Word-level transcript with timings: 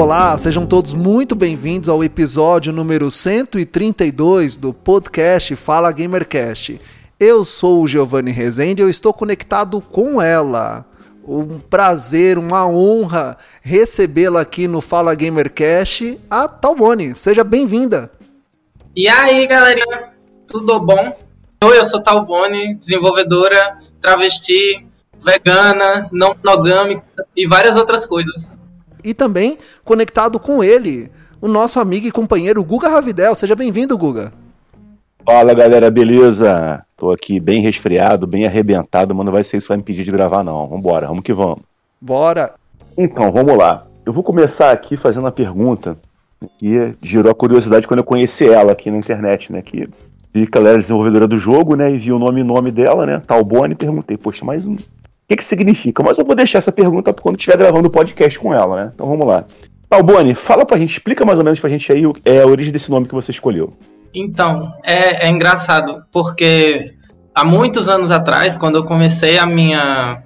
Olá, 0.00 0.36
sejam 0.38 0.64
todos 0.64 0.94
muito 0.94 1.34
bem-vindos 1.34 1.86
ao 1.86 2.02
episódio 2.02 2.72
número 2.72 3.10
132 3.10 4.56
do 4.56 4.72
podcast 4.72 5.54
Fala 5.54 5.92
Gamercast. 5.92 6.80
Eu 7.20 7.44
sou 7.44 7.82
o 7.82 7.86
Giovanni 7.86 8.30
Rezende 8.30 8.80
e 8.80 8.84
eu 8.84 8.88
estou 8.88 9.12
conectado 9.12 9.78
com 9.78 10.20
ela. 10.20 10.86
Um 11.22 11.60
prazer, 11.60 12.38
uma 12.38 12.66
honra 12.66 13.36
recebê-la 13.60 14.40
aqui 14.40 14.66
no 14.66 14.80
Fala 14.80 15.14
Gamercast, 15.14 16.18
a 16.30 16.48
Talbone. 16.48 17.14
Seja 17.14 17.44
bem-vinda. 17.44 18.10
E 18.96 19.06
aí, 19.06 19.46
galerinha, 19.46 20.14
tudo 20.46 20.80
bom? 20.80 21.14
Oi, 21.62 21.78
eu 21.78 21.84
sou 21.84 22.00
Talbone, 22.00 22.74
desenvolvedora, 22.74 23.78
travesti, 24.00 24.86
vegana, 25.22 26.08
não 26.10 26.34
monogâmica 26.42 27.04
e 27.36 27.46
várias 27.46 27.76
outras 27.76 28.06
coisas 28.06 28.48
e 29.04 29.14
também 29.14 29.58
conectado 29.84 30.38
com 30.38 30.62
ele, 30.62 31.10
o 31.40 31.48
nosso 31.48 31.80
amigo 31.80 32.06
e 32.06 32.12
companheiro 32.12 32.62
Guga 32.62 32.88
Ravidel. 32.88 33.34
Seja 33.34 33.54
bem-vindo, 33.54 33.96
Guga. 33.96 34.32
Fala 35.24 35.54
galera, 35.54 35.90
beleza? 35.90 36.84
Tô 36.96 37.10
aqui 37.10 37.38
bem 37.38 37.60
resfriado, 37.60 38.26
bem 38.26 38.46
arrebentado, 38.46 39.14
mas 39.14 39.24
não 39.24 39.32
vai 39.32 39.44
ser 39.44 39.56
isso 39.56 39.66
que 39.66 39.72
vai 39.72 39.78
me 39.78 39.82
pedir 39.82 40.04
de 40.04 40.10
gravar, 40.10 40.42
não. 40.42 40.66
Vambora, 40.66 41.06
vamos 41.06 41.22
que 41.22 41.32
vamos. 41.32 41.60
Bora! 42.00 42.54
Então, 42.96 43.30
vamos 43.30 43.56
lá. 43.56 43.86
Eu 44.04 44.12
vou 44.12 44.22
começar 44.22 44.70
aqui 44.70 44.96
fazendo 44.96 45.24
uma 45.24 45.32
pergunta 45.32 45.96
que 46.58 46.94
gerou 47.02 47.30
a 47.30 47.34
curiosidade 47.34 47.86
quando 47.86 48.00
eu 48.00 48.04
conheci 48.04 48.48
ela 48.48 48.72
aqui 48.72 48.90
na 48.90 48.98
internet, 48.98 49.52
né? 49.52 49.62
Que 49.62 49.88
vi 50.32 50.46
que 50.46 50.56
ela 50.56 50.70
era 50.70 50.78
desenvolvedora 50.78 51.26
do 51.28 51.38
jogo, 51.38 51.74
né? 51.74 51.92
E 51.92 51.98
vi 51.98 52.12
o 52.12 52.18
nome 52.18 52.42
nome 52.42 52.70
dela, 52.70 53.04
né? 53.06 53.22
Talbone, 53.26 53.74
e 53.74 53.76
perguntei, 53.76 54.16
poxa, 54.16 54.44
mas 54.44 54.66
que, 55.30 55.36
que 55.36 55.44
significa? 55.44 56.02
Mas 56.02 56.18
eu 56.18 56.24
vou 56.24 56.34
deixar 56.34 56.58
essa 56.58 56.72
pergunta 56.72 57.12
quando 57.12 57.36
estiver 57.36 57.56
gravando 57.56 57.86
o 57.86 57.90
podcast 57.90 58.36
com 58.36 58.52
ela, 58.52 58.76
né? 58.76 58.92
Então 58.92 59.06
vamos 59.06 59.26
lá. 59.26 59.44
Alboni, 59.88 60.34
fala 60.34 60.66
pra 60.66 60.78
gente, 60.78 60.90
explica 60.90 61.24
mais 61.24 61.38
ou 61.38 61.44
menos 61.44 61.60
pra 61.60 61.70
gente 61.70 61.90
aí 61.92 62.02
é, 62.24 62.40
a 62.40 62.46
origem 62.46 62.72
desse 62.72 62.90
nome 62.90 63.06
que 63.06 63.14
você 63.14 63.30
escolheu. 63.30 63.72
Então, 64.12 64.72
é, 64.82 65.26
é 65.26 65.28
engraçado, 65.28 66.04
porque 66.12 66.94
há 67.32 67.44
muitos 67.44 67.88
anos 67.88 68.10
atrás, 68.10 68.58
quando 68.58 68.76
eu 68.76 68.84
comecei 68.84 69.38
a 69.38 69.46
minha 69.46 70.22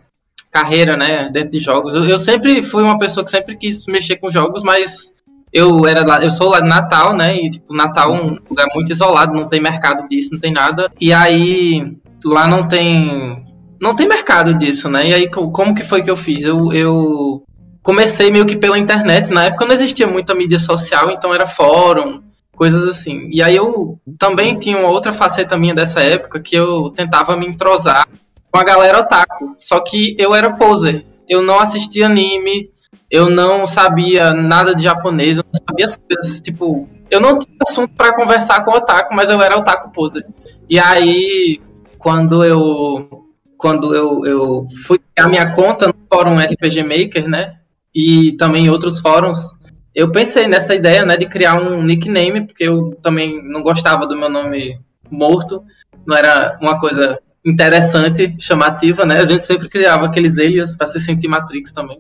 carreira, 0.51 0.97
né, 0.97 1.29
dentro 1.31 1.51
de 1.51 1.59
jogos, 1.59 1.95
eu, 1.95 2.05
eu 2.05 2.17
sempre 2.17 2.63
fui 2.63 2.83
uma 2.83 2.99
pessoa 2.99 3.25
que 3.25 3.31
sempre 3.31 3.57
quis 3.57 3.87
mexer 3.87 4.17
com 4.17 4.31
jogos, 4.31 4.63
mas 4.63 5.13
eu 5.53 5.87
era 5.87 6.05
lá, 6.05 6.23
eu 6.23 6.31
sou 6.31 6.49
lá 6.49 6.61
de 6.61 6.69
Natal, 6.69 7.15
né? 7.15 7.37
E 7.37 7.51
tipo, 7.51 7.75
Natal 7.75 8.15
é 8.15 8.21
um 8.23 8.39
lugar 8.49 8.67
muito 8.75 8.91
isolado, 8.91 9.35
não 9.35 9.49
tem 9.49 9.61
mercado 9.61 10.09
disso, 10.09 10.31
não 10.33 10.41
tem 10.41 10.53
nada. 10.53 10.91
E 11.01 11.13
aí 11.13 11.95
lá 12.25 12.49
não 12.49 12.67
tem 12.67 13.44
não 13.85 13.95
tem 13.95 14.09
mercado 14.09 14.55
disso, 14.55 14.89
né? 14.89 15.09
E 15.09 15.15
aí, 15.15 15.31
como 15.31 15.75
que 15.75 15.85
foi 15.85 16.03
que 16.03 16.11
eu 16.11 16.17
fiz? 16.17 16.43
Eu, 16.43 16.73
eu 16.73 17.45
comecei 17.83 18.31
meio 18.31 18.47
que 18.47 18.57
pela 18.57 18.79
internet. 18.79 19.31
Na 19.31 19.45
época 19.45 19.67
não 19.67 19.75
existia 19.75 20.07
muita 20.07 20.35
mídia 20.35 20.59
social, 20.59 21.11
então 21.11 21.35
era 21.35 21.47
fórum, 21.47 22.23
coisas 22.57 22.83
assim. 22.89 23.29
E 23.31 23.43
aí 23.43 23.55
eu 23.55 24.01
também 24.19 24.59
tinha 24.59 24.79
uma 24.79 24.89
outra 24.89 25.13
faceta 25.13 25.59
minha 25.59 25.75
dessa 25.75 26.01
época 26.01 26.41
que 26.41 26.57
eu 26.57 26.91
tentava 26.97 27.37
me 27.37 27.47
entrosar 27.47 28.09
com 28.51 28.59
a 28.59 28.65
galera 28.65 29.01
otaku. 29.01 29.55
Só 29.59 29.79
que 29.81 30.17
eu 30.19 30.35
era 30.35 30.55
poser. 30.55 31.05
Eu 31.29 31.43
não 31.43 31.61
assistia 31.61 32.07
anime, 32.07 32.71
eu 33.11 33.29
não 33.29 33.67
sabia 33.67 34.33
nada 34.33 34.75
de 34.75 34.85
japonês, 34.85 35.37
eu 35.37 35.45
não 35.45 35.61
sabia 35.69 35.85
as 35.85 35.97
coisas, 35.97 36.41
tipo, 36.41 36.89
eu 37.11 37.21
não 37.21 37.39
tinha 37.39 37.57
assunto 37.69 37.95
para 37.95 38.15
conversar 38.15 38.65
com 38.65 38.71
o 38.71 38.77
otaku, 38.77 39.15
mas 39.15 39.29
eu 39.29 39.43
era 39.43 39.59
otaku 39.59 39.93
poser. 39.93 40.27
E 40.71 40.79
aí, 40.79 41.61
quando 41.99 42.43
eu 42.43 43.24
quando 43.57 43.95
eu, 43.95 44.25
eu 44.27 44.67
fui 44.87 44.99
a 45.19 45.29
minha 45.29 45.53
conta 45.53 45.87
no 45.87 45.95
fórum 46.13 46.39
RPG 46.39 46.83
Maker, 46.83 47.29
né? 47.29 47.55
E 47.95 48.33
também 48.33 48.67
em 48.67 48.71
outros 48.71 48.99
fóruns, 48.99 49.53
eu 49.95 50.11
pensei 50.11 50.49
nessa 50.49 50.75
ideia, 50.75 51.05
né, 51.05 51.17
de 51.17 51.29
criar 51.29 51.55
um 51.55 51.83
nickname, 51.83 52.47
porque 52.47 52.65
eu 52.65 52.99
também 53.01 53.41
não 53.45 53.63
gostava 53.63 54.07
do 54.07 54.17
meu 54.17 54.29
nome 54.29 54.81
morto, 55.09 55.63
não 56.05 56.17
era 56.17 56.59
uma 56.61 56.79
coisa 56.79 57.19
interessante, 57.45 58.35
chamativa, 58.39 59.05
né? 59.05 59.19
A 59.19 59.25
gente 59.25 59.45
sempre 59.45 59.69
criava 59.69 60.07
aqueles 60.07 60.39
alias 60.39 60.75
para 60.77 60.87
se 60.87 60.99
sentir 60.99 61.29
Matrix 61.29 61.73
também. 61.73 61.99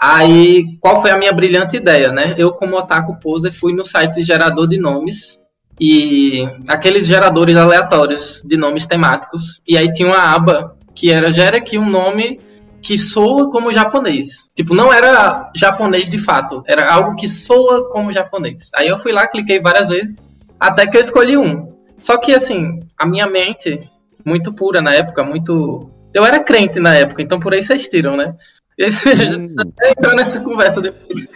Aí, 0.00 0.78
qual 0.80 1.02
foi 1.02 1.10
a 1.10 1.18
minha 1.18 1.32
brilhante 1.32 1.76
ideia, 1.76 2.10
né? 2.10 2.34
Eu, 2.38 2.52
como 2.52 2.76
otaku 2.76 3.18
poser, 3.20 3.52
fui 3.52 3.74
no 3.74 3.84
site 3.84 4.22
gerador 4.22 4.66
de 4.66 4.78
nomes 4.78 5.40
e 5.80 6.44
aqueles 6.66 7.06
geradores 7.06 7.56
aleatórios 7.56 8.42
de 8.44 8.56
nomes 8.56 8.86
temáticos. 8.86 9.60
E 9.66 9.76
aí 9.76 9.92
tinha 9.92 10.08
uma 10.08 10.34
aba 10.34 10.76
que 10.98 11.12
era 11.12 11.32
gera 11.32 11.58
aqui 11.58 11.78
um 11.78 11.88
nome 11.88 12.40
que 12.82 12.98
soa 12.98 13.48
como 13.48 13.72
japonês. 13.72 14.50
Tipo, 14.52 14.74
não 14.74 14.92
era 14.92 15.48
japonês 15.54 16.08
de 16.08 16.18
fato, 16.18 16.60
era 16.66 16.92
algo 16.92 17.14
que 17.14 17.28
soa 17.28 17.88
como 17.88 18.12
japonês. 18.12 18.70
Aí 18.74 18.88
eu 18.88 18.98
fui 18.98 19.12
lá, 19.12 19.28
cliquei 19.28 19.60
várias 19.60 19.90
vezes, 19.90 20.28
até 20.58 20.88
que 20.88 20.96
eu 20.96 21.00
escolhi 21.00 21.36
um. 21.36 21.72
Só 22.00 22.18
que 22.18 22.34
assim, 22.34 22.80
a 22.98 23.06
minha 23.06 23.28
mente, 23.28 23.88
muito 24.24 24.52
pura 24.52 24.80
na 24.80 24.92
época, 24.92 25.22
muito. 25.22 25.88
Eu 26.12 26.26
era 26.26 26.40
crente 26.40 26.80
na 26.80 26.94
época, 26.96 27.22
então 27.22 27.38
por 27.38 27.54
aí 27.54 27.62
vocês 27.62 27.86
tiram, 27.86 28.16
né? 28.16 28.34
Hum. 28.78 29.56
entrar 29.84 30.14
nessa 30.14 30.40
conversa 30.40 30.80
depois. 30.80 31.26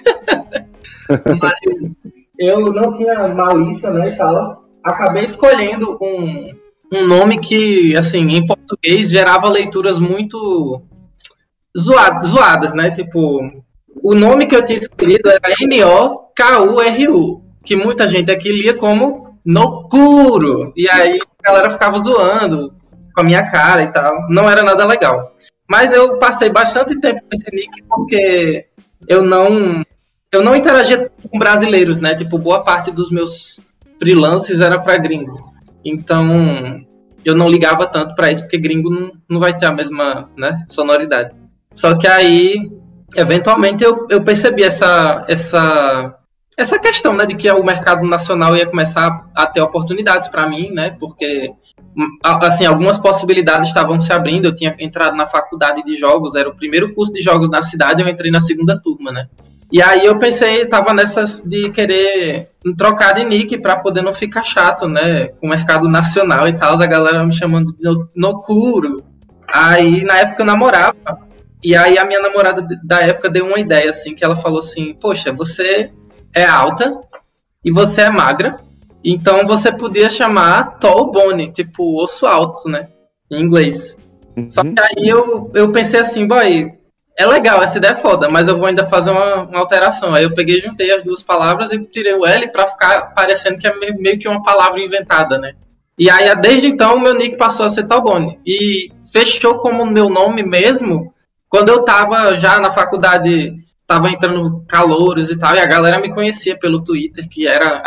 Mas 1.41 1.97
eu 2.39 2.73
não 2.73 2.97
tinha 2.97 3.29
malícia, 3.29 3.91
né, 3.91 4.11
e 4.11 4.17
tal. 4.17 4.65
Acabei 4.85 5.25
escolhendo 5.25 5.99
um, 6.01 6.55
um 6.93 7.07
nome 7.07 7.41
que, 7.41 7.97
assim, 7.97 8.29
em 8.29 8.47
português 8.73 9.11
gerava 9.11 9.49
leituras 9.49 9.99
muito 9.99 10.83
zoadas, 11.79 12.31
zoadas, 12.31 12.75
né? 12.75 12.91
Tipo, 12.91 13.41
o 14.03 14.15
nome 14.15 14.47
que 14.47 14.57
eu 14.57 14.65
tinha 14.65 14.79
escolhido 14.79 15.31
era 15.31 15.55
N-O-K-U-R-U, 15.61 17.43
que 17.65 17.77
muita 17.77 18.09
gente 18.09 18.31
aqui 18.31 18.51
lia 18.51 18.75
como 18.75 19.39
Nokuro. 19.45 20.73
E 20.77 20.89
aí 20.89 21.19
a 21.41 21.51
galera 21.51 21.71
ficava 21.71 21.99
zoando 21.99 22.75
com 23.15 23.21
a 23.21 23.25
minha 23.25 23.45
cara 23.51 23.83
e 23.83 23.93
tal. 23.93 24.29
Não 24.29 24.49
era 24.49 24.63
nada 24.63 24.85
legal. 24.85 25.33
Mas 25.69 25.93
eu 25.93 26.19
passei 26.19 26.51
bastante 26.51 26.99
tempo 26.99 27.21
com 27.23 27.29
esse 27.33 27.51
nick 27.55 27.83
porque 27.89 28.67
eu 29.09 29.23
não 29.23 29.83
eu 30.31 30.43
não 30.43 30.57
interagia 30.57 31.11
com 31.31 31.39
brasileiros, 31.39 31.99
né? 31.99 32.15
Tipo, 32.15 32.39
boa 32.39 32.63
parte 32.65 32.91
dos 32.91 33.11
meus 33.11 33.61
freelances 33.99 34.61
era 34.61 34.79
para 34.79 34.97
gringo. 34.97 35.53
Então, 35.85 36.27
eu 37.25 37.35
não 37.35 37.49
ligava 37.49 37.87
tanto 37.87 38.15
para 38.15 38.31
isso, 38.31 38.43
porque 38.43 38.59
gringo 38.59 38.91
não, 38.91 39.13
não 39.29 39.41
vai 39.41 39.57
ter 39.57 39.67
a 39.67 39.73
mesma 39.73 40.29
né, 40.37 40.65
sonoridade. 40.69 41.35
Só 41.75 41.97
que 41.97 42.07
aí, 42.07 42.71
eventualmente, 43.17 43.83
eu, 43.83 44.07
eu 44.11 44.23
percebi 44.23 44.63
essa, 44.63 45.25
essa, 45.29 46.17
essa 46.57 46.79
questão 46.79 47.15
né, 47.15 47.27
de 47.27 47.35
que 47.35 47.51
o 47.51 47.65
mercado 47.65 48.07
nacional 48.07 48.57
ia 48.57 48.67
começar 48.67 49.27
a 49.35 49.47
ter 49.47 49.61
oportunidades 49.61 50.29
para 50.29 50.49
mim, 50.49 50.71
né? 50.71 50.97
Porque 50.99 51.53
assim, 52.23 52.65
algumas 52.65 52.99
possibilidades 52.99 53.69
estavam 53.69 54.01
se 54.01 54.13
abrindo. 54.13 54.47
Eu 54.47 54.55
tinha 54.55 54.75
entrado 54.79 55.17
na 55.17 55.27
faculdade 55.27 55.83
de 55.83 55.97
jogos, 55.97 56.35
era 56.35 56.49
o 56.49 56.57
primeiro 56.57 56.95
curso 56.95 57.13
de 57.13 57.21
jogos 57.21 57.49
na 57.49 57.63
cidade, 57.63 58.03
eu 58.03 58.09
entrei 58.09 58.31
na 58.31 58.41
segunda 58.41 58.81
turma, 58.81 59.11
né? 59.13 59.29
E 59.73 59.81
aí 59.81 60.05
eu 60.05 60.19
pensei, 60.19 60.67
tava 60.67 60.93
nessas 60.93 61.41
de 61.41 61.71
querer 61.71 62.51
trocar 62.77 63.15
de 63.15 63.25
nick 63.25 63.57
para 63.57 63.75
poder 63.77 64.03
não 64.03 64.13
ficar 64.13 64.43
chato, 64.43 64.87
né? 64.87 65.29
Com 65.29 65.47
o 65.47 65.51
mercado 65.51 65.89
nacional 65.89 66.47
e 66.47 66.53
tal, 66.53 66.81
a 66.81 66.87
galera 66.87 67.25
me 67.25 67.33
chamando 67.33 67.73
de 67.73 67.89
Nokuro. 68.15 69.03
Aí 69.51 70.05
na 70.05 70.19
época 70.19 70.43
eu 70.43 70.47
namorava. 70.47 70.95
E 71.65 71.75
aí 71.75 71.97
a 71.97 72.05
minha 72.05 72.21
namorada 72.21 72.67
da 72.85 73.01
época 73.01 73.31
deu 73.31 73.47
uma 73.47 73.59
ideia 73.59 73.89
assim, 73.89 74.15
que 74.15 74.23
ela 74.23 74.37
falou 74.37 74.59
assim: 74.59 74.95
"Poxa, 74.95 75.33
você 75.33 75.91
é 76.35 76.45
alta 76.45 77.01
e 77.65 77.71
você 77.71 78.03
é 78.03 78.11
magra, 78.11 78.59
então 79.03 79.47
você 79.47 79.73
podia 79.73 80.11
chamar 80.11 80.79
tall 80.79 81.11
bone, 81.11 81.51
tipo 81.51 82.03
osso 82.03 82.27
alto, 82.27 82.69
né? 82.69 82.89
Em 83.31 83.43
inglês. 83.43 83.97
Uhum. 84.37 84.51
Só 84.51 84.63
que 84.63 84.75
aí 84.79 85.09
eu, 85.09 85.51
eu 85.55 85.73
pensei 85.73 86.01
assim, 86.01 86.27
boy, 86.27 86.73
é 87.17 87.27
legal, 87.27 87.63
essa 87.63 87.79
ideia 87.79 87.93
é 87.93 87.97
foda, 87.97 88.29
mas 88.29 88.49
eu 88.49 88.57
vou 88.57 88.67
ainda 88.67 88.85
fazer 88.85 89.11
uma, 89.11 89.43
uma, 89.43 89.59
alteração. 89.59 90.15
Aí 90.15 90.25
eu 90.25 90.35
peguei, 90.35 90.61
juntei 90.61 90.91
as 90.91 91.03
duas 91.03 91.23
palavras 91.23 91.73
e 91.73 91.85
tirei 91.85 92.15
o 92.15 92.27
L 92.27 92.49
para 92.49 92.67
ficar 92.67 93.13
parecendo 93.15 93.59
que 93.59 93.67
é 93.67 93.75
meio 93.95 94.19
que 94.19 94.29
uma 94.29 94.43
palavra 94.43 94.81
inventada, 94.81 95.39
né? 95.39 95.55
E 95.99 96.09
aí, 96.11 96.35
desde 96.41 96.67
então, 96.67 96.99
meu 96.99 97.15
nick 97.15 97.37
passou 97.37 97.67
a 97.67 97.71
ser 97.71 97.85
Talbone. 97.85 98.41
E 98.47 98.91
fechou 99.13 99.59
como 99.59 99.85
meu 99.85 100.09
nome 100.09 100.43
mesmo 100.43 101.13
quando 101.53 101.69
eu 101.69 101.85
tava 101.85 102.35
já 102.35 102.59
na 102.59 102.71
faculdade, 102.71 103.55
tava 103.87 104.11
entrando 104.11 104.65
calouros 104.67 105.31
e 105.31 105.37
tal, 105.37 105.55
e 105.55 105.61
a 105.61 105.67
galera 105.67 106.01
me 106.01 106.11
conhecia 106.11 106.59
pelo 106.59 106.83
Twitter, 106.83 107.29
que 107.29 107.47
era 107.47 107.83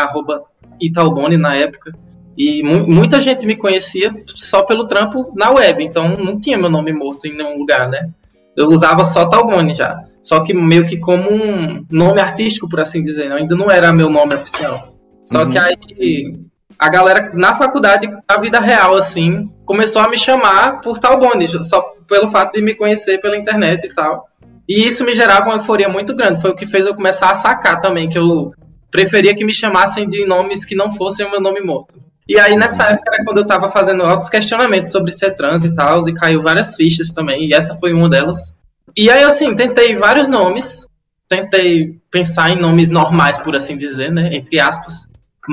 Italbone 0.80 1.36
na 1.36 1.56
época. 1.56 1.92
E 2.38 2.62
mu 2.62 2.88
muita 2.88 3.20
gente 3.20 3.44
me 3.44 3.56
conhecia 3.56 4.14
só 4.28 4.62
pelo 4.62 4.86
trampo 4.86 5.32
na 5.36 5.50
web, 5.50 5.84
então 5.84 6.10
não 6.10 6.40
tinha 6.40 6.60
meu 6.60 6.70
nome 6.70 6.94
morto 6.94 7.26
em 7.26 7.36
nenhum 7.36 7.58
lugar, 7.58 7.90
né? 7.90 8.08
Eu 8.56 8.68
usava 8.70 9.04
só 9.04 9.26
Talbone 9.26 9.76
já. 9.76 10.00
Só 10.22 10.40
que 10.40 10.54
meio 10.54 10.86
que 10.86 10.98
como 10.98 11.30
um 11.32 11.86
nome 11.92 12.20
artístico, 12.20 12.68
por 12.68 12.80
assim 12.80 13.04
dizer, 13.04 13.30
né? 13.30 13.36
ainda 13.36 13.56
não 13.56 13.70
era 13.70 13.94
meu 13.94 14.10
nome 14.10 14.36
oficial. 14.36 14.94
Só 15.24 15.44
uhum. 15.44 15.50
que 15.50 15.58
aí 15.58 16.40
a 16.78 16.90
galera 16.90 17.32
na 17.34 17.56
faculdade, 17.56 18.08
na 18.08 18.38
vida 18.38 18.60
real, 18.60 18.96
assim, 18.96 19.50
começou 19.66 20.02
a 20.02 20.10
me 20.10 20.18
chamar 20.18 20.82
por 20.82 20.98
Talbone, 20.98 21.48
só 21.64 21.82
pelo 22.08 22.28
fato 22.28 22.54
de 22.54 22.62
me 22.62 22.74
conhecer 22.74 23.20
pela 23.20 23.38
internet 23.38 23.86
e 23.86 23.94
tal. 23.94 24.28
E 24.68 24.86
isso 24.86 25.06
me 25.06 25.14
gerava 25.14 25.46
uma 25.46 25.58
euforia 25.58 25.88
muito 25.88 26.16
grande. 26.16 26.42
Foi 26.42 26.52
o 26.52 26.56
que 26.56 26.66
fez 26.66 26.86
eu 26.86 26.96
começar 26.96 27.30
a 27.30 27.36
sacar 27.36 27.82
também, 27.82 28.10
que 28.10 28.18
eu 28.18 28.52
preferia 28.90 29.36
que 29.36 29.46
me 29.46 29.54
chamassem 29.54 30.10
de 30.10 30.26
nomes 30.26 30.66
que 30.66 30.76
não 30.76 30.92
fossem 30.92 31.26
o 31.26 31.32
meu 31.32 31.40
nome 31.40 31.62
morto. 31.62 31.98
E 32.28 32.40
aí, 32.40 32.56
nessa 32.56 32.84
época, 32.84 33.12
era 33.14 33.24
quando 33.24 33.38
eu 33.38 33.46
tava 33.46 33.70
fazendo 33.70 34.04
altos 34.04 34.30
questionamentos 34.30 34.92
sobre 34.92 35.12
ser 35.12 35.32
trans 35.32 35.64
e 35.64 35.74
tal, 35.74 36.08
e 36.08 36.14
caiu 36.14 36.42
várias 36.42 36.76
fichas 36.76 37.10
também, 37.10 37.46
e 37.46 37.54
essa 37.54 37.78
foi 37.78 37.94
uma 37.94 38.10
delas. 38.10 38.54
E 38.98 39.10
aí, 39.10 39.24
assim, 39.24 39.54
tentei 39.56 39.96
vários 39.96 40.28
nomes, 40.28 40.88
tentei 41.30 42.00
pensar 42.10 42.50
em 42.50 42.60
nomes 42.60 42.88
normais, 42.88 43.38
por 43.38 43.56
assim 43.56 43.78
dizer, 43.78 44.12
né, 44.12 44.30
entre 44.34 44.60
aspas, 44.60 45.08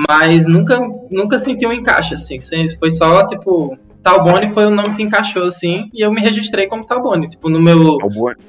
mas 0.07 0.45
nunca, 0.45 0.79
nunca 1.11 1.37
senti 1.37 1.65
um 1.67 1.73
encaixe, 1.73 2.15
assim, 2.15 2.37
foi 2.79 2.89
só, 2.89 3.23
tipo, 3.25 3.77
Talbone 4.01 4.47
foi 4.47 4.65
o 4.65 4.71
nome 4.71 4.95
que 4.95 5.03
encaixou, 5.03 5.43
assim, 5.43 5.89
e 5.93 6.01
eu 6.01 6.11
me 6.11 6.21
registrei 6.21 6.67
como 6.67 6.85
Talbone, 6.85 7.29
tipo, 7.29 7.49
no 7.49 7.61
meu, 7.61 7.97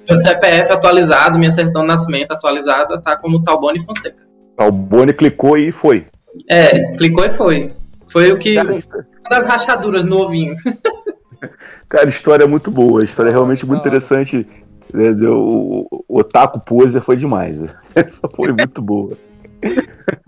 meu 0.09 0.17
CPF 0.17 0.73
atualizado, 0.73 1.39
minha 1.39 1.51
certidão 1.51 1.83
de 1.83 1.89
nascimento 1.89 2.33
atualizada, 2.33 3.01
tá 3.01 3.17
como 3.17 3.43
Talbone 3.43 3.85
Fonseca. 3.85 4.25
Talbone 4.57 5.13
clicou 5.13 5.59
e 5.59 5.71
foi. 5.71 6.07
É, 6.49 6.93
clicou 6.97 7.25
e 7.25 7.31
foi. 7.31 7.73
Foi 8.15 8.31
o 8.31 8.39
que. 8.39 8.57
Uma 8.57 9.29
das 9.29 9.45
rachaduras 9.45 10.05
no 10.05 10.21
ovinho. 10.21 10.55
Cara, 11.91 12.05
a 12.05 12.09
história 12.09 12.45
é 12.45 12.47
muito 12.47 12.71
boa, 12.71 13.01
a 13.01 13.05
história 13.05 13.29
é 13.31 13.33
realmente 13.33 13.67
muito 13.67 13.81
ah. 13.81 13.89
interessante. 13.89 14.47
Né, 14.93 15.11
o, 15.29 15.89
o 16.07 16.21
Otaku 16.21 16.61
Poser 16.61 17.03
foi 17.03 17.17
demais. 17.17 17.59
Essa 17.93 18.29
foi 18.29 18.53
muito 18.53 18.81
boa. 18.81 19.19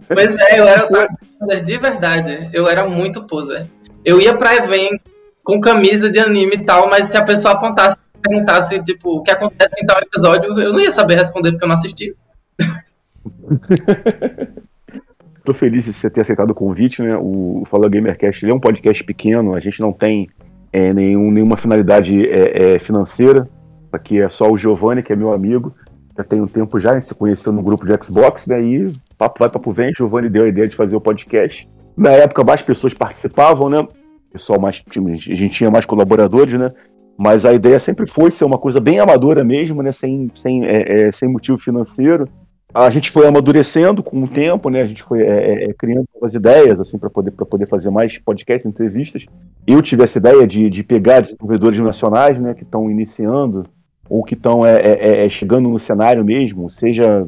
Pois 0.09 0.37
é, 0.37 0.59
eu 0.59 0.67
era 0.67 0.83
otaku 0.91 1.15
poser 1.39 1.65
de 1.65 1.79
verdade. 1.79 2.51
Eu 2.53 2.67
era 2.67 2.89
muito 2.89 3.23
poser. 3.23 3.69
Eu 4.05 4.21
ia 4.21 4.37
pra 4.37 4.57
evento 4.57 5.05
com 5.45 5.61
camisa 5.61 6.11
de 6.11 6.19
anime 6.19 6.57
e 6.57 6.65
tal, 6.65 6.91
mas 6.91 7.05
se 7.05 7.17
a 7.17 7.23
pessoa 7.23 7.55
apontasse 7.55 7.97
perguntasse, 8.21 8.83
tipo, 8.83 9.19
o 9.19 9.23
que 9.23 9.31
acontece 9.31 9.81
em 9.81 9.87
tal 9.87 10.01
episódio, 10.01 10.59
eu 10.59 10.73
não 10.73 10.81
ia 10.81 10.91
saber 10.91 11.15
responder 11.15 11.53
porque 11.53 11.65
eu 11.65 11.69
não 11.69 11.77
assisti. 11.77 12.17
Tô 15.47 15.55
feliz 15.55 15.85
de 15.85 15.93
você 15.93 16.11
ter 16.11 16.23
aceitado 16.23 16.51
o 16.51 16.55
convite, 16.55 17.01
né? 17.01 17.17
O 17.17 17.63
Fala 17.71 17.89
Gamercast 17.89 18.45
é 18.45 18.53
um 18.53 18.59
podcast 18.59 19.05
pequeno, 19.05 19.55
a 19.55 19.61
gente 19.61 19.81
não 19.81 19.93
tem 19.93 20.29
é, 20.73 20.93
nenhum, 20.93 21.31
nenhuma 21.31 21.57
finalidade 21.57 22.29
é, 22.29 22.75
é, 22.75 22.79
financeira. 22.81 23.49
Aqui 23.93 24.21
é 24.21 24.29
só 24.29 24.51
o 24.51 24.59
Giovanni, 24.59 25.05
que 25.05 25.13
é 25.13 25.17
meu 25.17 25.33
amigo. 25.33 25.73
Já 26.19 26.25
tem 26.25 26.41
um 26.41 26.49
tempo 26.49 26.81
já, 26.81 27.01
se 27.01 27.15
conheceu 27.15 27.53
no 27.53 27.63
grupo 27.63 27.87
de 27.87 27.97
Xbox, 28.05 28.45
né? 28.49 28.57
papo 29.17 29.39
vai, 29.39 29.49
papo 29.49 29.71
vem. 29.71 29.93
Giovanni 29.97 30.29
deu 30.29 30.43
a 30.43 30.49
ideia 30.49 30.67
de 30.67 30.75
fazer 30.75 30.97
o 30.97 31.01
podcast. 31.01 31.69
Na 31.97 32.11
época, 32.11 32.43
mais 32.43 32.61
pessoas 32.61 32.93
participavam, 32.93 33.71
né? 33.71 33.87
Pessoal 34.33 34.61
mais, 34.61 34.83
a 34.85 35.35
gente 35.35 35.51
tinha 35.51 35.71
mais 35.71 35.87
colaboradores, 35.87 36.55
né? 36.55 36.73
Mas 37.17 37.45
a 37.45 37.55
ideia 37.55 37.79
sempre 37.79 38.05
foi 38.05 38.33
ser 38.33 38.45
uma 38.45 38.59
coisa 38.59 38.81
bem 38.81 38.99
amadora 38.99 39.45
mesmo, 39.45 39.81
né? 39.81 39.93
Sem, 39.93 40.29
sem, 40.43 40.67
é, 40.67 41.03
é, 41.03 41.13
sem 41.13 41.29
motivo 41.29 41.57
financeiro 41.57 42.29
a 42.75 42.91
gente 42.91 43.11
foi 43.11 43.27
amadurecendo 43.27 44.03
com 44.03 44.23
o 44.23 44.29
tempo, 44.29 44.69
né? 44.69 44.83
A 44.83 44.87
gente 44.87 45.03
foi 45.03 45.23
é, 45.23 45.65
é, 45.65 45.73
criando 45.73 46.07
novas 46.15 46.35
ideias, 46.35 46.81
assim, 46.81 46.99
para 46.99 47.09
poder, 47.09 47.31
poder 47.31 47.67
fazer 47.67 47.91
mais 47.91 48.19
podcasts, 48.19 48.67
entrevistas. 48.67 49.25
Eu 49.67 49.81
tive 49.81 50.03
essa 50.03 50.19
ideia 50.19 50.47
de, 50.47 50.69
de 50.69 50.83
pegar 50.83 51.21
desenvolvedores 51.21 51.79
nacionais, 51.79 52.41
né, 52.41 52.55
que 52.55 52.65
estão 52.65 52.91
iniciando 52.91 53.65
ou 54.09 54.23
que 54.23 54.35
estão 54.35 54.65
é, 54.65 54.77
é, 54.77 54.93
é, 54.93 55.27
é, 55.27 55.29
chegando 55.29 55.69
no 55.69 55.79
cenário 55.79 56.25
mesmo, 56.25 56.69
seja 56.71 57.27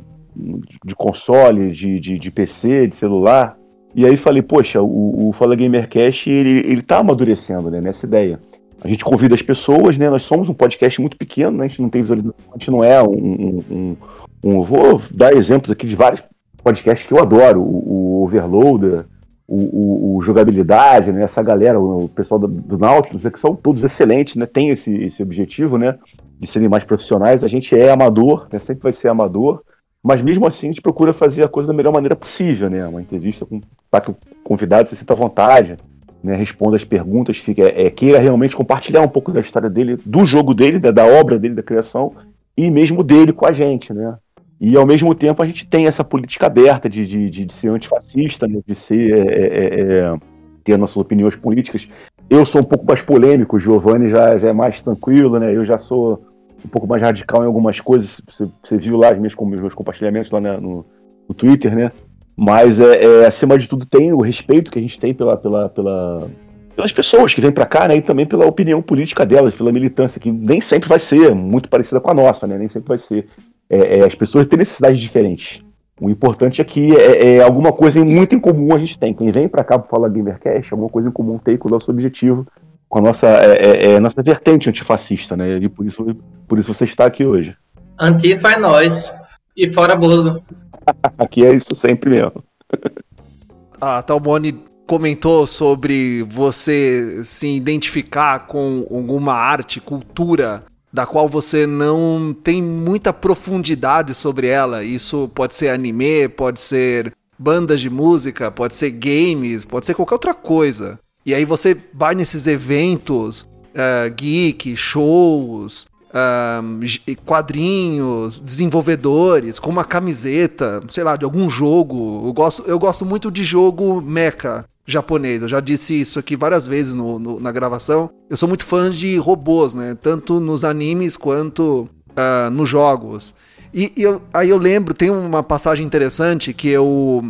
de 0.84 0.94
console, 0.94 1.72
de, 1.72 1.98
de, 1.98 2.18
de, 2.18 2.30
PC, 2.30 2.86
de 2.86 2.94
celular. 2.94 3.58
E 3.94 4.06
aí 4.06 4.16
falei, 4.16 4.42
poxa, 4.42 4.80
o, 4.80 5.28
o 5.28 5.32
Fala 5.32 5.56
Gamercast, 5.56 6.30
ele, 6.30 6.62
ele 6.70 6.82
tá 6.82 6.98
amadurecendo, 6.98 7.70
né, 7.70 7.80
nessa 7.80 8.06
ideia. 8.06 8.38
A 8.80 8.86
gente 8.86 9.04
convida 9.04 9.34
as 9.34 9.42
pessoas, 9.42 9.98
né? 9.98 10.08
Nós 10.08 10.22
somos 10.22 10.48
um 10.48 10.54
podcast 10.54 11.00
muito 11.00 11.16
pequeno, 11.16 11.58
né? 11.58 11.64
A 11.64 11.68
gente 11.68 11.82
não 11.82 11.88
tem 11.88 12.00
visualização, 12.00 12.44
a 12.50 12.56
gente 12.56 12.70
não 12.70 12.84
é 12.84 13.02
um, 13.02 13.08
um 13.08 13.62
um, 13.70 13.96
vou 14.42 15.00
dar 15.10 15.34
exemplos 15.34 15.70
aqui 15.70 15.86
de 15.86 15.96
vários 15.96 16.22
podcasts 16.62 17.06
que 17.06 17.12
eu 17.12 17.20
adoro. 17.20 17.60
O, 17.60 18.20
o 18.20 18.24
Overloader, 18.24 19.06
o, 19.46 19.56
o, 19.56 20.16
o, 20.16 20.22
Jogabilidade, 20.22 21.12
né? 21.12 21.22
Essa 21.22 21.42
galera, 21.42 21.80
o 21.80 22.08
pessoal 22.08 22.38
do, 22.38 22.46
do 22.46 22.78
Nautilus, 22.78 23.24
né? 23.24 23.30
que 23.30 23.40
são 23.40 23.56
todos 23.56 23.82
excelentes, 23.82 24.36
né? 24.36 24.46
Tem 24.46 24.70
esse, 24.70 24.94
esse 24.94 25.22
objetivo, 25.22 25.78
né? 25.78 25.98
De 26.38 26.46
serem 26.46 26.68
mais 26.68 26.84
profissionais. 26.84 27.42
A 27.42 27.48
gente 27.48 27.74
é 27.74 27.90
amador, 27.90 28.46
né? 28.52 28.58
Sempre 28.58 28.82
vai 28.82 28.92
ser 28.92 29.08
amador. 29.08 29.62
Mas 30.02 30.22
mesmo 30.22 30.46
assim 30.46 30.68
a 30.68 30.70
gente 30.70 30.82
procura 30.82 31.12
fazer 31.12 31.42
a 31.42 31.48
coisa 31.48 31.68
da 31.68 31.74
melhor 31.74 31.92
maneira 31.92 32.14
possível, 32.14 32.70
né? 32.70 32.86
Uma 32.86 33.00
entrevista 33.00 33.44
com 33.44 33.60
para 33.90 34.02
que 34.02 34.10
o 34.10 34.16
convidado 34.44 34.88
se 34.88 34.96
sinta 34.96 35.12
à 35.14 35.16
vontade, 35.16 35.76
né? 36.22 36.36
Responda 36.36 36.76
as 36.76 36.84
perguntas, 36.84 37.38
fica, 37.38 37.62
é, 37.62 37.90
queira 37.90 38.18
realmente 38.18 38.54
compartilhar 38.54 39.00
um 39.02 39.08
pouco 39.08 39.32
da 39.32 39.40
história 39.40 39.70
dele, 39.70 39.96
do 40.04 40.24
jogo 40.26 40.54
dele, 40.54 40.78
da, 40.78 40.90
da 40.90 41.06
obra 41.06 41.38
dele, 41.38 41.54
da 41.54 41.62
criação, 41.62 42.12
e 42.56 42.70
mesmo 42.70 43.02
dele 43.02 43.32
com 43.32 43.46
a 43.46 43.52
gente, 43.52 43.92
né? 43.92 44.16
E 44.60 44.76
ao 44.76 44.84
mesmo 44.84 45.14
tempo 45.14 45.42
a 45.42 45.46
gente 45.46 45.66
tem 45.66 45.86
essa 45.86 46.02
política 46.02 46.46
aberta 46.46 46.88
de, 46.88 47.06
de, 47.06 47.30
de, 47.30 47.44
de 47.44 47.52
ser 47.52 47.68
antifascista, 47.68 48.46
né? 48.46 48.60
de 48.66 48.74
ser 48.74 49.14
é, 49.14 49.46
é, 49.46 49.80
é, 49.80 50.16
ter 50.64 50.76
nossas 50.76 50.96
opiniões 50.96 51.36
políticas. 51.36 51.88
Eu 52.28 52.44
sou 52.44 52.60
um 52.60 52.64
pouco 52.64 52.84
mais 52.84 53.00
polêmico, 53.00 53.56
o 53.56 53.60
Giovanni 53.60 54.08
já, 54.08 54.36
já 54.36 54.48
é 54.48 54.52
mais 54.52 54.80
tranquilo, 54.80 55.38
né? 55.38 55.54
Eu 55.54 55.64
já 55.64 55.78
sou 55.78 56.22
um 56.64 56.68
pouco 56.68 56.86
mais 56.86 57.00
radical 57.00 57.42
em 57.42 57.46
algumas 57.46 57.80
coisas. 57.80 58.20
Você, 58.28 58.48
você 58.62 58.76
viu 58.76 58.96
lá 58.96 59.12
os 59.12 59.18
meus, 59.18 59.34
meus 59.34 59.74
compartilhamentos 59.74 60.30
lá 60.30 60.40
no, 60.40 60.84
no 61.28 61.34
Twitter, 61.34 61.74
né? 61.74 61.92
Mas 62.36 62.78
é, 62.78 63.22
é, 63.22 63.26
acima 63.26 63.56
de 63.56 63.66
tudo 63.66 63.86
tem 63.86 64.12
o 64.12 64.20
respeito 64.20 64.70
que 64.70 64.78
a 64.78 64.82
gente 64.82 64.98
tem 64.98 65.14
pela, 65.14 65.36
pela, 65.36 65.68
pela, 65.68 66.30
pelas 66.76 66.92
pessoas 66.92 67.32
que 67.32 67.40
vêm 67.40 67.50
para 67.50 67.66
cá, 67.66 67.88
né? 67.88 67.96
E 67.96 68.02
também 68.02 68.26
pela 68.26 68.46
opinião 68.46 68.82
política 68.82 69.24
delas, 69.24 69.54
pela 69.54 69.72
militância, 69.72 70.20
que 70.20 70.30
nem 70.30 70.60
sempre 70.60 70.88
vai 70.88 70.98
ser 70.98 71.34
muito 71.34 71.68
parecida 71.68 72.00
com 72.00 72.10
a 72.10 72.14
nossa, 72.14 72.46
né? 72.46 72.58
Nem 72.58 72.68
sempre 72.68 72.88
vai 72.88 72.98
ser 72.98 73.26
é, 73.70 73.98
é, 73.98 74.04
as 74.04 74.14
pessoas 74.14 74.46
têm 74.46 74.58
necessidades 74.58 74.98
diferentes. 74.98 75.64
O 76.00 76.08
importante 76.08 76.60
é 76.60 76.64
que 76.64 76.96
é, 76.96 77.36
é, 77.36 77.42
alguma 77.42 77.72
coisa 77.72 78.04
muito 78.04 78.34
em 78.34 78.38
comum 78.38 78.74
a 78.74 78.78
gente 78.78 78.98
tem. 78.98 79.12
Quem 79.12 79.30
vem 79.32 79.48
para 79.48 79.64
cá 79.64 79.78
para 79.78 79.88
falar 79.88 80.08
Gamercast, 80.08 80.72
alguma 80.72 80.88
coisa 80.88 81.08
em 81.08 81.12
comum 81.12 81.38
tem 81.38 81.56
com 81.56 81.68
o 81.68 81.70
nosso 81.70 81.90
objetivo, 81.90 82.46
com 82.88 83.00
a 83.00 83.02
nossa, 83.02 83.26
é, 83.26 83.86
é, 83.86 83.92
é 83.92 84.00
nossa 84.00 84.22
vertente 84.22 84.68
antifascista, 84.68 85.36
né? 85.36 85.58
E 85.58 85.68
por 85.68 85.84
isso, 85.84 86.06
por 86.46 86.58
isso 86.58 86.72
você 86.72 86.84
está 86.84 87.04
aqui 87.04 87.24
hoje. 87.24 87.56
Antifa 87.98 88.52
é 88.52 88.58
nós. 88.58 89.12
E 89.56 89.68
fora 89.68 89.96
Bozo. 89.96 90.40
aqui 91.18 91.44
é 91.44 91.52
isso 91.52 91.74
sempre 91.74 92.10
mesmo. 92.10 92.44
a 93.80 94.00
Talbone 94.02 94.64
comentou 94.86 95.46
sobre 95.46 96.22
você 96.22 97.22
se 97.24 97.48
identificar 97.48 98.46
com 98.46 98.86
alguma 98.90 99.34
arte, 99.34 99.80
cultura 99.80 100.64
da 100.92 101.06
qual 101.06 101.28
você 101.28 101.66
não 101.66 102.34
tem 102.42 102.62
muita 102.62 103.12
profundidade 103.12 104.14
sobre 104.14 104.46
ela. 104.46 104.82
Isso 104.82 105.30
pode 105.34 105.54
ser 105.54 105.68
anime, 105.68 106.28
pode 106.28 106.60
ser 106.60 107.12
bandas 107.38 107.80
de 107.80 107.90
música, 107.90 108.50
pode 108.50 108.74
ser 108.74 108.90
games, 108.90 109.64
pode 109.64 109.86
ser 109.86 109.94
qualquer 109.94 110.14
outra 110.14 110.34
coisa. 110.34 110.98
E 111.24 111.34
aí 111.34 111.44
você 111.44 111.76
vai 111.92 112.14
nesses 112.14 112.46
eventos 112.46 113.42
uh, 113.42 114.12
geek, 114.16 114.74
shows, 114.76 115.86
uh, 116.08 117.16
quadrinhos, 117.24 118.40
desenvolvedores, 118.40 119.58
com 119.58 119.70
uma 119.70 119.84
camiseta, 119.84 120.82
sei 120.88 121.04
lá, 121.04 121.16
de 121.16 121.24
algum 121.24 121.48
jogo. 121.48 122.26
Eu 122.26 122.32
gosto, 122.32 122.62
eu 122.66 122.78
gosto 122.78 123.04
muito 123.04 123.30
de 123.30 123.44
jogo 123.44 124.00
mecha 124.00 124.64
japonês. 124.88 125.42
Eu 125.42 125.48
já 125.48 125.60
disse 125.60 126.00
isso 126.00 126.18
aqui 126.18 126.34
várias 126.34 126.66
vezes 126.66 126.94
no, 126.94 127.18
no, 127.18 127.38
na 127.38 127.52
gravação. 127.52 128.10
Eu 128.28 128.36
sou 128.36 128.48
muito 128.48 128.64
fã 128.64 128.90
de 128.90 129.18
robôs, 129.18 129.74
né? 129.74 129.94
Tanto 130.00 130.40
nos 130.40 130.64
animes 130.64 131.16
quanto 131.16 131.86
uh, 132.10 132.50
nos 132.50 132.68
jogos. 132.68 133.34
E, 133.72 133.92
e 133.94 134.02
eu, 134.02 134.22
aí 134.32 134.48
eu 134.48 134.56
lembro, 134.56 134.94
tem 134.94 135.10
uma 135.10 135.42
passagem 135.42 135.86
interessante 135.86 136.54
que 136.54 136.68
eu, 136.68 137.22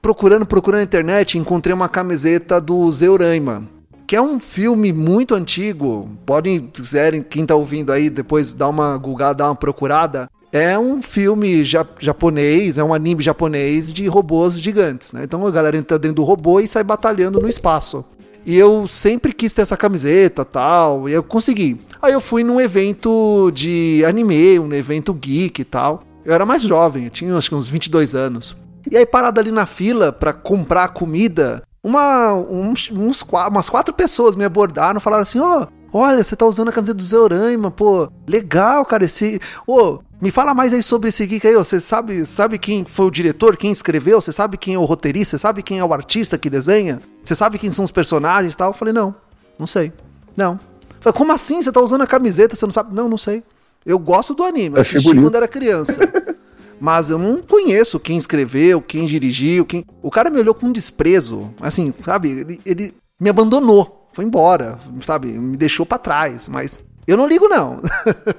procurando, 0.00 0.46
procurando 0.46 0.78
na 0.78 0.84
internet, 0.84 1.36
encontrei 1.36 1.74
uma 1.74 1.88
camiseta 1.88 2.58
do 2.58 2.90
Zeuraima, 2.90 3.68
que 4.06 4.16
é 4.16 4.22
um 4.22 4.40
filme 4.40 4.90
muito 4.90 5.34
antigo. 5.34 6.08
Podem, 6.24 6.70
se 6.74 6.80
quiserem, 6.80 7.22
quem 7.22 7.44
tá 7.44 7.54
ouvindo 7.54 7.92
aí, 7.92 8.08
depois 8.08 8.54
dar 8.54 8.68
uma 8.68 8.96
googada, 8.96 9.34
dar 9.34 9.50
uma 9.50 9.54
procurada. 9.54 10.30
É 10.52 10.78
um 10.78 11.00
filme 11.00 11.64
ja 11.64 11.86
japonês, 11.98 12.76
é 12.76 12.84
um 12.84 12.92
anime 12.92 13.22
japonês 13.22 13.90
de 13.90 14.06
robôs 14.06 14.60
gigantes, 14.60 15.12
né? 15.14 15.24
Então 15.24 15.46
a 15.46 15.50
galera 15.50 15.78
entra 15.78 15.98
dentro 15.98 16.16
do 16.16 16.24
robô 16.24 16.60
e 16.60 16.68
sai 16.68 16.84
batalhando 16.84 17.40
no 17.40 17.48
espaço. 17.48 18.04
E 18.44 18.54
eu 18.56 18.86
sempre 18.86 19.32
quis 19.32 19.54
ter 19.54 19.62
essa 19.62 19.78
camiseta 19.78 20.44
tal, 20.44 21.08
e 21.08 21.12
eu 21.12 21.22
consegui. 21.22 21.80
Aí 22.02 22.12
eu 22.12 22.20
fui 22.20 22.44
num 22.44 22.60
evento 22.60 23.50
de 23.54 24.04
anime, 24.04 24.58
um 24.58 24.74
evento 24.74 25.14
geek 25.14 25.62
e 25.62 25.64
tal. 25.64 26.02
Eu 26.22 26.34
era 26.34 26.44
mais 26.44 26.62
jovem, 26.62 27.04
eu 27.04 27.10
tinha 27.10 27.34
acho 27.34 27.48
que 27.48 27.54
uns 27.54 27.68
22 27.68 28.14
anos. 28.14 28.54
E 28.90 28.96
aí, 28.96 29.06
parado 29.06 29.40
ali 29.40 29.50
na 29.50 29.64
fila 29.64 30.12
pra 30.12 30.32
comprar 30.32 30.88
comida, 30.88 31.62
uma, 31.82 32.34
uns, 32.34 32.90
uns, 32.90 33.22
umas 33.22 33.68
quatro 33.68 33.94
pessoas 33.94 34.36
me 34.36 34.44
abordaram 34.44 35.00
falaram 35.00 35.22
assim: 35.22 35.38
Ó, 35.38 35.62
oh, 35.62 35.66
olha, 35.92 36.22
você 36.22 36.34
tá 36.34 36.46
usando 36.46 36.68
a 36.68 36.72
camiseta 36.72 36.96
do 36.96 37.04
Zeuraima, 37.04 37.70
pô, 37.70 38.10
legal, 38.26 38.84
cara. 38.84 39.04
Esse. 39.04 39.40
Ô, 39.66 39.80
oh, 39.80 39.98
me 40.20 40.30
fala 40.30 40.54
mais 40.54 40.72
aí 40.72 40.82
sobre 40.82 41.08
esse 41.08 41.26
geek 41.26 41.46
aí. 41.46 41.54
Você 41.54 41.80
sabe, 41.80 42.24
sabe 42.26 42.58
quem 42.58 42.84
foi 42.84 43.06
o 43.06 43.10
diretor, 43.10 43.56
quem 43.56 43.70
escreveu? 43.70 44.20
Você 44.20 44.32
sabe 44.32 44.56
quem 44.56 44.74
é 44.74 44.78
o 44.78 44.84
roteirista? 44.84 45.36
Você 45.36 45.42
sabe 45.42 45.62
quem 45.62 45.78
é 45.78 45.84
o 45.84 45.92
artista 45.92 46.38
que 46.38 46.48
desenha? 46.48 47.00
Você 47.24 47.34
sabe 47.34 47.58
quem 47.58 47.70
são 47.72 47.84
os 47.84 47.90
personagens 47.90 48.54
e 48.54 48.56
tal? 48.56 48.70
Eu 48.70 48.74
falei: 48.74 48.94
Não, 48.94 49.14
não 49.58 49.66
sei. 49.66 49.92
Não. 50.36 50.52
Eu 50.52 51.00
falei, 51.00 51.16
como 51.16 51.32
assim? 51.32 51.62
Você 51.62 51.72
tá 51.72 51.80
usando 51.80 52.02
a 52.02 52.06
camiseta? 52.06 52.54
Você 52.54 52.64
não 52.64 52.72
sabe? 52.72 52.94
Não, 52.94 53.08
não 53.08 53.18
sei. 53.18 53.42
Eu 53.84 53.98
gosto 53.98 54.34
do 54.34 54.44
anime, 54.44 54.76
eu 54.76 54.82
assisti 54.82 55.14
quando 55.14 55.34
era 55.34 55.48
criança. 55.48 55.98
mas 56.80 57.10
eu 57.10 57.18
não 57.18 57.40
conheço 57.42 58.00
quem 58.00 58.16
escreveu, 58.16 58.80
quem 58.80 59.04
dirigiu, 59.04 59.64
quem. 59.64 59.84
O 60.02 60.10
cara 60.10 60.30
me 60.30 60.40
olhou 60.40 60.54
com 60.54 60.70
desprezo. 60.72 61.52
Assim, 61.60 61.92
sabe? 62.04 62.30
Ele, 62.30 62.60
ele 62.64 62.94
me 63.20 63.30
abandonou. 63.30 64.01
Foi 64.12 64.24
embora, 64.24 64.78
sabe? 65.00 65.28
Me 65.28 65.56
deixou 65.56 65.86
para 65.86 65.98
trás. 65.98 66.48
Mas 66.48 66.80
eu 67.06 67.16
não 67.16 67.26
ligo, 67.26 67.48
não. 67.48 67.80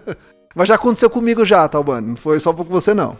mas 0.55 0.69
já 0.69 0.75
aconteceu 0.75 1.09
comigo 1.09 1.45
já, 1.45 1.67
Talbano. 1.67 2.09
Não 2.09 2.15
foi 2.15 2.39
só 2.39 2.53
com 2.53 2.63
você, 2.63 2.93
não. 2.93 3.17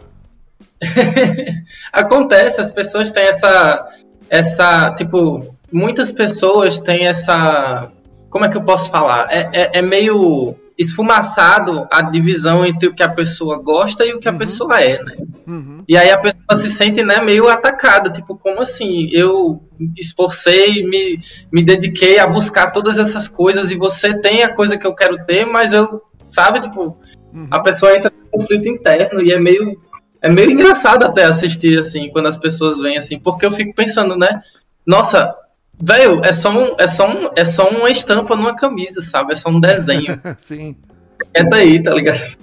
Acontece, 1.92 2.60
as 2.60 2.70
pessoas 2.70 3.10
têm 3.10 3.24
essa. 3.24 3.88
Essa. 4.28 4.92
Tipo, 4.94 5.54
muitas 5.72 6.10
pessoas 6.12 6.78
têm 6.78 7.06
essa. 7.06 7.90
Como 8.30 8.44
é 8.44 8.48
que 8.48 8.56
eu 8.56 8.62
posso 8.62 8.90
falar? 8.90 9.28
é, 9.30 9.48
é, 9.52 9.78
é 9.78 9.82
meio 9.82 10.56
esfumaçado 10.76 11.86
a 11.90 12.02
divisão 12.02 12.64
entre 12.64 12.88
o 12.88 12.94
que 12.94 13.02
a 13.02 13.08
pessoa 13.08 13.58
gosta 13.58 14.04
e 14.04 14.12
o 14.12 14.18
que 14.18 14.28
uhum. 14.28 14.34
a 14.34 14.38
pessoa 14.38 14.80
é, 14.80 15.02
né? 15.02 15.16
Uhum. 15.46 15.84
E 15.88 15.96
aí 15.96 16.10
a 16.10 16.18
pessoa 16.18 16.56
se 16.56 16.70
sente, 16.70 17.02
né, 17.02 17.20
meio 17.20 17.48
atacada, 17.48 18.10
tipo, 18.10 18.36
como 18.36 18.62
assim? 18.62 19.08
Eu 19.12 19.62
esforcei, 19.96 20.82
me, 20.82 21.18
me 21.52 21.62
dediquei 21.62 22.18
a 22.18 22.26
buscar 22.26 22.70
todas 22.70 22.98
essas 22.98 23.28
coisas 23.28 23.70
e 23.70 23.76
você 23.76 24.18
tem 24.18 24.42
a 24.42 24.52
coisa 24.52 24.76
que 24.76 24.86
eu 24.86 24.94
quero 24.94 25.24
ter, 25.24 25.44
mas 25.44 25.72
eu, 25.72 26.02
sabe, 26.30 26.60
tipo, 26.60 26.96
uhum. 27.32 27.48
a 27.50 27.60
pessoa 27.60 27.96
entra 27.96 28.10
em 28.10 28.30
conflito 28.30 28.68
interno 28.68 29.22
e 29.22 29.32
é 29.32 29.38
meio 29.38 29.78
é 30.24 30.30
meio 30.30 30.50
engraçado 30.50 31.04
até 31.04 31.24
assistir 31.24 31.78
assim, 31.78 32.08
quando 32.08 32.28
as 32.28 32.36
pessoas 32.36 32.80
vêm 32.80 32.96
assim, 32.96 33.18
porque 33.18 33.44
eu 33.44 33.52
fico 33.52 33.74
pensando, 33.74 34.16
né? 34.16 34.40
Nossa, 34.86 35.34
Velho, 35.80 36.20
é 36.24 36.32
só 36.32 36.50
um, 36.50 36.74
é 36.78 36.86
só 36.86 37.08
um, 37.08 37.30
é 37.36 37.44
só 37.44 37.68
uma 37.68 37.90
estampa 37.90 38.36
numa 38.36 38.54
camisa, 38.54 39.02
sabe? 39.02 39.32
É 39.32 39.36
só 39.36 39.50
um 39.50 39.60
desenho. 39.60 40.20
Sim. 40.38 40.76
É 41.32 41.44
daí, 41.44 41.82
tá 41.82 41.92
ligado? 41.92 42.36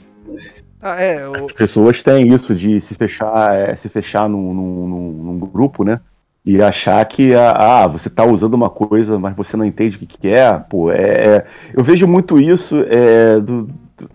Ah, 0.81 0.99
é, 0.99 1.27
o... 1.27 1.45
As 1.45 1.53
pessoas 1.53 2.01
têm 2.01 2.33
isso 2.33 2.55
de 2.55 2.81
se 2.81 2.95
fechar, 2.95 3.53
é, 3.55 3.75
se 3.75 3.87
fechar 3.87 4.27
num, 4.27 4.53
num, 4.53 4.87
num, 4.87 5.39
grupo, 5.39 5.83
né? 5.83 5.99
E 6.43 6.61
achar 6.61 7.05
que 7.05 7.35
ah, 7.35 7.85
você 7.85 8.09
tá 8.09 8.25
usando 8.25 8.55
uma 8.55 8.69
coisa, 8.69 9.19
mas 9.19 9.35
você 9.35 9.55
não 9.55 9.63
entende 9.63 9.95
o 9.95 9.99
que, 9.99 10.07
que 10.07 10.27
é. 10.27 10.57
Pô, 10.57 10.91
é, 10.91 11.01
é 11.01 11.45
eu 11.73 11.83
vejo 11.83 12.07
muito 12.07 12.39
isso 12.39 12.83
é, 12.89 13.39
do, 13.39 13.69
do, 13.95 14.09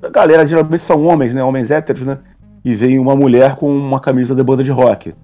da 0.00 0.10
galera, 0.10 0.46
geralmente 0.46 0.82
são 0.82 1.02
homens, 1.06 1.32
né? 1.32 1.42
Homens 1.42 1.70
héteros, 1.70 2.02
né? 2.02 2.18
E 2.62 2.74
vem 2.74 2.98
uma 2.98 3.16
mulher 3.16 3.56
com 3.56 3.74
uma 3.74 4.00
camisa 4.00 4.34
de 4.34 4.42
banda 4.42 4.62
de 4.62 4.70
rock. 4.70 5.14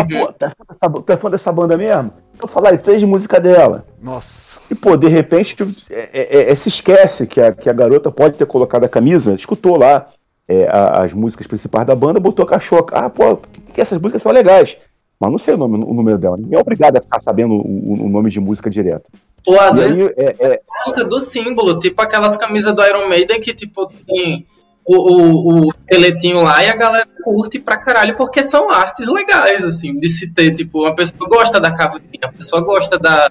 Ah, 0.00 0.06
pô, 0.08 0.32
tá 0.32 0.50
fã, 0.50 0.64
dessa, 0.68 0.90
tá 1.02 1.16
fã 1.16 1.30
dessa 1.30 1.52
banda 1.52 1.76
mesmo? 1.76 2.12
Então 2.38 2.46
falar 2.46 2.70
aí 2.70 2.78
três 2.78 3.00
de 3.00 3.06
música 3.06 3.40
dela. 3.40 3.84
Nossa. 4.00 4.60
E, 4.70 4.74
pô, 4.74 4.96
de 4.96 5.08
repente 5.08 5.56
é, 5.90 6.10
é, 6.12 6.52
é, 6.52 6.54
se 6.54 6.68
esquece 6.68 7.26
que 7.26 7.40
a, 7.40 7.50
que 7.52 7.68
a 7.68 7.72
garota 7.72 8.12
pode 8.12 8.38
ter 8.38 8.46
colocado 8.46 8.84
a 8.84 8.88
camisa, 8.88 9.34
escutou 9.34 9.76
lá 9.76 10.06
é, 10.46 10.68
a, 10.68 11.02
as 11.02 11.12
músicas 11.12 11.48
principais 11.48 11.84
da 11.84 11.96
banda, 11.96 12.20
botou 12.20 12.44
a 12.44 12.48
cachorro. 12.48 12.86
Ah, 12.92 13.10
pô, 13.10 13.38
que 13.74 13.80
essas 13.80 14.00
músicas 14.00 14.22
são 14.22 14.30
legais. 14.30 14.76
Mas 15.18 15.32
não 15.32 15.38
sei 15.38 15.54
o, 15.54 15.56
nome, 15.56 15.84
o 15.84 15.92
número 15.92 16.16
dela. 16.16 16.36
Ninguém 16.36 16.56
é 16.56 16.60
obrigado 16.60 16.96
a 16.96 17.02
ficar 17.02 17.18
sabendo 17.18 17.54
o, 17.54 18.04
o 18.04 18.08
nome 18.08 18.30
de 18.30 18.38
música 18.38 18.70
direto. 18.70 19.10
Pô, 19.44 19.58
às 19.58 19.76
e 19.76 19.80
vezes 19.80 20.00
aí, 20.00 20.14
é, 20.16 20.36
é, 20.38 20.60
gosta 20.84 21.04
do 21.04 21.20
símbolo, 21.20 21.76
tipo 21.80 22.00
aquelas 22.00 22.36
camisas 22.36 22.72
do 22.72 22.84
Iron 22.84 23.08
Maiden 23.08 23.40
que, 23.40 23.52
tipo, 23.52 23.92
tem 24.06 24.46
o, 24.88 24.96
o, 24.96 25.68
o 25.68 25.72
teletinho 25.86 26.42
lá 26.42 26.64
e 26.64 26.68
a 26.68 26.76
galera 26.76 27.06
curte 27.22 27.58
pra 27.58 27.76
caralho, 27.76 28.16
porque 28.16 28.42
são 28.42 28.70
artes 28.70 29.06
legais, 29.06 29.64
assim, 29.64 29.98
de 30.00 30.08
se 30.08 30.32
ter, 30.32 30.52
tipo, 30.52 30.80
uma 30.80 30.94
pessoa 30.94 31.28
gosta 31.28 31.60
da 31.60 31.70
caveirinha, 31.70 32.24
a 32.24 32.32
pessoa 32.32 32.62
gosta 32.62 32.98
da, 32.98 33.30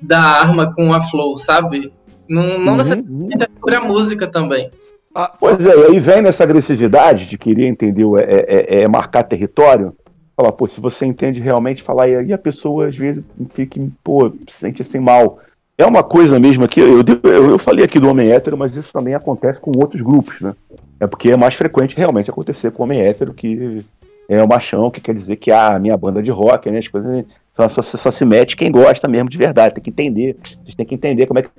da 0.00 0.20
arma 0.20 0.72
com 0.72 0.94
a 0.94 1.00
flor, 1.00 1.36
sabe? 1.38 1.92
Não, 2.28 2.58
não 2.58 2.72
uhum, 2.72 2.78
necessariamente 2.78 3.42
é 3.42 3.48
sobre 3.58 3.74
a 3.74 3.80
música 3.80 4.26
também. 4.28 4.70
Ah, 5.12 5.30
pois 5.38 5.64
é, 5.66 5.76
e 5.76 5.84
aí 5.86 5.98
vem 5.98 6.22
nessa 6.22 6.44
agressividade 6.44 7.26
de 7.26 7.36
querer 7.36 7.66
entender, 7.66 8.06
é, 8.20 8.78
é, 8.78 8.82
é 8.82 8.88
marcar 8.88 9.24
território, 9.24 9.94
falar, 10.36 10.52
pô, 10.52 10.66
se 10.66 10.80
você 10.80 11.04
entende 11.04 11.40
realmente, 11.40 11.82
falar, 11.82 12.08
e 12.08 12.16
aí 12.16 12.32
a 12.32 12.38
pessoa 12.38 12.86
às 12.86 12.96
vezes 12.96 13.24
fica, 13.52 13.80
pô, 14.04 14.30
se 14.48 14.56
sente 14.56 14.82
assim 14.82 15.00
mal. 15.00 15.40
É 15.76 15.84
uma 15.84 16.02
coisa 16.02 16.38
mesmo 16.38 16.64
aqui, 16.64 16.80
eu, 16.80 17.02
eu, 17.24 17.50
eu 17.50 17.58
falei 17.58 17.84
aqui 17.84 17.98
do 17.98 18.08
homem 18.08 18.30
hétero, 18.30 18.56
mas 18.56 18.76
isso 18.76 18.92
também 18.92 19.14
acontece 19.14 19.60
com 19.60 19.72
outros 19.76 20.00
grupos, 20.00 20.40
né? 20.40 20.54
É 21.02 21.06
porque 21.08 21.32
é 21.32 21.36
mais 21.36 21.54
frequente 21.54 21.96
realmente 21.96 22.30
acontecer 22.30 22.70
com 22.70 22.84
homem 22.84 23.00
hétero 23.00 23.34
que 23.34 23.84
é 24.28 24.40
o 24.40 24.46
machão, 24.46 24.88
que 24.88 25.00
quer 25.00 25.12
dizer 25.12 25.34
que 25.34 25.50
ah, 25.50 25.74
a 25.74 25.78
minha 25.80 25.96
banda 25.96 26.22
de 26.22 26.30
rock, 26.30 26.68
as 26.68 26.86
coisas 26.86 27.24
só, 27.52 27.66
só, 27.66 27.82
só, 27.82 28.08
se 28.08 28.24
mete 28.24 28.56
quem 28.56 28.70
gosta 28.70 29.08
mesmo 29.08 29.28
de 29.28 29.36
verdade, 29.36 29.74
tem 29.74 29.82
que 29.82 29.90
entender, 29.90 30.36
gente 30.62 30.76
tem 30.76 30.86
que 30.86 30.94
entender 30.94 31.26
como 31.26 31.40
é 31.40 31.42
que 31.42 31.50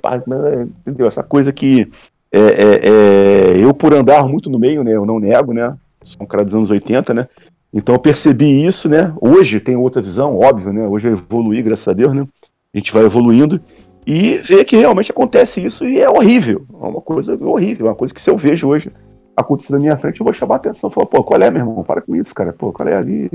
entendeu? 0.88 1.08
Essa 1.08 1.22
coisa 1.22 1.52
que 1.52 1.92
é, 2.32 2.40
é, 2.40 2.80
é, 2.88 3.58
eu 3.62 3.74
por 3.74 3.94
andar 3.94 4.26
muito 4.30 4.50
no 4.50 4.58
meio, 4.58 4.82
né, 4.82 4.94
eu 4.94 5.06
não 5.06 5.20
nego, 5.20 5.52
né, 5.52 5.76
sou 6.06 6.24
um 6.24 6.26
cara 6.26 6.46
dos 6.46 6.54
anos 6.54 6.72
80, 6.72 7.14
né, 7.14 7.28
então 7.74 7.94
eu 7.94 8.00
percebi 8.00 8.66
isso, 8.66 8.88
né, 8.88 9.14
hoje 9.20 9.60
tem 9.60 9.76
outra 9.76 10.02
visão, 10.02 10.40
óbvio, 10.40 10.72
né, 10.72 10.88
hoje 10.88 11.10
eu 11.10 11.12
evoluí, 11.12 11.62
graças 11.62 11.90
a 11.90 11.94
Deus, 11.94 12.14
né, 12.14 12.26
a 12.74 12.78
gente 12.78 12.94
vai 12.94 13.04
evoluindo, 13.04 13.60
e 14.08 14.38
ver 14.38 14.64
que 14.64 14.78
realmente 14.78 15.12
acontece 15.12 15.64
isso 15.64 15.86
e 15.86 16.00
é 16.00 16.10
horrível, 16.10 16.66
é 16.74 16.86
uma 16.86 17.02
coisa 17.02 17.38
horrível, 17.42 17.88
é 17.88 17.90
uma 17.90 17.96
coisa 17.96 18.14
que 18.14 18.22
se 18.22 18.30
eu 18.30 18.38
vejo 18.38 18.70
hoje 18.70 18.90
acontecer 19.36 19.74
na 19.74 19.80
minha 19.80 19.98
frente, 19.98 20.20
eu 20.20 20.26
vou 20.26 20.34
chamar 20.34 20.56
a 20.56 20.58
atenção. 20.58 20.90
Falar, 20.90 21.08
pô, 21.08 21.24
qual 21.24 21.42
é, 21.42 21.50
meu 21.50 21.62
irmão? 21.62 21.84
Para 21.84 22.02
com 22.02 22.16
isso, 22.16 22.34
cara. 22.34 22.54
Pô, 22.54 22.72
qual 22.72 22.88
é 22.88 22.96
ali? 22.96 23.30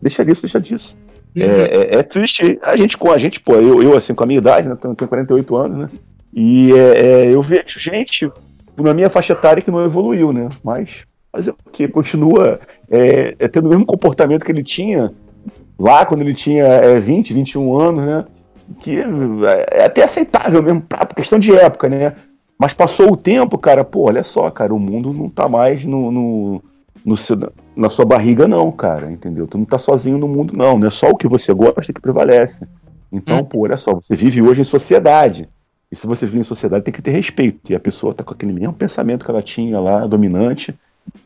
Deixa 0.00 0.24
disso, 0.24 0.42
deixa 0.42 0.60
disso. 0.60 0.96
Uhum. 1.36 1.42
É, 1.42 1.46
é, 1.46 1.98
é, 1.98 2.02
triste. 2.02 2.58
A 2.62 2.76
gente, 2.76 2.98
com 2.98 3.10
a 3.10 3.18
gente, 3.18 3.40
pô, 3.40 3.54
eu, 3.54 3.82
eu 3.82 3.96
assim, 3.96 4.14
com 4.14 4.24
a 4.24 4.26
minha 4.26 4.38
idade, 4.38 4.68
né? 4.68 4.76
Tenho 4.76 4.94
48 4.96 5.56
anos, 5.56 5.78
né? 5.78 5.90
E 6.32 6.72
é, 6.72 6.76
é, 6.76 7.34
eu 7.34 7.42
vejo 7.42 7.78
gente 7.78 8.30
na 8.76 8.94
minha 8.94 9.10
faixa 9.10 9.32
etária 9.32 9.62
que 9.62 9.70
não 9.70 9.84
evoluiu, 9.84 10.32
né? 10.32 10.48
Mas, 10.64 11.04
mas 11.32 11.48
que 11.72 11.88
continua 11.88 12.60
é, 12.90 13.34
é, 13.38 13.48
tendo 13.48 13.66
o 13.66 13.68
mesmo 13.68 13.86
comportamento 13.86 14.44
que 14.44 14.52
ele 14.52 14.62
tinha 14.62 15.12
lá 15.78 16.04
quando 16.04 16.22
ele 16.22 16.34
tinha 16.34 16.64
é, 16.64 16.98
20, 16.98 17.34
21 17.34 17.76
anos, 17.76 18.04
né? 18.04 18.24
Que 18.80 19.00
é 19.72 19.84
até 19.84 20.04
aceitável 20.04 20.62
mesmo, 20.62 20.82
pra 20.82 21.04
questão 21.06 21.38
de 21.38 21.54
época, 21.54 21.88
né? 21.88 22.14
Mas 22.60 22.74
passou 22.74 23.10
o 23.10 23.16
tempo, 23.16 23.56
cara, 23.56 23.82
pô, 23.82 24.02
olha 24.02 24.22
só, 24.22 24.50
cara, 24.50 24.74
o 24.74 24.78
mundo 24.78 25.14
não 25.14 25.30
tá 25.30 25.48
mais 25.48 25.86
no, 25.86 26.12
no, 26.12 26.62
no, 27.02 27.14
na 27.74 27.88
sua 27.88 28.04
barriga, 28.04 28.46
não, 28.46 28.70
cara, 28.70 29.10
entendeu? 29.10 29.46
Tu 29.46 29.56
não 29.56 29.64
tá 29.64 29.78
sozinho 29.78 30.18
no 30.18 30.28
mundo, 30.28 30.52
não. 30.54 30.78
Não 30.78 30.86
é 30.86 30.90
só 30.90 31.08
o 31.08 31.16
que 31.16 31.26
você 31.26 31.54
gosta 31.54 31.90
que 31.90 31.98
prevalece. 32.02 32.68
Então, 33.10 33.38
hum. 33.38 33.44
pô, 33.44 33.62
olha 33.62 33.78
só, 33.78 33.94
você 33.94 34.14
vive 34.14 34.42
hoje 34.42 34.60
em 34.60 34.64
sociedade. 34.64 35.48
E 35.90 35.96
se 35.96 36.06
você 36.06 36.26
vive 36.26 36.40
em 36.40 36.44
sociedade, 36.44 36.84
tem 36.84 36.92
que 36.92 37.00
ter 37.00 37.12
respeito. 37.12 37.72
E 37.72 37.74
a 37.74 37.80
pessoa 37.80 38.12
tá 38.12 38.22
com 38.22 38.34
aquele 38.34 38.52
mesmo 38.52 38.74
pensamento 38.74 39.24
que 39.24 39.30
ela 39.30 39.42
tinha 39.42 39.80
lá, 39.80 40.06
dominante, 40.06 40.74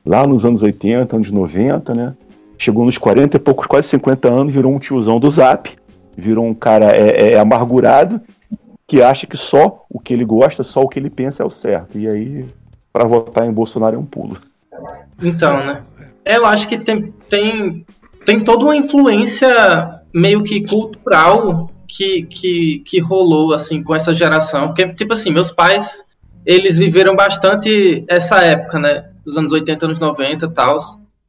lá 0.06 0.24
nos 0.28 0.44
anos 0.44 0.62
80, 0.62 1.16
anos 1.16 1.32
90, 1.32 1.96
né? 1.96 2.14
Chegou 2.56 2.84
nos 2.84 2.96
40 2.96 3.38
e 3.38 3.40
poucos, 3.40 3.66
quase 3.66 3.88
50 3.88 4.28
anos, 4.28 4.54
virou 4.54 4.72
um 4.72 4.78
tiozão 4.78 5.18
do 5.18 5.28
zap, 5.28 5.68
virou 6.16 6.46
um 6.46 6.54
cara 6.54 6.92
é, 6.92 7.32
é 7.32 7.38
amargurado 7.40 8.20
que 8.86 9.02
acha 9.02 9.26
que 9.26 9.36
só 9.36 9.84
o 9.88 9.98
que 9.98 10.12
ele 10.12 10.24
gosta, 10.24 10.62
só 10.62 10.82
o 10.82 10.88
que 10.88 10.98
ele 10.98 11.10
pensa 11.10 11.42
é 11.42 11.46
o 11.46 11.50
certo. 11.50 11.98
E 11.98 12.08
aí, 12.08 12.46
para 12.92 13.06
votar 13.06 13.46
em 13.46 13.52
Bolsonaro 13.52 13.96
é 13.96 13.98
um 13.98 14.04
pulo. 14.04 14.38
Então, 15.22 15.64
né? 15.64 15.82
Eu 16.24 16.46
acho 16.46 16.68
que 16.68 16.78
tem, 16.78 17.12
tem, 17.28 17.86
tem 18.24 18.40
toda 18.40 18.64
uma 18.64 18.76
influência 18.76 20.00
meio 20.14 20.42
que 20.42 20.66
cultural 20.66 21.70
que, 21.86 22.22
que, 22.24 22.78
que 22.80 22.98
rolou, 22.98 23.52
assim, 23.52 23.82
com 23.82 23.94
essa 23.94 24.14
geração. 24.14 24.68
Porque, 24.68 24.88
tipo 24.94 25.12
assim, 25.12 25.30
meus 25.30 25.50
pais, 25.50 26.04
eles 26.44 26.78
viveram 26.78 27.16
bastante 27.16 28.04
essa 28.08 28.42
época, 28.42 28.78
né? 28.78 29.10
Dos 29.24 29.36
anos 29.36 29.52
80, 29.52 29.86
anos 29.86 29.98
90 29.98 30.44
e 30.44 30.50
tal. 30.50 30.76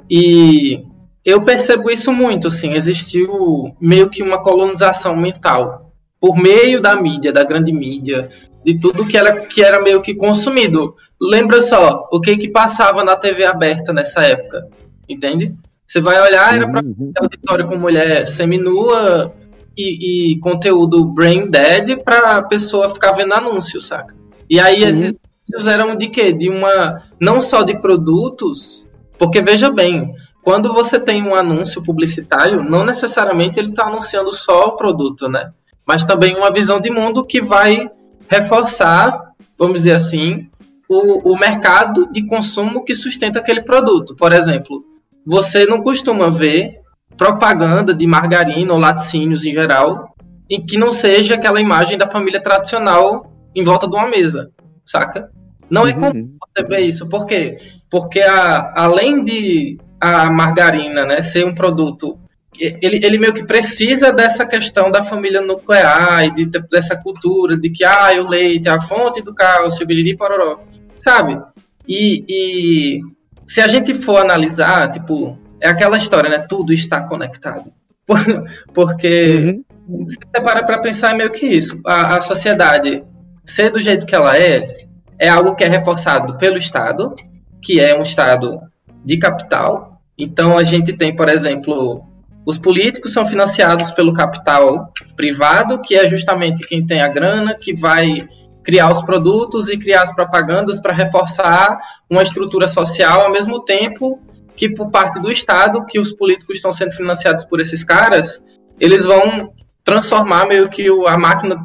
E 0.09 0.83
eu 1.23 1.41
percebo 1.41 1.89
isso 1.89 2.11
muito, 2.11 2.47
assim, 2.47 2.73
existiu 2.73 3.73
meio 3.79 4.09
que 4.09 4.21
uma 4.21 4.41
colonização 4.41 5.15
mental 5.15 5.84
por 6.25 6.35
meio 6.35 6.81
da 6.81 6.95
mídia, 6.95 7.31
da 7.31 7.43
grande 7.43 7.71
mídia, 7.71 8.29
de 8.63 8.79
tudo 8.79 9.05
que 9.05 9.15
era, 9.15 9.41
que 9.41 9.63
era 9.63 9.79
meio 9.79 10.01
que 10.01 10.15
consumido. 10.15 10.95
Lembra 11.21 11.61
só 11.61 12.09
o 12.11 12.19
que 12.19 12.35
que 12.35 12.49
passava 12.49 13.03
na 13.03 13.15
TV 13.15 13.45
aberta 13.45 13.93
nessa 13.93 14.23
época, 14.23 14.67
entende? 15.07 15.53
Você 15.85 16.01
vai 16.01 16.19
olhar, 16.19 16.55
era 16.55 16.67
para 16.67 16.83
uhum. 16.83 17.11
auditório 17.21 17.67
com 17.67 17.77
mulher 17.77 18.25
seminua 18.25 19.35
e, 19.77 20.31
e 20.31 20.39
conteúdo 20.39 21.05
brain 21.05 21.47
dead 21.47 21.95
para 22.03 22.37
a 22.37 22.41
pessoa 22.41 22.89
ficar 22.89 23.11
vendo 23.11 23.35
anúncio, 23.35 23.79
saca? 23.79 24.15
E 24.49 24.59
aí 24.59 24.81
uhum. 24.81 24.89
esses 24.89 25.13
anúncios 25.53 25.67
eram 25.71 25.95
de 25.95 26.07
quê? 26.07 26.33
De 26.33 26.49
uma 26.49 27.03
não 27.21 27.39
só 27.39 27.61
de 27.61 27.79
produtos 27.79 28.87
Porque 29.19 29.43
veja 29.43 29.69
bem, 29.69 30.11
quando 30.41 30.73
você 30.73 30.99
tem 30.99 31.21
um 31.21 31.35
anúncio 31.35 31.83
publicitário, 31.83 32.63
não 32.63 32.83
necessariamente 32.83 33.59
ele 33.59 33.69
está 33.69 33.83
anunciando 33.83 34.31
só 34.31 34.69
o 34.69 34.75
produto, 34.75 35.29
né? 35.29 35.51
Mas 35.85 36.05
também 36.05 36.35
uma 36.35 36.51
visão 36.51 36.79
de 36.79 36.89
mundo 36.89 37.25
que 37.25 37.41
vai 37.41 37.89
reforçar, 38.27 39.33
vamos 39.57 39.75
dizer 39.75 39.93
assim, 39.93 40.49
o, 40.89 41.33
o 41.33 41.39
mercado 41.39 42.11
de 42.11 42.25
consumo 42.25 42.83
que 42.83 42.95
sustenta 42.95 43.39
aquele 43.39 43.61
produto. 43.61 44.15
Por 44.15 44.33
exemplo, 44.33 44.83
você 45.25 45.65
não 45.65 45.81
costuma 45.81 46.29
ver 46.29 46.79
propaganda 47.17 47.93
de 47.93 48.05
margarina 48.05 48.73
ou 48.73 48.79
laticínios 48.79 49.45
em 49.45 49.51
geral 49.51 50.13
em 50.49 50.63
que 50.63 50.77
não 50.77 50.91
seja 50.91 51.35
aquela 51.35 51.59
imagem 51.59 51.97
da 51.97 52.09
família 52.09 52.39
tradicional 52.39 53.31
em 53.55 53.63
volta 53.63 53.87
de 53.87 53.95
uma 53.95 54.07
mesa, 54.07 54.51
saca? 54.85 55.31
Não 55.69 55.87
é 55.87 55.93
comum 55.93 56.11
uhum. 56.13 56.37
você 56.55 56.63
ver 56.63 56.81
isso. 56.81 57.07
Por 57.07 57.25
quê? 57.25 57.57
Porque 57.89 58.21
a, 58.21 58.73
além 58.75 59.23
de 59.23 59.79
a 59.99 60.29
margarina 60.29 61.05
né, 61.05 61.21
ser 61.21 61.45
um 61.45 61.55
produto, 61.55 62.19
ele, 62.59 62.99
ele 63.03 63.17
meio 63.17 63.33
que 63.33 63.45
precisa 63.45 64.11
dessa 64.11 64.45
questão 64.45 64.91
da 64.91 65.03
família 65.03 65.41
nuclear 65.41 66.25
e 66.25 66.31
de, 66.31 66.45
dessa 66.69 66.95
cultura 66.95 67.57
de 67.57 67.69
que 67.69 67.83
ah, 67.83 68.11
o 68.19 68.29
leite 68.29 68.67
é 68.67 68.71
a 68.71 68.81
fonte 68.81 69.21
do 69.21 69.33
cálcio, 69.33 69.85
biriri 69.85 70.15
pororó, 70.15 70.59
sabe? 70.97 71.41
E, 71.87 72.23
e 72.27 72.99
se 73.47 73.61
a 73.61 73.67
gente 73.67 73.93
for 73.93 74.17
analisar, 74.17 74.89
tipo, 74.89 75.37
é 75.61 75.67
aquela 75.67 75.97
história, 75.97 76.29
né? 76.29 76.45
Tudo 76.47 76.73
está 76.73 77.01
conectado. 77.01 77.71
Porque 78.73 79.63
uhum. 79.87 80.09
se 80.09 80.15
você 80.15 80.41
para 80.41 80.63
para 80.63 80.79
pensar, 80.79 81.11
é 81.13 81.17
meio 81.17 81.31
que 81.31 81.45
isso. 81.45 81.79
A, 81.85 82.17
a 82.17 82.21
sociedade 82.21 83.03
ser 83.45 83.69
do 83.69 83.81
jeito 83.81 84.05
que 84.05 84.15
ela 84.15 84.37
é, 84.37 84.85
é 85.19 85.29
algo 85.29 85.55
que 85.55 85.63
é 85.63 85.67
reforçado 85.67 86.37
pelo 86.37 86.57
Estado, 86.57 87.15
que 87.61 87.79
é 87.79 87.97
um 87.97 88.03
Estado 88.03 88.59
de 89.03 89.17
capital. 89.17 90.01
Então 90.17 90.57
a 90.57 90.63
gente 90.63 90.93
tem, 90.93 91.15
por 91.15 91.29
exemplo, 91.29 92.14
os 92.45 92.59
políticos 92.59 93.11
são 93.11 93.25
financiados 93.25 93.91
pelo 93.91 94.13
capital 94.13 94.93
privado, 95.15 95.81
que 95.81 95.95
é 95.95 96.07
justamente 96.07 96.65
quem 96.67 96.85
tem 96.85 97.01
a 97.01 97.07
grana, 97.07 97.55
que 97.55 97.73
vai 97.73 98.27
criar 98.63 98.91
os 98.91 99.01
produtos 99.01 99.69
e 99.69 99.77
criar 99.77 100.03
as 100.03 100.13
propagandas 100.13 100.79
para 100.79 100.93
reforçar 100.93 101.79
uma 102.09 102.23
estrutura 102.23 102.67
social, 102.67 103.21
ao 103.21 103.31
mesmo 103.31 103.59
tempo 103.63 104.19
que 104.55 104.69
por 104.69 104.89
parte 104.89 105.19
do 105.19 105.31
Estado, 105.31 105.85
que 105.85 105.99
os 105.99 106.11
políticos 106.11 106.57
estão 106.57 106.71
sendo 106.71 106.91
financiados 106.91 107.43
por 107.45 107.59
esses 107.59 107.83
caras, 107.83 108.41
eles 108.79 109.05
vão 109.05 109.51
transformar 109.83 110.47
meio 110.47 110.69
que 110.69 110.87
a 111.07 111.17
máquina 111.17 111.63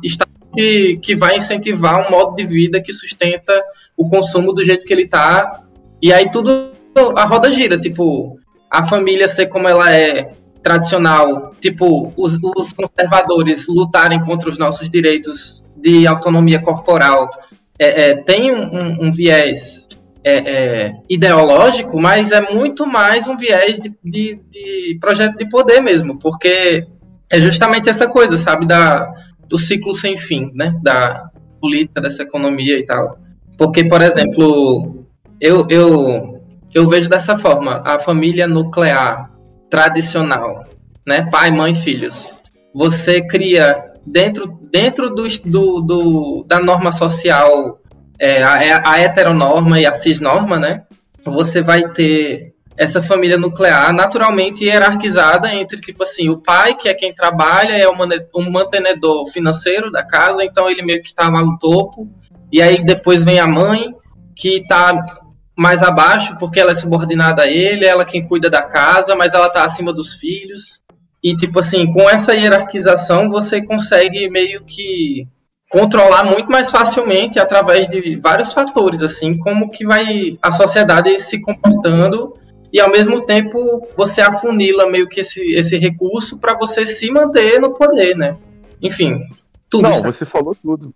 que, 0.52 0.98
que 0.98 1.14
vai 1.14 1.36
incentivar 1.36 2.06
um 2.06 2.10
modo 2.10 2.34
de 2.36 2.44
vida 2.44 2.80
que 2.80 2.92
sustenta 2.92 3.62
o 3.96 4.08
consumo 4.08 4.52
do 4.52 4.64
jeito 4.64 4.84
que 4.84 4.92
ele 4.92 5.04
está. 5.04 5.62
E 6.02 6.12
aí 6.12 6.30
tudo, 6.30 6.72
a 7.16 7.24
roda 7.24 7.50
gira, 7.50 7.78
tipo, 7.78 8.38
a 8.70 8.86
família 8.86 9.28
ser 9.28 9.46
como 9.46 9.68
ela 9.68 9.90
é 9.94 10.32
tradicional, 10.62 11.52
tipo, 11.60 12.12
os, 12.16 12.38
os 12.56 12.72
conservadores 12.72 13.66
lutarem 13.68 14.20
contra 14.24 14.48
os 14.48 14.58
nossos 14.58 14.90
direitos 14.90 15.64
de 15.76 16.06
autonomia 16.06 16.60
corporal, 16.60 17.30
é, 17.78 18.10
é, 18.10 18.14
tem 18.14 18.52
um, 18.52 18.64
um, 18.64 19.06
um 19.06 19.12
viés 19.12 19.88
é, 20.22 20.34
é, 20.34 20.92
ideológico, 21.08 21.98
mas 22.00 22.30
é 22.30 22.52
muito 22.52 22.86
mais 22.86 23.26
um 23.26 23.36
viés 23.36 23.80
de, 23.80 23.90
de, 24.04 24.38
de, 24.50 24.98
projeto 25.00 25.38
de 25.38 25.48
poder 25.48 25.80
mesmo, 25.80 26.18
porque 26.18 26.86
é 27.30 27.40
justamente 27.40 27.88
essa 27.88 28.06
coisa, 28.06 28.36
sabe, 28.36 28.66
da, 28.66 29.10
do 29.48 29.56
ciclo 29.56 29.94
sem 29.94 30.16
fim, 30.16 30.50
né, 30.54 30.74
da 30.82 31.30
política, 31.60 32.00
dessa 32.00 32.22
economia 32.22 32.78
e 32.78 32.84
tal. 32.84 33.18
Porque, 33.56 33.84
por 33.84 34.02
exemplo, 34.02 35.06
eu, 35.40 35.66
eu, 35.70 36.42
eu 36.74 36.88
vejo 36.88 37.08
dessa 37.08 37.38
forma, 37.38 37.82
a 37.84 37.98
família 37.98 38.46
nuclear 38.46 39.30
tradicional, 39.70 40.66
né, 41.06 41.28
pai, 41.30 41.50
mãe, 41.50 41.72
filhos, 41.72 42.36
você 42.74 43.24
cria 43.26 43.92
dentro, 44.04 44.46
dentro 44.70 45.10
do, 45.10 45.26
do, 45.44 45.80
do 45.80 46.44
da 46.46 46.60
norma 46.60 46.92
social 46.92 47.80
é, 48.18 48.42
a, 48.42 48.82
a 48.84 49.00
heteronorma 49.00 49.80
e 49.80 49.86
a 49.86 49.92
cisnorma, 49.92 50.58
né? 50.58 50.82
Você 51.24 51.62
vai 51.62 51.88
ter 51.92 52.52
essa 52.76 53.02
família 53.02 53.36
nuclear 53.36 53.92
naturalmente 53.92 54.64
hierarquizada 54.64 55.54
entre, 55.54 55.80
tipo 55.80 56.02
assim, 56.02 56.28
o 56.28 56.38
pai, 56.38 56.74
que 56.74 56.88
é 56.88 56.94
quem 56.94 57.14
trabalha, 57.14 57.72
é 57.72 57.88
um 57.88 58.50
mantenedor 58.50 59.26
financeiro 59.30 59.90
da 59.90 60.02
casa, 60.02 60.44
então 60.44 60.68
ele 60.68 60.82
meio 60.82 61.02
que 61.02 61.08
está 61.08 61.28
lá 61.28 61.42
no 61.42 61.58
topo. 61.58 62.08
E 62.52 62.60
aí 62.60 62.82
depois 62.84 63.24
vem 63.24 63.38
a 63.38 63.46
mãe, 63.46 63.94
que 64.34 64.56
está 64.56 65.19
mais 65.60 65.82
abaixo, 65.82 66.36
porque 66.38 66.58
ela 66.58 66.70
é 66.70 66.74
subordinada 66.74 67.42
a 67.42 67.46
ele, 67.46 67.84
ela 67.84 68.00
é 68.00 68.06
quem 68.06 68.26
cuida 68.26 68.48
da 68.48 68.62
casa, 68.62 69.14
mas 69.14 69.34
ela 69.34 69.46
está 69.46 69.62
acima 69.62 69.92
dos 69.92 70.14
filhos. 70.14 70.82
E, 71.22 71.36
tipo 71.36 71.60
assim, 71.60 71.92
com 71.92 72.08
essa 72.08 72.34
hierarquização, 72.34 73.28
você 73.28 73.60
consegue 73.60 74.30
meio 74.30 74.64
que 74.64 75.28
controlar 75.70 76.24
muito 76.24 76.50
mais 76.50 76.70
facilmente 76.70 77.38
através 77.38 77.86
de 77.88 78.16
vários 78.16 78.54
fatores, 78.54 79.02
assim, 79.02 79.38
como 79.38 79.70
que 79.70 79.84
vai 79.84 80.38
a 80.40 80.50
sociedade 80.50 81.20
se 81.20 81.38
comportando 81.42 82.34
e 82.72 82.80
ao 82.80 82.90
mesmo 82.90 83.20
tempo 83.20 83.86
você 83.94 84.22
afunila 84.22 84.90
meio 84.90 85.08
que 85.08 85.20
esse, 85.20 85.42
esse 85.52 85.76
recurso 85.76 86.38
para 86.38 86.56
você 86.56 86.86
se 86.86 87.10
manter 87.10 87.60
no 87.60 87.74
poder, 87.74 88.16
né? 88.16 88.36
Enfim, 88.80 89.20
tudo. 89.68 89.82
Não, 89.82 90.02
você 90.02 90.24
falou 90.24 90.54
tudo. 90.54 90.94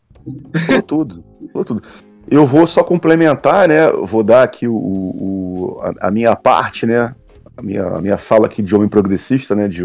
Falou 0.67 0.83
tudo. 0.83 1.25
Falou 1.53 1.65
tudo. 1.67 1.83
Eu 2.31 2.47
vou 2.47 2.67
só 2.67 2.83
complementar, 2.83 3.69
né? 3.69 3.91
Vou 3.91 4.23
dar 4.23 4.43
aqui 4.43 4.67
o, 4.67 4.75
o 4.75 5.81
a, 5.83 6.09
a, 6.09 6.11
minha 6.11 6.35
parte, 6.35 6.87
né? 6.87 7.15
A 7.57 7.63
minha, 7.63 7.85
a 7.85 8.01
minha 8.01 8.19
fala 8.19 8.47
aqui 8.47 8.63
de 8.63 8.75
homem 8.75 8.89
progressista, 8.89 9.55
né? 9.55 9.69
De 9.69 9.85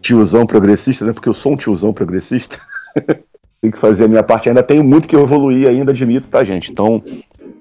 tiozão 0.00 0.46
progressista, 0.46 1.04
né? 1.04 1.12
Porque 1.12 1.28
eu 1.28 1.34
sou 1.34 1.52
um 1.52 1.56
tiozão 1.56 1.92
progressista. 1.92 2.58
Tenho 3.60 3.72
que 3.72 3.78
fazer 3.78 4.04
a 4.04 4.08
minha 4.08 4.22
parte. 4.22 4.48
Ainda 4.48 4.62
tenho 4.62 4.82
muito 4.82 5.06
que 5.06 5.14
evoluir 5.14 5.68
ainda, 5.68 5.92
admito, 5.92 6.28
tá, 6.28 6.42
gente? 6.42 6.72
Então, 6.72 7.02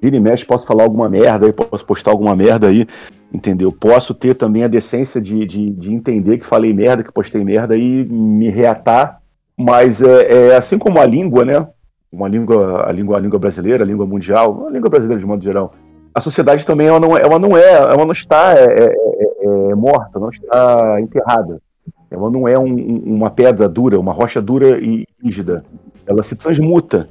vira 0.02 0.16
e 0.16 0.20
mexe, 0.20 0.46
posso 0.46 0.66
falar 0.66 0.84
alguma 0.84 1.10
merda 1.10 1.46
aí, 1.46 1.52
posso 1.52 1.86
postar 1.86 2.12
alguma 2.12 2.34
merda 2.34 2.68
aí, 2.68 2.88
entendeu? 3.34 3.70
Posso 3.70 4.14
ter 4.14 4.34
também 4.34 4.64
a 4.64 4.70
decência 4.70 5.20
de, 5.20 5.44
de, 5.46 5.70
de 5.72 5.94
entender 5.94 6.38
que 6.38 6.46
falei 6.46 6.74
merda, 6.74 7.04
que 7.04 7.12
postei 7.12 7.44
merda 7.44 7.76
e 7.76 8.06
me 8.06 8.50
reatar. 8.50 9.20
Mas 9.58 10.02
é, 10.02 10.52
é 10.52 10.56
assim 10.56 10.78
como 10.78 11.02
a 11.02 11.06
língua, 11.06 11.44
né? 11.44 11.68
Uma 12.12 12.28
língua, 12.28 12.88
a 12.88 12.92
língua, 12.92 13.18
a 13.18 13.20
língua 13.20 13.40
brasileira, 13.40 13.84
a 13.84 13.88
língua 13.88 14.06
mundial, 14.06 14.68
a 14.68 14.72
língua 14.72 14.90
brasileira 14.90 15.20
de 15.20 15.28
modo 15.28 15.44
geral. 15.44 15.74
A 16.14 16.22
sociedade 16.22 16.66
também 16.66 16.88
ela 16.88 17.00
não, 17.00 17.16
é, 17.16 17.22
ela 17.22 17.38
não 17.38 17.56
é, 17.56 17.72
ela 17.72 18.06
não 18.06 18.12
está 18.12 18.54
é, 18.58 18.64
é, 18.64 18.86
é, 18.86 19.72
é 19.72 19.76
morta, 19.76 20.20
não 20.20 20.30
está 20.30 21.00
enterrada. 21.00 21.62
Ela 22.10 22.30
não 22.32 22.48
é 22.48 22.58
um, 22.58 22.76
uma 23.06 23.30
pedra 23.30 23.70
dura, 23.70 24.00
uma 24.00 24.12
rocha 24.12 24.42
dura 24.42 24.80
e 24.80 25.06
rígida 25.24 25.64
ela 26.10 26.24
se 26.24 26.36
transmuta. 26.36 27.08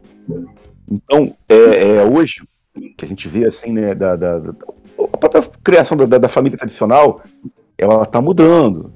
Então, 0.91 1.33
é, 1.49 1.99
é 1.99 2.05
hoje 2.05 2.43
que 2.97 3.05
a 3.05 3.09
gente 3.09 3.29
vê 3.29 3.47
assim, 3.47 3.73
né, 3.73 3.95
da, 3.95 4.17
da, 4.17 4.39
da 4.39 4.53
a 4.99 5.17
própria 5.17 5.43
criação 5.63 5.97
da, 5.97 6.19
da 6.19 6.29
família 6.29 6.59
tradicional, 6.59 7.23
ela 7.77 8.03
está 8.03 8.21
mudando. 8.21 8.93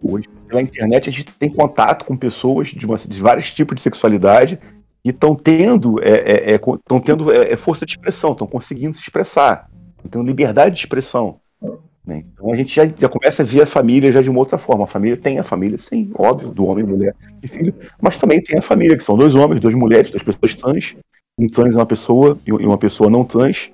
Hoje, 0.00 0.28
pela 0.46 0.62
internet, 0.62 1.08
a 1.08 1.12
gente 1.12 1.24
tem 1.24 1.50
contato 1.50 2.04
com 2.04 2.16
pessoas 2.16 2.68
de, 2.68 2.86
uma, 2.86 2.96
de 2.96 3.20
vários 3.20 3.52
tipos 3.52 3.74
de 3.76 3.82
sexualidade 3.82 4.58
e 5.04 5.10
estão 5.10 5.34
tendo, 5.34 6.00
é, 6.02 6.52
é, 6.52 6.54
é, 6.54 6.60
tendo 7.04 7.32
é, 7.32 7.52
é, 7.52 7.56
força 7.56 7.84
de 7.84 7.92
expressão, 7.92 8.32
estão 8.32 8.46
conseguindo 8.46 8.94
se 8.94 9.02
expressar, 9.02 9.68
tendo 10.10 10.24
liberdade 10.24 10.76
de 10.76 10.80
expressão. 10.80 11.40
Né? 12.06 12.24
Então 12.32 12.52
a 12.52 12.56
gente 12.56 12.74
já, 12.74 12.84
já, 12.86 13.08
começa 13.08 13.42
a 13.42 13.46
ver 13.46 13.62
a 13.62 13.66
família 13.66 14.12
já 14.12 14.20
de 14.20 14.30
uma 14.30 14.38
outra 14.38 14.58
forma. 14.58 14.84
A 14.84 14.88
família 14.88 15.16
tem 15.16 15.38
a 15.38 15.44
família, 15.44 15.78
sim, 15.78 16.10
óbvio, 16.16 16.50
do 16.50 16.64
homem, 16.66 16.84
mulher 16.84 17.14
e 17.42 17.48
filho, 17.48 17.74
mas 18.00 18.18
também 18.18 18.40
tem 18.40 18.58
a 18.58 18.62
família, 18.62 18.96
que 18.96 19.04
são 19.04 19.16
dois 19.16 19.34
homens, 19.34 19.60
duas 19.60 19.74
mulheres, 19.74 20.10
duas 20.10 20.22
pessoas 20.22 20.54
trans. 20.54 20.96
Um 21.38 21.46
trans 21.48 21.74
é 21.74 21.78
uma 21.78 21.86
pessoa 21.86 22.38
e 22.46 22.52
uma 22.52 22.78
pessoa 22.78 23.08
não 23.08 23.24
trans. 23.24 23.72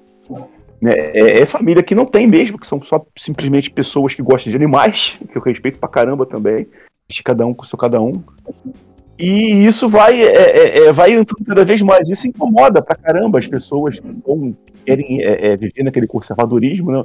Né? 0.80 0.92
É, 0.92 1.40
é, 1.40 1.46
família 1.46 1.82
que 1.82 1.94
não 1.94 2.04
tem 2.04 2.26
mesmo, 2.26 2.58
que 2.58 2.66
são 2.66 2.82
só 2.82 3.04
simplesmente 3.16 3.70
pessoas 3.70 4.14
que 4.14 4.22
gostam 4.22 4.50
de 4.50 4.56
animais, 4.56 5.18
que 5.30 5.36
eu 5.36 5.42
respeito 5.42 5.78
pra 5.78 5.88
caramba 5.88 6.24
também. 6.24 6.66
De 7.10 7.22
cada 7.22 7.46
um 7.46 7.54
com 7.54 7.64
seu 7.64 7.78
cada 7.78 8.00
um. 8.02 8.22
E 9.18 9.66
isso 9.66 9.88
vai, 9.88 10.22
é, 10.22 10.26
é, 10.26 10.78
é, 10.86 10.92
vai 10.92 11.12
entrando 11.12 11.44
cada 11.44 11.64
vez 11.64 11.82
mais. 11.82 12.08
Isso 12.08 12.28
incomoda 12.28 12.80
pra 12.80 12.94
caramba 12.94 13.40
as 13.40 13.46
pessoas 13.46 13.98
que, 13.98 14.06
são, 14.24 14.52
que 14.64 14.72
querem 14.84 15.20
é, 15.22 15.48
é, 15.48 15.56
viver 15.56 15.82
naquele 15.82 16.06
conservadorismo. 16.06 16.92
Né? 16.92 17.04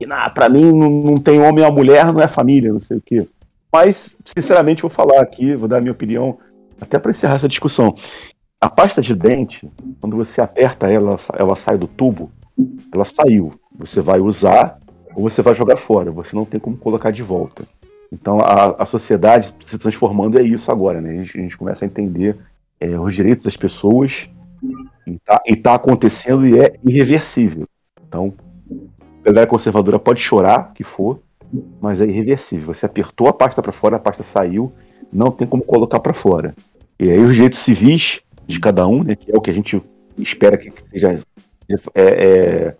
E, 0.00 0.06
nah, 0.06 0.28
pra 0.28 0.48
mim, 0.48 0.72
não, 0.72 0.90
não 0.90 1.16
tem 1.18 1.40
homem 1.40 1.64
ou 1.64 1.72
mulher, 1.72 2.12
não 2.12 2.20
é 2.20 2.26
família, 2.26 2.72
não 2.72 2.80
sei 2.80 2.96
o 2.96 3.02
quê. 3.02 3.28
Mas, 3.72 4.10
sinceramente, 4.24 4.82
vou 4.82 4.90
falar 4.90 5.20
aqui, 5.20 5.54
vou 5.54 5.68
dar 5.68 5.78
a 5.78 5.80
minha 5.80 5.92
opinião, 5.92 6.36
até 6.80 6.98
para 6.98 7.12
encerrar 7.12 7.36
essa 7.36 7.48
discussão. 7.48 7.94
A 8.60 8.68
pasta 8.68 9.00
de 9.00 9.14
dente, 9.14 9.70
quando 10.00 10.16
você 10.16 10.40
aperta 10.40 10.90
ela, 10.90 11.18
ela 11.38 11.54
sai 11.54 11.78
do 11.78 11.86
tubo, 11.86 12.30
ela 12.92 13.04
saiu. 13.04 13.54
Você 13.78 14.00
vai 14.00 14.20
usar 14.20 14.78
ou 15.14 15.22
você 15.22 15.42
vai 15.42 15.54
jogar 15.54 15.76
fora. 15.76 16.10
Você 16.10 16.34
não 16.34 16.44
tem 16.44 16.60
como 16.60 16.76
colocar 16.76 17.10
de 17.10 17.22
volta. 17.22 17.64
Então 18.12 18.38
a, 18.40 18.82
a 18.82 18.84
sociedade 18.84 19.54
se 19.66 19.78
transformando 19.78 20.38
é 20.38 20.42
isso 20.42 20.70
agora, 20.70 21.00
né? 21.00 21.10
A 21.10 21.14
gente, 21.14 21.38
a 21.38 21.40
gente 21.40 21.56
começa 21.56 21.84
a 21.84 21.86
entender 21.86 22.36
é, 22.78 22.98
os 22.98 23.14
direitos 23.14 23.44
das 23.44 23.56
pessoas 23.56 24.28
e 25.06 25.12
está 25.14 25.40
tá 25.62 25.74
acontecendo 25.74 26.46
e 26.46 26.60
é 26.60 26.74
irreversível. 26.84 27.66
Então 28.06 28.34
A 29.22 29.26
galera 29.26 29.46
conservadora 29.46 29.98
pode 29.98 30.20
chorar, 30.20 30.72
que 30.74 30.84
for, 30.84 31.20
mas 31.80 32.00
é 32.00 32.04
irreversível. 32.06 32.74
Você 32.74 32.84
apertou 32.86 33.28
a 33.28 33.32
pasta 33.32 33.62
para 33.62 33.72
fora, 33.72 33.96
a 33.96 34.00
pasta 34.00 34.22
saiu, 34.22 34.72
não 35.12 35.30
tem 35.30 35.46
como 35.46 35.62
colocar 35.62 36.00
para 36.00 36.12
fora. 36.12 36.54
E 36.98 37.10
aí 37.10 37.18
os 37.18 37.34
direitos 37.34 37.60
civis 37.60 38.20
de 38.46 38.60
cada 38.60 38.86
um, 38.86 39.02
né, 39.02 39.16
que 39.16 39.32
é 39.32 39.36
o 39.36 39.40
que 39.40 39.50
a 39.50 39.54
gente 39.54 39.82
espera 40.18 40.58
que 40.58 40.72
seja 40.90 41.20
é, 41.94 42.02
é, 42.04 42.76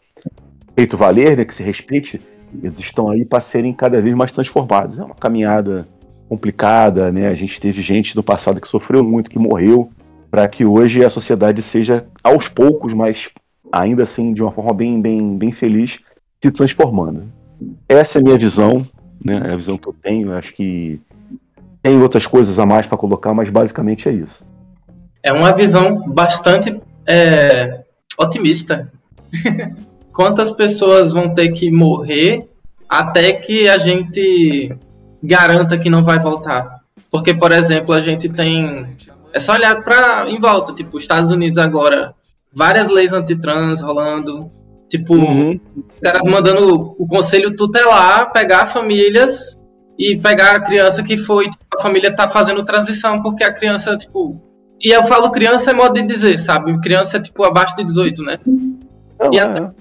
feito 0.74 0.96
valer, 0.96 1.36
né, 1.36 1.44
que 1.44 1.54
se 1.54 1.62
respeite, 1.62 2.20
eles 2.62 2.78
estão 2.78 3.08
aí 3.08 3.24
para 3.24 3.40
serem 3.40 3.72
cada 3.72 4.00
vez 4.00 4.14
mais 4.14 4.32
transformados. 4.32 4.98
É 4.98 5.04
uma 5.04 5.14
caminhada 5.14 5.86
complicada, 6.28 7.12
né? 7.12 7.28
A 7.28 7.34
gente 7.34 7.60
teve 7.60 7.82
gente 7.82 8.14
do 8.14 8.22
passado 8.22 8.60
que 8.60 8.68
sofreu 8.68 9.04
muito, 9.04 9.30
que 9.30 9.38
morreu, 9.38 9.90
para 10.30 10.48
que 10.48 10.64
hoje 10.64 11.04
a 11.04 11.10
sociedade 11.10 11.62
seja 11.62 12.06
aos 12.22 12.48
poucos, 12.48 12.94
mas 12.94 13.28
ainda 13.70 14.02
assim 14.02 14.32
de 14.32 14.42
uma 14.42 14.50
forma 14.50 14.72
bem, 14.72 15.00
bem, 15.00 15.36
bem 15.36 15.52
feliz, 15.52 15.98
se 16.42 16.50
transformando. 16.50 17.24
Essa 17.88 18.18
é 18.18 18.20
a 18.20 18.22
minha 18.24 18.38
visão, 18.38 18.86
né? 19.24 19.42
É 19.44 19.52
a 19.52 19.56
visão 19.56 19.76
que 19.76 19.88
eu 19.88 19.94
tenho. 20.02 20.32
Acho 20.32 20.54
que 20.54 21.00
tem 21.82 22.00
outras 22.00 22.26
coisas 22.26 22.58
a 22.58 22.66
mais 22.66 22.86
para 22.86 22.98
colocar, 22.98 23.34
mas 23.34 23.50
basicamente 23.50 24.08
é 24.08 24.12
isso. 24.12 24.46
É 25.22 25.32
uma 25.32 25.52
visão 25.52 26.08
bastante 26.08 26.80
é, 27.06 27.84
otimista. 28.18 28.90
Quantas 30.12 30.50
pessoas 30.50 31.12
vão 31.12 31.32
ter 31.32 31.50
que 31.52 31.70
morrer 31.70 32.48
até 32.88 33.32
que 33.32 33.68
a 33.68 33.78
gente 33.78 34.74
garanta 35.22 35.78
que 35.78 35.88
não 35.88 36.04
vai 36.04 36.18
voltar? 36.18 36.80
Porque, 37.10 37.34
por 37.34 37.52
exemplo, 37.52 37.94
a 37.94 38.00
gente 38.00 38.28
tem. 38.28 38.96
É 39.32 39.40
só 39.40 39.52
olhar 39.52 39.82
para 39.82 40.28
em 40.28 40.38
volta, 40.38 40.72
tipo, 40.72 40.98
Estados 40.98 41.30
Unidos 41.30 41.58
agora, 41.58 42.14
várias 42.54 42.88
leis 42.88 43.12
antitrans 43.12 43.80
rolando, 43.80 44.50
tipo, 44.90 45.14
uhum. 45.14 45.58
caras 46.02 46.30
mandando 46.30 46.94
o 46.98 47.06
conselho 47.06 47.56
tutelar 47.56 48.30
pegar 48.32 48.66
famílias 48.66 49.56
e 49.98 50.18
pegar 50.18 50.56
a 50.56 50.60
criança 50.60 51.02
que 51.02 51.16
foi, 51.16 51.48
tipo, 51.48 51.64
a 51.78 51.82
família 51.82 52.14
tá 52.14 52.28
fazendo 52.28 52.62
transição 52.62 53.22
porque 53.22 53.42
a 53.42 53.52
criança, 53.52 53.96
tipo, 53.96 54.38
e 54.82 54.90
eu 54.90 55.02
falo 55.04 55.30
criança 55.30 55.70
é 55.70 55.74
modo 55.74 55.94
de 55.94 56.02
dizer, 56.02 56.36
sabe? 56.38 56.78
Criança 56.80 57.16
é 57.16 57.20
tipo 57.20 57.44
abaixo 57.44 57.76
de 57.76 57.84
18, 57.84 58.22
né? 58.22 58.38
Não, 59.22 59.32
e 59.32 59.38
é. 59.38 59.72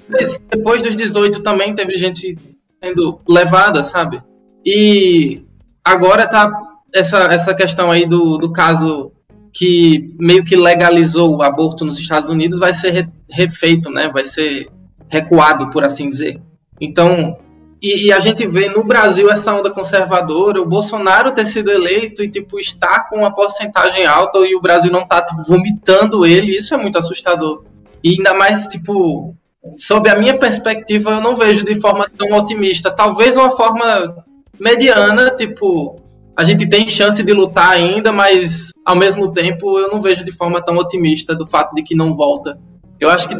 depois 0.49 0.81
dos 0.81 0.95
18 0.95 1.41
também 1.41 1.73
teve 1.73 1.95
gente 1.95 2.37
sendo 2.83 3.19
levada, 3.27 3.83
sabe? 3.83 4.21
E 4.65 5.43
agora 5.83 6.27
tá 6.27 6.51
essa, 6.93 7.23
essa 7.25 7.53
questão 7.53 7.89
aí 7.89 8.05
do, 8.05 8.37
do 8.37 8.51
caso 8.51 9.11
que 9.53 10.15
meio 10.19 10.43
que 10.45 10.55
legalizou 10.55 11.35
o 11.35 11.41
aborto 11.41 11.83
nos 11.83 11.99
Estados 11.99 12.29
Unidos 12.29 12.59
vai 12.59 12.73
ser 12.73 12.91
re, 12.91 13.07
refeito, 13.29 13.89
né? 13.89 14.09
Vai 14.09 14.23
ser 14.23 14.69
recuado, 15.09 15.69
por 15.69 15.83
assim 15.83 16.07
dizer. 16.07 16.41
Então, 16.79 17.37
e, 17.81 18.07
e, 18.07 18.11
a 18.13 18.19
gente 18.19 18.45
vê 18.47 18.69
no 18.69 18.83
Brasil 18.83 19.29
essa 19.29 19.53
onda 19.53 19.69
conservadora, 19.69 20.61
o 20.61 20.65
Bolsonaro 20.65 21.33
ter 21.33 21.45
sido 21.45 21.71
eleito 21.71 22.23
e, 22.23 22.29
tipo, 22.29 22.59
estar 22.59 23.09
com 23.09 23.17
uma 23.19 23.33
porcentagem 23.33 24.05
alta 24.05 24.37
e 24.39 24.55
o 24.55 24.61
Brasil 24.61 24.91
não 24.91 25.05
tá, 25.05 25.21
tipo, 25.21 25.43
vomitando 25.43 26.25
ele, 26.25 26.55
isso 26.55 26.73
é 26.73 26.77
muito 26.77 26.97
assustador. 26.97 27.63
E 28.03 28.11
ainda 28.11 28.33
mais, 28.33 28.67
tipo, 28.67 29.35
sob 29.77 30.09
a 30.09 30.15
minha 30.15 30.37
perspectiva, 30.37 31.11
eu 31.11 31.21
não 31.21 31.35
vejo 31.35 31.65
de 31.65 31.79
forma 31.79 32.09
tão 32.09 32.31
otimista. 32.37 32.91
Talvez 32.91 33.37
uma 33.37 33.51
forma 33.51 34.25
mediana, 34.59 35.31
tipo, 35.31 35.99
a 36.37 36.43
gente 36.43 36.67
tem 36.67 36.87
chance 36.87 37.21
de 37.21 37.33
lutar 37.33 37.71
ainda, 37.71 38.11
mas 38.11 38.71
ao 38.85 38.95
mesmo 38.95 39.31
tempo 39.31 39.77
eu 39.77 39.89
não 39.89 40.01
vejo 40.01 40.25
de 40.25 40.31
forma 40.31 40.61
tão 40.61 40.77
otimista 40.77 41.35
do 41.35 41.45
fato 41.45 41.75
de 41.75 41.83
que 41.83 41.95
não 41.95 42.15
volta. 42.15 42.59
Eu 42.99 43.09
acho 43.09 43.27
que 43.27 43.35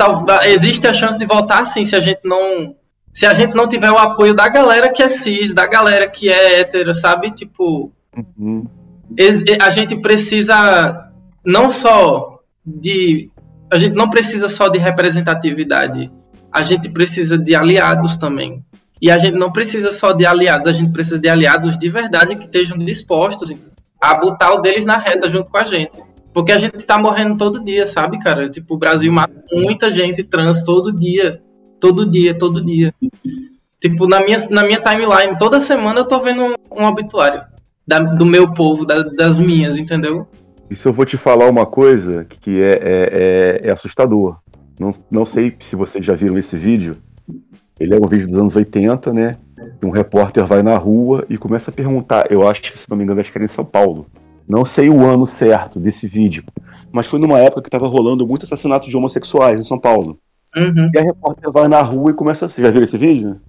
existe 0.46 0.88
a 0.88 0.94
chance 0.94 1.18
de 1.18 1.26
voltar 1.26 1.66
sim, 1.66 1.86
se 1.86 1.96
a 1.96 2.00
gente 2.00 2.22
não 2.24 2.76
se 3.14 3.26
a 3.26 3.34
gente 3.34 3.54
não 3.54 3.68
tiver 3.68 3.92
o 3.92 3.98
apoio 3.98 4.34
da 4.34 4.48
galera 4.48 4.92
que 4.92 5.04
é 5.04 5.10
cis, 5.10 5.54
da 5.54 5.68
galera 5.68 6.10
que 6.10 6.30
é 6.30 6.60
hétero, 6.60 6.94
sabe? 6.94 7.32
Tipo, 7.32 7.92
uhum. 8.38 8.66
a 9.60 9.70
gente 9.70 9.98
precisa 9.98 11.12
não 11.46 11.70
só 11.70 12.40
de. 12.66 13.30
A 13.72 13.78
gente 13.78 13.96
não 13.96 14.10
precisa 14.10 14.50
só 14.50 14.68
de 14.68 14.78
representatividade, 14.78 16.12
a 16.52 16.62
gente 16.62 16.90
precisa 16.90 17.38
de 17.38 17.56
aliados 17.56 18.18
também. 18.18 18.64
E 19.02 19.10
a 19.10 19.18
gente 19.18 19.38
não 19.38 19.52
precisa 19.52 19.92
só 19.92 20.12
de 20.12 20.26
aliados, 20.26 20.68
a 20.68 20.74
gente 20.74 20.92
precisa 20.92 21.20
de 21.20 21.28
aliados 21.28 21.78
de 21.78 21.90
verdade 21.90 22.36
que 22.36 22.44
estejam 22.44 22.78
dispostos 22.78 23.52
a 24.00 24.14
botar 24.16 24.54
o 24.54 24.62
deles 24.62 24.86
na 24.86 24.98
reta 24.98 25.30
junto 25.30 25.50
com 25.50 25.58
a 25.58 25.64
gente. 25.64 26.02
Porque 26.34 26.52
a 26.52 26.58
gente 26.58 26.86
tá 26.86 26.98
morrendo 26.98 27.38
todo 27.38 27.64
dia, 27.64 27.86
sabe, 27.86 28.20
cara? 28.20 28.50
Tipo, 28.50 28.76
o 28.76 28.78
Brasil 28.78 29.12
mata 29.12 29.34
muita 29.52 29.92
gente 29.92 30.24
trans 30.24 30.62
todo 30.64 30.92
dia 30.92 31.42
todo 31.82 32.06
dia, 32.06 32.38
todo 32.38 32.64
dia. 32.64 32.94
Tipo, 33.82 34.08
na 34.08 34.24
minha, 34.24 34.38
na 34.52 34.64
minha 34.64 34.80
timeline, 34.80 35.38
toda 35.38 35.60
semana 35.60 36.00
eu 36.00 36.06
tô 36.06 36.20
vendo 36.20 36.44
um, 36.44 36.56
um 36.72 36.86
obituário 36.86 37.42
da, 37.86 38.00
do 38.00 38.26
meu 38.26 38.54
povo, 38.54 38.86
da, 38.86 39.02
das 39.02 39.38
minhas, 39.38 39.76
entendeu? 39.76 40.28
Isso 40.72 40.88
eu 40.88 40.94
vou 40.94 41.06
te 41.06 41.18
falar 41.18 41.50
uma 41.50 41.66
coisa 41.66 42.24
que 42.24 42.62
é, 42.62 42.72
é, 42.72 43.60
é, 43.62 43.68
é 43.68 43.72
assustador. 43.72 44.38
Não, 44.80 44.92
não 45.12 45.26
sei 45.26 45.54
se 45.60 45.76
vocês 45.76 46.04
já 46.06 46.14
viram 46.14 46.38
esse 46.38 46.56
vídeo. 46.56 46.96
Ele 47.78 47.94
é 47.94 47.98
um 47.98 48.08
vídeo 48.08 48.26
dos 48.26 48.38
anos 48.38 48.56
80, 48.56 49.12
né? 49.12 49.38
Um 49.84 49.90
repórter 49.90 50.46
vai 50.46 50.64
na 50.64 50.78
rua 50.78 51.26
e 51.28 51.38
começa 51.38 51.72
a 51.72 51.74
perguntar. 51.74 52.32
Eu 52.32 52.48
acho 52.48 52.62
que, 52.62 52.80
se 52.80 52.90
não 52.90 52.96
me 52.96 53.04
engano, 53.04 53.20
acho 53.20 53.30
que 53.30 53.38
era 53.38 53.44
em 53.44 53.50
São 53.50 53.66
Paulo. 53.66 54.08
Não 54.48 54.64
sei 54.64 54.90
o 54.90 55.06
ano 55.06 55.28
certo 55.28 55.78
desse 55.78 56.08
vídeo, 56.08 56.46
mas 56.90 57.06
foi 57.06 57.20
numa 57.20 57.40
época 57.40 57.64
que 57.64 57.68
estava 57.68 57.86
rolando 57.86 58.26
muitos 58.26 58.48
assassinatos 58.48 58.88
de 58.88 58.96
homossexuais 58.96 59.60
em 59.60 59.66
São 59.66 59.78
Paulo. 59.78 60.18
Uhum. 60.56 60.90
E 60.94 60.98
a 60.98 61.02
repórter 61.02 61.52
vai 61.52 61.68
na 61.68 61.82
rua 61.82 62.12
e 62.12 62.14
começa. 62.14 62.48
Você 62.48 62.62
já 62.62 62.72
viu 62.72 62.82
esse 62.82 62.98
vídeo? 62.98 63.42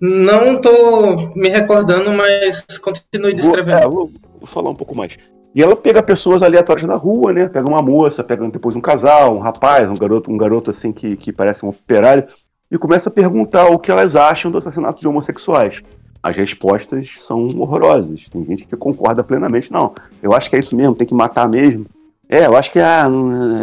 Não 0.00 0.60
tô 0.60 1.34
me 1.34 1.48
recordando, 1.48 2.12
mas 2.12 2.64
continue 2.78 3.34
descrevendo. 3.34 3.80
Vou, 3.80 3.88
é, 3.88 3.88
vou, 3.88 4.12
vou 4.38 4.46
falar 4.46 4.70
um 4.70 4.76
pouco 4.76 4.94
mais. 4.94 5.18
E 5.54 5.62
ela 5.62 5.74
pega 5.74 6.02
pessoas 6.02 6.42
aleatórias 6.42 6.86
na 6.86 6.94
rua, 6.94 7.32
né? 7.32 7.48
Pega 7.48 7.68
uma 7.68 7.82
moça, 7.82 8.22
pega 8.22 8.48
depois 8.48 8.76
um 8.76 8.80
casal, 8.80 9.36
um 9.36 9.40
rapaz, 9.40 9.88
um 9.88 9.94
garoto, 9.94 10.30
um 10.30 10.36
garoto 10.36 10.70
assim 10.70 10.92
que, 10.92 11.16
que 11.16 11.32
parece 11.32 11.64
um 11.64 11.70
operário, 11.70 12.28
e 12.70 12.78
começa 12.78 13.08
a 13.10 13.12
perguntar 13.12 13.66
o 13.66 13.78
que 13.78 13.90
elas 13.90 14.14
acham 14.14 14.50
do 14.50 14.58
assassinato 14.58 15.00
de 15.00 15.08
homossexuais. 15.08 15.82
As 16.22 16.36
respostas 16.36 17.18
são 17.18 17.48
horrorosas. 17.56 18.30
Tem 18.30 18.44
gente 18.44 18.66
que 18.66 18.76
concorda 18.76 19.24
plenamente. 19.24 19.72
Não, 19.72 19.92
eu 20.22 20.32
acho 20.32 20.48
que 20.48 20.56
é 20.56 20.58
isso 20.60 20.76
mesmo, 20.76 20.94
tem 20.94 21.06
que 21.06 21.14
matar 21.14 21.48
mesmo. 21.48 21.86
É, 22.28 22.46
eu 22.46 22.56
acho 22.56 22.70
que 22.70 22.78
ah, 22.78 23.08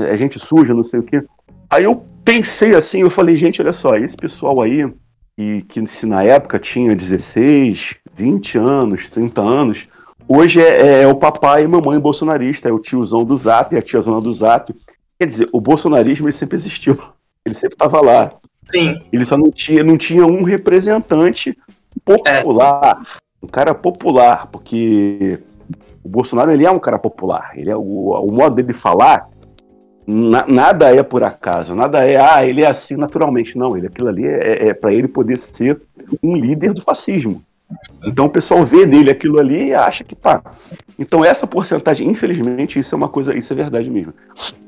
é 0.09 0.17
gente 0.17 0.37
suja, 0.39 0.73
não 0.73 0.83
sei 0.83 0.99
o 0.99 1.03
quê. 1.03 1.23
Aí 1.69 1.85
eu 1.85 2.03
pensei 2.25 2.75
assim, 2.75 2.99
eu 2.99 3.09
falei, 3.09 3.37
gente, 3.37 3.61
olha 3.61 3.71
só, 3.71 3.95
esse 3.95 4.17
pessoal 4.17 4.61
aí, 4.61 4.91
e 5.37 5.61
que 5.61 5.85
se 5.87 6.05
na 6.05 6.23
época 6.23 6.59
tinha 6.59 6.93
16, 6.93 7.95
20 8.13 8.57
anos, 8.57 9.07
30 9.07 9.41
anos, 9.41 9.87
hoje 10.27 10.61
é, 10.61 10.81
é, 10.81 11.01
é, 11.03 11.07
o 11.07 11.15
papai 11.15 11.63
e 11.63 11.67
mamãe 11.67 11.99
bolsonarista, 11.99 12.69
é 12.69 12.71
o 12.71 12.79
tiozão 12.79 13.23
do 13.23 13.37
Zap, 13.37 13.75
é 13.75 13.79
a 13.79 13.81
tiazona 13.81 14.21
do 14.21 14.33
Zap. 14.33 14.73
Quer 15.19 15.25
dizer, 15.25 15.49
o 15.51 15.59
bolsonarismo 15.59 16.27
ele 16.27 16.33
sempre 16.33 16.57
existiu, 16.57 16.97
ele 17.45 17.55
sempre 17.55 17.75
estava 17.75 18.01
lá. 18.01 18.33
Sim. 18.69 19.01
Ele 19.11 19.25
só 19.25 19.37
não 19.37 19.51
tinha, 19.51 19.83
não 19.83 19.97
tinha 19.97 20.25
um 20.25 20.43
representante 20.43 21.57
popular, 22.03 23.01
é. 23.03 23.45
um 23.45 23.47
cara 23.47 23.73
popular, 23.73 24.47
porque 24.47 25.39
o 26.03 26.09
Bolsonaro 26.09 26.51
ele 26.51 26.65
é 26.65 26.71
um 26.71 26.79
cara 26.79 26.99
popular, 26.99 27.51
ele 27.55 27.69
é 27.69 27.75
o, 27.75 27.81
o 27.81 28.31
modo 28.31 28.55
dele 28.55 28.73
falar 28.73 29.29
na, 30.07 30.47
nada 30.47 30.95
é 30.95 31.03
por 31.03 31.21
acaso, 31.21 31.75
nada 31.75 32.05
é, 32.05 32.15
ah, 32.15 32.45
ele 32.45 32.61
é 32.61 32.67
assim 32.67 32.95
naturalmente. 32.95 33.57
Não, 33.57 33.75
ele 33.75 33.87
aquilo 33.87 34.07
ali 34.07 34.25
é, 34.25 34.69
é 34.69 34.73
para 34.73 34.93
ele 34.93 35.07
poder 35.07 35.37
ser 35.37 35.81
um 36.23 36.35
líder 36.37 36.73
do 36.73 36.81
fascismo. 36.81 37.43
Então 38.05 38.25
o 38.25 38.29
pessoal 38.29 38.63
vê 38.65 38.85
nele 38.85 39.11
aquilo 39.11 39.39
ali 39.39 39.67
e 39.67 39.73
acha 39.73 40.03
que 40.03 40.15
tá. 40.15 40.41
Então 40.97 41.23
essa 41.23 41.45
porcentagem, 41.45 42.07
infelizmente, 42.07 42.79
isso 42.79 42.95
é 42.95 42.97
uma 42.97 43.09
coisa, 43.09 43.35
isso 43.35 43.51
é 43.53 43.55
verdade 43.55 43.89
mesmo. 43.89 44.13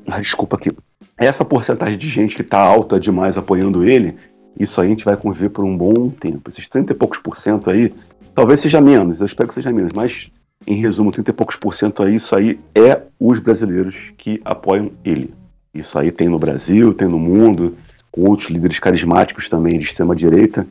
Ah, 0.06 0.20
desculpa 0.20 0.56
aqui. 0.56 0.70
Essa 1.16 1.44
porcentagem 1.44 1.98
de 1.98 2.08
gente 2.08 2.34
que 2.34 2.42
tá 2.42 2.58
alta 2.58 2.98
demais 2.98 3.36
apoiando 3.38 3.84
ele, 3.84 4.16
isso 4.58 4.80
aí 4.80 4.88
a 4.88 4.90
gente 4.90 5.04
vai 5.04 5.16
conviver 5.16 5.50
por 5.50 5.64
um 5.64 5.76
bom 5.76 6.08
tempo. 6.10 6.50
Esses 6.50 6.68
30 6.68 6.92
e 6.92 6.94
poucos 6.94 7.18
por 7.18 7.36
cento 7.36 7.70
aí, 7.70 7.92
talvez 8.34 8.60
seja 8.60 8.80
menos, 8.80 9.20
eu 9.20 9.26
espero 9.26 9.48
que 9.48 9.54
seja 9.54 9.72
menos, 9.72 9.92
mas 9.94 10.30
em 10.66 10.76
resumo, 10.76 11.10
30 11.10 11.30
e 11.30 11.34
poucos 11.34 11.56
por 11.56 11.74
cento 11.74 12.02
aí, 12.02 12.16
isso 12.16 12.36
aí 12.36 12.60
é 12.74 13.02
os 13.18 13.38
brasileiros 13.38 14.12
que 14.18 14.40
apoiam 14.44 14.92
ele. 15.04 15.32
Isso 15.72 15.98
aí 15.98 16.10
tem 16.10 16.28
no 16.28 16.38
Brasil, 16.38 16.92
tem 16.92 17.08
no 17.08 17.18
mundo, 17.18 17.76
com 18.10 18.28
outros 18.28 18.50
líderes 18.50 18.78
carismáticos 18.78 19.48
também 19.48 19.78
de 19.78 19.86
extrema 19.86 20.14
direita. 20.14 20.66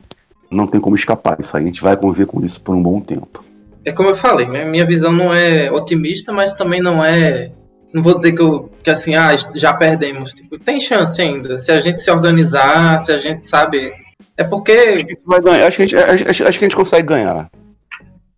Não 0.50 0.66
tem 0.66 0.80
como 0.80 0.96
escapar. 0.96 1.38
Isso 1.40 1.56
aí 1.56 1.62
a 1.62 1.66
gente 1.66 1.82
vai 1.82 1.96
conviver 1.96 2.26
com 2.26 2.44
isso 2.44 2.60
por 2.60 2.74
um 2.74 2.82
bom 2.82 3.00
tempo. 3.00 3.44
É 3.84 3.92
como 3.92 4.10
eu 4.10 4.16
falei, 4.16 4.46
minha 4.46 4.84
visão 4.84 5.10
não 5.10 5.32
é 5.32 5.70
otimista, 5.70 6.32
mas 6.32 6.52
também 6.52 6.82
não 6.82 7.04
é. 7.04 7.50
Não 7.92 8.02
vou 8.02 8.14
dizer 8.14 8.32
que, 8.32 8.42
eu, 8.42 8.70
que 8.82 8.90
assim, 8.90 9.14
ah, 9.14 9.34
já 9.54 9.72
perdemos. 9.72 10.32
Tipo, 10.32 10.58
tem 10.58 10.78
chance 10.78 11.20
ainda. 11.20 11.58
Se 11.58 11.72
a 11.72 11.80
gente 11.80 12.02
se 12.02 12.10
organizar, 12.10 12.98
se 12.98 13.10
a 13.10 13.16
gente 13.16 13.46
sabe. 13.46 13.92
É 14.36 14.44
porque. 14.44 14.72
Acho 14.72 15.06
que, 15.06 15.18
vai 15.24 15.40
ganhar. 15.40 15.66
Acho 15.66 15.76
que, 15.78 15.82
a 15.82 15.86
gente, 15.86 15.96
acho, 16.30 16.44
acho 16.44 16.58
que 16.58 16.64
a 16.64 16.68
gente 16.68 16.76
consegue 16.76 17.06
ganhar. 17.06 17.50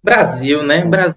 Brasil, 0.03 0.63
né? 0.63 0.85
Brasil. 0.85 1.15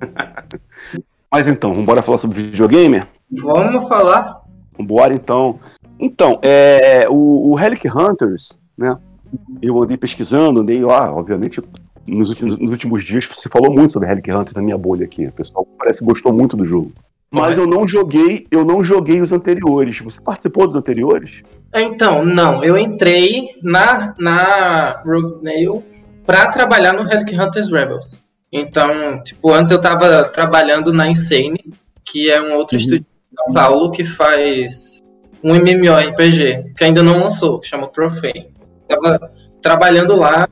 Mas 1.30 1.48
então, 1.48 1.70
vamos 1.70 1.82
embora 1.82 2.02
falar 2.02 2.18
sobre 2.18 2.42
videogame? 2.42 3.04
Vamos 3.30 3.88
falar. 3.88 4.42
Vambora 4.76 5.14
então. 5.14 5.58
Então, 5.98 6.38
é, 6.42 7.06
o, 7.08 7.50
o 7.50 7.54
Relic 7.54 7.88
Hunters, 7.88 8.58
né? 8.76 8.96
Eu 9.60 9.82
andei 9.82 9.96
pesquisando, 9.96 10.60
andei, 10.60 10.82
ah, 10.82 11.12
obviamente, 11.12 11.60
nos 12.06 12.30
últimos, 12.30 12.58
nos 12.58 12.70
últimos 12.70 13.04
dias 13.04 13.28
se 13.32 13.48
falou 13.48 13.72
muito 13.72 13.92
sobre 13.92 14.08
Relic 14.08 14.30
Hunter 14.30 14.54
na 14.56 14.62
minha 14.62 14.78
bolha 14.78 15.04
aqui. 15.04 15.26
O 15.26 15.32
pessoal 15.32 15.66
parece 15.78 16.00
que 16.00 16.04
gostou 16.04 16.32
muito 16.32 16.56
do 16.56 16.66
jogo. 16.66 16.92
Mas 17.30 17.56
eu 17.56 17.66
não 17.66 17.88
joguei, 17.88 18.46
eu 18.50 18.62
não 18.62 18.84
joguei 18.84 19.22
os 19.22 19.32
anteriores. 19.32 19.98
Você 20.00 20.20
participou 20.20 20.66
dos 20.66 20.76
anteriores? 20.76 21.42
Então, 21.74 22.22
não. 22.22 22.62
Eu 22.62 22.76
entrei 22.76 23.48
na, 23.62 24.14
na 24.18 25.02
Rogue 25.02 25.28
Snail 25.28 25.82
para 26.26 26.48
trabalhar 26.48 26.92
no 26.92 27.04
Relic 27.04 27.34
Hunters 27.34 27.70
Rebels. 27.70 28.22
Então, 28.52 29.22
tipo, 29.22 29.50
antes 29.50 29.72
eu 29.72 29.80
tava 29.80 30.24
trabalhando 30.24 30.92
na 30.92 31.08
Insane, 31.08 31.72
que 32.04 32.30
é 32.30 32.38
um 32.38 32.54
outro 32.56 32.76
uhum. 32.76 32.82
estúdio 32.82 33.06
de 33.06 33.34
São 33.34 33.50
Paulo 33.50 33.90
que 33.90 34.04
faz 34.04 35.00
um 35.42 35.54
MMORPG, 35.54 36.74
que 36.76 36.84
ainda 36.84 37.02
não 37.02 37.18
lançou, 37.18 37.58
que 37.58 37.66
chama 37.66 37.88
Profane. 37.88 38.51
Tava 38.96 39.32
trabalhando 39.60 40.16
lá, 40.16 40.48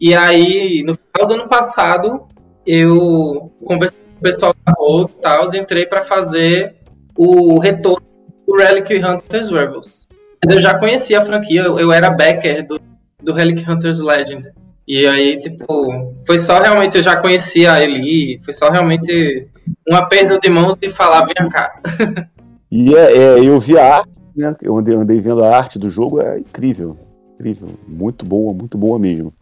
e 0.00 0.14
aí, 0.14 0.82
no 0.82 0.94
final 0.94 1.26
do 1.26 1.34
ano 1.34 1.48
passado, 1.48 2.26
eu 2.66 3.50
conversei 3.64 3.98
com 3.98 4.18
o 4.18 4.22
pessoal 4.22 4.54
da 4.64 4.74
tal, 5.22 5.54
e 5.54 5.58
entrei 5.58 5.86
para 5.86 6.02
fazer 6.02 6.76
o 7.16 7.58
retorno 7.58 8.06
do 8.46 8.56
Relic 8.56 8.94
Hunters 8.94 9.48
Rebels. 9.48 10.06
Mas 10.44 10.54
eu 10.54 10.62
já 10.62 10.78
conhecia 10.78 11.20
a 11.20 11.24
franquia, 11.24 11.62
eu, 11.62 11.78
eu 11.78 11.92
era 11.92 12.10
backer 12.10 12.66
do, 12.66 12.80
do 13.22 13.32
Relic 13.32 13.68
Hunters 13.68 14.00
Legends. 14.00 14.50
E 14.86 15.06
aí, 15.06 15.38
tipo, 15.38 15.92
foi 16.26 16.38
só 16.38 16.60
realmente, 16.60 16.96
eu 16.96 17.02
já 17.02 17.16
conhecia 17.16 17.82
ele, 17.82 18.38
foi 18.44 18.52
só 18.52 18.68
realmente 18.68 19.48
um 19.88 19.96
aperto 19.96 20.38
de 20.38 20.48
mãos 20.48 20.76
e 20.80 20.88
falar, 20.88 21.26
vem 21.26 21.48
cá. 21.48 21.80
E 22.68 22.96
é, 22.96 23.16
é, 23.16 23.38
eu 23.38 23.60
vi 23.60 23.78
a 23.78 23.98
arte, 23.98 24.10
né? 24.34 24.54
Eu 24.60 24.76
andei, 24.76 24.94
andei 24.94 25.20
vendo 25.20 25.44
a 25.44 25.56
arte 25.56 25.78
do 25.78 25.88
jogo, 25.88 26.20
é 26.20 26.40
incrível. 26.40 26.98
Incrível. 27.36 27.68
Muito 27.86 28.24
boa, 28.24 28.52
muito 28.52 28.76
boa 28.76 28.98
mesmo. 28.98 29.32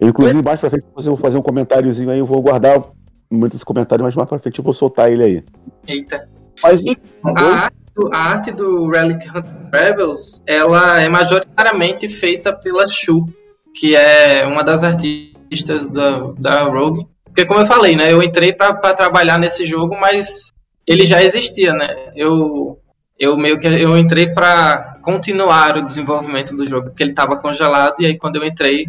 Eu, 0.00 0.08
inclusive, 0.08 0.42
mais 0.42 0.60
pra 0.60 0.70
frente, 0.70 0.84
eu 0.96 1.04
vou 1.04 1.16
fazer 1.16 1.38
um 1.38 1.42
comentáriozinho 1.42 2.10
aí, 2.10 2.18
eu 2.18 2.26
vou 2.26 2.42
guardar 2.42 2.82
muito 3.30 3.56
esse 3.56 3.64
comentário, 3.64 4.04
mas 4.04 4.14
mais 4.14 4.28
pra 4.28 4.38
frente 4.38 4.58
eu 4.58 4.64
vou 4.64 4.72
soltar 4.72 5.10
ele 5.10 5.22
aí. 5.22 5.44
Eita. 5.86 6.28
Mas, 6.62 6.84
a, 7.24 7.42
arte, 7.42 7.76
a 8.12 8.18
arte 8.18 8.50
do 8.52 8.88
Relic 8.88 9.26
Rebels, 9.72 10.42
ela 10.46 11.00
é 11.00 11.08
majoritariamente 11.08 12.08
feita 12.08 12.52
pela 12.52 12.86
Shu 12.86 13.26
que 13.74 13.96
é 13.96 14.46
uma 14.46 14.62
das 14.62 14.84
artistas 14.84 15.88
da, 15.88 16.32
da 16.38 16.62
Rogue. 16.62 17.06
Porque, 17.24 17.44
como 17.44 17.60
eu 17.60 17.66
falei, 17.66 17.96
né, 17.96 18.12
eu 18.12 18.22
entrei 18.22 18.52
para 18.52 18.94
trabalhar 18.94 19.38
nesse 19.38 19.66
jogo, 19.66 19.96
mas 20.00 20.52
ele 20.86 21.04
já 21.04 21.22
existia, 21.22 21.72
né? 21.72 22.12
Eu, 22.14 22.78
eu 23.24 23.36
meio 23.36 23.58
que 23.58 23.66
eu 23.66 23.96
entrei 23.96 24.28
para 24.28 24.98
continuar 25.02 25.76
o 25.76 25.84
desenvolvimento 25.84 26.56
do 26.56 26.66
jogo, 26.66 26.88
porque 26.88 27.02
ele 27.02 27.10
estava 27.10 27.36
congelado, 27.36 27.96
e 28.00 28.06
aí 28.06 28.18
quando 28.18 28.36
eu 28.36 28.44
entrei, 28.44 28.86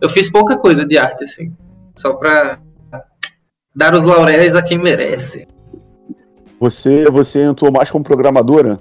eu 0.00 0.08
fiz 0.08 0.30
pouca 0.30 0.56
coisa 0.56 0.84
de 0.84 0.98
arte, 0.98 1.24
assim, 1.24 1.52
só 1.94 2.14
para 2.14 2.58
dar 3.74 3.94
os 3.94 4.04
lauréis 4.04 4.54
a 4.54 4.62
quem 4.62 4.78
merece. 4.78 5.46
Você, 6.58 7.04
você 7.10 7.42
entrou 7.42 7.70
mais 7.70 7.90
como 7.90 8.04
programadora? 8.04 8.80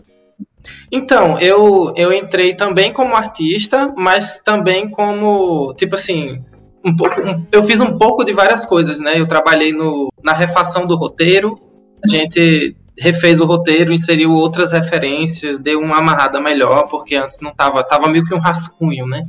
Então, 0.92 1.38
eu, 1.40 1.94
eu 1.96 2.12
entrei 2.12 2.56
também 2.56 2.92
como 2.92 3.16
artista, 3.16 3.94
mas 3.98 4.40
também 4.40 4.90
como, 4.90 5.74
tipo 5.76 5.96
assim, 5.96 6.44
um 6.84 6.96
pouco, 6.96 7.22
um, 7.22 7.46
eu 7.52 7.64
fiz 7.64 7.80
um 7.82 7.98
pouco 7.98 8.24
de 8.24 8.34
várias 8.34 8.66
coisas, 8.66 9.00
né? 9.00 9.20
Eu 9.20 9.28
trabalhei 9.28 9.72
no, 9.72 10.12
na 10.24 10.34
refação 10.34 10.88
do 10.88 10.96
roteiro, 10.96 11.60
a 12.04 12.08
gente 12.08 12.76
refez 12.98 13.42
o 13.42 13.46
roteiro, 13.46 13.94
inseriu 13.94 14.32
outras 14.32 14.72
referências, 14.72 15.60
deu 15.60 15.80
uma 15.80 15.98
amarrada 15.98 16.40
melhor, 16.40 16.88
porque 16.88 17.16
antes 17.16 17.40
não 17.40 17.54
tava, 17.54 17.84
tava 17.84 18.08
meio 18.08 18.26
que 18.26 18.34
um 18.34 18.40
rascunho, 18.40 19.06
né? 19.06 19.26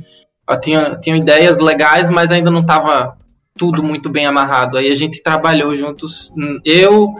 Tinha, 0.61 0.95
tinha 0.95 1.17
ideias 1.17 1.59
legais, 1.59 2.09
mas 2.09 2.31
ainda 2.31 2.49
não 2.49 2.65
tava 2.65 3.17
tudo 3.57 3.83
muito 3.83 4.09
bem 4.09 4.25
amarrado. 4.25 4.77
Aí 4.77 4.89
a 4.89 4.95
gente 4.95 5.21
trabalhou 5.21 5.75
juntos, 5.75 6.31
eu, 6.63 7.13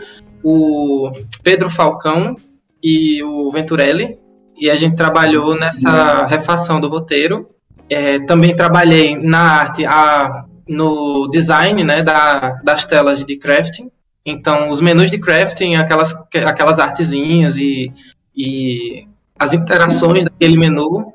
o 0.43 1.11
Pedro 1.43 1.69
Falcão, 1.69 2.37
e 2.81 3.23
o 3.23 3.49
Venturelli, 3.51 4.17
e 4.59 4.69
a 4.69 4.75
gente 4.75 4.95
trabalhou 4.95 5.55
nessa 5.55 6.25
refação 6.25 6.79
do 6.79 6.87
roteiro. 6.87 7.49
É, 7.89 8.19
também 8.19 8.55
trabalhei 8.55 9.17
na 9.17 9.39
arte, 9.39 9.85
a, 9.85 10.45
no 10.67 11.27
design 11.29 11.83
né, 11.83 12.01
da, 12.01 12.59
das 12.63 12.85
telas 12.85 13.23
de 13.23 13.37
crafting. 13.37 13.91
Então, 14.29 14.69
os 14.69 14.81
menus 14.81 15.09
de 15.09 15.17
crafting, 15.17 15.75
aquelas, 15.75 16.13
aquelas 16.45 16.79
artezinhas 16.79 17.55
e, 17.55 17.93
e 18.35 19.07
as 19.39 19.53
interações 19.53 20.25
daquele 20.25 20.57
menu. 20.57 21.13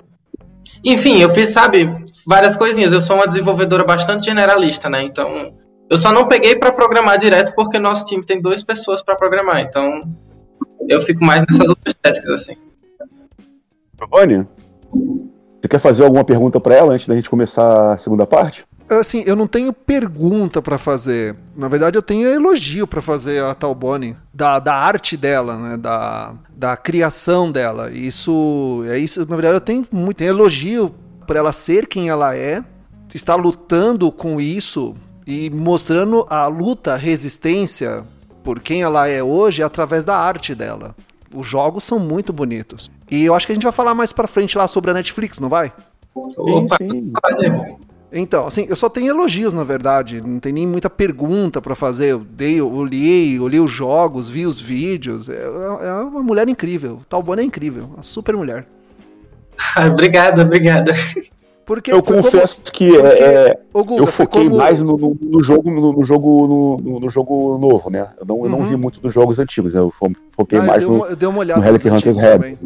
Enfim, 0.83 1.19
eu 1.19 1.29
fiz, 1.29 1.51
sabe, 1.51 1.95
várias 2.27 2.57
coisinhas. 2.57 2.91
Eu 2.91 3.03
sou 3.03 3.17
uma 3.17 3.29
desenvolvedora 3.29 3.85
bastante 3.85 4.25
generalista, 4.25 4.89
né? 4.89 5.03
Então, 5.03 5.53
eu 5.91 5.99
só 5.99 6.11
não 6.11 6.27
peguei 6.27 6.57
para 6.57 6.73
programar 6.73 7.19
direto 7.19 7.55
porque 7.55 7.79
nosso 7.79 8.07
time 8.07 8.25
tem 8.25 8.41
duas 8.41 8.63
pessoas 8.63 9.03
para 9.03 9.15
programar. 9.15 9.61
Então, 9.61 10.05
eu 10.89 10.99
fico 11.03 11.23
mais 11.23 11.45
nessas 11.47 11.69
outras 11.69 11.95
tasks, 12.01 12.31
assim. 12.31 12.57
Giovanni, 13.99 14.49
você 15.61 15.69
quer 15.69 15.79
fazer 15.79 16.05
alguma 16.05 16.25
pergunta 16.25 16.59
para 16.59 16.75
ela 16.75 16.95
antes 16.95 17.07
da 17.07 17.15
gente 17.15 17.29
começar 17.29 17.93
a 17.93 17.99
segunda 17.99 18.27
parte? 18.27 18.65
Assim, 18.99 19.23
eu 19.27 19.37
não 19.37 19.47
tenho 19.47 19.73
pergunta 19.73 20.61
para 20.63 20.79
fazer. 20.79 21.37
Na 21.57 21.69
verdade, 21.69 21.97
eu 21.97 22.03
tenho 22.03 22.29
elogio 22.29 22.87
para 22.87 23.03
fazer 23.03 23.43
a 23.43 23.55
Talboni 23.55 24.17
da, 24.33 24.59
da 24.59 24.75
arte 24.75 25.17
dela, 25.17 25.57
né? 25.57 25.77
Da, 25.77 26.35
da 26.55 26.77
criação 26.77 27.51
dela. 27.51 27.91
Isso, 27.91 28.85
é 28.87 28.99
isso. 28.99 29.21
Na 29.21 29.37
verdade, 29.37 29.57
eu 29.57 29.61
tenho 29.61 29.87
muito 29.91 30.19
tenho 30.19 30.31
elogio 30.31 30.95
para 31.27 31.39
ela 31.39 31.53
ser 31.53 31.87
quem 31.87 32.09
ela 32.09 32.37
é, 32.37 32.63
estar 33.15 33.37
lutando 33.37 34.11
com 34.11 34.41
isso 34.41 34.95
e 35.27 35.51
mostrando 35.51 36.27
a 36.29 36.47
luta, 36.47 36.95
a 36.95 36.97
resistência 36.97 38.05
por 38.43 38.61
quem 38.61 38.83
ela 38.83 39.09
é 39.09 39.23
hoje 39.23 39.63
é 39.63 39.65
através 39.65 40.05
da 40.05 40.17
arte 40.17 40.55
dela. 40.55 40.95
Os 41.35 41.47
jogos 41.47 41.85
são 41.85 41.99
muito 41.99 42.33
bonitos. 42.33 42.91
E 43.11 43.25
eu 43.25 43.35
acho 43.35 43.47
que 43.47 43.53
a 43.53 43.55
gente 43.55 43.63
vai 43.63 43.73
falar 43.73 43.95
mais 43.95 44.13
pra 44.13 44.27
frente 44.27 44.59
lá 44.59 44.67
sobre 44.67 44.91
a 44.91 44.95
Netflix, 44.95 45.39
não 45.39 45.49
vai? 45.49 45.73
Opa, 46.15 46.77
sim. 46.77 47.13
Então, 48.13 48.47
assim, 48.47 48.67
eu 48.69 48.77
só 48.77 48.91
tenho 48.91 49.09
elogios, 49.09 49.55
na 49.55 49.65
verdade. 49.65 50.21
Não 50.21 50.39
tem 50.39 50.53
nem 50.53 50.67
muita 50.67 50.91
pergunta 50.91 51.63
para 51.63 51.75
fazer. 51.75 52.09
Eu 52.09 52.19
dei, 52.19 52.61
eu 52.61 52.71
olhei, 52.71 53.41
olhei 53.41 53.59
os 53.59 53.71
jogos, 53.71 54.29
vi 54.29 54.47
os 54.47 54.61
vídeos. 54.61 55.31
É, 55.31 55.43
é 55.43 55.93
uma 56.03 56.23
mulher 56.23 56.47
incrível. 56.49 57.01
Talbona 57.09 57.41
é 57.41 57.45
incrível. 57.45 57.89
Uma 57.95 58.03
super 58.03 58.37
mulher. 58.37 58.67
obrigada, 59.91 60.43
obrigada. 60.43 60.93
Porque 61.65 61.93
eu 61.93 62.03
confesso 62.03 62.57
como... 62.57 62.73
que 62.73 62.97
é, 62.97 63.49
é 63.49 63.59
Guga, 63.73 63.95
eu 63.95 64.07
foquei 64.07 64.45
como... 64.45 64.57
mais 64.57 64.83
no, 64.83 64.97
no, 64.97 65.17
no, 65.21 65.41
jogo 65.43 65.71
no, 65.71 65.93
no 65.93 66.05
jogo 66.05 66.49
no, 66.49 67.01
no, 67.01 67.11
jogo 67.11 67.57
novo, 67.57 67.89
né? 67.89 68.09
Eu 68.19 68.27
não, 68.27 68.37
uhum. 68.37 68.45
eu 68.45 68.51
não 68.51 68.63
vi 68.63 68.75
uhum. 68.75 68.81
muito 68.81 69.01
dos 69.01 69.15
jogos 69.15 69.39
antigos, 69.39 69.73
né? 69.73 69.81
eu 69.81 69.93
foquei 70.33 70.59
ah, 70.59 70.63
mais 70.63 70.83
eu 70.83 70.91
no, 70.91 71.07
eu 71.07 71.17
dei 71.17 71.29
uma 71.29 71.39
olhada 71.39 71.61
no 71.61 71.65
Relic 71.65 71.89
Hunters 71.89 72.17
Red. 72.17 72.59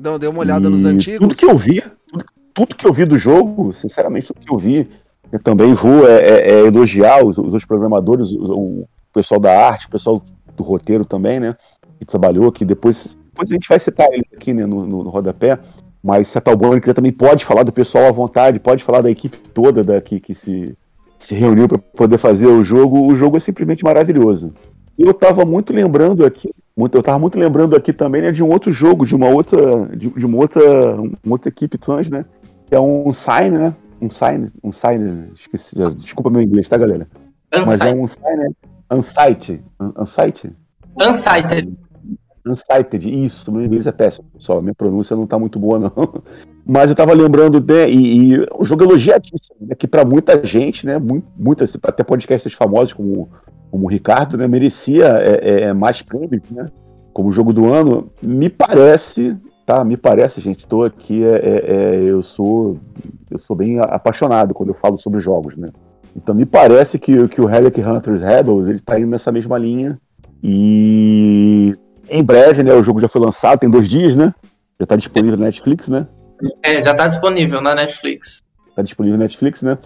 Não, 0.00 0.18
dei 0.18 0.28
uma 0.28 0.40
olhada 0.40 0.66
e 0.66 0.70
nos 0.70 0.84
antigos. 0.84 1.20
Tudo 1.20 1.34
que 1.34 1.44
eu 1.44 1.56
vi, 1.56 1.82
tudo, 2.08 2.24
tudo, 2.58 2.74
que 2.74 2.86
eu 2.86 2.92
vi 2.92 3.04
do 3.04 3.16
jogo, 3.16 3.72
sinceramente, 3.72 4.28
tudo 4.28 4.40
que 4.40 4.52
eu 4.52 4.58
vi, 4.58 4.88
eu 5.30 5.40
também 5.40 5.72
vou 5.74 6.08
é, 6.08 6.22
é, 6.22 6.50
é 6.50 6.66
elogiar 6.66 7.24
os, 7.24 7.38
os 7.38 7.64
programadores, 7.64 8.32
o, 8.32 8.82
o, 8.82 8.88
pessoal 9.12 9.40
da 9.40 9.66
arte, 9.66 9.86
o 9.86 9.90
pessoal 9.90 10.20
do 10.56 10.64
roteiro 10.64 11.04
também, 11.04 11.38
né? 11.38 11.54
Que 11.98 12.04
trabalhou, 12.04 12.50
que 12.50 12.64
depois, 12.64 13.16
depois 13.26 13.50
a 13.50 13.54
gente 13.54 13.68
vai 13.68 13.78
citar 13.78 14.08
eles 14.12 14.26
aqui 14.34 14.52
né, 14.52 14.66
no, 14.66 14.84
no, 14.84 15.04
no 15.04 15.10
rodapé. 15.10 15.58
Mas 16.02 16.28
se 16.28 16.38
a 16.38 16.40
Talbone 16.40 16.80
quiser 16.80 16.94
também 16.94 17.12
pode 17.12 17.44
falar 17.44 17.62
do 17.62 17.72
pessoal 17.72 18.06
à 18.06 18.10
vontade, 18.10 18.60
pode 18.60 18.82
falar 18.82 19.02
da 19.02 19.10
equipe 19.10 19.36
toda 19.36 19.84
daqui 19.84 20.20
que 20.20 20.34
se, 20.34 20.76
se 21.18 21.34
reuniu 21.34 21.68
para 21.68 21.78
poder 21.78 22.18
fazer 22.18 22.46
o 22.46 22.62
jogo. 22.62 23.06
O 23.06 23.14
jogo 23.14 23.36
é 23.36 23.40
simplesmente 23.40 23.84
maravilhoso. 23.84 24.52
Eu 24.98 25.12
estava 25.12 25.44
muito 25.44 25.72
lembrando 25.72 26.24
aqui, 26.24 26.50
muito, 26.76 26.96
eu 26.96 27.00
estava 27.00 27.18
muito 27.18 27.38
lembrando 27.38 27.76
aqui 27.76 27.92
também 27.92 28.22
né, 28.22 28.32
de 28.32 28.42
um 28.42 28.50
outro 28.50 28.72
jogo, 28.72 29.06
de 29.06 29.14
uma 29.14 29.28
outra, 29.28 29.86
de, 29.96 30.10
de 30.10 30.26
uma 30.26 30.38
outra, 30.38 30.94
uma 31.00 31.34
outra 31.34 31.48
equipe 31.48 31.78
trans, 31.78 32.10
né? 32.10 32.24
Que 32.68 32.74
é 32.74 32.80
um 32.80 33.12
Sign, 33.12 33.58
né? 33.58 33.74
Um 34.00 34.10
Sign, 34.10 34.50
um 34.62 34.70
Sign, 34.70 35.30
esqueci, 35.34 35.76
desculpa 35.96 36.30
meu 36.30 36.42
inglês, 36.42 36.68
tá, 36.68 36.76
galera? 36.76 37.08
Unsight. 37.52 37.66
Mas 37.66 37.80
é 37.80 37.94
um 37.94 38.06
Sign, 38.06 38.36
né? 38.36 38.48
Unsight, 38.90 39.64
Unsight. 39.98 40.56
Unsighted. 41.00 41.78
Unsighted, 42.46 43.24
isso, 43.24 43.52
meu 43.52 43.62
inglês 43.62 43.86
é 43.86 43.92
péssimo, 43.92 44.26
só 44.38 44.60
minha 44.60 44.74
pronúncia 44.74 45.14
não 45.14 45.26
tá 45.26 45.38
muito 45.38 45.58
boa, 45.58 45.78
não. 45.78 45.92
Mas 46.64 46.90
eu 46.90 46.96
tava 46.96 47.12
lembrando, 47.12 47.60
né, 47.60 47.88
e, 47.88 48.32
e 48.32 48.46
o 48.58 48.64
jogo 48.64 48.84
elogiadíssimo, 48.84 49.58
né, 49.60 49.74
que 49.74 49.86
para 49.86 50.04
muita 50.04 50.42
gente, 50.44 50.86
né, 50.86 50.98
muitas, 51.36 51.76
até 51.82 52.02
podcasts 52.02 52.52
famosos 52.52 52.92
como, 52.92 53.28
como 53.70 53.84
o 53.84 53.88
Ricardo, 53.88 54.36
né, 54.36 54.46
merecia 54.46 55.06
é, 55.06 55.40
é, 55.42 55.60
é, 55.62 55.72
mais 55.72 56.02
prêmios, 56.02 56.42
né, 56.50 56.70
como 57.12 57.32
jogo 57.32 57.52
do 57.52 57.72
ano. 57.72 58.10
Me 58.22 58.48
parece, 58.48 59.36
tá, 59.68 59.84
me 59.84 59.98
parece, 59.98 60.40
gente, 60.40 60.66
tô 60.66 60.82
aqui, 60.82 61.22
é, 61.22 61.36
é, 61.36 61.64
é, 61.66 61.96
eu 62.00 62.22
sou 62.22 62.78
eu 63.30 63.38
sou 63.38 63.54
bem 63.54 63.78
apaixonado 63.78 64.54
quando 64.54 64.70
eu 64.70 64.74
falo 64.74 64.98
sobre 64.98 65.20
jogos, 65.20 65.58
né. 65.58 65.68
Então 66.16 66.34
me 66.34 66.46
parece 66.46 66.98
que, 66.98 67.28
que 67.28 67.38
o 67.38 67.44
Relic 67.44 67.78
Hunters 67.78 68.22
Rebels, 68.22 68.66
ele 68.66 68.80
tá 68.80 68.98
indo 68.98 69.08
nessa 69.08 69.30
mesma 69.30 69.58
linha, 69.58 70.00
e 70.42 71.76
em 72.08 72.24
breve, 72.24 72.62
né? 72.62 72.72
O 72.72 72.82
jogo 72.82 72.98
já 72.98 73.08
foi 73.08 73.20
lançado, 73.20 73.58
tem 73.58 73.68
dois 73.68 73.86
dias, 73.86 74.16
né? 74.16 74.32
Já 74.80 74.86
tá 74.86 74.96
disponível 74.96 75.36
na 75.36 75.44
Netflix, 75.44 75.86
né? 75.88 76.08
É, 76.62 76.80
já 76.80 76.94
tá 76.94 77.06
disponível 77.06 77.60
na 77.60 77.74
Netflix. 77.74 78.42
tá 78.74 78.80
disponível 78.80 79.18
no 79.18 79.22
Netflix, 79.22 79.60
né? 79.60 79.76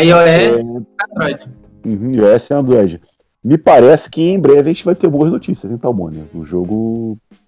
iOS 0.00 0.62
e 0.62 0.86
Android. 1.10 1.50
Uhum, 1.84 2.10
iOS 2.14 2.48
e 2.48 2.54
Android. 2.54 3.02
Me 3.44 3.58
parece 3.58 4.08
que 4.10 4.22
em 4.22 4.40
breve 4.40 4.60
a 4.60 4.72
gente 4.72 4.84
vai 4.84 4.94
ter 4.94 5.08
boas 5.08 5.30
notícias 5.30 5.70
em 5.70 5.76
Talmônia. 5.76 6.24
O 6.34 6.42
jogo 6.42 7.18
é, 7.28 7.28
é, 7.28 7.36
é, 7.36 7.45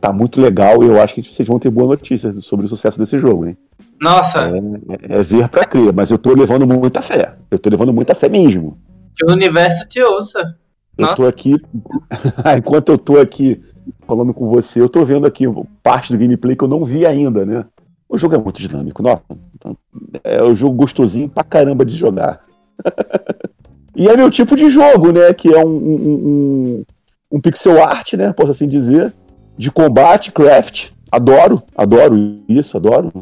tá 0.00 0.12
muito 0.12 0.40
legal 0.40 0.82
e 0.82 0.86
eu 0.86 1.00
acho 1.00 1.14
que 1.14 1.22
vocês 1.22 1.48
vão 1.48 1.58
ter 1.58 1.70
boas 1.70 1.88
notícias 1.88 2.44
sobre 2.44 2.66
o 2.66 2.68
sucesso 2.68 2.98
desse 2.98 3.18
jogo, 3.18 3.46
hein? 3.46 3.56
Nossa! 4.00 4.50
É, 5.08 5.18
é 5.18 5.22
ver 5.22 5.48
pra 5.48 5.64
crer, 5.64 5.92
mas 5.92 6.10
eu 6.10 6.18
tô 6.18 6.34
levando 6.34 6.66
muita 6.66 7.00
fé. 7.00 7.34
Eu 7.50 7.58
tô 7.58 7.70
levando 7.70 7.92
muita 7.92 8.14
fé 8.14 8.28
mesmo. 8.28 8.76
Que 9.16 9.24
o 9.24 9.32
universo 9.32 9.86
te 9.88 10.02
ouça. 10.02 10.56
Eu 10.96 11.14
tô 11.14 11.26
aqui. 11.26 11.56
Enquanto 12.56 12.90
eu 12.90 12.98
tô 12.98 13.18
aqui 13.18 13.62
falando 14.06 14.34
com 14.34 14.48
você, 14.48 14.80
eu 14.80 14.88
tô 14.88 15.04
vendo 15.04 15.26
aqui 15.26 15.44
parte 15.82 16.12
do 16.12 16.18
gameplay 16.18 16.56
que 16.56 16.64
eu 16.64 16.68
não 16.68 16.84
vi 16.84 17.06
ainda, 17.06 17.44
né? 17.44 17.64
O 18.08 18.18
jogo 18.18 18.34
é 18.34 18.38
muito 18.38 18.60
dinâmico, 18.60 19.02
nossa. 19.02 19.22
É 20.22 20.42
um 20.42 20.54
jogo 20.54 20.76
gostosinho 20.76 21.28
pra 21.28 21.42
caramba 21.42 21.84
de 21.84 21.96
jogar. 21.96 22.40
e 23.96 24.08
é 24.08 24.16
meu 24.16 24.30
tipo 24.30 24.54
de 24.54 24.68
jogo, 24.68 25.12
né? 25.12 25.32
Que 25.32 25.52
é 25.52 25.64
um, 25.64 25.70
um, 25.70 25.94
um, 25.96 26.84
um 27.30 27.40
pixel 27.40 27.82
art, 27.82 28.14
né? 28.14 28.32
Posso 28.32 28.52
assim 28.52 28.68
dizer. 28.68 29.12
De 29.56 29.70
combate, 29.70 30.32
craft. 30.32 30.90
Adoro, 31.10 31.62
adoro 31.76 32.40
isso, 32.48 32.76
adoro. 32.76 33.12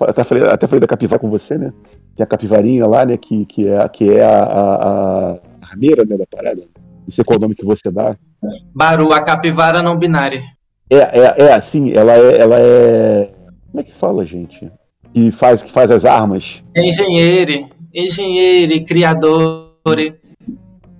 Até 0.00 0.22
falei, 0.22 0.44
até 0.44 0.66
falei 0.66 0.80
da 0.80 0.86
capivara 0.86 1.18
com 1.18 1.28
você, 1.28 1.58
né? 1.58 1.72
Que 2.14 2.22
é 2.22 2.24
a 2.24 2.26
capivarinha 2.26 2.86
lá, 2.86 3.04
né? 3.04 3.16
Que, 3.16 3.44
que 3.44 3.68
é, 3.68 3.88
que 3.88 4.10
é 4.10 4.24
a, 4.24 4.42
a, 4.42 5.32
a 5.32 5.38
armeira 5.62 6.04
né, 6.04 6.16
da 6.16 6.24
parada. 6.26 6.62
Não 7.02 7.10
sei 7.10 7.24
qual 7.24 7.38
o 7.38 7.42
nome 7.42 7.56
que 7.56 7.64
você 7.64 7.90
dá. 7.90 8.16
Baru, 8.72 9.12
a 9.12 9.20
capivara 9.20 9.82
não 9.82 9.96
binária. 9.96 10.40
É, 10.88 10.96
é, 10.96 11.34
é 11.46 11.52
assim, 11.52 11.92
ela 11.92 12.12
é, 12.12 12.40
ela 12.40 12.56
é. 12.60 13.30
Como 13.70 13.80
é 13.80 13.82
que 13.82 13.92
fala, 13.92 14.24
gente? 14.24 14.70
Que 15.12 15.30
faz, 15.30 15.62
que 15.62 15.70
faz 15.70 15.90
as 15.90 16.04
armas. 16.04 16.62
É 16.76 16.86
engenheiro, 16.86 17.68
engenheiro, 17.92 18.84
criador. 18.84 19.72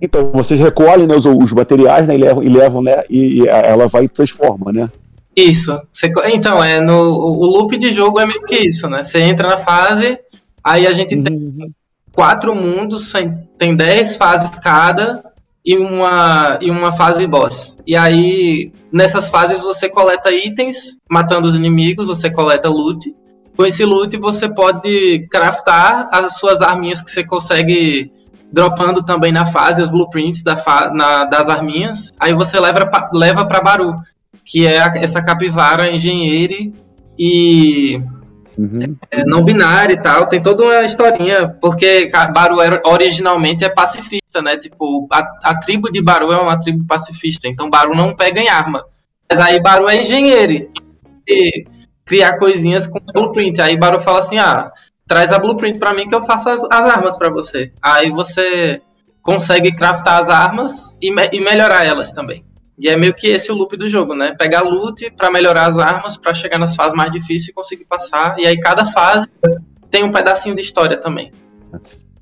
Então, 0.03 0.31
vocês 0.33 0.59
recolhem 0.59 1.07
né, 1.07 1.15
os, 1.15 1.25
os 1.25 1.53
materiais 1.53 2.05
né, 2.05 2.15
e 2.15 2.17
levam, 2.17 2.43
e 2.43 2.49
levam 2.49 2.83
né, 2.83 3.05
e, 3.09 3.41
e 3.41 3.47
ela 3.47 3.87
vai 3.87 4.03
e 4.03 4.09
transforma, 4.09 4.69
né? 4.69 4.91
Isso. 5.33 5.79
Você, 5.93 6.11
então, 6.25 6.61
é 6.61 6.81
no, 6.81 6.93
o 6.93 7.45
loop 7.45 7.77
de 7.77 7.93
jogo 7.93 8.19
é 8.19 8.25
meio 8.25 8.43
que 8.43 8.67
isso, 8.67 8.89
né? 8.89 9.01
Você 9.01 9.19
entra 9.21 9.47
na 9.47 9.57
fase, 9.57 10.19
aí 10.61 10.85
a 10.85 10.93
gente 10.93 11.15
uhum. 11.15 11.23
tem 11.23 11.75
quatro 12.11 12.53
mundos, 12.53 13.13
tem 13.57 13.75
dez 13.77 14.17
fases 14.17 14.51
cada, 14.59 15.23
e 15.65 15.77
uma, 15.77 16.59
e 16.61 16.69
uma 16.69 16.91
fase 16.91 17.25
boss. 17.25 17.77
E 17.87 17.95
aí, 17.95 18.73
nessas 18.91 19.29
fases, 19.29 19.61
você 19.61 19.89
coleta 19.89 20.33
itens, 20.33 20.97
matando 21.09 21.47
os 21.47 21.55
inimigos, 21.55 22.09
você 22.09 22.29
coleta 22.29 22.67
loot. 22.67 23.15
Com 23.55 23.65
esse 23.65 23.85
loot, 23.85 24.17
você 24.17 24.49
pode 24.49 25.27
craftar 25.31 26.09
as 26.11 26.37
suas 26.37 26.61
arminhas 26.61 27.01
que 27.01 27.09
você 27.09 27.23
consegue 27.23 28.11
dropando 28.53 29.01
também 29.01 29.31
na 29.31 29.47
fase, 29.47 29.81
os 29.81 29.89
blueprints 29.89 30.43
da 30.43 30.55
na, 30.93 31.25
das 31.25 31.49
arminhas. 31.49 32.11
Aí 32.19 32.33
você 32.33 32.59
leva, 32.59 32.85
pra, 32.85 33.09
leva 33.11 33.45
para 33.47 33.59
Baru, 33.59 33.95
que 34.45 34.67
é 34.67 34.79
a, 34.79 34.93
essa 34.95 35.23
capivara 35.23 35.91
engenheiro 35.91 36.71
e 37.17 38.01
Uhum. 38.55 38.95
É, 39.09 39.23
não 39.25 39.43
binário 39.43 39.95
e 39.95 39.99
tal, 39.99 40.27
tem 40.27 40.39
toda 40.39 40.61
uma 40.61 40.83
historinha, 40.83 41.49
porque 41.59 42.07
Baru 42.31 42.57
originalmente 42.85 43.65
é 43.65 43.69
pacifista, 43.69 44.43
né? 44.43 44.57
Tipo, 44.57 45.07
a, 45.11 45.27
a, 45.41 45.59
tribo 45.59 45.91
de 45.91 45.99
Baru 45.99 46.31
é 46.31 46.39
uma 46.39 46.59
tribo 46.59 46.85
pacifista, 46.85 47.47
então 47.47 47.67
Baru 47.67 47.95
não 47.95 48.15
pega 48.15 48.39
em 48.39 48.49
arma. 48.49 48.85
Mas 49.27 49.39
aí 49.39 49.59
Baru 49.59 49.89
é 49.89 50.03
engenheiro 50.03 50.69
e 51.27 51.65
criar 52.05 52.37
coisinhas 52.37 52.85
com 52.85 52.99
blueprint. 52.99 53.59
Aí 53.59 53.75
Baru 53.75 53.99
fala 53.99 54.19
assim: 54.19 54.37
ah, 54.37 54.71
traz 55.07 55.31
a 55.31 55.39
blueprint 55.39 55.79
para 55.79 55.93
mim 55.93 56.07
que 56.07 56.15
eu 56.15 56.23
faço 56.23 56.49
as, 56.49 56.63
as 56.63 56.71
armas 56.71 57.17
para 57.17 57.29
você. 57.29 57.71
Aí 57.81 58.11
você 58.11 58.81
consegue 59.21 59.73
craftar 59.75 60.21
as 60.21 60.29
armas 60.29 60.97
e, 61.01 61.11
me, 61.11 61.29
e 61.31 61.39
melhorar 61.39 61.85
elas 61.85 62.11
também. 62.11 62.43
E 62.77 62.89
é 62.89 62.97
meio 62.97 63.13
que 63.13 63.27
esse 63.27 63.51
o 63.51 63.55
loop 63.55 63.77
do 63.77 63.87
jogo, 63.87 64.15
né? 64.15 64.35
Pegar 64.37 64.61
loot 64.61 65.11
para 65.11 65.31
melhorar 65.31 65.67
as 65.67 65.77
armas, 65.77 66.17
para 66.17 66.33
chegar 66.33 66.57
nas 66.57 66.75
fases 66.75 66.95
mais 66.95 67.11
difíceis 67.11 67.49
e 67.49 67.53
conseguir 67.53 67.85
passar. 67.85 68.37
E 68.39 68.47
aí 68.47 68.59
cada 68.59 68.85
fase 68.85 69.27
tem 69.91 70.03
um 70.03 70.11
pedacinho 70.11 70.55
de 70.55 70.61
história 70.61 70.97
também. 70.97 71.31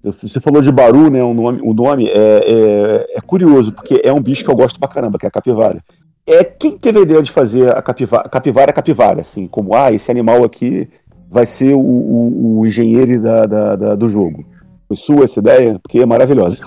Você 0.03 0.41
falou 0.41 0.61
de 0.61 0.71
Baru, 0.71 1.09
né? 1.09 1.23
O 1.23 1.33
nome, 1.33 1.59
o 1.63 1.73
nome 1.73 2.07
é, 2.09 2.11
é, 2.13 3.17
é, 3.17 3.21
curioso, 3.21 3.71
porque 3.71 4.01
é 4.03 4.11
um 4.11 4.21
bicho 4.21 4.43
que 4.43 4.49
eu 4.49 4.55
gosto 4.55 4.79
pra 4.79 4.89
caramba, 4.89 5.17
que 5.17 5.25
é 5.25 5.29
a 5.29 5.31
capivara. 5.31 5.81
É 6.25 6.43
quem 6.43 6.77
teve 6.77 6.99
a 6.99 7.01
ideia 7.03 7.21
de 7.21 7.31
fazer 7.31 7.75
a 7.75 7.81
capivara, 7.81 8.27
capivara 8.27 8.73
capivara, 8.73 9.21
assim, 9.21 9.47
como 9.47 9.75
ah, 9.75 9.91
esse 9.91 10.11
animal 10.11 10.43
aqui 10.43 10.89
vai 11.31 11.45
ser 11.45 11.73
o, 11.73 11.79
o, 11.79 12.59
o 12.59 12.67
engenheiro 12.67 13.21
da, 13.21 13.45
da, 13.45 13.75
da, 13.75 13.95
do 13.95 14.09
jogo. 14.09 14.45
Foi 14.87 14.97
sua 14.97 15.23
essa 15.23 15.39
ideia? 15.39 15.79
Porque 15.81 15.99
é 15.99 16.05
maravilhosa. 16.05 16.61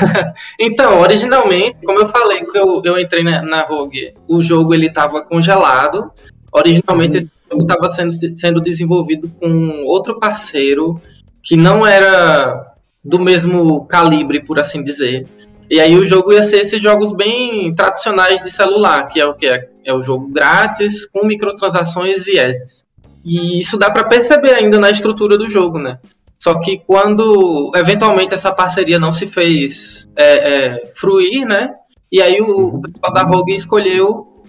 então, 0.58 1.00
originalmente, 1.00 1.76
como 1.84 2.00
eu 2.00 2.08
falei 2.08 2.42
que 2.46 2.58
eu, 2.58 2.80
eu 2.82 2.98
entrei 2.98 3.22
na, 3.22 3.42
na 3.42 3.62
Rogue, 3.62 4.14
o 4.26 4.40
jogo 4.40 4.72
ele 4.72 4.86
estava 4.86 5.22
congelado. 5.22 6.10
Originalmente, 6.50 7.18
uhum. 7.18 7.18
esse 7.18 7.30
jogo 7.50 7.62
estava 7.62 7.88
sendo, 7.90 8.36
sendo 8.36 8.60
desenvolvido 8.60 9.30
com 9.38 9.84
outro 9.84 10.18
parceiro 10.18 10.98
que 11.42 11.54
não 11.54 11.86
era 11.86 12.72
do 13.04 13.18
mesmo 13.18 13.84
calibre, 13.84 14.42
por 14.42 14.58
assim 14.58 14.82
dizer. 14.82 15.26
E 15.68 15.78
aí 15.78 15.94
o 15.96 16.06
jogo 16.06 16.32
ia 16.32 16.42
ser 16.42 16.60
esses 16.60 16.80
jogos 16.80 17.12
bem 17.12 17.74
tradicionais 17.74 18.42
de 18.42 18.50
celular, 18.50 19.08
que 19.08 19.20
é 19.20 19.26
o 19.26 19.34
que 19.34 19.46
é, 19.46 19.68
é 19.84 19.92
o 19.92 20.00
jogo 20.00 20.28
grátis 20.28 21.04
com 21.04 21.26
microtransações 21.26 22.26
e 22.26 22.38
ads. 22.38 22.86
E 23.24 23.60
isso 23.60 23.78
dá 23.78 23.90
para 23.90 24.04
perceber 24.04 24.52
ainda 24.52 24.78
na 24.78 24.90
estrutura 24.90 25.38
do 25.38 25.46
jogo, 25.46 25.78
né? 25.78 25.98
Só 26.38 26.60
que 26.60 26.78
quando 26.86 27.72
eventualmente 27.74 28.34
essa 28.34 28.52
parceria 28.52 28.98
não 28.98 29.12
se 29.12 29.26
fez 29.26 30.08
é, 30.14 30.54
é, 30.54 30.86
fruir, 30.94 31.46
né? 31.46 31.70
E 32.12 32.20
aí 32.20 32.40
o, 32.40 32.76
o 32.76 32.82
pessoal 32.82 33.12
da 33.12 33.22
Rogue 33.22 33.54
escolheu 33.54 34.44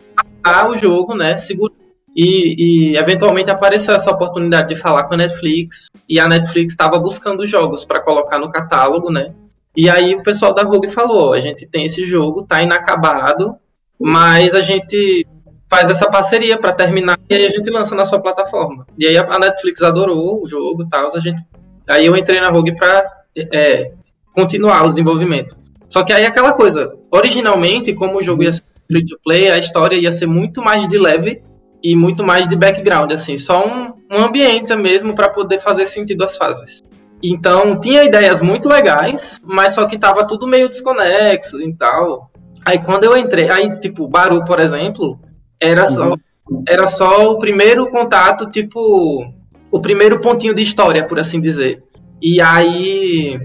o 0.68 0.78
jogo, 0.78 1.16
né? 1.16 1.38
Segura 1.38 1.74
e, 2.16 2.92
e, 2.94 2.98
eventualmente 2.98 3.52
apareceu 3.52 3.94
essa 3.94 4.10
oportunidade 4.10 4.70
de 4.70 4.76
falar 4.78 5.04
com 5.04 5.16
a 5.16 5.18
Netflix 5.18 5.88
e 6.08 6.18
a 6.18 6.28
Netflix 6.28 6.72
estava 6.72 6.98
buscando 6.98 7.46
jogos 7.46 7.84
para 7.84 8.00
colocar 8.00 8.40
no 8.40 8.50
catálogo, 8.50 9.12
né? 9.12 9.34
E 9.76 9.90
aí 9.90 10.16
o 10.16 10.24
pessoal 10.24 10.54
da 10.54 10.64
Rogue 10.64 10.88
falou: 10.88 11.34
a 11.34 11.42
gente 11.42 11.68
tem 11.68 11.86
esse 11.86 12.06
jogo, 12.06 12.44
tá 12.44 12.62
inacabado, 12.62 13.58
mas 14.00 14.56
a 14.56 14.62
gente 14.62 15.28
faz 15.69 15.89
essa 15.89 16.10
parceria 16.10 16.58
para 16.58 16.71
terminar 16.71 17.17
e 17.30 17.36
aí 17.36 17.45
a 17.45 17.49
gente 17.49 17.69
lança 17.69 17.95
na 17.95 18.06
sua 18.06 18.19
plataforma. 18.19 18.86
E 18.97 19.08
aí 19.08 19.17
a 19.17 19.39
Netflix 19.39 19.82
adorou 19.82 20.43
o 20.43 20.47
jogo 20.47 20.84
e 20.84 20.89
tal, 20.89 21.08
a 21.15 21.19
gente 21.19 21.43
Aí 21.88 22.06
eu 22.06 22.15
entrei 22.15 22.41
na 22.41 22.49
Rogue 22.49 22.75
para 22.75 23.06
é, 23.54 23.91
continuar 24.34 24.84
o 24.84 24.89
desenvolvimento. 24.89 25.56
Só 25.88 26.04
que 26.04 26.12
aí 26.12 26.25
aquela 26.25 26.54
coisa, 26.54 26.93
originalmente, 27.12 27.93
como 27.93 28.17
o 28.17 28.23
jogo 28.23 28.43
ia 28.43 28.54
ser 28.54 28.63
free 28.89 29.06
to 29.06 29.17
play, 29.23 29.51
a 29.51 29.58
história 29.58 29.95
ia 29.95 30.12
ser 30.12 30.25
muito 30.25 30.62
mais 30.62 30.88
de 30.88 30.97
leve 30.97 31.43
e 31.84 31.95
muito 31.95 32.23
mais 32.23 32.49
de 32.49 32.56
background, 32.56 33.12
assim, 33.12 33.38
só 33.38 33.63
um, 33.65 33.93
um 34.12 34.25
ambiente 34.25 34.75
mesmo 34.75 35.13
para 35.13 35.30
poder 35.30 35.60
fazer 35.60 35.86
sentido 35.86 36.23
as 36.23 36.36
fases. 36.36 36.82
Então, 37.21 37.80
tinha 37.80 38.04
ideias 38.04 38.41
muito 38.41 38.67
legais, 38.67 39.39
mas 39.43 39.73
só 39.73 39.86
que 39.86 39.97
tava 39.97 40.25
tudo 40.25 40.47
meio 40.47 40.67
desconexo 40.67 41.62
e 41.62 41.73
tal. 41.75 42.32
Aí 42.65 42.80
quando 42.80 43.04
eu 43.04 43.15
entrei, 43.15 43.49
aí 43.49 43.71
tipo, 43.80 44.08
Baru, 44.08 44.43
por 44.43 44.60
exemplo, 44.60 45.19
era 45.60 45.86
só 45.86 46.13
uhum. 46.50 46.63
era 46.68 46.88
só 46.88 47.32
o 47.32 47.39
primeiro 47.39 47.88
contato, 47.89 48.50
tipo, 48.50 49.26
o 49.72 49.80
primeiro 49.80 50.20
pontinho 50.20 50.56
de 50.56 50.63
história, 50.63 51.08
por 51.08 51.20
assim 51.20 51.41
dizer. 51.41 51.84
E 52.22 52.41
aí 52.41 53.39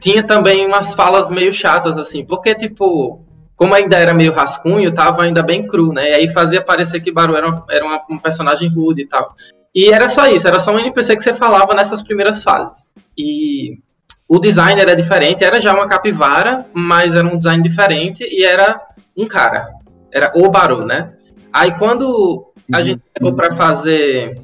tinha 0.00 0.22
também 0.22 0.66
umas 0.66 0.94
falas 0.94 1.30
meio 1.30 1.52
chatas, 1.52 1.98
assim, 1.98 2.24
porque, 2.24 2.54
tipo, 2.54 3.24
como 3.54 3.74
ainda 3.74 3.96
era 3.96 4.14
meio 4.14 4.32
rascunho, 4.32 4.92
tava 4.92 5.22
ainda 5.22 5.42
bem 5.42 5.66
cru, 5.66 5.92
né? 5.92 6.10
E 6.10 6.14
aí 6.14 6.28
fazia 6.28 6.62
parecer 6.62 7.00
que 7.00 7.12
Baru 7.12 7.36
era, 7.36 7.62
era 7.70 7.84
uma, 7.84 8.02
um 8.10 8.18
personagem 8.18 8.68
rude 8.68 9.02
e 9.02 9.06
tal. 9.06 9.34
E 9.74 9.92
era 9.92 10.08
só 10.08 10.26
isso, 10.26 10.48
era 10.48 10.58
só 10.58 10.72
um 10.72 10.78
NPC 10.78 11.16
que 11.16 11.22
você 11.22 11.34
falava 11.34 11.74
nessas 11.74 12.02
primeiras 12.02 12.42
fases. 12.42 12.94
E 13.16 13.78
o 14.26 14.38
design 14.38 14.80
era 14.80 14.96
diferente, 14.96 15.44
era 15.44 15.60
já 15.60 15.74
uma 15.74 15.86
capivara, 15.86 16.66
mas 16.72 17.14
era 17.14 17.26
um 17.26 17.36
design 17.36 17.62
diferente 17.62 18.24
e 18.24 18.44
era 18.44 18.80
um 19.16 19.26
cara. 19.26 19.68
Era 20.10 20.32
o 20.34 20.48
Baru, 20.48 20.84
né? 20.86 21.12
Aí 21.52 21.76
quando 21.78 22.52
a 22.72 22.78
uhum. 22.78 22.84
gente 22.84 23.02
pegou 23.14 23.34
pra 23.34 23.52
fazer 23.52 24.40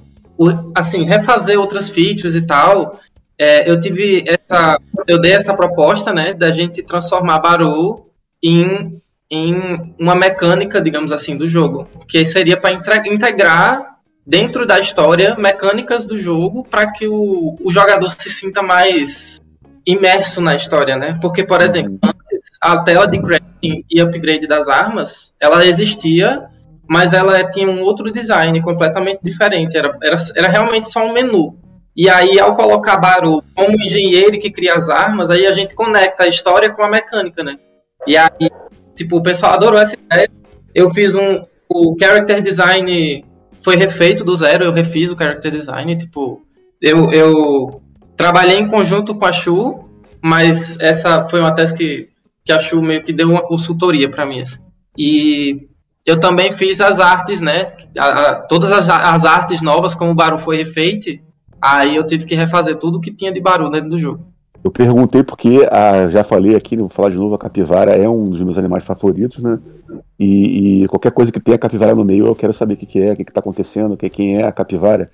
assim, 0.74 1.04
refazer 1.04 1.58
outras 1.58 1.88
features 1.88 2.34
e 2.34 2.42
tal, 2.42 3.00
é, 3.38 3.70
eu 3.70 3.78
tive 3.78 4.24
essa, 4.26 4.78
eu 5.06 5.20
dei 5.20 5.32
essa 5.32 5.54
proposta, 5.54 6.12
né, 6.12 6.34
da 6.34 6.50
gente 6.50 6.82
transformar 6.82 7.38
Baru 7.38 8.06
em, 8.42 9.00
em 9.30 9.94
uma 9.98 10.14
mecânica, 10.14 10.80
digamos 10.80 11.12
assim, 11.12 11.36
do 11.36 11.46
jogo, 11.46 11.88
que 12.08 12.24
seria 12.24 12.56
para 12.56 12.72
integrar 13.06 13.96
dentro 14.26 14.66
da 14.66 14.78
história 14.80 15.36
mecânicas 15.38 16.06
do 16.06 16.18
jogo 16.18 16.64
para 16.64 16.90
que 16.90 17.06
o, 17.06 17.56
o 17.62 17.72
jogador 17.72 18.10
se 18.10 18.28
sinta 18.28 18.62
mais 18.62 19.38
imerso 19.86 20.40
na 20.40 20.56
história, 20.56 20.96
né? 20.96 21.16
Porque, 21.22 21.44
por 21.44 21.62
exemplo, 21.62 21.96
antes 22.02 22.42
a 22.60 22.78
tela 22.80 23.06
de 23.06 23.20
crafting 23.22 23.84
e 23.88 24.00
upgrade 24.00 24.46
das 24.48 24.68
armas, 24.68 25.32
ela 25.40 25.64
existia 25.64 26.48
mas 26.88 27.12
ela 27.12 27.44
tinha 27.44 27.68
um 27.68 27.82
outro 27.82 28.10
design 28.10 28.60
completamente 28.62 29.20
diferente. 29.22 29.76
Era, 29.76 29.96
era, 30.02 30.16
era 30.36 30.48
realmente 30.48 30.90
só 30.90 31.04
um 31.04 31.12
menu. 31.12 31.58
E 31.96 32.10
aí, 32.10 32.38
ao 32.38 32.54
colocar 32.54 32.98
Baru 32.98 33.42
como 33.54 33.80
engenheiro 33.80 34.38
que 34.38 34.50
cria 34.50 34.74
as 34.74 34.90
armas, 34.90 35.30
aí 35.30 35.46
a 35.46 35.52
gente 35.52 35.74
conecta 35.74 36.24
a 36.24 36.28
história 36.28 36.70
com 36.70 36.82
a 36.82 36.88
mecânica, 36.88 37.42
né? 37.42 37.58
E 38.06 38.16
aí, 38.16 38.50
tipo, 38.94 39.16
o 39.16 39.22
pessoal 39.22 39.54
adorou 39.54 39.80
essa 39.80 39.96
ideia. 39.96 40.28
Eu 40.74 40.90
fiz 40.90 41.14
um. 41.14 41.42
O 41.68 41.96
character 41.98 42.42
design 42.42 43.24
foi 43.62 43.76
refeito 43.76 44.22
do 44.22 44.36
zero, 44.36 44.64
eu 44.64 44.72
refiz 44.72 45.10
o 45.10 45.16
character 45.16 45.50
design. 45.50 45.96
Tipo, 45.96 46.42
eu, 46.80 47.10
eu 47.10 47.82
trabalhei 48.16 48.58
em 48.58 48.68
conjunto 48.68 49.14
com 49.14 49.24
a 49.24 49.32
Shu, 49.32 49.88
mas 50.22 50.78
essa 50.78 51.24
foi 51.24 51.40
uma 51.40 51.54
tese 51.54 51.74
que, 51.74 52.08
que 52.44 52.52
a 52.52 52.60
Shu 52.60 52.80
meio 52.82 53.02
que 53.02 53.12
deu 53.12 53.28
uma 53.28 53.42
consultoria 53.42 54.08
para 54.08 54.26
mim. 54.26 54.42
Assim. 54.42 54.60
E 54.96 55.68
eu 56.06 56.20
também 56.20 56.52
fiz 56.52 56.80
as 56.80 57.00
artes, 57.00 57.40
né? 57.40 57.72
A, 57.98 58.06
a, 58.06 58.34
todas 58.36 58.70
as, 58.70 58.88
as, 58.88 59.24
artes 59.24 59.60
novas, 59.60 59.94
como 59.94 60.12
o 60.12 60.14
Baru 60.14 60.38
foi 60.38 60.56
refeito, 60.56 61.10
aí 61.60 61.96
eu 61.96 62.06
tive 62.06 62.24
que 62.24 62.36
refazer 62.36 62.76
tudo 62.76 63.00
que 63.00 63.12
tinha 63.12 63.32
de 63.32 63.40
Baru 63.40 63.68
dentro 63.68 63.90
do 63.90 63.98
jogo. 63.98 64.24
Eu 64.62 64.70
perguntei 64.70 65.24
porque, 65.24 65.68
a, 65.70 66.08
já 66.08 66.22
falei 66.22 66.54
aqui, 66.54 66.76
vou 66.76 66.88
falar 66.88 67.10
de 67.10 67.16
novo, 67.16 67.34
a 67.34 67.38
capivara 67.38 67.92
é 67.92 68.08
um 68.08 68.30
dos 68.30 68.40
meus 68.40 68.56
animais 68.56 68.84
favoritos, 68.84 69.42
né? 69.42 69.58
E, 70.18 70.84
e 70.84 70.88
qualquer 70.88 71.10
coisa 71.10 71.32
que 71.32 71.40
tenha 71.40 71.58
capivara 71.58 71.94
no 71.94 72.04
meio, 72.04 72.26
eu 72.26 72.34
quero 72.36 72.52
saber 72.52 72.74
o 72.74 72.76
que, 72.76 72.86
que 72.86 73.00
é, 73.00 73.12
o 73.12 73.16
que, 73.16 73.22
está 73.22 73.40
acontecendo, 73.40 73.96
que, 73.96 74.08
quem 74.08 74.36
é 74.36 74.46
a 74.46 74.52
capivara 74.52 75.10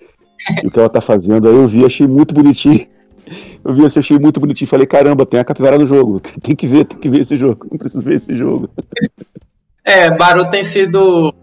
e 0.62 0.66
o 0.66 0.70
que 0.70 0.78
ela 0.78 0.88
está 0.88 1.00
fazendo. 1.00 1.48
Aí 1.48 1.54
eu 1.54 1.66
vi, 1.66 1.84
achei 1.86 2.06
muito 2.06 2.34
bonitinho. 2.34 2.86
Eu 3.64 3.72
vi, 3.72 3.86
achei 3.86 4.18
muito 4.18 4.40
bonitinho. 4.40 4.68
Falei, 4.68 4.86
caramba, 4.86 5.24
tem 5.24 5.38
a 5.38 5.44
capivara 5.44 5.78
no 5.78 5.86
jogo. 5.86 6.20
Tem 6.42 6.56
que 6.56 6.66
ver, 6.66 6.84
tem 6.84 6.98
que 6.98 7.08
ver 7.08 7.20
esse 7.20 7.36
jogo. 7.36 7.66
Não 7.70 7.78
preciso 7.78 8.04
ver 8.04 8.16
esse 8.16 8.34
jogo. 8.34 8.68
É, 9.84 10.10
Baru 10.10 10.48
tem 10.48 10.64
sido 10.64 11.34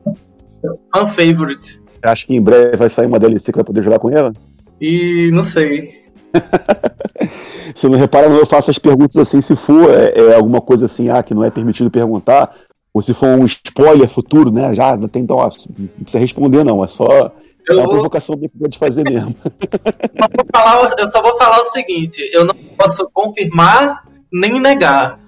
fan 0.94 1.08
favorite. 1.08 1.82
Acho 2.02 2.28
que 2.28 2.36
em 2.36 2.42
breve 2.42 2.78
vai 2.78 2.90
sair 2.90 3.08
uma 3.08 3.20
DLC 3.20 3.52
que 3.52 3.58
vai 3.58 3.66
poder 3.66 3.82
jogar 3.82 4.00
com 4.00 4.10
ela? 4.10 4.34
E 4.80 5.30
não 5.32 5.44
sei. 5.44 6.00
Você 7.76 7.88
não 7.88 7.98
repara, 7.98 8.28
eu 8.28 8.46
faço 8.46 8.72
as 8.72 8.80
perguntas 8.80 9.18
assim, 9.18 9.42
se 9.42 9.56
for 9.56 9.90
é, 9.90 10.14
é, 10.16 10.36
alguma 10.36 10.62
coisa 10.62 10.86
assim, 10.86 11.10
ah, 11.10 11.22
que 11.22 11.34
não 11.34 11.44
é 11.44 11.52
permitido 11.52 11.92
perguntar, 11.92 12.56
ou 12.94 13.02
se 13.02 13.14
for 13.14 13.28
um 13.28 13.46
spoiler 13.46 14.10
futuro, 14.10 14.52
né? 14.52 14.74
Já 14.74 14.98
tem 15.10 15.24
então, 15.24 15.38
ó, 15.38 15.50
não 15.78 15.88
precisa 16.04 16.20
responder, 16.20 16.64
não, 16.64 16.84
é 16.84 16.88
só 16.88 17.32
é 17.70 17.76
uma 17.76 17.88
provocação 17.88 18.36
bem 18.36 18.50
de 18.68 18.80
fazer 18.80 19.04
mesmo. 19.04 19.36
Eu, 19.44 20.46
falar, 20.52 20.96
eu 20.98 21.08
só 21.08 21.22
vou 21.22 21.38
falar 21.38 21.62
o 21.62 21.66
seguinte: 21.66 22.28
eu 22.34 22.44
não 22.44 22.56
posso 22.76 23.08
confirmar 23.14 24.04
nem 24.32 24.60
negar. 24.60 25.20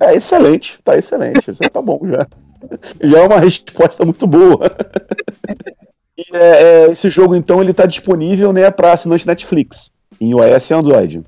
É 0.00 0.14
excelente, 0.14 0.78
tá 0.84 0.96
excelente. 0.96 1.52
Já 1.54 1.68
tá 1.70 1.80
bom 1.80 2.00
já. 2.04 2.26
Já 3.02 3.18
é 3.20 3.26
uma 3.26 3.38
resposta 3.38 4.04
muito 4.04 4.26
boa. 4.26 4.60
E, 6.18 6.34
é, 6.34 6.62
é, 6.62 6.90
esse 6.90 7.10
jogo, 7.10 7.36
então, 7.36 7.60
ele 7.60 7.74
tá 7.74 7.84
disponível 7.84 8.50
né, 8.50 8.70
para 8.70 8.94
assinante 8.94 9.26
Netflix, 9.26 9.90
em 10.18 10.30
iOS 10.30 10.70
e 10.70 10.72
Android. 10.72 11.22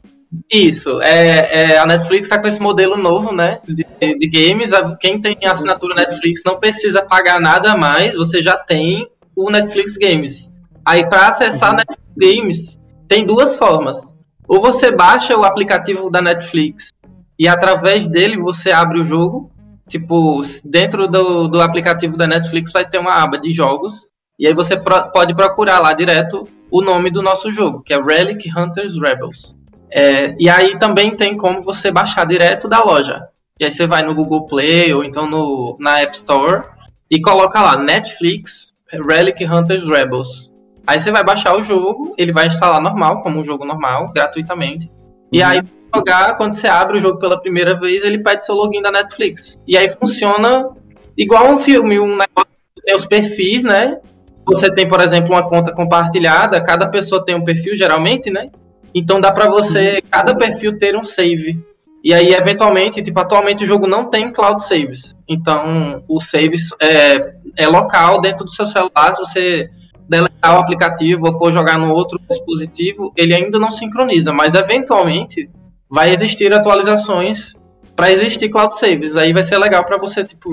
Isso, 0.50 1.00
é, 1.02 1.72
é, 1.72 1.78
a 1.78 1.84
Netflix 1.84 2.22
está 2.22 2.38
com 2.38 2.48
esse 2.48 2.58
modelo 2.58 2.96
novo, 2.96 3.30
né, 3.30 3.60
de, 3.66 3.84
de, 4.00 4.26
games. 4.26 4.70
Quem 4.98 5.20
tem 5.20 5.36
assinatura 5.44 5.94
Netflix 5.94 6.40
não 6.42 6.58
precisa 6.58 7.02
pagar 7.02 7.38
nada 7.38 7.76
mais, 7.76 8.14
você 8.14 8.40
já 8.40 8.56
tem 8.56 9.06
o 9.36 9.50
Netflix 9.50 9.98
Games. 9.98 10.50
Aí, 10.84 11.06
para 11.06 11.28
acessar 11.28 11.72
uhum. 11.72 11.76
Netflix 11.76 12.02
Games, 12.16 12.80
tem 13.06 13.26
duas 13.26 13.56
formas. 13.56 14.14
Ou 14.48 14.58
você 14.58 14.90
baixa 14.90 15.36
o 15.36 15.44
aplicativo 15.44 16.08
da 16.10 16.22
Netflix 16.22 16.94
e 17.38 17.46
através 17.46 18.08
dele 18.08 18.36
você 18.36 18.70
abre 18.70 19.00
o 19.00 19.04
jogo. 19.04 19.50
Tipo, 19.88 20.42
dentro 20.64 21.08
do, 21.08 21.48
do 21.48 21.60
aplicativo 21.62 22.16
da 22.16 22.26
Netflix 22.26 22.72
vai 22.72 22.86
ter 22.86 22.98
uma 22.98 23.22
aba 23.22 23.38
de 23.38 23.52
jogos. 23.52 24.08
E 24.38 24.46
aí 24.46 24.52
você 24.52 24.76
pro, 24.76 25.10
pode 25.12 25.34
procurar 25.34 25.78
lá 25.78 25.92
direto 25.92 26.46
o 26.70 26.82
nome 26.82 27.10
do 27.10 27.22
nosso 27.22 27.50
jogo, 27.50 27.82
que 27.82 27.94
é 27.94 28.02
Relic 28.02 28.50
Hunters 28.54 29.00
Rebels. 29.00 29.56
É, 29.90 30.36
e 30.38 30.50
aí 30.50 30.78
também 30.78 31.16
tem 31.16 31.36
como 31.36 31.62
você 31.62 31.90
baixar 31.90 32.26
direto 32.26 32.68
da 32.68 32.82
loja. 32.82 33.22
E 33.58 33.64
aí 33.64 33.70
você 33.70 33.86
vai 33.86 34.02
no 34.02 34.14
Google 34.14 34.46
Play 34.46 34.92
ou 34.92 35.02
então 35.02 35.28
no, 35.28 35.76
na 35.80 36.00
App 36.00 36.14
Store 36.14 36.64
e 37.10 37.20
coloca 37.20 37.60
lá 37.60 37.76
Netflix 37.76 38.74
Relic 39.08 39.44
Hunters 39.44 39.84
Rebels. 39.84 40.52
Aí 40.86 41.00
você 41.00 41.10
vai 41.10 41.24
baixar 41.24 41.56
o 41.56 41.62
jogo, 41.62 42.14
ele 42.16 42.32
vai 42.32 42.46
instalar 42.46 42.80
normal, 42.80 43.22
como 43.22 43.40
um 43.40 43.44
jogo 43.44 43.64
normal, 43.64 44.12
gratuitamente. 44.14 44.90
E 45.32 45.42
uhum. 45.42 45.48
aí 45.48 45.62
jogar, 45.94 46.36
quando 46.36 46.54
você 46.54 46.66
abre 46.66 46.98
o 46.98 47.00
jogo 47.00 47.18
pela 47.18 47.40
primeira 47.40 47.78
vez, 47.78 48.02
ele 48.04 48.18
pede 48.18 48.44
seu 48.44 48.54
login 48.54 48.82
da 48.82 48.90
Netflix. 48.90 49.56
E 49.66 49.76
aí 49.76 49.88
funciona 49.90 50.68
igual 51.16 51.50
um 51.50 51.58
filme, 51.58 51.98
um 51.98 52.16
negócio 52.16 52.48
tem 52.84 52.96
os 52.96 53.06
perfis, 53.06 53.62
né? 53.62 53.98
Você 54.46 54.72
tem, 54.72 54.88
por 54.88 55.00
exemplo, 55.00 55.34
uma 55.34 55.46
conta 55.46 55.72
compartilhada, 55.72 56.62
cada 56.62 56.88
pessoa 56.88 57.22
tem 57.22 57.34
um 57.34 57.44
perfil, 57.44 57.76
geralmente, 57.76 58.30
né? 58.30 58.50
Então 58.94 59.20
dá 59.20 59.30
para 59.30 59.48
você, 59.48 60.00
cada 60.10 60.34
perfil 60.34 60.78
ter 60.78 60.96
um 60.96 61.04
save. 61.04 61.62
E 62.02 62.14
aí, 62.14 62.32
eventualmente, 62.32 63.02
tipo, 63.02 63.20
atualmente 63.20 63.64
o 63.64 63.66
jogo 63.66 63.86
não 63.86 64.08
tem 64.08 64.32
cloud 64.32 64.64
saves. 64.64 65.14
Então, 65.28 66.02
o 66.08 66.20
saves 66.20 66.70
é, 66.80 67.34
é 67.56 67.66
local 67.66 68.20
dentro 68.20 68.44
do 68.44 68.50
seu 68.50 68.66
celular. 68.66 69.14
Se 69.14 69.20
você 69.20 69.70
deletar 70.08 70.56
o 70.56 70.60
aplicativo 70.60 71.26
ou 71.26 71.38
for 71.38 71.52
jogar 71.52 71.76
no 71.76 71.92
outro 71.92 72.18
dispositivo, 72.30 73.12
ele 73.16 73.34
ainda 73.34 73.58
não 73.58 73.70
sincroniza. 73.70 74.32
Mas, 74.32 74.54
eventualmente, 74.54 75.50
vai 75.90 76.12
existir 76.12 76.52
atualizações 76.52 77.54
para 77.96 78.12
existir 78.12 78.48
cloud 78.48 78.78
saves. 78.78 79.14
Aí 79.14 79.32
vai 79.32 79.44
ser 79.44 79.58
legal 79.58 79.84
para 79.84 79.98
você 79.98 80.24
tipo 80.24 80.50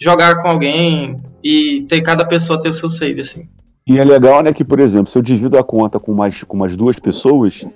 jogar 0.00 0.40
com 0.42 0.48
alguém 0.48 1.20
e 1.42 1.82
ter 1.88 2.00
cada 2.00 2.24
pessoa 2.24 2.60
ter 2.60 2.70
o 2.70 2.72
seu 2.72 2.88
save 2.88 3.20
assim. 3.20 3.48
E 3.86 3.98
é 3.98 4.04
legal, 4.04 4.42
né, 4.42 4.52
que 4.52 4.64
por 4.64 4.78
exemplo, 4.78 5.08
se 5.08 5.18
eu 5.18 5.22
divido 5.22 5.58
a 5.58 5.64
conta 5.64 5.98
com 5.98 6.14
mais 6.14 6.42
com 6.44 6.56
mais 6.56 6.76
duas 6.76 6.98
pessoas, 6.98 7.66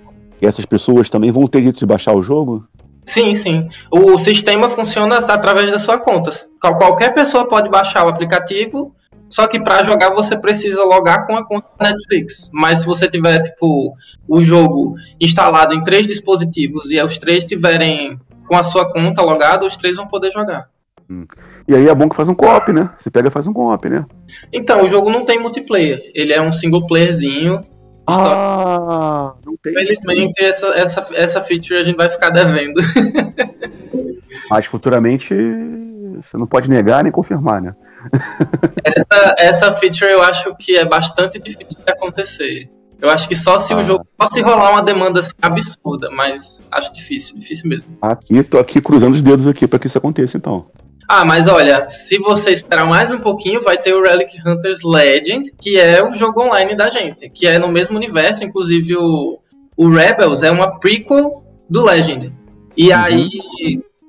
essas 0.41 0.65
pessoas 0.65 1.11
também 1.11 1.31
vão 1.31 1.47
ter 1.47 1.63
jeito 1.63 1.79
de 1.79 1.87
baixar 1.87 2.15
o 2.15 2.23
jogo? 2.23 2.67
Sim, 3.07 3.35
sim. 3.35 3.69
O 3.91 4.19
sistema 4.19 4.71
funciona 4.71 5.19
através 5.19 5.71
da 5.71 5.79
sua 5.79 5.99
conta. 5.99 6.31
Qualquer 6.61 7.13
pessoa 7.13 7.47
pode 7.47 7.69
baixar 7.69 8.05
o 8.05 8.09
aplicativo 8.09 8.95
só 9.29 9.47
que 9.47 9.59
para 9.61 9.83
jogar 9.83 10.11
você 10.11 10.37
precisa 10.37 10.85
logar 10.85 11.27
com 11.27 11.37
a 11.37 11.45
conta 11.45 11.67
da 11.79 11.91
Netflix. 11.91 12.51
Mas 12.53 12.81
se 12.81 12.87
você 12.87 13.09
tiver, 13.09 13.41
tipo, 13.41 13.95
o 14.29 14.41
jogo 14.41 14.95
instalado 15.21 15.75
em 15.75 15.83
três 15.83 16.07
dispositivos 16.07 16.91
e 16.91 17.03
os 17.03 17.19
três 17.19 17.45
tiverem 17.45 18.19
com 18.47 18.57
a 18.57 18.63
sua 18.63 18.91
conta 18.91 19.23
logada, 19.23 19.67
os 19.67 19.77
três 19.77 19.97
vão 19.97 20.07
poder 20.07 20.31
jogar. 20.31 20.69
Hum. 21.11 21.27
E 21.67 21.75
aí 21.75 21.89
é 21.89 21.95
bom 21.95 22.09
que 22.09 22.17
faz 22.17 22.29
um 22.29 22.35
co-op, 22.35 22.73
né? 22.73 22.91
Você 22.97 23.11
pega 23.11 23.29
e 23.29 23.31
faz 23.31 23.47
um 23.47 23.53
co-op, 23.53 23.89
né? 23.89 24.07
Então, 24.53 24.85
o 24.85 24.89
jogo 24.89 25.11
não 25.11 25.25
tem 25.25 25.39
multiplayer. 25.39 26.11
Ele 26.15 26.33
é 26.33 26.41
um 26.41 26.53
single 26.53 26.87
playerzinho. 26.87 27.65
Ah, 28.07 29.35
não 29.45 29.57
tem. 29.57 29.73
Infelizmente, 29.73 30.45
essa, 30.45 30.67
essa, 30.69 31.07
essa 31.15 31.43
feature 31.43 31.81
a 31.81 31.85
gente 31.85 31.97
vai 31.97 32.11
ficar 32.11 32.31
devendo. 32.31 32.81
Mas 34.51 34.67
futuramente 34.67 35.35
você 36.23 36.37
não 36.37 36.47
pode 36.47 36.69
negar 36.69 37.03
nem 37.03 37.13
confirmar, 37.13 37.63
né? 37.63 37.75
Essa, 38.85 39.35
essa 39.39 39.73
feature 39.75 40.11
eu 40.11 40.23
acho 40.23 40.55
que 40.57 40.77
é 40.77 40.85
bastante 40.85 41.39
difícil 41.39 41.81
de 41.85 41.93
acontecer. 41.93 42.71
Eu 43.01 43.11
acho 43.11 43.29
que 43.29 43.35
só 43.35 43.59
se 43.59 43.73
ah. 43.75 43.79
o 43.79 43.83
jogo. 43.83 44.07
Só 44.21 44.29
se 44.29 44.41
rolar 44.41 44.71
uma 44.71 44.83
demanda 44.83 45.21
assim, 45.21 45.33
absurda, 45.43 46.09
mas 46.11 46.63
acho 46.71 46.93
difícil, 46.93 47.37
difícil 47.37 47.69
mesmo. 47.69 47.99
Aqui, 48.01 48.43
tô 48.43 48.59
aqui 48.59 48.81
cruzando 48.81 49.15
os 49.15 49.23
dedos 49.23 49.47
aqui 49.47 49.67
para 49.67 49.79
que 49.79 49.87
isso 49.87 49.99
aconteça, 49.99 50.37
então. 50.37 50.67
Ah, 51.07 51.25
mas 51.25 51.47
olha, 51.47 51.87
se 51.89 52.19
você 52.19 52.51
esperar 52.51 52.87
mais 52.87 53.13
um 53.13 53.19
pouquinho, 53.19 53.63
vai 53.63 53.77
ter 53.77 53.93
o 53.93 54.03
Relic 54.03 54.37
Hunters 54.47 54.83
Legend, 54.83 55.53
que 55.61 55.79
é 55.79 56.03
o 56.03 56.15
jogo 56.15 56.43
online 56.43 56.75
da 56.75 56.89
gente, 56.89 57.29
que 57.29 57.47
é 57.47 57.59
no 57.59 57.69
mesmo 57.69 57.97
universo, 57.97 58.43
inclusive 58.43 58.97
o, 58.97 59.39
o 59.77 59.91
Rebels 59.91 60.43
é 60.43 60.51
uma 60.51 60.79
prequel 60.79 61.45
do 61.69 61.83
Legend. 61.83 62.33
E 62.75 62.89
uhum. 62.89 62.99
aí, 62.99 63.29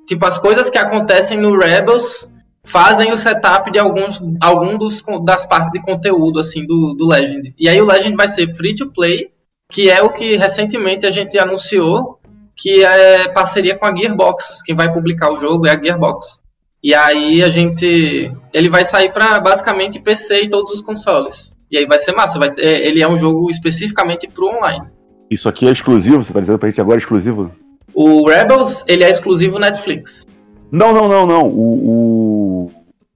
tipo, 0.06 0.24
as 0.24 0.38
coisas 0.38 0.70
que 0.70 0.78
acontecem 0.78 1.38
no 1.38 1.58
Rebels 1.58 2.26
fazem 2.66 3.12
o 3.12 3.16
setup 3.16 3.70
de 3.70 3.78
alguns 3.78 4.20
algum 4.40 4.76
dos, 4.76 5.02
das 5.24 5.46
partes 5.46 5.72
de 5.72 5.80
conteúdo 5.80 6.40
assim 6.40 6.66
do, 6.66 6.94
do 6.94 7.06
Legend. 7.06 7.54
E 7.58 7.68
aí 7.68 7.80
o 7.80 7.86
Legend 7.86 8.16
vai 8.16 8.28
ser 8.28 8.48
free 8.48 8.74
to 8.74 8.90
play, 8.90 9.30
que 9.70 9.88
é 9.88 10.02
o 10.02 10.10
que 10.10 10.36
recentemente 10.36 11.06
a 11.06 11.10
gente 11.10 11.38
anunciou, 11.38 12.18
que 12.54 12.84
é 12.84 13.28
parceria 13.28 13.76
com 13.76 13.86
a 13.86 13.96
Gearbox. 13.96 14.62
Quem 14.64 14.74
vai 14.74 14.92
publicar 14.92 15.32
o 15.32 15.36
jogo 15.36 15.66
é 15.66 15.70
a 15.70 15.80
Gearbox. 15.80 16.42
E 16.82 16.92
aí 16.94 17.42
a 17.42 17.48
gente 17.48 18.32
ele 18.52 18.68
vai 18.68 18.84
sair 18.84 19.12
para 19.12 19.40
basicamente 19.40 20.00
PC 20.00 20.42
e 20.42 20.48
todos 20.48 20.72
os 20.72 20.80
consoles. 20.82 21.56
E 21.70 21.78
aí 21.78 21.86
vai 21.86 21.98
ser 21.98 22.12
massa, 22.12 22.38
vai 22.38 22.52
ter, 22.52 22.64
ele 22.86 23.02
é 23.02 23.08
um 23.08 23.18
jogo 23.18 23.48
especificamente 23.48 24.28
pro 24.28 24.48
online. 24.48 24.88
Isso 25.30 25.48
aqui 25.48 25.66
é 25.66 25.72
exclusivo, 25.72 26.22
você 26.22 26.32
tá 26.32 26.40
dizendo 26.40 26.58
pra 26.58 26.68
gente 26.68 26.80
agora 26.80 26.98
é 26.98 27.00
exclusivo? 27.00 27.50
O 27.94 28.28
Rebels, 28.28 28.84
ele 28.86 29.02
é 29.02 29.10
exclusivo 29.10 29.58
Netflix. 29.58 30.24
Não, 30.70 30.92
não, 30.92 31.08
não, 31.08 31.26
não. 31.26 31.48
O. 31.48 31.62
o... 31.62 32.15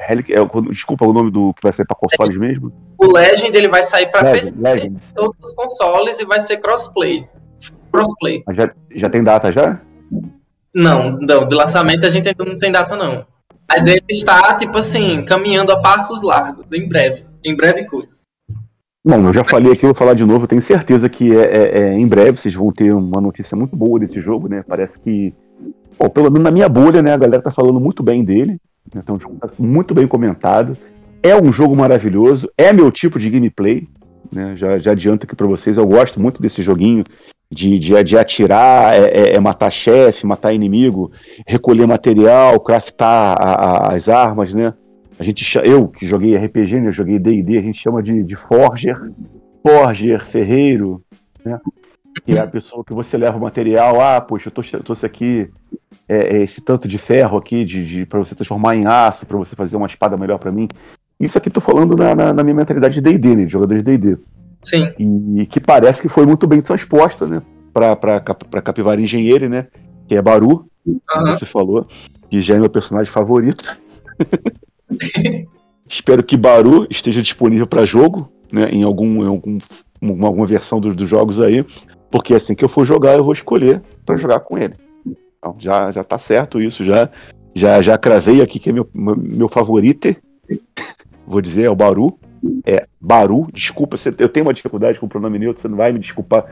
Helic, 0.09 0.33
é, 0.33 0.39
desculpa 0.71 1.07
o 1.07 1.13
nome 1.13 1.31
do 1.31 1.53
que 1.55 1.63
vai 1.63 1.73
sair 1.73 1.87
para 1.87 1.97
consoles 1.97 2.37
mesmo? 2.37 2.73
O 2.99 3.07
Legend 3.07 3.57
ele 3.57 3.69
vai 3.69 3.83
sair 3.83 4.11
para 4.11 4.33
PC, 4.33 4.53
todos 5.15 5.37
os 5.43 5.55
consoles 5.55 6.19
e 6.21 6.25
vai 6.25 6.41
ser 6.41 6.59
crossplay. 6.59 7.29
Crossplay. 7.93 8.43
Já, 8.53 8.71
já 8.95 9.11
tem 9.11 9.23
data 9.23 9.53
já? 9.53 9.81
Não, 10.75 11.19
não, 11.19 11.47
de 11.47 11.55
lançamento 11.55 12.07
a 12.07 12.11
gente 12.11 12.29
ainda 12.29 12.45
não 12.45 12.59
tem 12.59 12.73
data 12.73 12.97
não. 12.97 13.27
Mas 13.69 13.87
ele 13.87 14.03
está, 14.09 14.55
tipo 14.55 14.79
assim, 14.79 15.25
caminhando 15.25 15.71
a 15.73 15.81
passos 15.81 16.23
largos, 16.23 16.73
em 16.73 16.89
breve. 16.89 17.25
Em 17.45 17.55
breve 17.55 17.85
coisas. 17.85 18.21
Bom, 19.05 19.29
eu 19.29 19.33
já 19.33 19.45
falei 19.45 19.73
aqui, 19.73 19.87
vou 19.87 19.95
falar 19.95 20.15
de 20.15 20.25
novo. 20.25 20.45
Eu 20.45 20.49
tenho 20.49 20.61
certeza 20.61 21.09
que 21.09 21.35
é, 21.35 21.41
é, 21.41 21.79
é, 21.79 21.93
em 21.95 22.07
breve 22.07 22.37
vocês 22.37 22.55
vão 22.55 22.71
ter 22.71 22.93
uma 22.93 23.21
notícia 23.21 23.57
muito 23.57 23.75
boa 23.75 23.99
desse 23.99 24.21
jogo, 24.21 24.49
né? 24.49 24.63
Parece 24.67 24.99
que, 24.99 25.33
bom, 25.99 26.09
pelo 26.09 26.31
menos 26.31 26.45
na 26.45 26.51
minha 26.51 26.69
bolha, 26.69 27.01
né? 27.01 27.13
A 27.13 27.17
galera 27.17 27.43
tá 27.43 27.51
falando 27.51 27.81
muito 27.81 28.03
bem 28.03 28.23
dele. 28.23 28.59
Então, 28.95 29.19
muito 29.59 29.95
bem 29.95 30.07
comentado. 30.07 30.77
É 31.23 31.37
um 31.37 31.53
jogo 31.53 31.77
maravilhoso. 31.77 32.51
É 32.57 32.73
meu 32.73 32.91
tipo 32.91 33.19
de 33.19 33.31
gameplay. 33.31 33.87
Né? 34.33 34.57
Já, 34.57 34.79
já 34.79 34.93
adianto 34.93 35.27
aqui 35.27 35.37
para 35.37 35.47
vocês. 35.47 35.77
Eu 35.77 35.87
gosto 35.87 36.21
muito 36.21 36.41
desse 36.41 36.63
joguinho 36.63 37.05
de, 37.51 37.79
de, 37.79 38.03
de 38.03 38.17
atirar, 38.17 38.95
é, 38.95 39.07
é, 39.07 39.35
é 39.35 39.41
matar 39.41 39.71
chefe, 39.71 40.27
matar 40.27 40.53
inimigo, 40.53 41.11
recolher 41.47 41.87
material, 41.87 42.61
craftar 42.61 43.37
a, 43.39 43.55
a, 43.55 43.95
as 43.95 44.09
armas, 44.09 44.55
né? 44.55 44.73
A 45.19 45.23
gente, 45.23 45.45
eu 45.65 45.89
que 45.89 46.07
joguei 46.07 46.37
RPG, 46.37 46.81
né, 46.81 46.89
eu 46.89 46.93
joguei 46.93 47.19
D&D, 47.19 47.59
a 47.59 47.63
gente 47.63 47.79
chama 47.79 48.03
de, 48.03 48.23
de 48.23 48.37
forger, 48.37 48.97
forger, 49.63 50.25
ferreiro, 50.25 51.03
né? 51.45 51.59
Que 52.25 52.37
é 52.37 52.41
a 52.41 52.47
pessoa 52.47 52.85
que 52.85 52.93
você 52.93 53.17
leva 53.17 53.37
o 53.37 53.41
material, 53.41 54.01
ah, 54.01 54.21
poxa, 54.21 54.51
eu, 54.51 54.83
trouxe 54.83 55.07
aqui 55.07 55.49
é, 56.09 56.37
é, 56.37 56.43
esse 56.43 56.61
tanto 56.61 56.89
de 56.89 56.99
ferro 56.99 57.39
aqui 57.39 57.65
de, 57.65 57.87
de 57.87 58.07
para 58.07 58.19
você 58.19 58.35
transformar 58.35 58.75
em 58.75 58.87
aço, 58.87 59.27
para 59.27 59.39
você 59.39 59.55
fazer 59.55 59.77
uma 59.77 59.87
espada 59.87 60.17
melhor 60.17 60.39
para 60.39 60.51
mim. 60.51 60.69
Isso 61.19 61.39
aqui 61.39 61.51
tô 61.51 61.61
falando 61.61 61.97
na, 61.97 62.15
na, 62.15 62.33
na 62.33 62.43
minha 62.43 62.57
mentalidade 62.57 62.95
de 62.95 63.01
D&D, 63.01 63.37
né, 63.37 63.45
de 63.45 63.53
jogador 63.53 63.77
de 63.77 63.83
D&D. 63.83 64.19
Sim. 64.63 64.93
E, 64.99 65.43
e, 65.43 65.47
que 65.47 65.61
parece 65.61 66.03
que 66.03 66.09
foi 66.09 66.27
muito 66.27 66.47
bem 66.47 66.61
transposta, 66.61 67.27
né, 67.27 67.43
para 67.73 68.21
Capivara 68.63 69.01
Engenheiro, 69.01 69.49
né, 69.49 69.69
que 70.09 70.15
é 70.15 70.23
Baru, 70.23 70.67
uhum. 70.85 71.01
como 71.07 71.27
você 71.29 71.47
falou, 71.47 71.87
que 72.29 72.41
já 72.41 72.57
é 72.57 72.59
meu 72.59 72.71
personagem 72.71 73.13
favorito. 73.13 73.65
Espero 75.89 76.23
que 76.23 76.37
Baru 76.37 76.87
esteja 76.91 77.21
disponível 77.21 77.67
para 77.67 77.85
jogo, 77.85 78.33
né, 78.53 78.69
em 78.71 78.83
algum, 78.83 79.25
em 79.25 79.29
algum 79.29 79.59
uma, 80.01 80.27
alguma 80.27 80.47
versão 80.47 80.81
dos, 80.81 80.97
dos, 80.97 81.09
jogos 81.09 81.41
aí, 81.41 81.65
porque 82.11 82.35
assim 82.35 82.55
que 82.55 82.65
eu 82.65 82.69
for 82.69 82.85
jogar, 82.85 83.15
eu 83.15 83.25
vou 83.25 83.33
escolher 83.33 83.83
para 84.05 84.17
jogar 84.17 84.41
com 84.41 84.59
ele. 84.59 84.75
Então, 85.39 85.55
já 85.59 85.91
já 85.93 86.05
tá 86.05 86.19
certo 86.19 86.61
isso, 86.61 86.85
já 86.85 87.09
já 87.55 87.81
já 87.81 87.97
cravei 87.97 88.43
aqui 88.43 88.59
que 88.59 88.71
é 88.71 88.73
meu 88.73 88.89
meu 88.95 89.49
favorito. 89.49 90.15
vou 91.27 91.41
dizer 91.41 91.65
é 91.65 91.71
o 91.71 91.77
Baru. 91.77 92.19
É 92.65 92.87
Baru, 93.01 93.49
desculpa, 93.53 93.97
eu 94.19 94.29
tenho 94.29 94.47
uma 94.47 94.55
dificuldade 94.55 94.99
com 94.99 95.07
o 95.07 95.09
pronome 95.09 95.39
neutro, 95.39 95.61
você 95.61 95.69
não 95.69 95.77
vai 95.77 95.93
me 95.93 95.99
desculpar. 95.99 96.47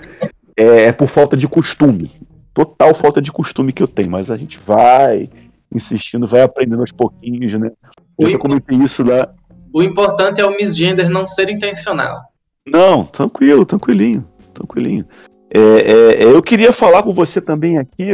É, 0.56 0.84
é 0.84 0.92
por 0.92 1.08
falta 1.08 1.36
de 1.36 1.48
costume. 1.48 2.10
Total 2.52 2.94
falta 2.94 3.22
de 3.22 3.30
costume 3.32 3.72
que 3.72 3.82
eu 3.82 3.88
tenho, 3.88 4.10
mas 4.10 4.30
a 4.30 4.36
gente 4.36 4.58
vai 4.58 5.30
insistindo, 5.72 6.26
vai 6.26 6.42
aprendendo 6.42 6.80
aos 6.80 6.92
pouquinhos, 6.92 7.54
né? 7.54 7.70
Eu 8.18 8.30
já 8.30 8.38
comentei 8.38 8.76
isso 8.78 9.04
lá. 9.04 9.32
O 9.72 9.82
importante 9.82 10.40
é 10.40 10.46
o 10.46 10.56
misgender 10.56 11.08
não 11.08 11.26
ser 11.26 11.48
intencional. 11.48 12.20
Não, 12.66 13.04
tranquilo, 13.04 13.64
tranquilinho, 13.64 14.26
tranquilinho. 14.52 15.06
É, 15.50 15.58
é, 15.58 16.22
é 16.22 16.24
eu 16.24 16.42
queria 16.42 16.72
falar 16.72 17.02
com 17.02 17.12
você 17.12 17.40
também 17.40 17.78
aqui, 17.78 18.10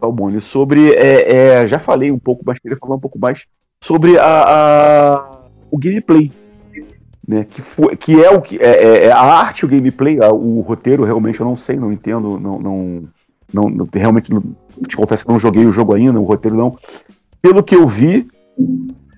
Alboni, 0.00 0.40
sobre. 0.40 0.92
É, 0.92 1.36
é, 1.36 1.66
já 1.66 1.78
falei 1.78 2.10
um 2.10 2.18
pouco, 2.18 2.42
mas 2.46 2.58
queria 2.58 2.78
falar 2.78 2.96
um 2.96 3.00
pouco 3.00 3.18
mais 3.18 3.46
sobre 3.82 4.18
a, 4.18 4.24
a 4.24 5.38
o 5.70 5.78
gameplay. 5.78 6.30
Né, 7.26 7.44
que, 7.44 7.60
foi, 7.60 7.94
que 7.94 8.24
é 8.24 8.30
o 8.30 8.40
que 8.40 8.56
é, 8.56 9.04
é, 9.04 9.12
a 9.12 9.20
arte, 9.20 9.66
o 9.66 9.68
gameplay, 9.68 10.18
o 10.18 10.60
roteiro 10.60 11.04
realmente 11.04 11.38
eu 11.38 11.44
não 11.44 11.54
sei, 11.54 11.76
não 11.76 11.92
entendo, 11.92 12.40
não, 12.40 12.58
não, 12.58 13.08
não, 13.52 13.68
não 13.68 13.88
realmente 13.92 14.32
não, 14.32 14.42
te 14.88 14.96
confesso 14.96 15.26
que 15.26 15.30
não 15.30 15.38
joguei 15.38 15.66
o 15.66 15.72
jogo 15.72 15.92
ainda, 15.92 16.18
o 16.18 16.24
roteiro 16.24 16.56
não. 16.56 16.74
Pelo 17.42 17.62
que 17.62 17.74
eu 17.74 17.86
vi, 17.86 18.26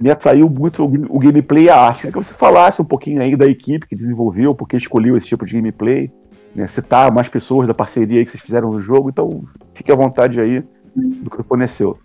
me 0.01 0.11
atraiu 0.11 0.51
muito 0.51 0.82
o, 0.82 1.16
o 1.16 1.20
gameplay 1.20 1.64
e 1.64 1.70
a 1.70 1.76
arte. 1.76 1.99
Queria 1.99 2.12
que 2.12 2.24
você 2.24 2.34
falasse 2.34 2.82
um 2.82 2.84
pouquinho 2.84 3.22
aí 3.22 3.36
da 3.36 3.47
equipe 3.47 3.86
que 3.86 3.95
desenvolveu, 3.95 4.57
porque 4.57 4.76
escolheu 4.76 5.16
esse 5.16 5.28
tipo 5.28 5.47
de 5.47 5.55
gameplay, 5.55 6.11
né? 6.55 6.66
citar 6.66 7.12
mais 7.12 7.28
pessoas 7.28 7.66
da 7.66 7.74
parceria 7.74 8.24
que 8.24 8.30
vocês 8.30 8.42
fizeram 8.42 8.70
no 8.70 8.82
jogo, 8.82 9.11
então 9.11 9.44
fique 9.74 9.92
à 9.92 9.96
vontade 9.96 10.40
aí, 10.40 10.62
do 10.94 11.30
que 11.30 11.42
forneceu. 11.42 11.98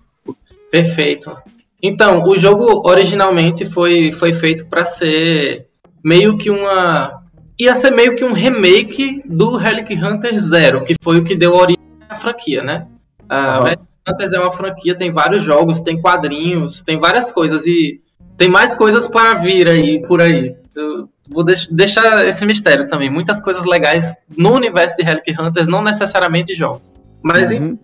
Perfeito. 0.71 1.35
Então, 1.81 2.23
o 2.23 2.37
jogo 2.37 2.87
originalmente 2.87 3.65
foi, 3.65 4.11
foi 4.11 4.33
feito 4.33 4.65
para 4.67 4.85
ser 4.85 5.67
meio 6.03 6.37
que 6.37 6.49
uma. 6.49 7.23
ia 7.59 7.75
ser 7.75 7.91
meio 7.91 8.15
que 8.15 8.23
um 8.23 8.33
remake 8.33 9.21
do 9.25 9.55
Relic 9.55 9.93
Hunter 9.93 10.37
Zero, 10.37 10.83
que 10.83 10.95
foi 11.01 11.19
o 11.19 11.23
que 11.23 11.35
deu 11.35 11.53
origem 11.53 11.83
à 12.09 12.15
franquia, 12.15 12.63
né? 12.63 12.87
A 13.29 13.59
uhum. 13.59 14.13
Hunters 14.13 14.33
é 14.33 14.39
uma 14.39 14.51
franquia, 14.51 14.95
tem 14.95 15.11
vários 15.11 15.43
jogos, 15.43 15.81
tem 15.81 15.99
quadrinhos, 15.99 16.83
tem 16.83 16.99
várias 16.99 17.31
coisas 17.31 17.65
e 17.65 18.01
tem 18.37 18.47
mais 18.47 18.75
coisas 18.75 19.07
para 19.07 19.33
vir 19.33 19.67
aí 19.67 20.01
por 20.01 20.21
aí. 20.21 20.55
Eu 20.75 21.09
vou 21.29 21.43
deix 21.43 21.67
deixar 21.67 22.25
esse 22.25 22.45
mistério 22.45 22.87
também. 22.87 23.09
Muitas 23.09 23.39
coisas 23.39 23.63
legais 23.65 24.13
no 24.37 24.53
universo 24.53 24.95
de 24.95 25.03
Relic 25.03 25.31
Hunters, 25.39 25.67
não 25.67 25.81
necessariamente 25.81 26.53
jogos. 26.53 26.99
Mas 27.23 27.51
uhum. 27.51 27.77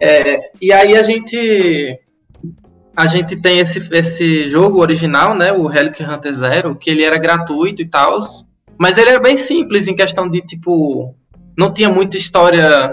é, 0.00 0.50
e 0.60 0.72
aí 0.72 0.96
a 0.96 1.02
gente 1.02 1.98
a 2.96 3.06
gente 3.06 3.36
tem 3.36 3.60
esse, 3.60 3.78
esse 3.92 4.48
jogo 4.48 4.80
original, 4.80 5.32
né, 5.32 5.52
o 5.52 5.68
Relic 5.68 6.02
Hunter 6.02 6.32
Zero, 6.32 6.74
que 6.74 6.90
ele 6.90 7.04
era 7.04 7.16
gratuito 7.16 7.80
e 7.80 7.86
tal, 7.86 8.18
mas 8.76 8.98
ele 8.98 9.10
era 9.10 9.20
bem 9.20 9.36
simples 9.36 9.86
em 9.86 9.94
questão 9.94 10.28
de 10.28 10.40
tipo 10.40 11.14
não 11.56 11.72
tinha 11.72 11.88
muita 11.88 12.16
história 12.16 12.92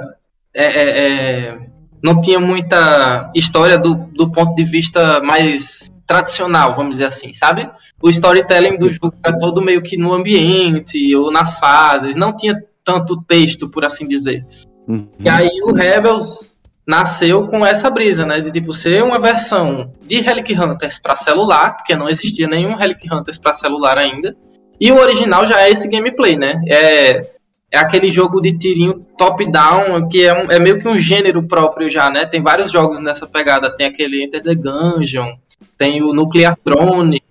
é, 0.53 0.65
é, 0.65 1.07
é 1.07 1.59
não 2.03 2.21
tinha 2.21 2.39
muita 2.39 3.31
história 3.33 3.79
do, 3.79 3.95
do 3.95 4.31
ponto 4.31 4.53
de 4.53 4.63
vista 4.63 5.21
mais 5.23 5.89
tradicional, 6.05 6.75
vamos 6.75 6.93
dizer 6.93 7.05
assim, 7.05 7.33
sabe? 7.33 7.69
O 8.01 8.09
storytelling 8.09 8.77
do 8.77 8.89
jogo 8.89 9.13
era 9.23 9.37
todo 9.37 9.61
meio 9.61 9.81
que 9.81 9.97
no 9.97 10.13
ambiente 10.13 11.15
ou 11.15 11.31
nas 11.31 11.57
fases, 11.59 12.15
não 12.15 12.35
tinha 12.35 12.61
tanto 12.83 13.21
texto, 13.23 13.67
por 13.67 13.85
assim 13.85 14.07
dizer. 14.07 14.45
Uhum. 14.87 15.07
E 15.19 15.27
aí 15.27 15.61
o 15.63 15.73
Rebels 15.73 16.55
nasceu 16.85 17.47
com 17.47 17.65
essa 17.65 17.89
brisa, 17.89 18.25
né? 18.25 18.39
De 18.39 18.51
tipo 18.51 18.71
ser 18.71 19.03
uma 19.03 19.17
versão 19.17 19.91
de 20.01 20.21
Relic 20.21 20.53
Hunters 20.53 20.99
para 20.99 21.15
celular, 21.15 21.77
porque 21.77 21.95
não 21.95 22.07
existia 22.07 22.47
nenhum 22.47 22.75
Relic 22.75 23.11
Hunters 23.11 23.39
para 23.39 23.53
celular 23.53 23.97
ainda. 23.97 24.37
E 24.79 24.91
o 24.91 24.99
original 24.99 25.47
já 25.47 25.61
é 25.61 25.71
esse 25.71 25.87
gameplay, 25.87 26.35
né? 26.35 26.61
É 26.69 27.35
é 27.75 27.77
aquele 27.77 28.09
jogo 28.09 28.39
de 28.39 28.57
tirinho 28.57 29.05
top-down, 29.17 30.07
que 30.07 30.23
é, 30.23 30.33
um, 30.33 30.49
é, 30.49 30.59
meio 30.59 30.79
que 30.79 30.87
um 30.87 30.97
gênero 30.97 31.43
próprio 31.43 31.89
já, 31.89 32.09
né? 32.09 32.25
Tem 32.25 32.41
vários 32.41 32.71
jogos 32.71 33.01
nessa 33.01 33.27
pegada. 33.27 33.75
Tem 33.75 33.87
aquele 33.87 34.23
Enter 34.23 34.41
the 34.41 34.55
Gungeon, 34.55 35.35
tem 35.77 36.01
o 36.01 36.13
Nuclear 36.13 36.55
Throne, 36.63 37.21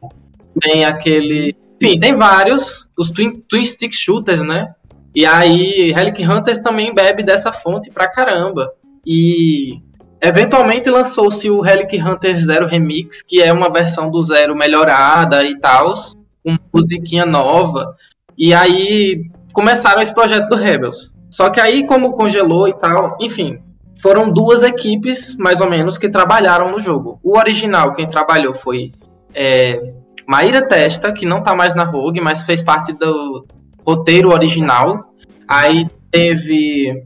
tem 0.61 0.85
aquele. 0.85 1.57
Enfim, 1.81 1.99
tem 1.99 2.15
vários. 2.15 2.89
Os 2.97 3.11
Twin, 3.11 3.43
twin 3.49 3.65
Stick 3.65 3.93
Shooters, 3.93 4.43
né? 4.43 4.75
E 5.15 5.25
aí, 5.25 5.93
Relic 5.93 6.25
Hunters 6.25 6.59
também 6.59 6.95
bebe 6.95 7.23
dessa 7.23 7.53
fonte 7.53 7.91
pra 7.91 8.09
caramba. 8.09 8.73
E 9.07 9.81
eventualmente 10.21 10.89
lançou-se 10.91 11.49
o 11.51 11.61
Relic 11.61 11.97
Hunter 12.01 12.39
Zero 12.39 12.67
Remix, 12.67 13.23
que 13.23 13.41
é 13.41 13.53
uma 13.53 13.71
versão 13.71 14.11
do 14.11 14.21
Zero 14.23 14.57
melhorada 14.57 15.45
e 15.45 15.59
tal, 15.59 15.95
com 16.43 16.57
musiquinha 16.73 17.25
nova. 17.25 17.95
E 18.37 18.53
aí 18.53 19.31
começaram 19.53 20.03
esse 20.03 20.13
projeto 20.13 20.49
do 20.49 20.57
Rebels. 20.57 21.13
Só 21.31 21.51
que 21.51 21.61
aí, 21.61 21.87
como 21.87 22.13
congelou 22.13 22.67
e 22.67 22.75
tal, 22.75 23.17
enfim, 23.21 23.61
foram 24.05 24.31
duas 24.31 24.63
equipes, 24.63 25.35
mais 25.35 25.63
ou 25.63 25.71
menos, 25.71 25.97
que 25.97 26.11
trabalharam 26.11 26.71
no 26.71 26.79
jogo. 26.79 27.19
O 27.23 27.39
original, 27.39 27.95
quem 27.95 28.07
trabalhou 28.07 28.53
foi 28.53 28.93
é, 29.35 29.81
Maíra 30.27 30.69
Testa, 30.69 31.11
que 31.11 31.25
não 31.25 31.43
tá 31.43 31.55
mais 31.55 31.75
na 31.75 31.85
Rogue, 31.85 32.21
mas 32.21 32.43
fez 32.43 32.63
parte 32.63 32.93
do 32.93 33.47
roteiro 33.83 34.31
original. 34.31 35.15
Aí 35.49 35.89
teve 36.11 37.03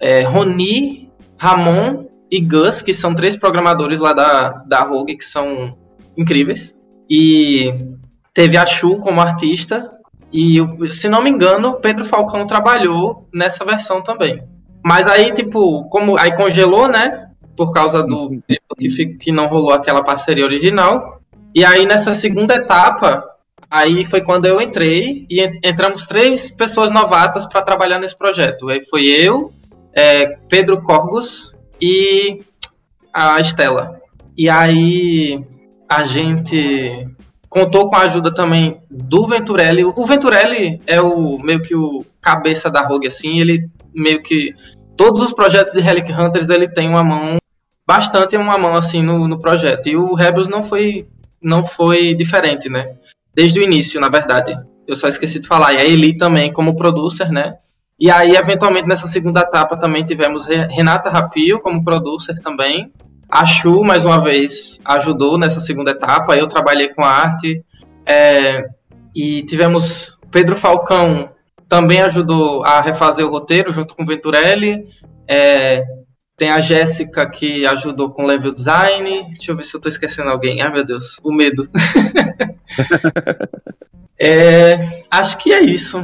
é, 0.00 0.22
Roni, 0.24 1.08
Ramon 1.38 2.06
e 2.28 2.40
Gus, 2.40 2.82
que 2.82 2.92
são 2.92 3.14
três 3.14 3.36
programadores 3.36 4.00
lá 4.00 4.12
da, 4.12 4.48
da 4.66 4.82
Rogue, 4.82 5.16
que 5.16 5.24
são 5.24 5.78
incríveis. 6.16 6.74
E 7.08 7.72
teve 8.34 8.56
a 8.56 8.66
Chu 8.66 8.98
como 8.98 9.20
artista, 9.20 9.88
e, 10.32 10.58
se 10.90 11.08
não 11.08 11.22
me 11.22 11.30
engano, 11.30 11.74
Pedro 11.74 12.04
Falcão 12.04 12.44
trabalhou 12.44 13.28
nessa 13.32 13.64
versão 13.64 14.02
também. 14.02 14.42
Mas 14.84 15.08
aí, 15.08 15.32
tipo, 15.32 15.84
como 15.88 16.18
aí 16.18 16.36
congelou, 16.36 16.86
né? 16.86 17.28
Por 17.56 17.72
causa 17.72 18.02
do 18.02 18.42
que, 18.78 19.06
que 19.14 19.32
não 19.32 19.46
rolou 19.46 19.72
aquela 19.72 20.04
parceria 20.04 20.44
original. 20.44 21.22
E 21.54 21.64
aí, 21.64 21.86
nessa 21.86 22.12
segunda 22.12 22.56
etapa, 22.56 23.24
aí 23.70 24.04
foi 24.04 24.20
quando 24.20 24.44
eu 24.44 24.60
entrei 24.60 25.24
e 25.30 25.40
entramos 25.62 26.06
três 26.06 26.50
pessoas 26.50 26.90
novatas 26.90 27.46
para 27.46 27.62
trabalhar 27.62 27.98
nesse 27.98 28.16
projeto. 28.16 28.68
Aí 28.68 28.84
foi 28.84 29.04
eu, 29.06 29.52
é, 29.94 30.36
Pedro 30.50 30.82
Corgos 30.82 31.54
e 31.80 32.42
a 33.10 33.40
Estela. 33.40 34.00
E 34.36 34.50
aí 34.50 35.40
a 35.88 36.04
gente 36.04 37.08
contou 37.48 37.88
com 37.88 37.96
a 37.96 38.00
ajuda 38.00 38.34
também 38.34 38.80
do 38.90 39.26
Venturelli. 39.26 39.84
O 39.84 40.04
Venturelli 40.04 40.80
é 40.86 41.00
o 41.00 41.38
meio 41.38 41.62
que 41.62 41.74
o 41.74 42.04
cabeça 42.20 42.68
da 42.68 42.82
Rogue, 42.86 43.06
assim, 43.06 43.40
ele 43.40 43.60
meio 43.94 44.20
que 44.20 44.50
todos 44.96 45.22
os 45.22 45.32
projetos 45.32 45.72
de 45.72 45.80
Relic 45.80 46.12
Hunters 46.12 46.48
ele 46.48 46.68
tem 46.68 46.88
uma 46.88 47.02
mão 47.02 47.38
bastante 47.86 48.36
uma 48.36 48.56
mão 48.58 48.74
assim 48.74 49.02
no, 49.02 49.28
no 49.28 49.38
projeto. 49.38 49.88
E 49.88 49.96
o 49.96 50.14
Rebels 50.14 50.48
não 50.48 50.62
foi 50.62 51.06
não 51.42 51.64
foi 51.64 52.14
diferente, 52.14 52.68
né? 52.70 52.94
Desde 53.34 53.60
o 53.60 53.62
início, 53.62 54.00
na 54.00 54.08
verdade. 54.08 54.56
eu 54.88 54.96
só 54.96 55.08
esqueci 55.08 55.38
de 55.40 55.46
falar. 55.46 55.74
E 55.74 55.76
a 55.76 55.84
Eli 55.84 56.16
também 56.16 56.52
como 56.52 56.76
producer, 56.76 57.30
né? 57.30 57.56
E 58.00 58.10
aí, 58.10 58.34
eventualmente, 58.34 58.88
nessa 58.88 59.06
segunda 59.06 59.40
etapa 59.40 59.76
também 59.76 60.04
tivemos 60.04 60.46
Renata 60.46 61.10
Rapio 61.10 61.60
como 61.60 61.84
producer 61.84 62.40
também. 62.40 62.92
A 63.28 63.46
Chu, 63.46 63.84
mais 63.84 64.04
uma 64.04 64.20
vez, 64.20 64.80
ajudou 64.84 65.38
nessa 65.38 65.60
segunda 65.60 65.90
etapa. 65.90 66.36
Eu 66.36 66.46
trabalhei 66.46 66.88
com 66.88 67.02
a 67.02 67.10
arte. 67.10 67.64
É, 68.06 68.68
e 69.14 69.42
tivemos 69.42 70.18
Pedro 70.30 70.56
Falcão 70.56 71.30
também 71.74 72.00
ajudou 72.02 72.64
a 72.64 72.80
refazer 72.80 73.26
o 73.26 73.30
roteiro 73.30 73.72
junto 73.72 73.96
com 73.96 74.04
o 74.04 74.06
Venturelli. 74.06 74.86
É, 75.26 75.84
tem 76.36 76.48
a 76.48 76.60
Jéssica 76.60 77.28
que 77.28 77.66
ajudou 77.66 78.10
com 78.10 78.24
level 78.24 78.52
design. 78.52 79.26
Deixa 79.30 79.50
eu 79.50 79.56
ver 79.56 79.64
se 79.64 79.74
eu 79.74 79.80
tô 79.80 79.88
esquecendo 79.88 80.30
alguém. 80.30 80.62
Ai 80.62 80.70
meu 80.70 80.84
Deus, 80.84 81.18
o 81.20 81.32
medo. 81.32 81.68
é, 84.16 85.02
acho 85.10 85.36
que 85.38 85.52
é 85.52 85.64
isso. 85.64 86.00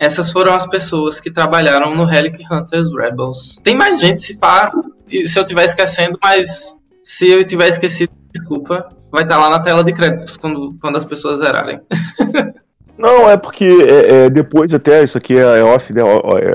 Essas 0.00 0.32
foram 0.32 0.54
as 0.54 0.66
pessoas 0.66 1.20
que 1.20 1.30
trabalharam 1.30 1.94
no 1.94 2.06
Relic 2.06 2.42
Hunters 2.50 2.90
Rebels. 2.90 3.60
Tem 3.62 3.76
mais 3.76 4.00
gente 4.00 4.22
se 4.22 4.38
pá, 4.38 4.72
se 5.06 5.38
eu 5.38 5.42
estiver 5.42 5.66
esquecendo, 5.66 6.18
mas 6.22 6.74
se 7.02 7.28
eu 7.28 7.44
tiver 7.44 7.68
esquecido, 7.68 8.14
desculpa, 8.32 8.88
vai 9.12 9.24
estar 9.24 9.34
tá 9.34 9.42
lá 9.42 9.50
na 9.50 9.60
tela 9.60 9.84
de 9.84 9.92
créditos 9.92 10.38
quando, 10.38 10.74
quando 10.80 10.96
as 10.96 11.04
pessoas 11.04 11.40
zerarem. 11.40 11.82
Não, 12.96 13.28
é 13.28 13.36
porque 13.36 13.64
é, 13.64 14.24
é, 14.24 14.30
depois 14.30 14.72
até, 14.72 15.02
isso 15.02 15.18
aqui 15.18 15.36
é, 15.36 15.60
é 15.60 15.64
off, 15.64 15.92
né, 15.92 16.00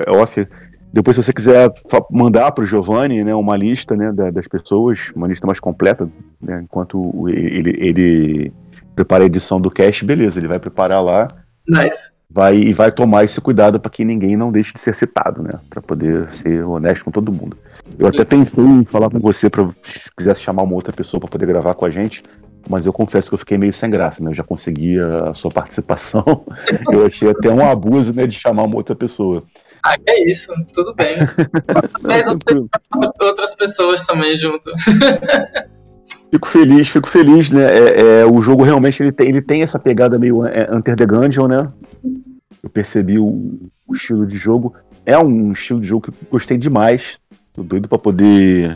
é 0.07 0.11
off. 0.11 0.47
Depois, 0.91 1.15
se 1.15 1.23
você 1.23 1.33
quiser 1.33 1.71
mandar 2.09 2.51
para 2.51 2.63
o 2.63 2.67
Giovanni 2.67 3.23
né, 3.23 3.35
uma 3.35 3.55
lista 3.55 3.95
né, 3.95 4.11
das 4.31 4.47
pessoas, 4.47 5.11
uma 5.15 5.27
lista 5.27 5.45
mais 5.45 5.59
completa, 5.59 6.09
né, 6.41 6.61
enquanto 6.63 7.27
ele, 7.29 7.75
ele 7.77 8.53
prepara 8.95 9.23
a 9.23 9.27
edição 9.27 9.61
do 9.61 9.69
cast, 9.69 10.03
beleza, 10.03 10.39
ele 10.39 10.47
vai 10.47 10.59
preparar 10.59 11.03
lá. 11.03 11.27
Nice. 11.67 12.11
Vai, 12.31 12.57
e 12.57 12.73
vai 12.73 12.91
tomar 12.91 13.23
esse 13.23 13.41
cuidado 13.41 13.79
para 13.79 13.89
que 13.89 14.05
ninguém 14.05 14.37
não 14.37 14.51
deixe 14.51 14.71
de 14.73 14.79
ser 14.79 14.93
citado, 14.93 15.41
né? 15.41 15.53
Para 15.67 15.81
poder 15.81 16.29
ser 16.29 16.63
honesto 16.63 17.05
com 17.05 17.09
todo 17.09 17.33
mundo. 17.33 17.57
Eu 17.97 18.07
até 18.07 18.23
pensei 18.23 18.63
em 18.63 18.83
falar 18.83 19.09
com 19.09 19.19
você 19.19 19.49
para 19.49 19.67
se 19.81 20.11
quisesse 20.15 20.41
chamar 20.41 20.61
uma 20.61 20.75
outra 20.75 20.93
pessoa 20.93 21.19
para 21.19 21.29
poder 21.29 21.47
gravar 21.47 21.73
com 21.73 21.85
a 21.85 21.89
gente, 21.89 22.23
mas 22.69 22.85
eu 22.85 22.93
confesso 22.93 23.29
que 23.29 23.33
eu 23.33 23.39
fiquei 23.39 23.57
meio 23.57 23.73
sem 23.73 23.89
graça, 23.89 24.23
né? 24.23 24.29
Eu 24.29 24.35
já 24.35 24.43
conseguia 24.43 25.29
a 25.29 25.33
sua 25.33 25.49
participação. 25.49 26.45
eu 26.93 27.07
achei 27.07 27.27
até 27.27 27.49
um 27.49 27.67
abuso, 27.67 28.13
né, 28.13 28.27
de 28.27 28.37
chamar 28.37 28.63
uma 28.63 28.75
outra 28.75 28.95
pessoa. 28.95 29.43
Ah, 29.83 29.95
é 30.05 30.29
isso, 30.29 30.51
tudo 30.71 30.93
bem. 30.93 31.17
Mas 32.01 32.27
outras 33.19 33.55
pessoas 33.55 34.05
também 34.05 34.37
junto. 34.37 34.69
Fico 36.31 36.47
feliz, 36.47 36.87
fico 36.87 37.09
feliz, 37.09 37.49
né? 37.49 37.63
É, 37.65 38.19
é, 38.21 38.25
o 38.25 38.39
jogo 38.39 38.61
realmente 38.61 39.01
ele 39.01 39.11
tem, 39.11 39.29
ele 39.29 39.41
tem 39.41 39.63
essa 39.63 39.79
pegada 39.79 40.19
meio 40.19 40.45
é, 40.45 40.69
Enter 40.71 40.95
the 40.95 41.03
Gungeon, 41.03 41.47
né? 41.47 41.73
Eu 42.61 42.69
percebi 42.69 43.17
o, 43.17 43.71
o, 43.87 43.95
estilo 43.95 44.27
de 44.27 44.37
jogo. 44.37 44.75
É 45.07 45.17
um 45.17 45.51
estilo 45.51 45.81
de 45.81 45.87
jogo 45.87 46.03
que 46.03 46.09
eu 46.09 46.27
gostei 46.29 46.55
demais. 46.55 47.19
Tô 47.51 47.63
doido 47.63 47.89
para 47.89 47.97
poder, 47.97 48.75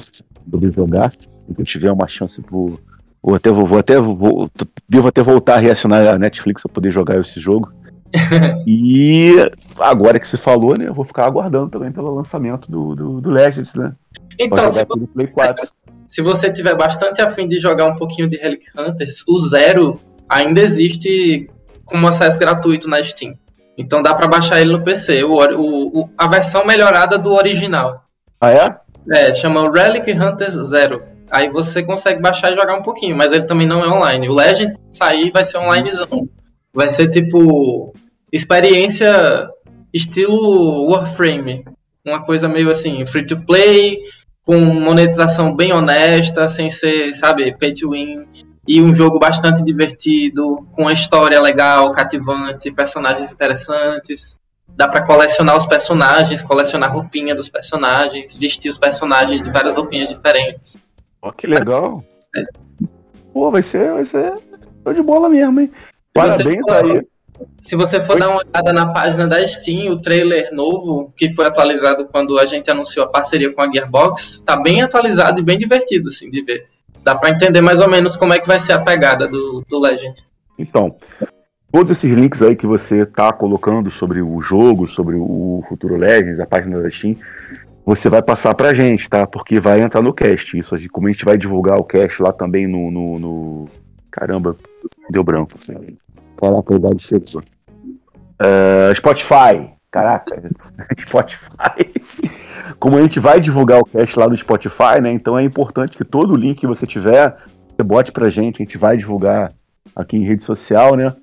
poder 0.50 0.74
jogar. 0.74 1.12
Se 1.12 1.20
eu 1.56 1.64
tiver 1.64 1.92
uma 1.92 2.08
chance 2.08 2.42
por 2.42 2.80
Vou 3.24 3.36
até, 3.36 3.50
vou, 3.50 3.66
vou 3.66 3.80
até, 3.80 3.98
vou, 4.00 4.50
devo 4.88 5.08
até 5.08 5.24
voltar 5.24 5.56
a 5.56 5.60
reacionar 5.60 6.06
a 6.08 6.20
Netflix 6.20 6.62
para 6.62 6.74
poder 6.74 6.92
jogar 6.92 7.18
esse 7.18 7.40
jogo. 7.40 7.72
e 8.68 9.34
agora 9.80 10.20
que 10.20 10.28
você 10.28 10.38
falou, 10.38 10.78
né? 10.78 10.88
Eu 10.88 10.94
vou 10.94 11.06
ficar 11.06 11.26
aguardando 11.26 11.70
também 11.70 11.92
pelo 11.92 12.14
lançamento 12.14 12.70
do, 12.70 12.94
do, 12.94 13.22
do 13.22 13.30
Legends, 13.30 13.74
né? 13.76 13.94
Então, 14.38 14.70
se, 14.70 14.86
Play 14.86 15.28
4. 15.28 15.68
se 16.06 16.22
você 16.22 16.52
tiver 16.52 16.76
bastante 16.76 17.22
afim 17.22 17.48
de 17.48 17.60
jogar 17.60 17.86
um 17.86 17.96
pouquinho 17.96 18.30
de 18.30 18.36
Relic 18.36 18.66
Hunters, 18.78 19.24
o 19.28 19.40
Zero 19.40 20.00
ainda 20.28 20.60
existe 20.60 21.50
como 21.86 22.08
acesso 22.08 22.38
gratuito 22.38 22.90
na 22.90 23.02
Steam. 23.02 23.36
Então 23.78 24.04
dá 24.04 24.14
para 24.14 24.28
baixar 24.28 24.60
ele 24.60 24.74
no 24.74 24.84
PC, 24.84 25.24
o, 25.24 25.34
o, 25.34 26.10
a 26.18 26.28
versão 26.28 26.66
melhorada 26.66 27.18
do 27.18 27.34
original. 27.34 28.04
Ah, 28.40 28.52
é? 28.52 28.78
É, 29.12 29.34
chama 29.34 29.72
Relic 29.72 30.12
Hunters 30.12 30.56
Zero. 30.68 31.13
Aí 31.34 31.50
você 31.50 31.82
consegue 31.82 32.22
baixar 32.22 32.54
e 32.54 32.56
jogar 32.56 32.76
um 32.76 32.84
pouquinho, 32.84 33.18
mas 33.18 33.32
ele 33.32 33.46
também 33.46 33.66
não 33.66 33.84
é 33.84 33.90
online. 33.90 34.30
O 34.30 34.36
Legend 34.36 34.72
sair 34.92 35.32
vai 35.32 35.44
ser 35.44 35.58
onlinezão. 35.58 36.30
Vai 36.72 36.90
ser 36.90 37.10
tipo 37.10 37.92
experiência 38.32 39.50
estilo 39.92 40.92
Warframe. 40.92 41.66
Uma 42.06 42.24
coisa 42.24 42.48
meio 42.48 42.70
assim, 42.70 43.04
free 43.08 43.26
to 43.26 43.44
play, 43.48 43.98
com 44.46 44.60
monetização 44.60 45.56
bem 45.56 45.74
honesta, 45.74 46.48
sem 46.48 46.70
ser, 46.70 47.16
sabe, 47.16 47.58
pay 47.58 47.74
to 47.74 47.90
win. 47.90 48.28
E 48.68 48.80
um 48.80 48.94
jogo 48.94 49.18
bastante 49.18 49.64
divertido, 49.64 50.68
com 50.74 50.84
uma 50.84 50.94
história 50.94 51.42
legal, 51.42 51.92
cativante, 51.94 52.72
personagens 52.72 53.32
interessantes. 53.32 54.40
Dá 54.68 54.88
para 54.88 55.04
colecionar 55.04 55.58
os 55.58 55.66
personagens, 55.66 56.44
colecionar 56.44 56.94
roupinha 56.94 57.34
dos 57.34 57.50
personagens, 57.50 58.38
vestir 58.38 58.70
os 58.70 58.78
personagens 58.78 59.42
de 59.42 59.52
várias 59.52 59.76
roupinhas 59.76 60.10
diferentes. 60.10 60.78
Ó, 61.24 61.32
que 61.32 61.48
legal. 61.48 62.04
Pô, 63.32 63.50
vai 63.50 63.64
ser, 63.64 63.94
vai 63.94 64.04
ser 64.04 64.34
show 64.84 64.94
de 64.94 65.02
bola 65.02 65.30
mesmo, 65.30 65.62
hein? 65.62 65.72
Parabéns 66.14 66.60
for, 66.60 66.86
aí. 66.86 67.02
Se 67.62 67.78
você 67.78 68.02
for 68.02 68.16
Oi? 68.16 68.20
dar 68.20 68.30
uma 68.30 68.42
olhada 68.46 68.74
na 68.74 68.92
página 68.92 69.26
da 69.26 69.48
Steam, 69.48 69.94
o 69.94 70.02
trailer 70.02 70.54
novo, 70.54 71.14
que 71.16 71.34
foi 71.34 71.46
atualizado 71.46 72.10
quando 72.12 72.38
a 72.38 72.46
gente 72.46 72.70
anunciou 72.70 73.06
a 73.06 73.10
parceria 73.10 73.54
com 73.54 73.62
a 73.62 73.72
Gearbox, 73.72 74.42
tá 74.42 74.58
bem 74.58 74.82
atualizado 74.82 75.40
e 75.40 75.44
bem 75.44 75.58
divertido, 75.58 76.10
assim, 76.10 76.30
de 76.30 76.42
ver. 76.42 76.68
Dá 77.02 77.16
para 77.16 77.30
entender 77.30 77.62
mais 77.62 77.80
ou 77.80 77.90
menos 77.90 78.18
como 78.18 78.34
é 78.34 78.40
que 78.40 78.48
vai 78.48 78.60
ser 78.60 78.74
a 78.74 78.82
pegada 78.82 79.26
do, 79.26 79.64
do 79.68 79.80
Legend. 79.80 80.26
Então, 80.60 80.96
todos 81.72 81.92
esses 81.92 82.14
links 82.14 82.42
aí 82.42 82.56
que 82.56 82.68
você 82.68 83.06
tá 83.06 83.32
colocando 83.32 83.90
sobre 83.90 84.22
o 84.22 84.42
jogo, 84.42 84.90
sobre 84.90 85.16
o 85.16 85.64
Futuro 85.70 85.96
Legends, 85.96 86.42
a 86.42 86.46
página 86.46 86.82
da 86.82 86.92
Steam, 86.92 87.16
você 87.86 88.10
vai 88.10 88.22
passar 88.22 88.54
pra 88.56 88.74
gente, 88.74 89.10
tá? 89.10 89.28
Porque 89.28 89.60
vai 89.60 89.82
entrar 89.82 90.02
no 90.02 90.14
cast. 90.14 90.58
Isso, 90.58 90.76
como 90.92 91.08
a 91.08 91.12
gente 91.12 91.26
vai 91.26 91.38
divulgar 91.38 91.78
o 91.78 91.84
cast 91.84 92.22
lá 92.22 92.32
também 92.32 92.68
no. 92.68 92.90
no, 92.90 93.20
no... 93.20 93.70
Caramba, 94.10 94.56
deu 95.10 95.24
branco. 95.24 95.54
Caraca, 96.38 96.74
a 96.74 96.78
idade 96.78 97.04
chegou. 97.04 97.42
Uh, 98.40 98.96
Spotify. 98.96 99.72
Caraca, 99.92 100.42
Spotify. 101.00 101.92
Como 102.80 102.98
a 102.98 103.02
gente 103.02 103.20
vai 103.20 103.40
divulgar 103.40 103.80
o 103.80 103.86
cast 103.86 104.18
lá 104.18 104.28
no 104.28 104.36
Spotify, 104.36 105.00
né? 105.02 105.12
Então 105.12 105.38
é 105.38 105.44
importante 105.44 105.96
que 105.96 106.04
todo 106.04 106.36
link 106.36 106.60
que 106.60 106.68
você 106.68 106.88
tiver, 106.88 107.38
você 107.70 107.84
bote 107.84 108.12
pra 108.12 108.30
gente, 108.30 108.62
a 108.62 108.66
gente 108.66 108.78
vai 108.78 108.98
divulgar 108.98 109.54
aqui 109.96 110.18
em 110.18 110.24
rede 110.24 110.44
social, 110.44 110.96
né? 110.96 111.16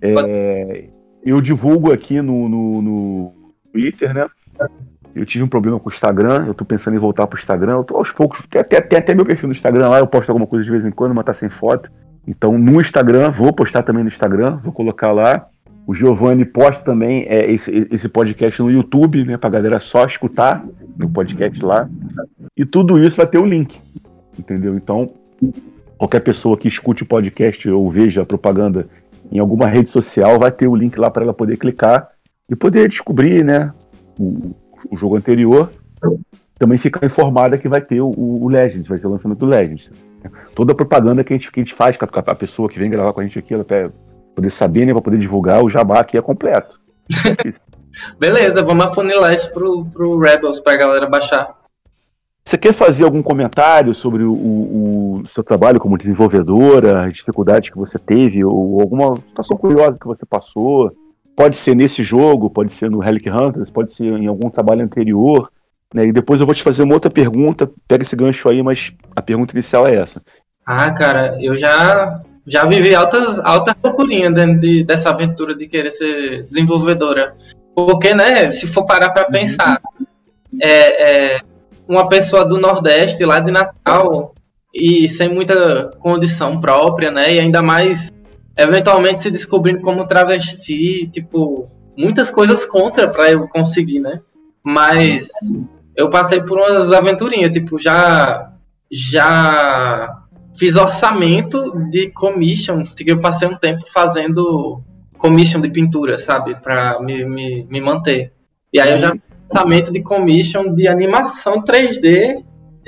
É, 0.00 0.88
eu 1.22 1.40
divulgo 1.40 1.92
aqui 1.92 2.22
no, 2.22 2.48
no, 2.48 2.82
no 2.82 3.52
Twitter, 3.72 4.14
né? 4.14 4.26
Eu 5.14 5.26
tive 5.26 5.42
um 5.44 5.48
problema 5.48 5.78
com 5.80 5.88
o 5.88 5.92
Instagram, 5.92 6.46
eu 6.46 6.54
tô 6.54 6.64
pensando 6.64 6.94
em 6.94 7.00
voltar 7.00 7.26
pro 7.26 7.38
Instagram. 7.38 7.72
Eu 7.72 7.84
tô 7.84 7.96
aos 7.96 8.12
poucos, 8.12 8.46
tem 8.48 8.60
até, 8.60 8.98
até 8.98 9.14
meu 9.14 9.24
perfil 9.24 9.48
no 9.48 9.54
Instagram 9.54 9.88
lá, 9.88 9.98
eu 9.98 10.06
posto 10.06 10.30
alguma 10.30 10.46
coisa 10.46 10.64
de 10.64 10.70
vez 10.70 10.84
em 10.84 10.90
quando, 10.90 11.14
mas 11.14 11.24
tá 11.24 11.34
sem 11.34 11.48
foto. 11.48 11.90
Então 12.26 12.56
no 12.56 12.80
Instagram, 12.80 13.30
vou 13.30 13.52
postar 13.52 13.82
também 13.82 14.04
no 14.04 14.08
Instagram, 14.08 14.56
vou 14.56 14.72
colocar 14.72 15.12
lá. 15.12 15.46
O 15.86 15.94
Giovanni 15.94 16.44
posta 16.44 16.84
também 16.84 17.24
é, 17.26 17.50
esse, 17.50 17.88
esse 17.90 18.08
podcast 18.08 18.62
no 18.62 18.70
YouTube, 18.70 19.24
né? 19.24 19.36
Pra 19.36 19.50
galera 19.50 19.80
só 19.80 20.04
escutar 20.04 20.64
no 20.96 21.10
podcast 21.10 21.64
lá. 21.64 21.88
E 22.56 22.64
tudo 22.64 23.02
isso 23.02 23.16
vai 23.16 23.26
ter 23.26 23.38
o 23.38 23.42
um 23.42 23.46
link. 23.46 23.80
Entendeu? 24.38 24.76
Então, 24.76 25.10
qualquer 25.98 26.20
pessoa 26.20 26.56
que 26.56 26.68
escute 26.68 27.02
o 27.02 27.06
podcast 27.06 27.68
ou 27.68 27.90
veja 27.90 28.22
a 28.22 28.26
propaganda 28.26 28.86
em 29.32 29.38
alguma 29.38 29.66
rede 29.66 29.90
social 29.90 30.38
vai 30.38 30.52
ter 30.52 30.68
o 30.68 30.76
link 30.76 30.96
lá 30.98 31.10
para 31.10 31.24
ela 31.24 31.34
poder 31.34 31.56
clicar 31.56 32.08
e 32.48 32.54
poder 32.54 32.88
descobrir, 32.88 33.44
né? 33.44 33.72
O, 34.18 34.54
o 34.90 34.96
jogo 34.96 35.16
anterior, 35.16 35.70
também 36.58 36.78
ficar 36.78 37.04
informada 37.04 37.58
que 37.58 37.68
vai 37.68 37.80
ter 37.80 38.00
o, 38.00 38.08
o 38.08 38.48
Legends, 38.48 38.86
vai 38.86 38.98
ser 38.98 39.06
o 39.06 39.10
lançamento 39.10 39.38
do 39.38 39.46
Legends. 39.46 39.90
Toda 40.54 40.72
a 40.72 40.74
propaganda 40.74 41.24
que 41.24 41.32
a 41.32 41.36
gente, 41.36 41.50
que 41.50 41.60
a 41.60 41.62
gente 41.62 41.74
faz 41.74 41.96
com 41.96 42.04
a, 42.04 42.08
a 42.18 42.34
pessoa 42.34 42.68
que 42.68 42.78
vem 42.78 42.90
gravar 42.90 43.12
com 43.12 43.20
a 43.20 43.22
gente 43.22 43.38
aqui, 43.38 43.54
até 43.54 43.90
poder 44.34 44.50
saber, 44.50 44.86
né, 44.86 44.92
para 44.92 45.02
poder 45.02 45.18
divulgar, 45.18 45.62
o 45.62 45.70
jabá 45.70 46.00
aqui 46.00 46.18
é 46.18 46.22
completo. 46.22 46.80
Beleza, 48.18 48.62
vamos 48.62 48.84
afunilar 48.84 49.34
isso 49.34 49.50
pro, 49.52 49.84
pro 49.86 50.18
Rebels 50.18 50.60
pra 50.60 50.76
galera 50.76 51.08
baixar. 51.08 51.58
Você 52.44 52.56
quer 52.56 52.72
fazer 52.72 53.04
algum 53.04 53.22
comentário 53.22 53.94
sobre 53.94 54.22
o, 54.22 54.32
o, 54.32 55.20
o, 55.20 55.26
seu 55.26 55.44
trabalho 55.44 55.78
como 55.78 55.98
desenvolvedora, 55.98 57.06
as 57.06 57.12
dificuldades 57.12 57.70
que 57.70 57.76
você 57.76 57.98
teve, 57.98 58.44
ou 58.44 58.80
alguma 58.80 59.16
situação 59.16 59.56
curiosa 59.56 59.98
que 59.98 60.06
você 60.06 60.24
passou? 60.24 60.90
Pode 61.36 61.56
ser 61.56 61.74
nesse 61.74 62.02
jogo, 62.02 62.50
pode 62.50 62.72
ser 62.72 62.90
no 62.90 62.98
Relic 62.98 63.30
Hunters, 63.30 63.70
pode 63.70 63.92
ser 63.92 64.04
em 64.04 64.26
algum 64.26 64.50
trabalho 64.50 64.84
anterior. 64.84 65.50
Né? 65.94 66.06
E 66.06 66.12
depois 66.12 66.40
eu 66.40 66.46
vou 66.46 66.54
te 66.54 66.62
fazer 66.62 66.82
uma 66.82 66.94
outra 66.94 67.10
pergunta, 67.10 67.70
pega 67.88 68.02
esse 68.02 68.14
gancho 68.14 68.48
aí, 68.48 68.62
mas 68.62 68.92
a 69.14 69.22
pergunta 69.22 69.54
inicial 69.54 69.86
é 69.86 69.94
essa. 69.96 70.22
Ah, 70.66 70.92
cara, 70.92 71.36
eu 71.40 71.56
já 71.56 72.22
já 72.46 72.64
vivi 72.64 72.94
altas, 72.94 73.38
altas 73.38 73.74
loucurinhas 73.82 74.34
dentro 74.34 74.60
de, 74.60 74.82
dessa 74.82 75.10
aventura 75.10 75.54
de 75.54 75.66
querer 75.66 75.90
ser 75.90 76.44
desenvolvedora. 76.44 77.34
Porque, 77.74 78.12
né, 78.14 78.50
se 78.50 78.66
for 78.66 78.84
parar 78.84 79.10
para 79.10 79.26
pensar, 79.26 79.80
é, 80.60 81.34
é, 81.34 81.40
uma 81.86 82.08
pessoa 82.08 82.44
do 82.44 82.58
Nordeste, 82.58 83.24
lá 83.24 83.40
de 83.40 83.50
Natal, 83.50 84.34
e 84.74 85.08
sem 85.08 85.28
muita 85.28 85.92
condição 85.98 86.60
própria, 86.60 87.10
né, 87.10 87.34
e 87.34 87.40
ainda 87.40 87.62
mais 87.62 88.10
eventualmente 88.56 89.20
se 89.20 89.30
descobrindo 89.30 89.80
como 89.80 90.06
travesti, 90.06 91.08
tipo, 91.08 91.68
muitas 91.96 92.30
coisas 92.30 92.64
contra 92.64 93.08
para 93.08 93.30
eu 93.30 93.48
conseguir, 93.48 94.00
né? 94.00 94.20
Mas 94.62 95.28
eu 95.96 96.10
passei 96.10 96.40
por 96.42 96.58
umas 96.58 96.92
aventurinhas, 96.92 97.52
tipo, 97.52 97.78
já 97.78 98.52
já 98.90 100.08
fiz 100.58 100.74
orçamento 100.74 101.72
de 101.90 102.10
commission, 102.10 102.84
que 102.84 103.10
eu 103.10 103.20
passei 103.20 103.46
um 103.46 103.56
tempo 103.56 103.84
fazendo 103.92 104.82
commission 105.16 105.60
de 105.60 105.70
pintura, 105.70 106.18
sabe, 106.18 106.56
para 106.56 107.00
me, 107.00 107.24
me, 107.24 107.64
me 107.70 107.80
manter. 107.80 108.32
E 108.72 108.80
aí 108.80 108.92
eu 108.92 108.98
já 108.98 109.12
fiz 109.12 109.22
orçamento 109.48 109.92
de 109.92 110.02
commission 110.02 110.74
de 110.74 110.88
animação 110.88 111.62
3D 111.62 112.44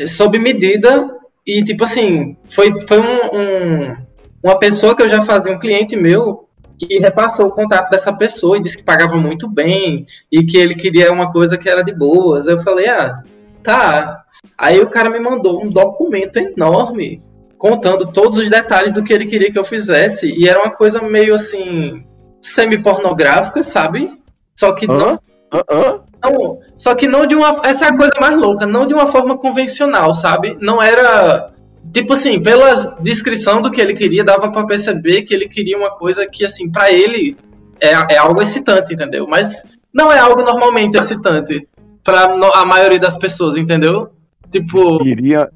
sob 0.08 0.38
medida 0.38 1.08
e 1.46 1.62
tipo 1.62 1.84
assim, 1.84 2.36
foi, 2.48 2.72
foi 2.86 2.98
um, 2.98 3.38
um 3.38 3.96
uma 4.42 4.58
pessoa 4.58 4.96
que 4.96 5.02
eu 5.02 5.08
já 5.08 5.22
fazia, 5.22 5.52
um 5.52 5.58
cliente 5.58 5.96
meu, 5.96 6.48
que 6.78 6.98
repassou 6.98 7.46
o 7.46 7.52
contato 7.52 7.90
dessa 7.90 8.12
pessoa 8.12 8.56
e 8.56 8.62
disse 8.62 8.78
que 8.78 8.84
pagava 8.84 9.16
muito 9.16 9.48
bem 9.48 10.06
e 10.30 10.44
que 10.44 10.56
ele 10.56 10.74
queria 10.74 11.12
uma 11.12 11.30
coisa 11.30 11.56
que 11.56 11.68
era 11.68 11.82
de 11.82 11.92
boas. 11.92 12.46
Eu 12.46 12.58
falei, 12.58 12.88
ah, 12.88 13.22
tá. 13.62 14.24
Aí 14.58 14.80
o 14.80 14.88
cara 14.88 15.08
me 15.08 15.20
mandou 15.20 15.62
um 15.62 15.70
documento 15.70 16.38
enorme 16.38 17.22
contando 17.56 18.10
todos 18.10 18.38
os 18.38 18.50
detalhes 18.50 18.92
do 18.92 19.04
que 19.04 19.12
ele 19.12 19.26
queria 19.26 19.52
que 19.52 19.58
eu 19.58 19.64
fizesse 19.64 20.34
e 20.36 20.48
era 20.48 20.60
uma 20.60 20.72
coisa 20.72 21.00
meio 21.00 21.32
assim 21.34 22.04
semi-pornográfica, 22.40 23.62
sabe? 23.62 24.20
Só 24.56 24.72
que 24.72 24.88
não, 24.88 25.20
não, 25.52 26.58
só 26.76 26.94
que 26.96 27.06
não 27.06 27.24
de 27.24 27.36
uma, 27.36 27.60
essa 27.64 27.84
é 27.84 27.88
a 27.88 27.96
coisa 27.96 28.14
mais 28.20 28.36
louca, 28.36 28.66
não 28.66 28.84
de 28.84 28.94
uma 28.94 29.06
forma 29.06 29.38
convencional, 29.38 30.12
sabe? 30.12 30.56
Não 30.60 30.82
era 30.82 31.51
Tipo 31.92 32.12
assim, 32.12 32.42
pela 32.42 32.72
descrição 33.00 33.60
do 33.60 33.70
que 33.70 33.80
ele 33.80 33.94
queria, 33.94 34.24
dava 34.24 34.50
para 34.50 34.66
perceber 34.66 35.22
que 35.22 35.34
ele 35.34 35.48
queria 35.48 35.76
uma 35.76 35.90
coisa 35.90 36.26
que, 36.26 36.44
assim, 36.44 36.70
para 36.70 36.90
ele 36.92 37.36
é, 37.80 38.14
é 38.14 38.16
algo 38.16 38.40
excitante, 38.40 38.94
entendeu? 38.94 39.26
Mas 39.26 39.62
não 39.92 40.12
é 40.12 40.18
algo 40.18 40.42
normalmente 40.42 40.96
excitante 40.96 41.68
para 42.04 42.24
a 42.24 42.64
maioria 42.64 42.98
das 42.98 43.16
pessoas, 43.16 43.56
entendeu? 43.56 44.10
Tipo. 44.50 45.02
Ele 45.02 45.16
queria, 45.16 45.50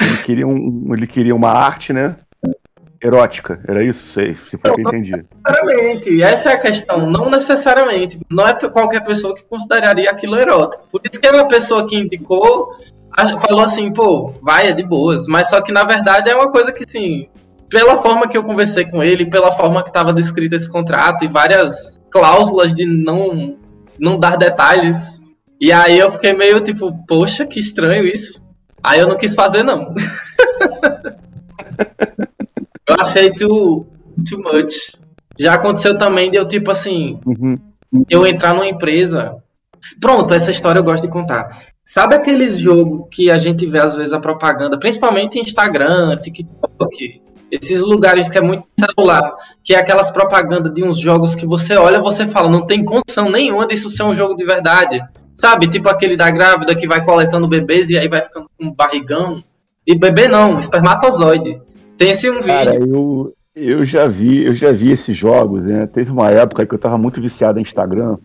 ele 0.00 0.16
queria, 0.18 0.46
um, 0.46 0.94
ele 0.94 1.06
queria 1.06 1.34
uma 1.34 1.50
arte, 1.50 1.92
né? 1.92 2.16
Erótica, 3.02 3.60
era 3.68 3.84
isso? 3.84 4.06
Sei, 4.06 4.34
se 4.34 4.56
foi 4.56 4.74
que 4.74 4.80
eu 4.80 4.88
entendi. 4.88 5.12
Necessariamente, 5.12 6.22
essa 6.22 6.50
é 6.50 6.54
a 6.54 6.58
questão. 6.58 7.06
Não 7.10 7.30
necessariamente. 7.30 8.18
Não 8.30 8.46
é 8.48 8.54
qualquer 8.54 9.04
pessoa 9.04 9.34
que 9.34 9.44
consideraria 9.44 10.10
aquilo 10.10 10.36
erótico. 10.40 10.88
Por 10.90 11.02
isso 11.04 11.20
que 11.20 11.26
é 11.26 11.30
uma 11.30 11.46
pessoa 11.46 11.86
que 11.86 11.96
indicou 11.96 12.70
falou 13.16 13.62
assim, 13.62 13.92
pô, 13.92 14.32
vai, 14.42 14.68
é 14.68 14.72
de 14.72 14.82
boas. 14.82 15.26
Mas 15.26 15.48
só 15.48 15.60
que 15.60 15.72
na 15.72 15.84
verdade 15.84 16.28
é 16.28 16.34
uma 16.34 16.50
coisa 16.50 16.72
que, 16.72 16.84
assim, 16.86 17.28
pela 17.68 17.98
forma 17.98 18.28
que 18.28 18.36
eu 18.36 18.44
conversei 18.44 18.84
com 18.84 19.02
ele, 19.02 19.26
pela 19.26 19.52
forma 19.52 19.82
que 19.82 19.88
estava 19.88 20.12
descrito 20.12 20.54
esse 20.54 20.70
contrato 20.70 21.24
e 21.24 21.28
várias 21.28 22.00
cláusulas 22.10 22.74
de 22.74 22.84
não, 22.84 23.56
não 23.98 24.18
dar 24.18 24.36
detalhes. 24.36 25.22
E 25.60 25.72
aí 25.72 25.98
eu 25.98 26.10
fiquei 26.10 26.32
meio 26.32 26.60
tipo, 26.60 26.92
poxa, 27.06 27.46
que 27.46 27.58
estranho 27.58 28.06
isso. 28.06 28.44
Aí 28.82 29.00
eu 29.00 29.08
não 29.08 29.16
quis 29.16 29.34
fazer, 29.34 29.62
não. 29.62 29.94
eu 32.88 32.96
achei 33.00 33.32
too, 33.32 33.86
too 34.28 34.38
much. 34.38 34.96
Já 35.38 35.54
aconteceu 35.54 35.96
também 35.96 36.30
de 36.30 36.36
eu, 36.36 36.46
tipo 36.46 36.70
assim, 36.70 37.18
uhum. 37.26 37.58
eu 38.08 38.26
entrar 38.26 38.54
numa 38.54 38.66
empresa. 38.66 39.36
Pronto, 40.00 40.32
essa 40.32 40.50
história 40.50 40.78
eu 40.78 40.84
gosto 40.84 41.02
de 41.02 41.08
contar. 41.08 41.74
Sabe 41.86 42.16
aqueles 42.16 42.58
jogos 42.58 43.06
que 43.12 43.30
a 43.30 43.38
gente 43.38 43.64
vê 43.64 43.78
às 43.78 43.94
vezes 43.94 44.12
a 44.12 44.18
propaganda, 44.18 44.76
principalmente 44.76 45.38
Instagram, 45.38 46.16
TikTok, 46.16 47.22
esses 47.48 47.80
lugares 47.80 48.28
que 48.28 48.36
é 48.36 48.40
muito 48.40 48.64
celular, 48.78 49.32
que 49.62 49.72
é 49.72 49.78
aquelas 49.78 50.10
propagandas 50.10 50.74
de 50.74 50.82
uns 50.82 50.98
jogos 50.98 51.36
que 51.36 51.46
você 51.46 51.76
olha, 51.76 52.02
você 52.02 52.26
fala, 52.26 52.50
não 52.50 52.66
tem 52.66 52.84
condição 52.84 53.30
nenhuma 53.30 53.68
disso 53.68 53.88
ser 53.88 54.02
um 54.02 54.16
jogo 54.16 54.34
de 54.34 54.44
verdade. 54.44 55.00
Sabe, 55.36 55.68
tipo 55.68 55.88
aquele 55.88 56.16
da 56.16 56.28
grávida 56.28 56.74
que 56.74 56.88
vai 56.88 57.04
coletando 57.04 57.46
bebês 57.46 57.88
e 57.88 57.96
aí 57.96 58.08
vai 58.08 58.20
ficando 58.20 58.50
com 58.58 58.66
um 58.66 58.74
barrigão. 58.74 59.40
E 59.86 59.94
bebê 59.94 60.26
não, 60.26 60.58
espermatozoide. 60.58 61.62
Tem 61.96 62.10
esse 62.10 62.28
um 62.28 62.42
Cara, 62.42 62.72
vídeo. 62.72 63.32
Eu, 63.54 63.78
eu 63.78 63.84
já 63.84 64.08
vi, 64.08 64.44
eu 64.44 64.54
já 64.54 64.72
vi 64.72 64.90
esses 64.90 65.16
jogos, 65.16 65.64
né? 65.64 65.86
Teve 65.86 66.10
uma 66.10 66.30
época 66.30 66.66
que 66.66 66.74
eu 66.74 66.78
tava 66.78 66.98
muito 66.98 67.20
viciado 67.20 67.60
em 67.60 67.62
Instagram. 67.62 68.16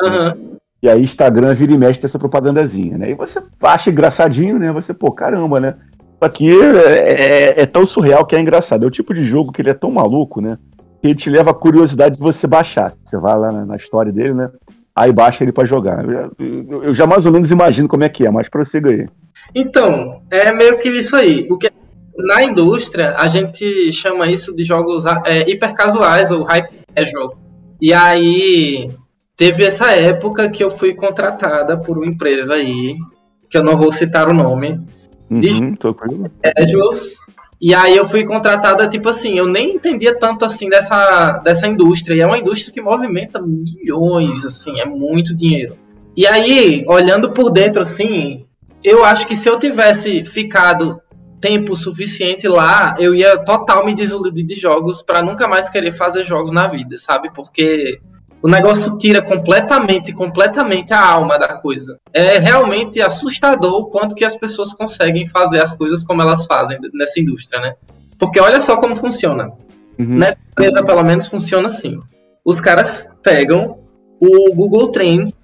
Uhum. 0.00 0.58
E 0.82 0.88
aí 0.88 1.02
Instagram 1.02 1.52
vira 1.54 1.72
e 1.72 1.78
mexe 1.78 2.00
dessa 2.00 2.18
propagandazinha, 2.18 2.96
né? 2.96 3.10
E 3.10 3.14
você 3.14 3.42
acha 3.62 3.90
engraçadinho, 3.90 4.58
né? 4.58 4.72
Você, 4.72 4.94
pô, 4.94 5.12
caramba, 5.12 5.60
né? 5.60 5.74
Aqui 6.20 6.50
é, 6.50 7.58
é, 7.58 7.62
é, 7.62 7.66
tão 7.66 7.84
surreal 7.84 8.26
que 8.26 8.34
é 8.34 8.40
engraçado. 8.40 8.84
É 8.84 8.86
o 8.86 8.90
tipo 8.90 9.12
de 9.12 9.24
jogo 9.24 9.52
que 9.52 9.60
ele 9.60 9.70
é 9.70 9.74
tão 9.74 9.90
maluco, 9.90 10.40
né? 10.40 10.58
Que 11.00 11.08
ele 11.08 11.14
te 11.14 11.30
leva 11.30 11.50
a 11.50 11.54
curiosidade 11.54 12.16
de 12.16 12.20
você 12.20 12.46
baixar. 12.46 12.92
Você 13.04 13.18
vai 13.18 13.38
lá 13.38 13.52
na, 13.52 13.66
na 13.66 13.76
história 13.76 14.12
dele, 14.12 14.34
né? 14.34 14.50
Aí 14.94 15.12
baixa 15.12 15.44
ele 15.44 15.52
para 15.52 15.66
jogar. 15.66 16.04
Eu 16.04 16.12
já, 16.12 16.30
eu 16.38 16.94
já, 16.94 17.06
mais 17.06 17.24
ou 17.26 17.32
menos 17.32 17.50
imagino 17.50 17.88
como 17.88 18.04
é 18.04 18.08
que 18.08 18.26
é, 18.26 18.30
mas 18.30 18.48
prossiga 18.48 18.90
aí. 18.90 19.06
Então, 19.54 20.20
é 20.30 20.52
meio 20.52 20.78
que 20.78 20.88
isso 20.90 21.16
aí. 21.16 21.46
O 21.50 21.56
que 21.56 21.70
na 22.16 22.42
indústria 22.42 23.14
a 23.16 23.28
gente 23.28 23.92
chama 23.92 24.26
isso 24.30 24.54
de 24.54 24.64
jogos 24.64 25.04
é, 25.24 25.48
hipercasuais 25.48 26.30
ou 26.30 26.42
hyper 26.42 26.84
casuals. 26.94 27.44
E 27.80 27.94
aí 27.94 28.90
Teve 29.40 29.64
essa 29.64 29.92
época 29.92 30.50
que 30.50 30.62
eu 30.62 30.68
fui 30.68 30.92
contratada 30.92 31.78
por 31.78 31.96
uma 31.96 32.06
empresa 32.06 32.52
aí, 32.52 32.98
que 33.48 33.56
eu 33.56 33.64
não 33.64 33.74
vou 33.74 33.90
citar 33.90 34.28
o 34.28 34.34
nome, 34.34 34.78
uhum, 35.30 35.40
de 35.40 35.78
casuals, 35.78 37.16
e 37.58 37.74
aí 37.74 37.96
eu 37.96 38.04
fui 38.04 38.22
contratada, 38.26 38.86
tipo 38.86 39.08
assim, 39.08 39.38
eu 39.38 39.46
nem 39.46 39.76
entendia 39.76 40.14
tanto 40.14 40.44
assim 40.44 40.68
dessa, 40.68 41.38
dessa 41.38 41.66
indústria. 41.66 42.16
E 42.16 42.20
é 42.20 42.26
uma 42.26 42.36
indústria 42.36 42.70
que 42.70 42.82
movimenta 42.82 43.40
milhões, 43.40 44.44
assim, 44.44 44.78
é 44.78 44.84
muito 44.84 45.34
dinheiro. 45.34 45.74
E 46.14 46.26
aí, 46.26 46.84
olhando 46.86 47.30
por 47.30 47.50
dentro, 47.50 47.80
assim, 47.80 48.44
eu 48.84 49.06
acho 49.06 49.26
que 49.26 49.34
se 49.34 49.48
eu 49.48 49.58
tivesse 49.58 50.22
ficado 50.22 51.00
tempo 51.40 51.74
suficiente 51.74 52.46
lá, 52.46 52.94
eu 52.98 53.14
ia 53.14 53.38
total 53.38 53.86
me 53.86 53.94
desiludir 53.94 54.44
de 54.44 54.54
jogos 54.54 55.02
para 55.02 55.22
nunca 55.22 55.48
mais 55.48 55.70
querer 55.70 55.92
fazer 55.92 56.24
jogos 56.24 56.52
na 56.52 56.68
vida, 56.68 56.98
sabe? 56.98 57.30
Porque 57.34 58.02
o 58.42 58.48
negócio 58.48 58.96
tira 58.96 59.20
completamente, 59.20 60.12
completamente 60.12 60.92
a 60.94 61.04
alma 61.04 61.38
da 61.38 61.48
coisa. 61.48 61.98
É 62.12 62.38
realmente 62.38 63.00
assustador 63.00 63.74
o 63.80 63.86
quanto 63.86 64.14
que 64.14 64.24
as 64.24 64.36
pessoas 64.36 64.72
conseguem 64.72 65.26
fazer 65.26 65.60
as 65.60 65.76
coisas 65.76 66.02
como 66.02 66.22
elas 66.22 66.46
fazem 66.46 66.78
nessa 66.94 67.20
indústria, 67.20 67.60
né? 67.60 67.74
Porque 68.18 68.40
olha 68.40 68.60
só 68.60 68.78
como 68.78 68.96
funciona. 68.96 69.52
Uhum. 69.98 70.16
Nessa 70.16 70.38
empresa, 70.52 70.82
pelo 70.82 71.02
menos, 71.02 71.26
funciona 71.26 71.68
assim. 71.68 72.00
Os 72.44 72.60
caras 72.60 73.10
pegam 73.22 73.78
o 74.18 74.54
Google 74.54 74.88
Trends 74.88 75.34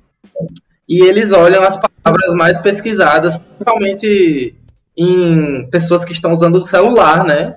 e 0.89 1.01
eles 1.01 1.33
olham 1.33 1.63
as 1.63 1.77
palavras 1.77 2.35
mais 2.35 2.59
pesquisadas, 2.59 3.37
principalmente 3.37 4.55
em 4.97 5.69
pessoas 5.71 6.05
que 6.05 6.13
estão 6.13 6.33
usando 6.33 6.57
o 6.57 6.65
celular, 6.65 7.25
né? 7.25 7.57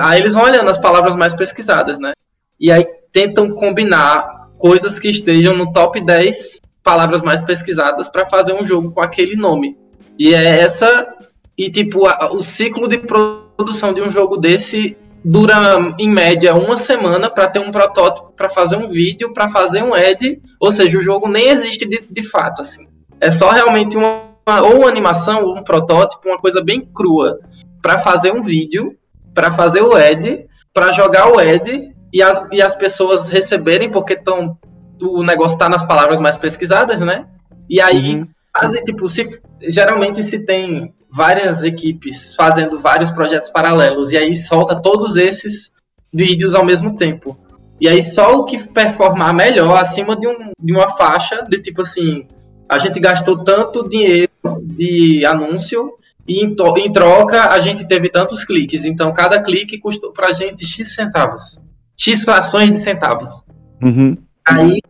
Aí 0.00 0.20
eles 0.20 0.34
vão 0.34 0.44
olhando 0.44 0.70
as 0.70 0.78
palavras 0.78 1.14
mais 1.14 1.34
pesquisadas, 1.34 1.98
né? 1.98 2.12
E 2.58 2.70
aí 2.72 2.86
tentam 3.12 3.50
combinar 3.50 4.41
coisas 4.62 5.00
que 5.00 5.08
estejam 5.08 5.56
no 5.56 5.72
top 5.72 6.00
10 6.00 6.60
palavras 6.84 7.20
mais 7.20 7.42
pesquisadas 7.42 8.08
para 8.08 8.24
fazer 8.24 8.52
um 8.52 8.64
jogo 8.64 8.92
com 8.92 9.00
aquele 9.00 9.34
nome. 9.34 9.76
E 10.16 10.32
é 10.32 10.60
essa. 10.60 11.16
E 11.58 11.68
tipo, 11.68 12.06
a, 12.06 12.32
o 12.32 12.44
ciclo 12.44 12.86
de 12.88 12.98
produção 12.98 13.92
de 13.92 14.00
um 14.00 14.08
jogo 14.08 14.36
desse 14.36 14.96
dura 15.24 15.92
em 15.98 16.08
média 16.08 16.54
uma 16.54 16.76
semana 16.76 17.28
para 17.28 17.48
ter 17.48 17.58
um 17.58 17.72
protótipo, 17.72 18.32
para 18.36 18.48
fazer 18.48 18.76
um 18.76 18.88
vídeo, 18.88 19.32
para 19.32 19.48
fazer 19.48 19.82
um 19.82 19.96
ed. 19.96 20.40
Ou 20.60 20.70
seja, 20.70 20.96
o 20.96 21.02
jogo 21.02 21.26
nem 21.26 21.48
existe 21.48 21.84
de, 21.84 22.00
de 22.08 22.22
fato. 22.22 22.60
assim. 22.60 22.86
É 23.20 23.32
só 23.32 23.50
realmente 23.50 23.96
uma, 23.96 24.22
ou 24.62 24.78
uma 24.78 24.88
animação 24.88 25.44
ou 25.44 25.58
um 25.58 25.64
protótipo, 25.64 26.28
uma 26.28 26.38
coisa 26.38 26.62
bem 26.62 26.80
crua, 26.80 27.40
para 27.82 27.98
fazer 27.98 28.32
um 28.32 28.42
vídeo, 28.42 28.96
para 29.34 29.50
fazer 29.50 29.82
o 29.82 29.98
ed, 29.98 30.46
para 30.72 30.92
jogar 30.92 31.32
o 31.32 31.40
ed 31.40 31.92
e 32.12 32.22
as, 32.22 32.46
e 32.52 32.60
as 32.60 32.76
pessoas 32.76 33.28
receberem, 33.28 33.90
porque 33.90 34.16
tão, 34.16 34.58
o 35.00 35.22
negócio 35.22 35.54
está 35.54 35.68
nas 35.68 35.84
palavras 35.84 36.20
mais 36.20 36.36
pesquisadas, 36.36 37.00
né? 37.00 37.26
E 37.68 37.80
aí, 37.80 38.16
uhum. 38.16 38.28
as, 38.54 38.72
tipo, 38.82 39.08
se, 39.08 39.40
geralmente 39.62 40.22
se 40.22 40.40
tem 40.40 40.94
várias 41.10 41.62
equipes 41.62 42.34
fazendo 42.34 42.78
vários 42.78 43.10
projetos 43.10 43.50
paralelos, 43.50 44.12
e 44.12 44.18
aí 44.18 44.34
solta 44.34 44.80
todos 44.80 45.16
esses 45.16 45.72
vídeos 46.12 46.54
ao 46.54 46.64
mesmo 46.64 46.96
tempo. 46.96 47.38
E 47.80 47.88
aí 47.88 48.02
só 48.02 48.36
o 48.36 48.44
que 48.44 48.62
performar 48.68 49.34
melhor 49.34 49.80
acima 49.80 50.14
de, 50.14 50.26
um, 50.26 50.52
de 50.58 50.72
uma 50.72 50.90
faixa 50.90 51.42
de 51.42 51.58
tipo 51.58 51.82
assim, 51.82 52.26
a 52.68 52.78
gente 52.78 53.00
gastou 53.00 53.42
tanto 53.42 53.88
dinheiro 53.88 54.30
de 54.62 55.24
anúncio 55.26 55.92
e 56.28 56.44
em, 56.44 56.54
em 56.76 56.92
troca 56.92 57.48
a 57.48 57.58
gente 57.58 57.86
teve 57.86 58.08
tantos 58.08 58.44
cliques. 58.44 58.84
Então 58.84 59.12
cada 59.12 59.42
clique 59.42 59.78
custou 59.78 60.12
pra 60.12 60.32
gente 60.32 60.64
X 60.64 60.94
centavos. 60.94 61.60
X 61.96 62.24
frações 62.24 62.70
de 62.70 62.78
centavos. 62.78 63.42
Uhum. 63.82 64.16
Aí 64.46 64.80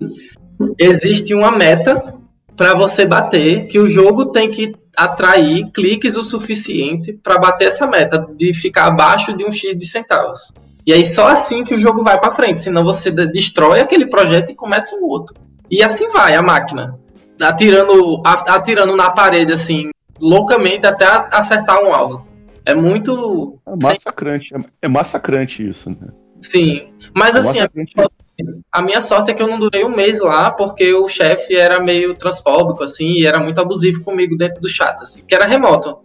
existe 0.79 1.35
uma 1.35 1.51
meta 1.51 2.15
para 2.57 2.75
você 2.75 3.05
bater, 3.05 3.67
que 3.67 3.79
o 3.79 3.87
jogo 3.87 4.27
tem 4.27 4.51
que 4.51 4.75
atrair 4.97 5.71
cliques 5.73 6.17
o 6.17 6.23
suficiente 6.23 7.13
para 7.13 7.39
bater 7.39 7.69
essa 7.69 7.87
meta 7.87 8.27
de 8.37 8.53
ficar 8.53 8.87
abaixo 8.87 9.37
de 9.37 9.45
um 9.45 9.53
X 9.53 9.77
de 9.77 9.87
centavos. 9.87 10.53
E 10.87 10.93
aí 10.93 11.05
só 11.05 11.29
assim 11.29 11.65
que 11.65 11.75
o 11.75 11.79
jogo 11.79 12.03
vai 12.03 12.19
para 12.19 12.33
frente, 12.33 12.61
senão 12.61 12.85
você 12.85 13.11
destrói 13.11 13.81
aquele 13.81 14.07
projeto 14.07 14.51
e 14.51 14.55
começa 14.55 14.97
um 14.97 15.05
outro. 15.05 15.35
E 15.71 15.83
assim 15.83 16.09
vai 16.09 16.35
a 16.35 16.43
máquina, 16.43 16.99
atirando, 17.41 18.21
atirando 18.25 18.95
na 18.97 19.11
parede 19.11 19.53
assim, 19.53 19.91
loucamente 20.21 20.87
até 20.87 21.07
acertar 21.07 21.83
um 21.83 21.95
alvo. 21.95 22.27
É 22.65 22.75
muito 22.75 23.59
é 23.67 23.77
massacrante, 23.83 24.49
sem... 24.49 24.65
é 24.83 24.89
massacrante 24.89 25.69
isso, 25.69 25.91
né? 25.91 26.09
Sim, 26.41 26.92
mas 27.15 27.37
assim, 27.37 27.61
a, 27.61 27.69
a 28.71 28.83
minha 28.83 29.01
sorte 29.01 29.31
é 29.31 29.35
que 29.35 29.43
eu 29.43 29.49
não 29.49 29.59
durei 29.59 29.85
um 29.85 29.95
mês 29.95 30.19
lá, 30.21 30.51
porque 30.51 30.93
o 30.95 31.09
chefe 31.09 31.55
era 31.57 31.81
meio 31.81 32.15
transfóbico, 32.15 32.83
assim, 32.83 33.19
e 33.19 33.27
era 33.27 33.39
muito 33.39 33.61
abusivo 33.61 34.03
comigo 34.03 34.37
dentro 34.37 34.61
do 34.61 34.69
chat, 34.69 35.01
assim, 35.03 35.23
que 35.27 35.35
era 35.35 35.47
remoto. 35.47 35.99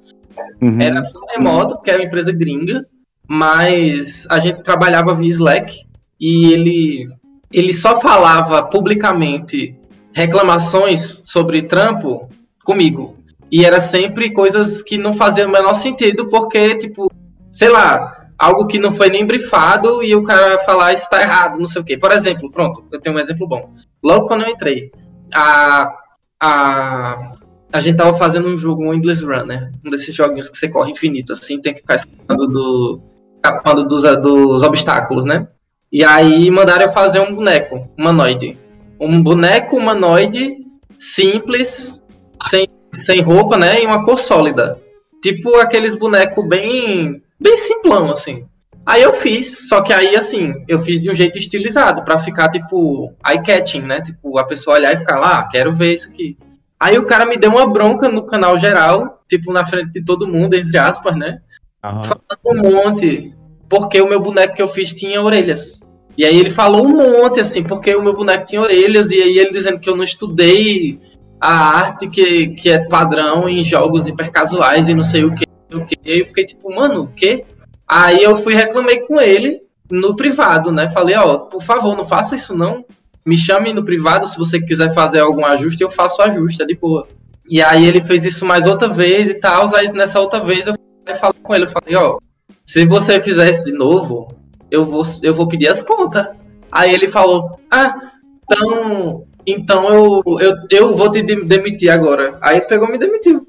Uhum. 0.62 0.82
Era 0.82 1.02
remoto, 1.36 1.76
porque 1.76 1.90
era 1.90 2.00
uma 2.00 2.06
empresa 2.06 2.32
gringa, 2.32 2.86
mas 3.28 4.26
a 4.30 4.40
gente 4.40 4.62
trabalhava 4.62 5.16
via 5.16 5.30
Slack 5.30 5.84
e 6.20 6.54
ele, 6.54 7.10
ele 7.52 7.74
só 7.74 8.00
falava 8.00 8.64
publicamente 8.64 9.76
reclamações 10.14 11.20
sobre 11.24 11.64
trampo 11.64 12.30
comigo. 12.64 13.18
E 13.52 13.64
era 13.64 13.80
sempre 13.80 14.32
coisas 14.32 14.82
que 14.82 14.98
não 14.98 15.14
faziam 15.14 15.48
o 15.48 15.52
menor 15.52 15.74
sentido, 15.74 16.28
porque, 16.28 16.76
tipo, 16.76 17.10
sei 17.52 17.70
lá, 17.70 18.17
algo 18.38 18.68
que 18.68 18.78
não 18.78 18.92
foi 18.92 19.10
nem 19.10 19.26
brifado 19.26 20.04
e 20.04 20.16
o 20.16 20.24
cara 20.24 20.60
falar 20.60 20.94
isso 20.94 21.10
tá 21.10 21.22
errado, 21.22 21.58
não 21.58 21.66
sei 21.66 21.82
o 21.82 21.86
quê. 21.86 21.98
Por 21.98 22.12
exemplo, 22.12 22.52
pronto, 22.52 22.84
eu 22.92 23.00
tenho 23.00 23.16
um 23.16 23.20
exemplo 23.20 23.48
bom. 23.48 23.74
Logo 24.04 24.28
quando 24.28 24.44
eu 24.44 24.50
entrei, 24.50 24.92
a, 25.34 25.92
a, 26.40 27.34
a 27.74 27.80
gente 27.80 27.98
tava 27.98 28.18
fazendo 28.18 28.48
um 28.48 28.58
jogo, 28.58 28.84
um 28.84 28.94
Endless 28.94 29.26
Runner, 29.26 29.72
um 29.86 29.90
desses 29.90 30.14
joguinhos 30.14 30.50
que 30.50 30.58
você 30.58 30.70
corre 30.70 30.92
infinito, 30.92 31.34
assim, 31.34 31.60
tem 31.60 31.74
que 31.74 31.80
ficar 31.80 31.96
escapando 31.96 32.48
do, 32.48 33.02
escapando 33.36 33.88
dos, 33.88 34.04
dos 34.22 34.64
obstáculos, 34.64 35.24
né? 35.24 35.48
E 35.92 36.04
aí 36.04 36.52
mandaram 36.52 36.86
eu 36.86 36.92
fazer 36.92 37.20
um 37.20 37.34
boneco 37.34 37.90
humanoide. 37.98 38.58
Um 39.00 39.22
boneco 39.22 39.78
humanoide 39.78 40.58
simples, 40.98 42.02
sem, 42.50 42.68
sem 42.92 43.22
roupa, 43.22 43.58
né? 43.58 43.82
E 43.82 43.86
uma 43.86 44.04
cor 44.04 44.18
sólida. 44.18 44.82
Tipo 45.22 45.56
aqueles 45.56 45.96
bonecos 45.96 46.48
bem, 46.48 47.22
bem 47.40 47.58
simplão, 47.58 48.12
assim. 48.12 48.46
Aí 48.86 49.02
eu 49.02 49.12
fiz, 49.12 49.68
só 49.68 49.82
que 49.82 49.92
aí, 49.92 50.16
assim, 50.16 50.54
eu 50.66 50.80
fiz 50.80 51.02
de 51.02 51.12
um 51.12 51.16
jeito 51.16 51.38
estilizado, 51.38 52.04
para 52.04 52.18
ficar, 52.20 52.48
tipo, 52.50 53.14
eye-catching, 53.28 53.82
né? 53.82 54.00
Tipo, 54.00 54.38
a 54.38 54.46
pessoa 54.46 54.78
olhar 54.78 54.94
e 54.94 54.98
ficar 54.98 55.20
lá, 55.20 55.40
ah, 55.40 55.44
quero 55.44 55.76
ver 55.76 55.94
isso 55.94 56.08
aqui. 56.08 56.38
Aí 56.80 56.98
o 56.98 57.06
cara 57.06 57.26
me 57.26 57.36
deu 57.36 57.52
uma 57.52 57.68
bronca 57.68 58.08
no 58.08 58.26
canal 58.26 58.58
geral, 58.58 59.22
tipo, 59.28 59.52
na 59.52 59.66
frente 59.66 59.92
de 59.92 60.06
todo 60.06 60.28
mundo, 60.28 60.54
entre 60.54 60.78
aspas, 60.78 61.18
né? 61.18 61.40
Uhum. 61.84 62.02
Falando 62.04 62.30
um 62.46 62.72
monte, 62.72 63.36
porque 63.68 64.00
o 64.00 64.08
meu 64.08 64.22
boneco 64.22 64.56
que 64.56 64.62
eu 64.62 64.68
fiz 64.70 64.94
tinha 64.94 65.22
orelhas. 65.22 65.82
E 66.18 66.24
aí 66.24 66.40
ele 66.40 66.50
falou 66.50 66.86
um 66.86 66.96
monte, 66.96 67.40
assim, 67.42 67.64
porque 67.64 67.94
o 67.94 68.02
meu 68.02 68.16
boneco 68.16 68.46
tinha 68.46 68.62
orelhas, 68.62 69.12
e 69.12 69.22
aí 69.22 69.38
ele 69.38 69.52
dizendo 69.52 69.80
que 69.80 69.90
eu 69.90 69.98
não 69.98 70.04
estudei 70.04 71.00
a 71.42 71.52
arte 71.52 72.08
que, 72.08 72.48
que 72.50 72.70
é 72.70 72.88
padrão 72.88 73.50
em 73.50 73.64
jogos 73.64 74.08
hipercasuais 74.08 74.88
e 74.88 74.94
não 74.94 75.04
sei 75.04 75.24
o 75.26 75.36
que, 75.36 75.47
o 75.72 75.86
que. 75.86 75.96
E 76.04 76.12
aí 76.12 76.20
eu 76.20 76.26
fiquei 76.26 76.46
tipo, 76.46 76.74
mano, 76.74 77.04
o 77.04 77.08
quê? 77.08 77.46
Aí 77.88 78.22
eu 78.22 78.36
fui 78.36 78.54
reclamei 78.54 79.02
com 79.02 79.20
ele 79.20 79.62
no 79.90 80.16
privado, 80.16 80.72
né? 80.72 80.90
Falei, 80.90 81.16
ó, 81.16 81.38
por 81.38 81.64
favor, 81.64 81.96
não 81.96 82.06
faça 82.06 82.36
isso 82.36 82.56
não. 82.56 82.86
Me 83.26 83.38
chame 83.38 83.74
no 83.74 83.84
privado 83.84 84.28
se 84.28 84.38
você 84.38 84.60
quiser 84.60 84.94
fazer 84.94 85.20
algum 85.20 85.46
ajuste, 85.46 85.84
eu 85.84 85.90
faço 85.90 86.22
o 86.22 86.26
ajuste, 86.26 86.62
é 86.62 86.66
de 86.66 86.76
boa. 86.76 87.08
E 87.50 87.62
aí 87.62 87.86
ele 87.86 88.02
fez 88.02 88.26
isso 88.26 88.46
mais 88.46 88.66
outra 88.66 88.88
vez 88.88 89.28
e 89.30 89.34
tal, 89.34 89.74
aí 89.76 89.92
nessa 89.94 90.20
outra 90.20 90.40
vez 90.40 90.68
eu 90.68 90.76
falei 91.16 91.40
com 91.42 91.56
ele, 91.56 91.64
eu 91.66 91.70
falei, 91.70 91.96
ó, 91.96 92.18
se 92.66 92.86
você 92.86 93.22
fizer 93.22 93.50
isso 93.50 93.64
de 93.64 93.72
novo, 93.72 94.36
eu 94.70 94.84
vou, 94.84 95.04
eu 95.24 95.34
vou 95.34 95.48
pedir 95.48 95.70
as 95.70 95.82
contas. 95.82 96.28
Aí 96.72 96.94
ele 96.94 97.08
falou, 97.08 97.60
ah, 97.72 98.12
então, 98.44 99.26
então 99.46 99.94
eu, 99.94 100.22
eu, 100.40 100.54
eu 100.70 100.96
vou 100.96 101.10
te 101.10 101.22
demitir 101.22 101.90
agora. 101.90 102.38
Aí 102.42 102.60
pegou 102.62 102.90
me 102.90 102.98
demitiu. 102.98 103.48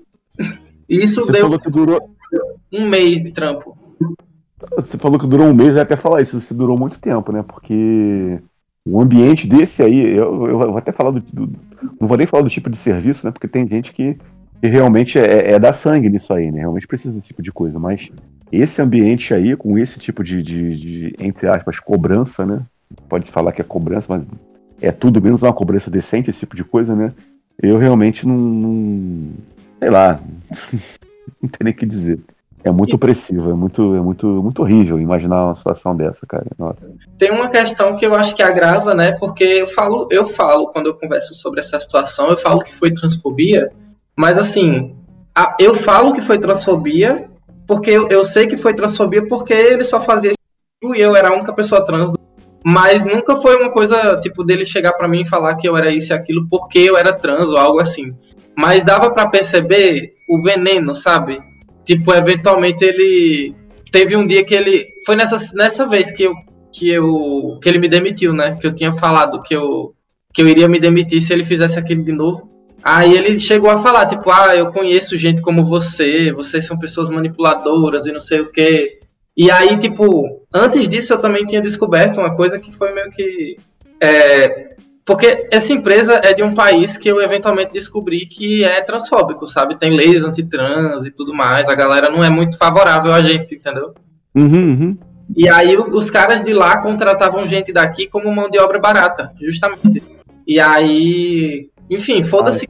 Isso 0.88 1.20
você 1.22 1.32
deu 1.32 1.58
durou... 1.70 2.10
um 2.72 2.88
mês 2.88 3.22
de 3.22 3.30
trampo. 3.30 3.76
Você 4.76 4.98
falou 4.98 5.18
que 5.18 5.26
durou 5.26 5.46
um 5.46 5.54
mês, 5.54 5.76
eu 5.76 5.82
até 5.82 5.96
falar 5.96 6.22
isso, 6.22 6.36
isso 6.36 6.54
durou 6.54 6.78
muito 6.78 7.00
tempo, 7.00 7.30
né? 7.30 7.44
Porque 7.46 8.40
o 8.84 9.00
ambiente 9.00 9.46
desse 9.46 9.82
aí, 9.82 10.16
eu, 10.16 10.48
eu 10.48 10.58
vou 10.58 10.78
até 10.78 10.90
falar 10.92 11.10
do, 11.10 11.20
do, 11.20 11.52
Não 12.00 12.08
vou 12.08 12.16
nem 12.16 12.26
falar 12.26 12.42
do 12.42 12.50
tipo 12.50 12.70
de 12.70 12.76
serviço, 12.76 13.24
né? 13.24 13.30
Porque 13.30 13.46
tem 13.46 13.68
gente 13.68 13.92
que, 13.92 14.16
que 14.60 14.66
realmente 14.66 15.18
é, 15.18 15.52
é 15.52 15.58
dar 15.58 15.74
sangue 15.74 16.08
nisso 16.08 16.32
aí, 16.32 16.50
né? 16.50 16.60
Realmente 16.60 16.86
precisa 16.86 17.14
desse 17.14 17.28
tipo 17.28 17.42
de 17.42 17.52
coisa. 17.52 17.78
Mas 17.78 18.10
esse 18.50 18.80
ambiente 18.80 19.34
aí, 19.34 19.54
com 19.54 19.76
esse 19.78 19.98
tipo 19.98 20.24
de, 20.24 20.42
de, 20.42 20.76
de 20.76 21.14
entre 21.20 21.48
aspas, 21.48 21.78
cobrança, 21.78 22.46
né? 22.46 22.62
Pode 23.08 23.30
falar 23.30 23.52
que 23.52 23.60
é 23.60 23.64
cobrança, 23.64 24.06
mas 24.08 24.22
é 24.80 24.90
tudo 24.90 25.20
menos 25.20 25.42
uma 25.42 25.52
cobrança 25.52 25.90
decente, 25.90 26.30
esse 26.30 26.40
tipo 26.40 26.56
de 26.56 26.64
coisa, 26.64 26.96
né? 26.96 27.12
Eu 27.60 27.76
realmente 27.78 28.26
não. 28.26 28.36
não 28.36 29.28
sei 29.78 29.90
lá. 29.90 30.20
não 31.40 31.48
tem 31.48 31.64
nem 31.64 31.72
o 31.72 31.76
que 31.76 31.86
dizer. 31.86 32.20
É 32.64 32.70
muito 32.70 32.96
opressivo, 32.96 33.50
é 33.50 33.54
muito, 33.54 33.94
é 33.94 34.00
muito, 34.00 34.26
muito 34.26 34.62
horrível 34.62 34.98
imaginar 34.98 35.46
uma 35.46 35.54
situação 35.54 35.96
dessa, 35.96 36.26
cara. 36.26 36.46
Nossa. 36.58 36.92
Tem 37.16 37.30
uma 37.30 37.48
questão 37.48 37.96
que 37.96 38.04
eu 38.04 38.14
acho 38.14 38.34
que 38.34 38.42
agrava, 38.42 38.94
né? 38.94 39.12
Porque 39.12 39.44
eu 39.44 39.68
falo, 39.68 40.08
eu 40.10 40.26
falo 40.26 40.68
quando 40.68 40.86
eu 40.86 40.94
converso 40.94 41.34
sobre 41.34 41.60
essa 41.60 41.78
situação, 41.78 42.28
eu 42.28 42.36
falo 42.36 42.58
que 42.58 42.74
foi 42.74 42.92
transfobia, 42.92 43.70
mas 44.16 44.36
assim, 44.36 44.96
a, 45.34 45.56
eu 45.60 45.72
falo 45.72 46.12
que 46.12 46.20
foi 46.20 46.38
transfobia 46.38 47.30
porque 47.66 47.90
eu, 47.90 48.08
eu, 48.08 48.24
sei 48.24 48.46
que 48.46 48.56
foi 48.56 48.74
transfobia 48.74 49.26
porque 49.26 49.52
ele 49.52 49.84
só 49.84 50.00
fazia 50.00 50.32
isso 50.32 50.94
e 50.94 51.00
eu 51.00 51.14
era 51.14 51.28
a 51.28 51.34
única 51.34 51.52
pessoa 51.52 51.84
trans. 51.84 52.10
Mas 52.64 53.06
nunca 53.06 53.36
foi 53.36 53.56
uma 53.56 53.70
coisa, 53.70 54.18
tipo, 54.18 54.42
dele 54.42 54.64
chegar 54.64 54.94
para 54.94 55.06
mim 55.06 55.20
e 55.20 55.28
falar 55.28 55.54
que 55.54 55.68
eu 55.68 55.76
era 55.76 55.92
isso 55.92 56.12
e 56.12 56.14
aquilo 56.14 56.46
porque 56.48 56.78
eu 56.78 56.96
era 56.96 57.12
trans 57.12 57.50
ou 57.50 57.56
algo 57.56 57.80
assim. 57.80 58.16
Mas 58.58 58.82
dava 58.82 59.12
para 59.12 59.28
perceber 59.28 60.14
o 60.28 60.42
veneno, 60.42 60.92
sabe? 60.92 61.38
Tipo, 61.84 62.12
eventualmente 62.12 62.84
ele 62.84 63.54
teve 63.92 64.16
um 64.16 64.26
dia 64.26 64.44
que 64.44 64.52
ele 64.52 64.84
foi 65.06 65.14
nessa, 65.14 65.38
nessa 65.54 65.86
vez 65.86 66.10
que 66.10 66.24
eu 66.24 66.34
que 66.72 66.90
eu 66.90 67.56
que 67.62 67.68
ele 67.68 67.78
me 67.78 67.88
demitiu, 67.88 68.32
né? 68.32 68.58
Que 68.60 68.66
eu 68.66 68.74
tinha 68.74 68.92
falado 68.92 69.40
que 69.44 69.54
eu 69.54 69.94
que 70.34 70.42
eu 70.42 70.48
iria 70.48 70.66
me 70.66 70.80
demitir 70.80 71.20
se 71.20 71.32
ele 71.32 71.44
fizesse 71.44 71.78
aquilo 71.78 72.02
de 72.02 72.10
novo. 72.10 72.50
Aí 72.82 73.14
ele 73.14 73.38
chegou 73.38 73.70
a 73.70 73.78
falar, 73.78 74.06
tipo, 74.06 74.28
ah, 74.28 74.56
eu 74.56 74.72
conheço 74.72 75.16
gente 75.16 75.40
como 75.40 75.64
você, 75.64 76.32
vocês 76.32 76.66
são 76.66 76.76
pessoas 76.76 77.08
manipuladoras 77.08 78.08
e 78.08 78.12
não 78.12 78.20
sei 78.20 78.40
o 78.40 78.50
quê. 78.50 78.98
E 79.36 79.52
aí, 79.52 79.76
tipo, 79.76 80.44
antes 80.52 80.88
disso 80.88 81.12
eu 81.12 81.18
também 81.18 81.46
tinha 81.46 81.62
descoberto 81.62 82.18
uma 82.18 82.34
coisa 82.34 82.58
que 82.58 82.72
foi 82.72 82.92
meio 82.92 83.10
que. 83.12 83.56
É, 84.00 84.74
porque 85.08 85.48
essa 85.50 85.72
empresa 85.72 86.20
é 86.22 86.34
de 86.34 86.42
um 86.42 86.52
país 86.52 86.98
que 86.98 87.08
eu 87.08 87.18
eventualmente 87.18 87.72
descobri 87.72 88.26
que 88.26 88.62
é 88.62 88.82
transfóbico, 88.82 89.46
sabe? 89.46 89.78
Tem 89.78 89.90
leis 89.90 90.22
antitrans 90.22 91.06
e 91.06 91.10
tudo 91.10 91.32
mais, 91.32 91.66
a 91.66 91.74
galera 91.74 92.10
não 92.10 92.22
é 92.22 92.28
muito 92.28 92.58
favorável 92.58 93.14
a 93.14 93.22
gente, 93.22 93.54
entendeu? 93.54 93.94
Uhum, 94.34 94.52
uhum. 94.52 94.98
E 95.34 95.48
aí 95.48 95.78
os 95.78 96.10
caras 96.10 96.42
de 96.42 96.52
lá 96.52 96.82
contratavam 96.82 97.46
gente 97.46 97.72
daqui 97.72 98.06
como 98.06 98.30
mão 98.30 98.50
de 98.50 98.58
obra 98.58 98.78
barata, 98.78 99.32
justamente. 99.40 100.02
E 100.46 100.60
aí 100.60 101.70
enfim, 101.88 102.22
foda-se 102.22 102.68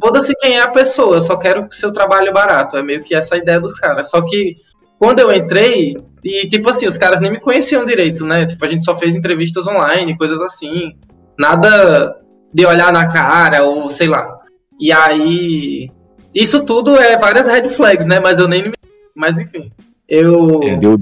foda 0.00 0.20
quem 0.38 0.58
é 0.58 0.62
a 0.62 0.70
pessoa, 0.70 1.16
eu 1.16 1.22
só 1.22 1.36
quero 1.36 1.66
que 1.66 1.74
seu 1.74 1.92
trabalho 1.92 2.32
barato. 2.32 2.76
É 2.76 2.84
meio 2.84 3.02
que 3.02 3.16
essa 3.16 3.36
ideia 3.36 3.60
dos 3.60 3.76
caras. 3.76 4.10
Só 4.10 4.22
que 4.22 4.54
quando 4.96 5.18
eu 5.18 5.32
entrei, 5.34 5.96
e 6.22 6.46
tipo 6.46 6.70
assim, 6.70 6.86
os 6.86 6.96
caras 6.96 7.20
nem 7.20 7.32
me 7.32 7.40
conheciam 7.40 7.84
direito, 7.84 8.24
né? 8.24 8.46
Tipo, 8.46 8.64
a 8.64 8.68
gente 8.68 8.84
só 8.84 8.96
fez 8.96 9.16
entrevistas 9.16 9.66
online, 9.66 10.16
coisas 10.16 10.40
assim. 10.40 10.94
Nada 11.40 12.20
de 12.52 12.66
olhar 12.66 12.92
na 12.92 13.08
cara, 13.08 13.64
ou 13.64 13.88
sei 13.88 14.08
lá. 14.08 14.38
E 14.78 14.92
aí. 14.92 15.90
Isso 16.34 16.62
tudo 16.66 16.96
é 16.98 17.16
várias 17.16 17.46
red 17.46 17.66
flags, 17.70 18.06
né? 18.06 18.20
Mas 18.20 18.38
eu 18.38 18.46
nem 18.46 18.64
me. 18.64 18.74
Mas 19.16 19.38
enfim. 19.38 19.72
Eu. 20.06 20.62
É, 20.62 20.76
deu, 20.76 20.98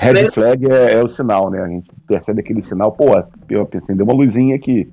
red 0.00 0.30
flag 0.30 0.66
é, 0.72 0.94
é, 0.94 1.02
o 1.02 1.08
sinal, 1.08 1.50
né? 1.50 1.60
A 1.60 1.68
gente 1.68 1.90
percebe 2.08 2.40
aquele 2.40 2.62
sinal, 2.62 2.90
pô, 2.92 3.12
eu 3.50 3.66
pensei, 3.66 3.94
deu 3.94 4.06
uma 4.06 4.14
luzinha 4.14 4.56
aqui. 4.56 4.90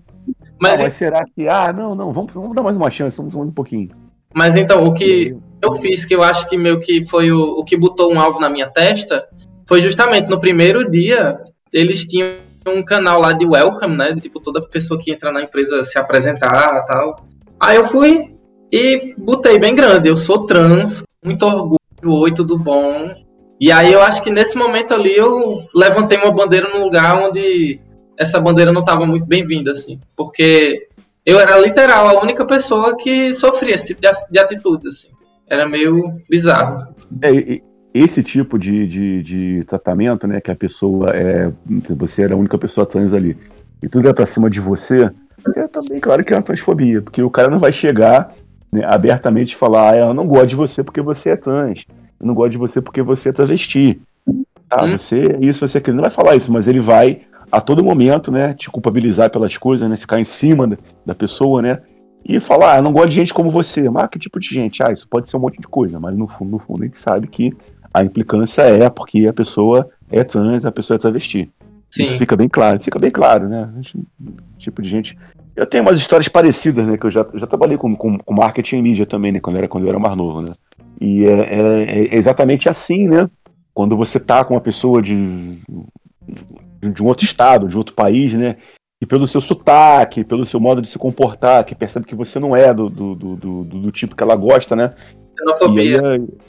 Mas, 0.60 0.82
ah, 0.82 0.84
mas 0.84 0.96
será 0.96 1.24
que. 1.24 1.48
Ah, 1.48 1.72
não, 1.72 1.96
não, 1.96 2.12
vamos, 2.12 2.34
vamos 2.34 2.54
dar 2.54 2.62
mais 2.62 2.76
uma 2.76 2.92
chance, 2.92 3.16
vamos, 3.16 3.32
vamos 3.32 3.50
um 3.50 3.54
pouquinho. 3.54 3.90
Mas 4.36 4.58
então, 4.58 4.86
o 4.86 4.94
que 4.94 5.34
eu 5.62 5.72
fiz, 5.74 6.04
que 6.04 6.14
eu 6.14 6.24
acho 6.24 6.46
que 6.50 6.58
meio 6.58 6.82
que 6.82 7.08
foi 7.08 7.32
o, 7.32 7.60
o 7.60 7.64
que 7.64 7.78
botou 7.78 8.14
um 8.14 8.20
alvo 8.20 8.40
na 8.42 8.50
minha 8.50 8.68
testa, 8.68 9.26
foi 9.66 9.82
justamente 9.82 10.30
no 10.30 10.40
primeiro 10.42 10.90
dia, 10.90 11.40
eles 11.74 12.06
tinham 12.06 12.49
um 12.70 12.84
canal 12.84 13.22
lá 13.22 13.34
de 13.34 13.46
welcome, 13.46 13.96
né? 13.96 14.16
Tipo, 14.16 14.40
toda 14.40 14.62
pessoa 14.68 15.00
que 15.00 15.12
entra 15.12 15.32
na 15.32 15.42
empresa 15.42 15.84
se 15.84 15.98
apresentar 15.98 16.86
tal. 16.86 17.26
Aí 17.60 17.76
eu 17.76 17.86
fui 17.86 18.36
e 18.72 19.14
botei 19.18 19.60
bem 19.60 19.76
grande, 19.76 20.08
eu 20.08 20.16
sou 20.16 20.46
trans, 20.46 21.04
muito 21.24 21.46
orgulho, 21.46 21.80
oi, 22.06 22.32
tudo 22.32 22.58
bom. 22.58 23.14
E 23.60 23.72
aí 23.72 23.92
eu 23.92 24.02
acho 24.02 24.24
que 24.24 24.30
nesse 24.30 24.58
momento 24.58 24.94
ali 24.94 25.16
eu 25.16 25.64
levantei 25.76 26.18
uma 26.18 26.32
bandeira 26.32 26.70
num 26.70 26.84
lugar 26.84 27.22
onde 27.22 27.82
essa 28.18 28.40
bandeira 28.40 28.72
não 28.72 28.82
estava 28.82 29.06
muito 29.06 29.26
bem-vinda, 29.26 29.72
assim, 29.72 30.00
porque 30.16 30.88
eu 31.26 31.40
era 31.40 31.58
literal 31.58 32.08
a 32.08 32.22
única 32.22 32.46
pessoa 32.46 32.96
que 32.96 33.34
sofria 33.34 33.76
esse 33.76 33.88
tipo 33.88 34.02
de, 34.02 34.10
de 34.32 34.40
atitudes, 34.40 34.88
assim. 34.88 35.10
Era 35.48 35.68
meio 35.68 36.22
bizarro. 36.30 36.78
É, 37.22 37.62
esse 37.94 38.22
tipo 38.22 38.58
de, 38.60 38.88
de, 38.88 39.24
de, 39.24 39.64
tratamento, 39.66 40.28
né, 40.28 40.40
que 40.40 40.52
a 40.52 40.56
pessoa 40.56 41.10
é, 41.12 41.52
você 41.96 42.24
era 42.24 42.34
a 42.34 42.38
única 42.38 42.58
pessoa 42.58 42.86
trans 42.86 43.14
ali, 43.14 43.36
e 43.82 43.88
tudo 43.88 44.08
é 44.10 44.14
pra 44.14 44.26
cima 44.26 44.50
de 44.50 44.60
você, 44.60 45.10
é 45.56 45.68
também 45.68 46.00
claro 46.00 46.24
que 46.24 46.34
é 46.34 46.36
uma 46.36 46.44
transfobia, 46.44 47.02
porque 47.02 47.22
o 47.24 47.30
cara 47.30 47.50
não 47.50 47.60
vai 47.60 47.72
chegar 47.72 48.34
né, 48.72 48.84
abertamente 48.86 49.54
e 49.54 49.56
falar, 49.56 49.94
ah, 49.94 49.98
eu 49.98 50.14
não 50.14 50.28
gosto 50.28 50.48
de 50.48 50.56
você 50.56 50.84
porque 50.84 51.02
você 51.02 51.32
é 51.32 51.36
trans, 51.36 51.86
eu 52.20 52.28
não 52.28 52.34
gosto 52.34 52.52
de 52.52 52.58
você 52.58 52.82
porque 52.82 53.02
você 53.02 53.30
é 53.30 53.34
travesti, 53.34 54.00
tá, 54.68 54.84
hum. 54.84 54.98
você 54.98 55.38
isso, 55.42 55.68
você 55.68 55.78
é 55.78 55.80
aquilo, 55.80 55.98
não 55.98 56.04
vai 56.04 56.12
falar 56.12 56.36
isso, 56.36 56.52
mas 56.52 56.68
ele 56.68 56.80
vai 56.80 57.22
a 57.52 57.60
todo 57.60 57.84
momento, 57.84 58.32
né, 58.32 58.54
te 58.54 58.70
culpabilizar 58.70 59.32
pelas 59.32 59.58
coisas, 59.58 59.90
né, 59.90 59.96
ficar 59.96 60.20
em 60.20 60.26
cima 60.26 60.68
da, 60.68 60.78
da 61.04 61.16
pessoa, 61.16 61.62
né, 61.62 61.80
e 62.24 62.40
falar, 62.40 62.74
ah, 62.74 62.78
eu 62.78 62.84
não 62.84 62.92
gosto 62.92 63.10
de 63.10 63.16
gente 63.16 63.34
como 63.34 63.50
você. 63.50 63.90
Mas 63.90 64.10
que 64.10 64.20
tipo 64.20 64.40
de 64.40 64.48
gente? 64.48 64.84
Ah, 64.84 64.92
isso 64.92 65.08
pode 65.08 65.30
ser 65.30 65.38
um 65.38 65.40
monte 65.40 65.60
de 65.60 65.68
coisa, 65.68 66.00
mas 66.00 66.16
no 66.16 66.28
fundo, 66.28 66.52
no 66.52 66.60
fundo, 66.60 66.84
a 66.84 66.86
gente 66.86 66.98
sabe 66.98 67.28
que 67.28 67.54
a 68.00 68.04
implicância 68.04 68.62
é 68.62 68.90
porque 68.90 69.28
a 69.28 69.34
pessoa 69.34 69.90
é 70.12 70.24
trans, 70.24 70.66
a 70.66 70.72
pessoa 70.72 70.96
é 70.96 71.00
travesti. 71.00 71.52
Sim. 71.90 72.04
Isso 72.04 72.18
fica 72.18 72.36
bem 72.36 72.48
claro, 72.48 72.80
fica 72.80 73.00
bem 73.00 73.10
claro, 73.10 73.50
né? 73.50 73.70
Tipo 74.58 74.82
de 74.82 74.90
gente. 74.90 75.18
Eu 75.56 75.66
tenho 75.66 75.84
umas 75.84 75.98
histórias 75.98 76.28
parecidas, 76.28 76.86
né? 76.86 76.98
Que 76.98 77.08
eu 77.08 77.12
já, 77.12 77.26
já 77.34 77.48
trabalhei 77.48 77.78
com, 77.78 77.96
com, 77.96 78.18
com 78.18 78.34
marketing 78.34 78.78
e 78.78 78.82
mídia 78.82 79.06
também, 79.06 79.32
né? 79.32 79.40
Quando 79.40 79.56
eu 79.56 79.60
era, 79.60 79.68
quando 79.68 79.84
eu 79.86 79.90
era 79.90 80.00
mais 80.00 80.16
novo, 80.16 80.42
né? 80.42 80.54
E 81.02 81.26
é, 81.26 81.32
é, 81.32 82.08
é 82.14 82.16
exatamente 82.16 82.70
assim, 82.70 83.08
né? 83.08 83.30
Quando 83.74 83.98
você 83.98 84.20
tá 84.20 84.44
com 84.44 84.54
uma 84.54 84.62
pessoa 84.62 85.02
de, 85.02 85.58
de 86.82 87.02
um 87.02 87.08
outro 87.08 87.26
estado, 87.26 87.68
de 87.68 87.78
outro 87.78 87.96
país, 87.96 88.34
né? 88.34 88.58
E 89.02 89.06
pelo 89.06 89.28
seu 89.28 89.40
sotaque, 89.40 90.26
pelo 90.26 90.46
seu 90.46 90.60
modo 90.60 90.82
de 90.82 90.90
se 90.90 91.00
comportar, 91.00 91.64
que 91.64 91.74
percebe 91.74 92.06
que 92.06 92.16
você 92.16 92.38
não 92.38 92.56
é 92.56 92.74
do, 92.74 92.90
do, 92.90 93.16
do, 93.16 93.36
do, 93.36 93.64
do 93.64 93.92
tipo 93.92 94.16
que 94.16 94.22
ela 94.22 94.36
gosta, 94.36 94.76
né? 94.76 94.94
Xenofobia. 95.40 96.02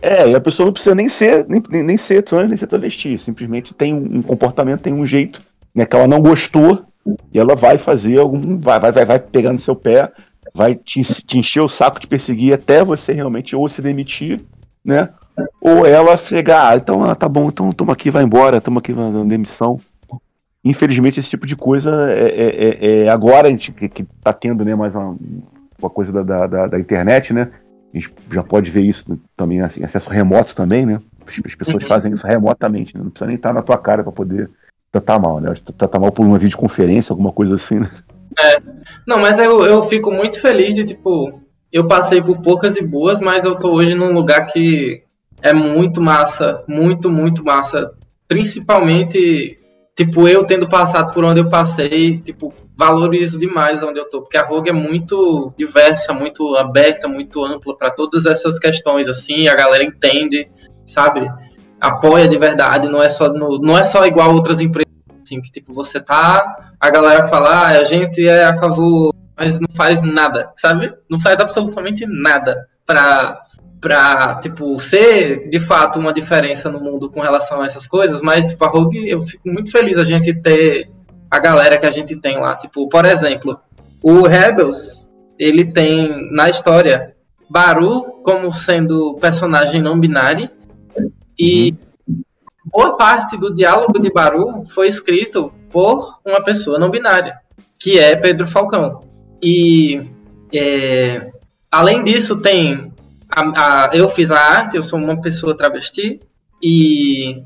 é, 0.02 0.28
e 0.28 0.34
a 0.34 0.40
pessoa 0.40 0.66
não 0.66 0.72
precisa 0.72 0.94
nem 0.94 1.08
ser, 1.08 1.46
nem, 1.48 1.62
nem 1.82 1.96
ser 1.96 2.22
trans, 2.22 2.48
nem 2.48 2.56
ser 2.56 2.66
travesti. 2.66 3.16
Simplesmente 3.18 3.74
tem 3.74 3.94
um 3.94 4.22
comportamento, 4.22 4.82
tem 4.82 4.92
um 4.92 5.06
jeito, 5.06 5.40
né, 5.74 5.86
que 5.86 5.96
ela 5.96 6.08
não 6.08 6.20
gostou, 6.20 6.84
e 7.32 7.38
ela 7.38 7.54
vai 7.54 7.78
fazer 7.78 8.18
algum. 8.18 8.58
Vai, 8.58 8.78
vai, 8.78 8.92
vai, 8.92 9.04
vai 9.04 9.18
pegar 9.18 9.52
no 9.52 9.58
seu 9.58 9.74
pé, 9.74 10.10
vai 10.54 10.74
te, 10.74 11.02
te 11.02 11.38
encher 11.38 11.60
o 11.60 11.68
saco, 11.68 12.00
te 12.00 12.06
perseguir 12.06 12.52
até 12.52 12.84
você 12.84 13.12
realmente 13.12 13.56
ou 13.56 13.68
se 13.68 13.80
demitir, 13.80 14.40
né? 14.84 15.08
Ou 15.60 15.86
ela 15.86 16.16
chegar, 16.16 16.72
ah, 16.72 16.76
então 16.76 17.04
ah, 17.04 17.14
tá 17.14 17.28
bom, 17.28 17.48
então 17.48 17.72
toma 17.72 17.92
aqui, 17.92 18.10
vai 18.10 18.22
embora, 18.22 18.58
estamos 18.58 18.78
aqui 18.78 18.92
na 18.92 19.24
demissão. 19.24 19.80
Infelizmente, 20.62 21.18
esse 21.18 21.30
tipo 21.30 21.46
de 21.46 21.56
coisa 21.56 22.12
é, 22.12 22.28
é, 22.28 22.48
é, 22.48 23.04
é 23.04 23.08
agora 23.08 23.48
a 23.48 23.50
gente 23.50 23.72
que, 23.72 23.88
que 23.88 24.04
tá 24.22 24.32
tendo 24.32 24.64
né, 24.64 24.74
mais 24.74 24.94
uma, 24.94 25.16
uma 25.80 25.90
coisa 25.90 26.12
da, 26.12 26.46
da, 26.46 26.66
da, 26.66 26.78
internet, 26.78 27.32
né? 27.32 27.50
A 27.92 27.98
gente 27.98 28.12
já 28.30 28.42
pode 28.42 28.70
ver 28.70 28.82
isso 28.82 29.18
também, 29.36 29.60
assim, 29.60 29.84
acesso 29.84 30.10
remoto 30.10 30.54
também, 30.54 30.86
né? 30.86 31.00
As 31.26 31.54
pessoas 31.54 31.82
uhum. 31.82 31.88
fazem 31.88 32.12
isso 32.12 32.26
remotamente, 32.26 32.96
né? 32.96 33.02
não 33.02 33.10
precisa 33.10 33.26
nem 33.26 33.36
estar 33.36 33.52
na 33.52 33.62
tua 33.62 33.78
cara 33.78 34.02
para 34.02 34.12
poder 34.12 34.50
tratar 34.90 35.18
mal, 35.18 35.40
né? 35.40 35.52
Tratar 35.76 35.98
mal 35.98 36.10
por 36.10 36.24
uma 36.24 36.38
videoconferência, 36.38 37.12
alguma 37.12 37.32
coisa 37.32 37.54
assim, 37.54 37.80
né? 37.80 37.90
É. 38.38 38.60
Não, 39.06 39.18
mas 39.18 39.38
eu, 39.38 39.64
eu 39.64 39.82
fico 39.84 40.10
muito 40.10 40.40
feliz 40.40 40.74
de, 40.74 40.84
tipo, 40.84 41.40
eu 41.72 41.86
passei 41.86 42.22
por 42.22 42.40
poucas 42.40 42.76
e 42.76 42.82
boas, 42.82 43.20
mas 43.20 43.44
eu 43.44 43.54
tô 43.56 43.72
hoje 43.72 43.94
num 43.94 44.12
lugar 44.12 44.46
que 44.46 45.02
é 45.42 45.52
muito 45.52 46.00
massa, 46.00 46.62
muito, 46.66 47.08
muito 47.08 47.44
massa. 47.44 47.92
Principalmente 48.26 49.58
tipo, 49.96 50.28
eu 50.28 50.44
tendo 50.44 50.68
passado 50.68 51.12
por 51.12 51.24
onde 51.24 51.40
eu 51.40 51.48
passei, 51.48 52.18
tipo, 52.20 52.52
valorizo 52.76 53.38
demais 53.38 53.82
onde 53.82 53.98
eu 53.98 54.08
tô, 54.08 54.22
porque 54.22 54.36
a 54.36 54.44
Rogue 54.44 54.70
é 54.70 54.72
muito 54.72 55.52
diversa, 55.56 56.12
muito 56.12 56.56
aberta, 56.56 57.06
muito 57.06 57.44
ampla 57.44 57.76
para 57.76 57.90
todas 57.90 58.26
essas 58.26 58.58
questões, 58.58 59.08
assim, 59.08 59.48
a 59.48 59.54
galera 59.54 59.84
entende, 59.84 60.50
sabe? 60.86 61.30
Apoia 61.80 62.26
de 62.26 62.38
verdade, 62.38 62.88
não 62.88 63.02
é 63.02 63.08
só, 63.08 63.28
no, 63.28 63.58
não 63.58 63.76
é 63.76 63.82
só 63.82 64.04
igual 64.06 64.32
outras 64.32 64.60
empresas, 64.60 64.92
assim, 65.22 65.40
que 65.40 65.50
tipo, 65.50 65.72
você 65.72 66.00
tá, 66.00 66.72
a 66.78 66.90
galera 66.90 67.28
fala, 67.28 67.50
ah, 67.50 67.68
a 67.68 67.84
gente 67.84 68.26
é 68.26 68.44
a 68.44 68.58
favor, 68.58 69.14
mas 69.36 69.60
não 69.60 69.68
faz 69.74 70.02
nada, 70.02 70.50
sabe? 70.56 70.92
Não 71.08 71.20
faz 71.20 71.38
absolutamente 71.38 72.06
nada 72.06 72.66
pra, 73.80 74.38
tipo, 74.40 74.78
ser 74.78 75.48
de 75.48 75.58
fato 75.58 75.98
uma 75.98 76.12
diferença 76.12 76.68
no 76.70 76.80
mundo 76.80 77.10
com 77.10 77.20
relação 77.20 77.60
a 77.60 77.66
essas 77.66 77.86
coisas, 77.86 78.20
mas, 78.20 78.46
tipo, 78.46 78.64
a 78.64 78.68
Rogue, 78.68 79.08
eu 79.08 79.20
fico 79.20 79.48
muito 79.48 79.70
feliz 79.70 79.96
a 79.96 80.04
gente 80.04 80.34
ter 80.34 80.90
a 81.30 81.38
galera 81.38 81.78
que 81.78 81.86
a 81.86 81.90
gente 81.90 82.16
tem 82.16 82.38
lá. 82.38 82.56
Tipo, 82.56 82.88
por 82.88 83.04
exemplo, 83.06 83.58
o 84.02 84.26
Rebels, 84.26 85.06
ele 85.38 85.64
tem 85.64 86.30
na 86.32 86.50
história 86.50 87.14
Baru 87.48 88.20
como 88.22 88.52
sendo 88.52 89.16
personagem 89.20 89.82
não 89.82 89.98
binário 89.98 90.50
e 91.38 91.74
boa 92.64 92.96
parte 92.96 93.36
do 93.36 93.52
diálogo 93.52 93.98
de 93.98 94.12
Baru 94.12 94.64
foi 94.68 94.86
escrito 94.86 95.52
por 95.70 96.20
uma 96.24 96.42
pessoa 96.42 96.78
não 96.78 96.90
binária, 96.90 97.38
que 97.78 97.98
é 97.98 98.14
Pedro 98.14 98.46
Falcão. 98.46 99.02
E 99.42 100.02
é, 100.52 101.30
além 101.70 102.04
disso, 102.04 102.36
tem 102.36 102.89
a, 103.30 103.86
a, 103.86 103.90
eu 103.94 104.08
fiz 104.08 104.30
a 104.30 104.38
arte, 104.38 104.76
eu 104.76 104.82
sou 104.82 104.98
uma 104.98 105.20
pessoa 105.20 105.56
travesti, 105.56 106.20
e 106.62 107.42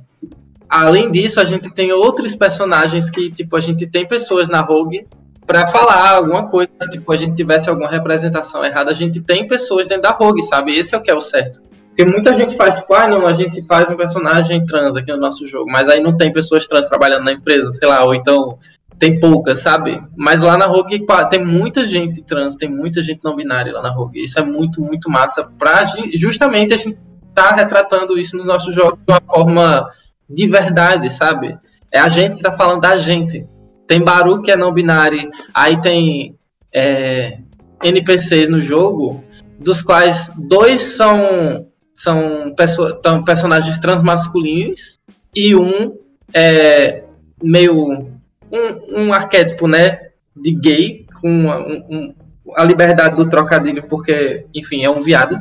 além 0.68 1.10
disso, 1.10 1.40
a 1.40 1.44
gente 1.44 1.70
tem 1.70 1.92
outros 1.92 2.34
personagens 2.34 3.10
que, 3.10 3.30
tipo, 3.30 3.56
a 3.56 3.60
gente 3.60 3.86
tem 3.86 4.06
pessoas 4.06 4.48
na 4.48 4.60
Rogue 4.60 5.06
para 5.46 5.66
falar 5.66 6.10
alguma 6.10 6.48
coisa, 6.48 6.70
tipo, 6.90 7.12
a 7.12 7.16
gente 7.16 7.34
tivesse 7.34 7.68
alguma 7.68 7.88
representação 7.88 8.64
errada, 8.64 8.90
a 8.90 8.94
gente 8.94 9.20
tem 9.20 9.46
pessoas 9.46 9.86
dentro 9.86 10.04
da 10.04 10.10
Rogue, 10.10 10.42
sabe? 10.42 10.76
Esse 10.76 10.94
é 10.94 10.98
o 10.98 11.02
que 11.02 11.10
é 11.10 11.14
o 11.14 11.20
certo. 11.20 11.60
Porque 11.88 12.04
muita 12.04 12.34
gente 12.34 12.56
faz, 12.56 12.76
tipo, 12.76 12.92
ah, 12.92 13.06
não, 13.06 13.24
a 13.24 13.34
gente 13.34 13.62
faz 13.62 13.88
um 13.88 13.96
personagem 13.96 14.64
trans 14.64 14.96
aqui 14.96 15.12
no 15.12 15.18
nosso 15.18 15.46
jogo, 15.46 15.70
mas 15.70 15.88
aí 15.88 16.00
não 16.00 16.16
tem 16.16 16.32
pessoas 16.32 16.66
trans 16.66 16.88
trabalhando 16.88 17.24
na 17.24 17.32
empresa, 17.32 17.72
sei 17.72 17.86
lá, 17.86 18.04
ou 18.04 18.14
então 18.14 18.58
tem 18.98 19.18
poucas, 19.18 19.60
sabe? 19.60 20.02
Mas 20.16 20.40
lá 20.40 20.56
na 20.56 20.66
Rogue 20.66 21.04
tem 21.30 21.44
muita 21.44 21.84
gente 21.84 22.22
trans, 22.22 22.56
tem 22.56 22.68
muita 22.68 23.02
gente 23.02 23.24
não 23.24 23.36
binária 23.36 23.72
lá 23.72 23.82
na 23.82 23.90
Rogue. 23.90 24.22
Isso 24.22 24.38
é 24.38 24.42
muito, 24.42 24.80
muito 24.80 25.10
massa 25.10 25.44
pra 25.58 25.84
justamente 26.14 26.72
a 26.72 26.76
gente 26.76 26.98
tá 27.34 27.50
retratando 27.54 28.18
isso 28.18 28.36
no 28.36 28.44
nosso 28.44 28.72
jogo 28.72 28.96
de 28.96 29.12
uma 29.12 29.20
forma 29.20 29.90
de 30.28 30.46
verdade, 30.46 31.10
sabe? 31.10 31.58
É 31.92 31.98
a 31.98 32.08
gente 32.08 32.36
que 32.36 32.42
tá 32.42 32.52
falando 32.52 32.80
da 32.80 32.96
gente. 32.96 33.46
Tem 33.86 34.00
Baru 34.00 34.40
que 34.40 34.50
é 34.50 34.56
não 34.56 34.72
binário, 34.72 35.28
aí 35.52 35.78
tem 35.80 36.38
é, 36.72 37.38
NPCs 37.82 38.48
no 38.48 38.60
jogo, 38.60 39.22
dos 39.58 39.82
quais 39.82 40.32
dois 40.36 40.80
são, 40.80 41.66
são 41.94 42.54
perso 42.56 42.98
personagens 43.26 43.78
transmasculinos 43.78 44.98
e 45.34 45.54
um 45.54 45.94
é 46.32 47.04
meio 47.42 48.13
um, 48.54 49.06
um 49.06 49.12
arquétipo, 49.12 49.66
né, 49.66 50.10
de 50.36 50.52
gay, 50.52 51.06
com 51.20 51.28
um, 51.28 51.50
um, 51.90 52.14
a 52.56 52.64
liberdade 52.64 53.16
do 53.16 53.28
trocadilho, 53.28 53.86
porque, 53.88 54.46
enfim, 54.54 54.84
é 54.84 54.90
um 54.90 55.00
viado. 55.00 55.36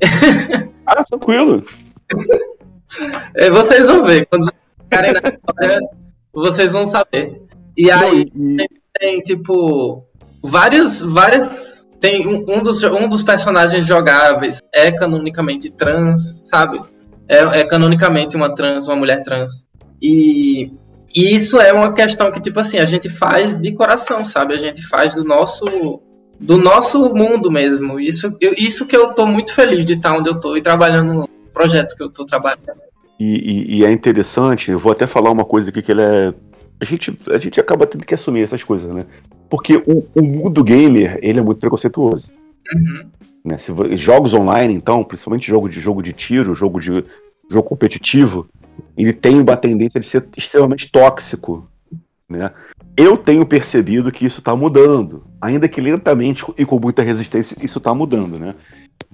ah, 0.86 1.04
tranquilo. 1.04 1.62
É, 3.34 3.50
vocês 3.50 3.88
vão 3.88 4.04
ver. 4.04 4.24
Quando 4.26 4.50
ficarem 4.82 5.12
na 5.12 5.28
história, 5.28 5.80
vocês 6.32 6.72
vão 6.72 6.86
saber. 6.86 7.42
E 7.76 7.90
aí 7.90 8.30
tem, 8.30 8.68
tem, 8.98 9.20
tipo, 9.20 10.06
vários, 10.42 11.02
várias. 11.02 11.86
Tem 12.00 12.26
um, 12.26 12.44
um, 12.48 12.62
dos, 12.62 12.82
um 12.84 13.08
dos 13.08 13.22
personagens 13.22 13.86
jogáveis 13.86 14.60
é 14.72 14.90
canonicamente 14.90 15.70
trans, 15.70 16.42
sabe? 16.44 16.80
É, 17.28 17.60
é 17.60 17.64
canonicamente 17.64 18.36
uma 18.36 18.54
trans, 18.54 18.88
uma 18.88 18.96
mulher 18.96 19.22
trans. 19.22 19.66
E 20.00 20.72
e 21.16 21.34
isso 21.34 21.58
é 21.58 21.72
uma 21.72 21.94
questão 21.94 22.30
que, 22.30 22.42
tipo 22.42 22.60
assim, 22.60 22.76
a 22.76 22.84
gente 22.84 23.08
faz 23.08 23.58
de 23.58 23.72
coração, 23.72 24.22
sabe? 24.22 24.52
A 24.52 24.58
gente 24.58 24.86
faz 24.86 25.14
do 25.14 25.24
nosso 25.24 25.64
do 26.38 26.58
nosso 26.58 27.14
mundo 27.14 27.50
mesmo. 27.50 27.98
Isso, 27.98 28.36
eu, 28.38 28.52
isso 28.58 28.84
que 28.84 28.94
eu 28.94 29.14
tô 29.14 29.24
muito 29.26 29.54
feliz 29.54 29.86
de 29.86 29.94
estar 29.94 30.14
onde 30.14 30.28
eu 30.28 30.38
tô 30.38 30.54
e 30.58 30.60
trabalhando 30.60 31.26
projetos 31.54 31.94
que 31.94 32.02
eu 32.02 32.10
tô 32.10 32.26
trabalhando. 32.26 32.82
E, 33.18 33.24
e, 33.24 33.78
e, 33.78 33.84
é 33.86 33.90
interessante, 33.90 34.70
eu 34.70 34.78
vou 34.78 34.92
até 34.92 35.06
falar 35.06 35.30
uma 35.30 35.46
coisa 35.46 35.70
aqui 35.70 35.80
que 35.80 35.90
ele 35.90 36.02
é. 36.02 36.34
A 36.78 36.84
gente, 36.84 37.18
a 37.30 37.38
gente 37.38 37.58
acaba 37.58 37.86
tendo 37.86 38.04
que 38.04 38.12
assumir 38.12 38.42
essas 38.42 38.62
coisas, 38.62 38.92
né? 38.92 39.06
Porque 39.48 39.82
o, 39.86 40.06
o 40.14 40.22
mundo 40.22 40.62
gamer, 40.62 41.18
ele 41.22 41.38
é 41.38 41.42
muito 41.42 41.58
preconceituoso. 41.58 42.30
Uhum. 42.74 43.08
Né? 43.42 43.56
Se, 43.56 43.72
jogos 43.96 44.34
online, 44.34 44.74
então, 44.74 45.02
principalmente 45.02 45.48
jogo 45.48 45.66
de 45.66 45.80
jogo 45.80 46.02
de 46.02 46.12
tiro, 46.12 46.54
jogo 46.54 46.78
de 46.78 47.02
jogo 47.50 47.68
competitivo, 47.68 48.46
ele 48.96 49.12
tem 49.12 49.40
uma 49.40 49.56
tendência 49.56 50.00
de 50.00 50.06
ser 50.06 50.26
extremamente 50.36 50.90
tóxico. 50.90 51.68
Né? 52.28 52.50
Eu 52.96 53.16
tenho 53.16 53.46
percebido 53.46 54.10
que 54.10 54.26
isso 54.26 54.40
está 54.40 54.56
mudando, 54.56 55.24
ainda 55.40 55.68
que 55.68 55.80
lentamente 55.80 56.44
e 56.58 56.64
com 56.64 56.78
muita 56.78 57.02
resistência, 57.02 57.56
isso 57.62 57.78
está 57.78 57.94
mudando. 57.94 58.38
Né? 58.38 58.54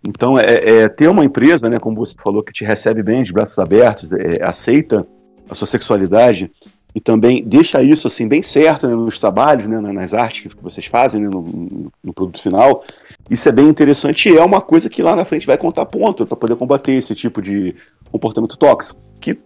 Então, 0.07 0.39
é, 0.39 0.45
é, 0.45 0.89
ter 0.89 1.09
uma 1.09 1.25
empresa, 1.25 1.69
né, 1.69 1.79
como 1.79 1.97
você 1.97 2.15
falou, 2.23 2.43
que 2.43 2.53
te 2.53 2.65
recebe 2.65 3.03
bem, 3.03 3.23
de 3.23 3.33
braços 3.33 3.59
abertos, 3.59 4.13
é, 4.13 4.43
aceita 4.43 5.07
a 5.49 5.55
sua 5.55 5.67
sexualidade 5.67 6.51
e 6.95 7.01
também 7.01 7.43
deixa 7.43 7.82
isso 7.82 8.07
assim 8.07 8.28
bem 8.28 8.43
certo 8.43 8.86
né, 8.86 8.95
nos 8.95 9.18
trabalhos, 9.18 9.66
né, 9.66 9.80
nas 9.80 10.12
artes 10.12 10.53
que 10.53 10.62
vocês 10.62 10.86
fazem, 10.86 11.22
né, 11.22 11.28
no, 11.28 11.90
no, 12.03 12.12
produto 12.12 12.40
final. 12.40 12.84
Isso 13.30 13.49
é 13.49 13.53
bem 13.53 13.68
interessante 13.68 14.28
e 14.28 14.36
é 14.36 14.45
uma 14.45 14.61
coisa 14.61 14.90
que 14.90 15.03
lá 15.03 15.16
na 15.16 15.24
frente 15.24 15.47
vai 15.47 15.57
contar 15.57 15.86
ponto 15.86 16.26
para 16.26 16.36
poder 16.36 16.57
combater 16.57 16.93
esse 16.93 17.14
tipo 17.14 17.40
de 17.40 17.74
comportamento 18.11 18.59
tóxico. 18.59 19.01
Que, 19.20 19.38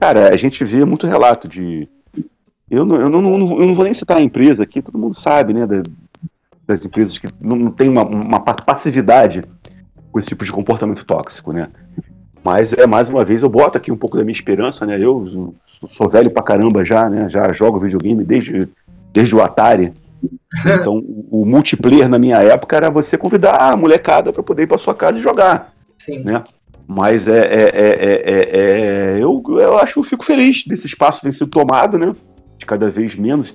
cara, 0.00 0.32
a 0.32 0.36
gente 0.36 0.64
vê 0.64 0.84
muito 0.84 1.06
relato 1.06 1.46
de. 1.46 1.86
Eu 2.70 2.86
não, 2.86 2.96
eu 2.96 3.10
não, 3.10 3.32
eu 3.32 3.66
não 3.66 3.74
vou 3.74 3.84
nem 3.84 3.92
citar 3.92 4.16
a 4.16 4.22
empresa 4.22 4.62
aqui, 4.62 4.80
todo 4.80 4.98
mundo 4.98 5.14
sabe, 5.14 5.52
né? 5.52 5.66
das 6.66 6.84
empresas 6.84 7.18
que 7.18 7.28
não, 7.40 7.56
não 7.56 7.70
tem 7.72 7.88
uma, 7.88 8.04
uma 8.04 8.40
passividade 8.40 9.44
com 10.12 10.18
esse 10.18 10.28
tipo 10.28 10.44
de 10.44 10.52
comportamento 10.52 11.04
tóxico, 11.04 11.52
né? 11.52 11.68
Mas 12.42 12.72
é 12.72 12.86
mais 12.86 13.10
uma 13.10 13.24
vez 13.24 13.42
eu 13.42 13.48
boto 13.48 13.76
aqui 13.76 13.92
um 13.92 13.96
pouco 13.96 14.16
da 14.16 14.24
minha 14.24 14.32
esperança, 14.32 14.86
né? 14.86 14.98
Eu 14.98 15.54
sou 15.88 16.08
velho 16.08 16.30
pra 16.30 16.42
caramba 16.42 16.84
já, 16.84 17.08
né? 17.08 17.28
Já 17.28 17.52
jogo 17.52 17.78
videogame 17.78 18.24
desde, 18.24 18.68
desde 19.12 19.34
o 19.34 19.42
Atari. 19.42 19.92
Então, 20.66 21.02
o 21.30 21.46
multiplayer 21.46 22.08
na 22.08 22.18
minha 22.18 22.36
época 22.38 22.76
era 22.76 22.90
você 22.90 23.16
convidar 23.16 23.56
a 23.56 23.76
molecada 23.76 24.32
para 24.32 24.42
poder 24.42 24.64
ir 24.64 24.66
para 24.66 24.76
sua 24.76 24.94
casa 24.94 25.18
e 25.18 25.22
jogar, 25.22 25.72
Sim. 26.04 26.24
né? 26.24 26.42
Mas 26.86 27.28
é, 27.28 27.38
é, 27.38 27.70
é, 27.72 28.50
é, 28.52 29.18
eu, 29.22 29.42
eu 29.48 29.78
acho 29.78 29.94
que 29.94 29.98
eu 30.00 30.04
fico 30.04 30.24
feliz 30.24 30.64
desse 30.66 30.86
espaço 30.86 31.22
ter 31.22 31.32
sido 31.32 31.46
tomado, 31.46 31.96
né? 31.96 32.14
De 32.58 32.66
cada 32.66 32.90
vez 32.90 33.14
menos, 33.14 33.54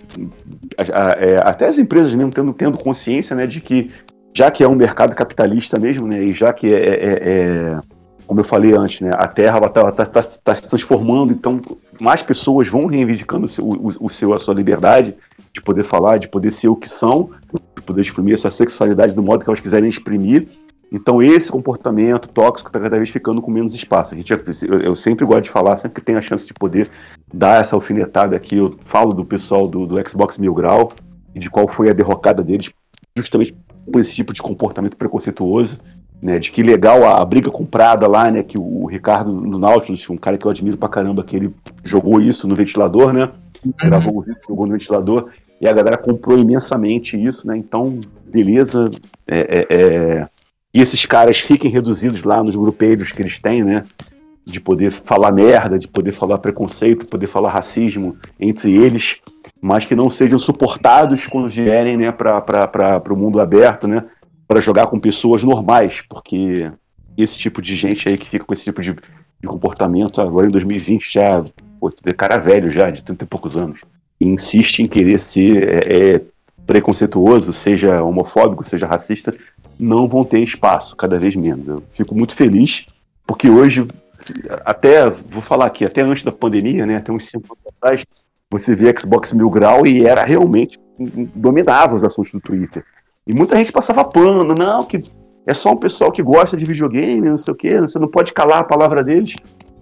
até 1.43 1.67
as 1.67 1.77
empresas 1.77 2.15
mesmo 2.15 2.31
tendo, 2.31 2.53
tendo 2.53 2.77
consciência, 2.77 3.35
né? 3.35 3.45
De 3.45 3.59
que 3.59 3.91
já 4.33 4.49
que 4.49 4.63
é 4.63 4.67
um 4.67 4.75
mercado 4.75 5.13
capitalista 5.13 5.77
mesmo, 5.77 6.07
né? 6.07 6.23
E 6.23 6.33
já 6.33 6.53
que 6.53 6.73
é 6.73 7.77
como 8.25 8.39
eu 8.39 8.43
falei 8.43 8.73
antes, 8.73 9.01
né, 9.01 9.11
a 9.13 9.27
Terra 9.27 9.59
está 9.65 9.91
tá, 9.91 10.05
tá, 10.05 10.23
tá, 10.43 10.55
se 10.55 10.67
transformando, 10.67 11.31
então 11.31 11.61
mais 12.01 12.21
pessoas 12.21 12.67
vão 12.67 12.85
reivindicando 12.85 13.45
o 13.45 13.49
seu, 13.49 13.65
o, 13.65 13.91
o, 13.99 14.09
seu, 14.09 14.33
a 14.33 14.39
sua 14.39 14.53
liberdade 14.53 15.15
de 15.53 15.61
poder 15.61 15.83
falar, 15.83 16.17
de 16.17 16.27
poder 16.27 16.51
ser 16.51 16.67
o 16.67 16.75
que 16.75 16.89
são, 16.89 17.29
de 17.75 17.81
poder 17.81 18.01
exprimir 18.01 18.35
a 18.35 18.37
sua 18.37 18.51
sexualidade 18.51 19.13
do 19.13 19.23
modo 19.23 19.43
que 19.43 19.49
elas 19.49 19.59
quiserem 19.59 19.89
exprimir. 19.89 20.47
Então 20.91 21.21
esse 21.21 21.51
comportamento 21.51 22.27
tóxico 22.27 22.69
está 22.69 22.79
cada 22.79 22.97
vez 22.97 23.09
ficando 23.09 23.41
com 23.41 23.51
menos 23.51 23.73
espaço. 23.73 24.13
A 24.13 24.17
gente, 24.17 24.31
eu, 24.31 24.79
eu, 24.79 24.95
sempre 24.95 25.25
gosto 25.25 25.43
de 25.43 25.49
falar, 25.49 25.77
sempre 25.77 25.99
que 25.99 26.05
tem 26.05 26.15
a 26.15 26.21
chance 26.21 26.45
de 26.45 26.53
poder 26.53 26.89
dar 27.33 27.61
essa 27.61 27.75
alfinetada 27.75 28.35
aqui, 28.35 28.57
eu 28.57 28.75
falo 28.81 29.13
do 29.13 29.25
pessoal 29.25 29.67
do, 29.67 29.85
do 29.85 30.09
Xbox 30.09 30.37
Mil 30.37 30.53
Grau 30.53 30.91
e 31.33 31.39
de 31.39 31.49
qual 31.49 31.67
foi 31.67 31.89
a 31.89 31.93
derrocada 31.93 32.43
deles, 32.43 32.71
justamente 33.15 33.55
por 33.91 33.99
esse 33.99 34.15
tipo 34.15 34.33
de 34.33 34.41
comportamento 34.41 34.97
preconceituoso 34.97 35.79
né, 36.21 36.39
de 36.39 36.51
que 36.51 36.63
legal 36.63 37.03
a, 37.03 37.21
a, 37.21 37.25
briga 37.25 37.49
comprada 37.51 38.07
lá, 38.07 38.31
né, 38.31 38.43
que 38.43 38.57
o, 38.57 38.83
o 38.83 38.85
Ricardo 38.87 39.31
no 39.31 39.57
Nautilus, 39.57 40.09
um 40.09 40.17
cara 40.17 40.37
que 40.37 40.45
eu 40.45 40.51
admiro 40.51 40.77
pra 40.77 40.89
caramba, 40.89 41.23
que 41.23 41.35
ele 41.35 41.53
jogou 41.83 42.19
isso 42.19 42.47
no 42.47 42.55
ventilador, 42.55 43.13
né, 43.13 43.31
uhum. 43.65 43.73
gravou 43.77 44.17
o 44.17 44.21
vídeo, 44.21 44.41
jogou 44.47 44.65
no 44.65 44.73
ventilador, 44.73 45.29
e 45.59 45.67
a 45.67 45.73
galera 45.73 45.97
comprou 45.97 46.37
imensamente 46.37 47.17
isso, 47.17 47.47
né, 47.47 47.57
então, 47.57 47.99
beleza, 48.31 48.89
é, 49.27 49.39
é, 49.39 49.67
é... 49.69 50.27
e 50.73 50.81
esses 50.81 51.05
caras 51.05 51.39
fiquem 51.39 51.69
reduzidos 51.69 52.23
lá 52.23 52.43
nos 52.43 52.55
grupeiros 52.55 53.11
que 53.11 53.21
eles 53.21 53.39
têm, 53.39 53.63
né, 53.63 53.83
de 54.45 54.59
poder 54.59 54.91
falar 54.91 55.31
merda, 55.31 55.77
de 55.77 55.87
poder 55.87 56.11
falar 56.11 56.37
preconceito, 56.37 57.07
poder 57.07 57.27
falar 57.27 57.49
racismo 57.49 58.15
entre 58.39 58.75
eles, 58.75 59.19
mas 59.59 59.85
que 59.85 59.95
não 59.95 60.09
sejam 60.09 60.37
suportados 60.37 61.25
quando 61.25 61.49
vierem 61.49 61.97
né, 61.97 62.11
para 62.11 63.01
o 63.09 63.17
mundo 63.17 63.41
aberto, 63.41 63.87
né? 63.87 64.05
Para 64.47 64.61
jogar 64.61 64.87
com 64.87 64.99
pessoas 64.99 65.43
normais, 65.43 66.01
porque 66.07 66.71
esse 67.17 67.37
tipo 67.37 67.61
de 67.61 67.75
gente 67.75 68.07
aí 68.07 68.17
que 68.17 68.29
fica 68.29 68.45
com 68.45 68.53
esse 68.53 68.63
tipo 68.63 68.81
de, 68.81 68.93
de 68.93 69.47
comportamento 69.47 70.21
agora 70.21 70.47
em 70.47 70.51
2020 70.51 71.13
já, 71.13 71.43
pô, 71.79 71.91
cara 72.17 72.37
velho 72.37 72.71
já, 72.71 72.89
de 72.89 73.03
30 73.03 73.23
e 73.23 73.27
poucos 73.27 73.57
anos, 73.57 73.81
e 74.19 74.25
insiste 74.25 74.79
em 74.79 74.87
querer 74.87 75.19
ser 75.19 75.67
é, 75.67 76.13
é, 76.15 76.21
preconceituoso, 76.65 77.53
seja 77.53 78.01
homofóbico, 78.03 78.63
seja 78.63 78.87
racista, 78.87 79.35
não 79.79 80.07
vão 80.07 80.23
ter 80.23 80.39
espaço, 80.39 80.95
cada 80.95 81.17
vez 81.17 81.35
menos. 81.35 81.67
Eu 81.67 81.83
fico 81.89 82.15
muito 82.15 82.35
feliz, 82.35 82.85
porque 83.25 83.49
hoje, 83.49 83.87
até, 84.65 85.09
vou 85.09 85.41
falar 85.41 85.65
aqui, 85.65 85.85
até 85.85 86.01
antes 86.01 86.23
da 86.23 86.31
pandemia, 86.31 86.85
né, 86.85 86.97
até 86.97 87.11
uns 87.11 87.25
5 87.25 87.45
anos 87.45 87.75
atrás, 87.77 88.05
você 88.49 88.75
via 88.75 88.93
Xbox 88.97 89.33
Mil 89.33 89.49
Grau 89.49 89.85
e 89.85 90.05
era 90.05 90.23
realmente, 90.23 90.79
dominava 91.35 91.95
os 91.95 92.03
assuntos 92.03 92.31
do 92.31 92.39
Twitter. 92.39 92.85
E 93.27 93.35
muita 93.35 93.57
gente 93.57 93.71
passava 93.71 94.03
pano, 94.03 94.53
não, 94.53 94.83
que 94.83 95.01
é 95.47 95.53
só 95.53 95.71
um 95.71 95.77
pessoal 95.77 96.11
que 96.11 96.21
gosta 96.21 96.55
de 96.55 96.65
videogame, 96.65 97.29
não 97.29 97.37
sei 97.37 97.53
o 97.53 97.57
quê, 97.57 97.79
você 97.79 97.99
não 97.99 98.07
pode 98.07 98.33
calar 98.33 98.59
a 98.59 98.63
palavra 98.63 99.03
deles. 99.03 99.35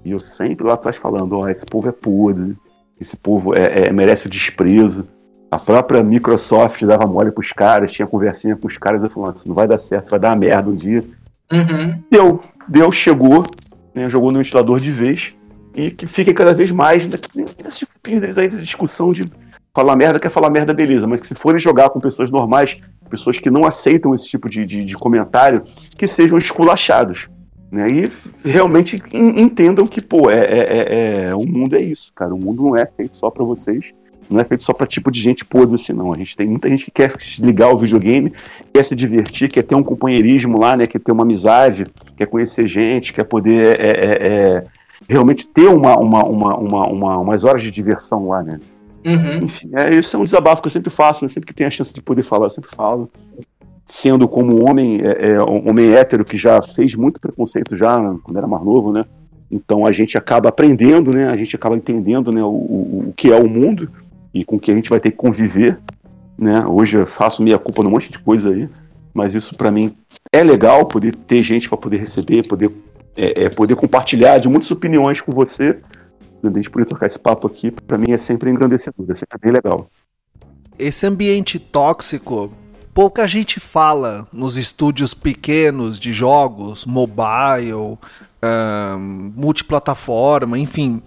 E 0.05 0.11
eu 0.11 0.19
sempre 0.19 0.65
lá 0.65 0.73
atrás 0.73 0.97
falando, 0.97 1.33
ó, 1.33 1.41
oh, 1.41 1.47
esse 1.47 1.65
povo 1.65 1.89
é 1.89 1.91
podre, 1.91 2.55
esse 2.99 3.15
povo 3.15 3.53
é, 3.53 3.87
é, 3.87 3.93
merece 3.93 4.27
o 4.27 4.29
desprezo. 4.29 5.07
A 5.49 5.59
própria 5.59 6.03
Microsoft 6.03 6.83
dava 6.83 7.05
mole 7.05 7.31
pros 7.31 7.51
caras, 7.51 7.91
tinha 7.91 8.07
conversinha 8.07 8.55
com 8.55 8.67
os 8.67 8.77
caras, 8.77 9.03
eu 9.03 9.09
falando, 9.09 9.35
isso 9.35 9.47
não 9.47 9.55
vai 9.55 9.67
dar 9.67 9.77
certo, 9.77 10.09
vai 10.09 10.19
dar 10.19 10.29
uma 10.29 10.37
merda 10.37 10.69
um 10.69 10.75
dia. 10.75 11.03
Uhum. 11.51 12.01
Deu, 12.09 12.43
deu, 12.67 12.91
chegou, 12.91 13.43
né, 13.93 14.09
jogou 14.09 14.31
no 14.31 14.39
ventilador 14.39 14.79
de 14.79 14.91
vez, 14.91 15.35
e 15.75 15.91
que 15.91 16.07
fica 16.07 16.33
cada 16.33 16.53
vez 16.53 16.71
mais 16.71 17.07
nesse 17.07 18.39
aí 18.39 18.47
de 18.47 18.61
discussão 18.61 19.11
de 19.11 19.25
falar 19.74 19.95
merda, 19.95 20.19
quer 20.19 20.30
falar 20.30 20.49
merda, 20.49 20.74
beleza, 20.74 21.07
mas 21.07 21.19
que 21.19 21.28
se 21.28 21.36
forem 21.36 21.59
jogar 21.59 21.89
com 21.89 21.99
pessoas 21.99 22.30
normais, 22.30 22.78
pessoas 23.09 23.39
que 23.39 23.49
não 23.49 23.65
aceitam 23.65 24.13
esse 24.13 24.28
tipo 24.28 24.47
de, 24.47 24.65
de, 24.65 24.86
de 24.86 24.95
comentário, 24.95 25.63
que 25.97 26.07
sejam 26.07 26.38
esculachados. 26.38 27.30
Né? 27.71 27.88
E 27.89 28.11
realmente 28.47 29.01
entendam 29.11 29.88
que, 29.88 29.99
pô, 29.99 30.30
é, 30.30 30.39
é, 30.39 30.59
é, 30.59 31.26
é, 31.30 31.36
o 31.36 31.43
mundo 31.43 31.76
é 31.76 31.82
isso, 31.82 32.13
cara. 32.13 32.34
O 32.34 32.38
mundo 32.38 32.61
não 32.61 32.78
é 32.78 32.86
feito 32.86 33.17
só 33.17 33.32
para 33.32 33.43
vocês, 33.43 33.91
não 34.30 34.39
é 34.39 34.43
feito 34.43 34.61
só 34.61 34.74
para 34.74 34.86
tipo 34.86 35.09
de 35.09 35.19
gente 35.19 35.43
podre 35.43 35.74
assim, 35.74 35.91
não. 35.91 36.13
A 36.13 36.17
gente 36.17 36.38
tem 36.38 36.47
muita 36.47 36.69
gente 36.69 36.86
que 36.86 36.91
quer 36.91 37.11
ligar 37.39 37.74
o 37.74 37.78
videogame, 37.78 38.32
quer 38.71 38.86
se 38.86 38.95
divertir, 38.95 39.49
quer 39.49 39.63
ter 39.63 39.74
um 39.74 39.82
companheirismo 39.82 40.59
lá, 40.59 40.78
né? 40.78 40.86
Quer 40.86 40.99
ter 40.99 41.11
uma 41.11 41.24
amizade, 41.24 41.88
quer 42.15 42.28
conhecer 42.28 42.67
gente, 42.67 43.11
quer 43.11 43.24
poder 43.24 43.80
é, 43.80 43.88
é, 43.88 44.28
é 44.28 44.63
realmente 45.09 45.47
ter 45.47 45.67
uma, 45.67 45.97
uma, 45.97 46.24
uma, 46.24 46.55
uma, 46.55 46.88
uma, 46.88 47.17
umas 47.17 47.43
horas 47.43 47.63
de 47.63 47.71
diversão 47.71 48.28
lá, 48.28 48.43
né? 48.43 48.59
Uhum. 49.05 49.43
Enfim, 49.43 49.69
é, 49.73 49.93
esse 49.93 50.15
é 50.15 50.19
um 50.19 50.23
desabafo 50.23 50.61
que 50.61 50.67
eu 50.67 50.71
sempre 50.71 50.89
faço, 50.89 51.23
né? 51.23 51.29
sempre 51.29 51.47
que 51.47 51.53
tem 51.53 51.67
a 51.67 51.71
chance 51.71 51.93
de 51.93 52.01
poder 52.01 52.23
falar, 52.23 52.45
eu 52.45 52.51
sempre 52.51 52.73
falo. 52.75 53.09
Sendo 53.85 54.27
como 54.27 54.67
homem, 54.67 55.01
é, 55.01 55.31
é, 55.31 55.41
homem 55.41 55.93
hétero 55.93 56.23
que 56.23 56.37
já 56.37 56.61
fez 56.61 56.95
muito 56.95 57.19
preconceito 57.19 57.75
já 57.75 57.95
quando 58.23 58.37
era 58.37 58.47
mais 58.47 58.63
novo, 58.63 58.93
né? 58.93 59.05
Então 59.51 59.85
a 59.85 59.91
gente 59.91 60.17
acaba 60.17 60.49
aprendendo, 60.49 61.11
né? 61.11 61.27
A 61.27 61.35
gente 61.35 61.55
acaba 61.55 61.75
entendendo 61.75 62.31
né, 62.31 62.41
o, 62.41 62.47
o, 62.47 63.05
o 63.09 63.13
que 63.13 63.31
é 63.31 63.35
o 63.35 63.49
mundo 63.49 63.89
e 64.33 64.45
com 64.45 64.57
que 64.57 64.71
a 64.71 64.75
gente 64.75 64.89
vai 64.89 65.01
ter 65.01 65.11
que 65.11 65.17
conviver, 65.17 65.77
né? 66.37 66.65
Hoje 66.65 66.97
eu 66.97 67.05
faço 67.05 67.43
minha 67.43 67.59
culpa 67.59 67.83
num 67.83 67.89
monte 67.89 68.09
de 68.09 68.19
coisa 68.19 68.49
aí, 68.49 68.69
mas 69.13 69.35
isso 69.35 69.53
para 69.55 69.69
mim 69.69 69.93
é 70.31 70.41
legal 70.41 70.85
poder 70.85 71.13
ter 71.13 71.43
gente 71.43 71.67
para 71.67 71.77
poder 71.77 71.97
receber, 71.97 72.47
poder 72.47 72.71
é, 73.15 73.43
é, 73.43 73.49
poder 73.49 73.75
compartilhar 73.75 74.38
de 74.39 74.49
muitas 74.49 74.71
opiniões 74.71 75.21
com 75.21 75.31
você 75.31 75.80
a 76.48 76.53
gente 76.53 76.70
poder 76.70 76.86
trocar 76.86 77.06
esse 77.06 77.20
papo 77.20 77.48
aqui, 77.48 77.72
para 77.72 77.98
mim 77.98 78.11
é 78.11 78.18
sempre 78.18 78.49
engrandecedor, 78.49 79.06
é 79.10 79.15
sempre 79.15 79.40
bem 79.41 79.52
legal. 79.52 79.90
Esse 80.78 81.06
ambiente 81.06 81.60
tóxico, 81.60 82.52
pouca 82.94 83.28
gente 83.28 83.60
fala 83.60 84.28
nos 84.32 84.57
estúdios 84.57 85.14
pequenos 85.14 85.99
de 85.99 86.11
jogos, 86.11 86.86
mobile, 86.86 87.98
multiplataforma, 89.36 90.57
enfim. 90.57 91.02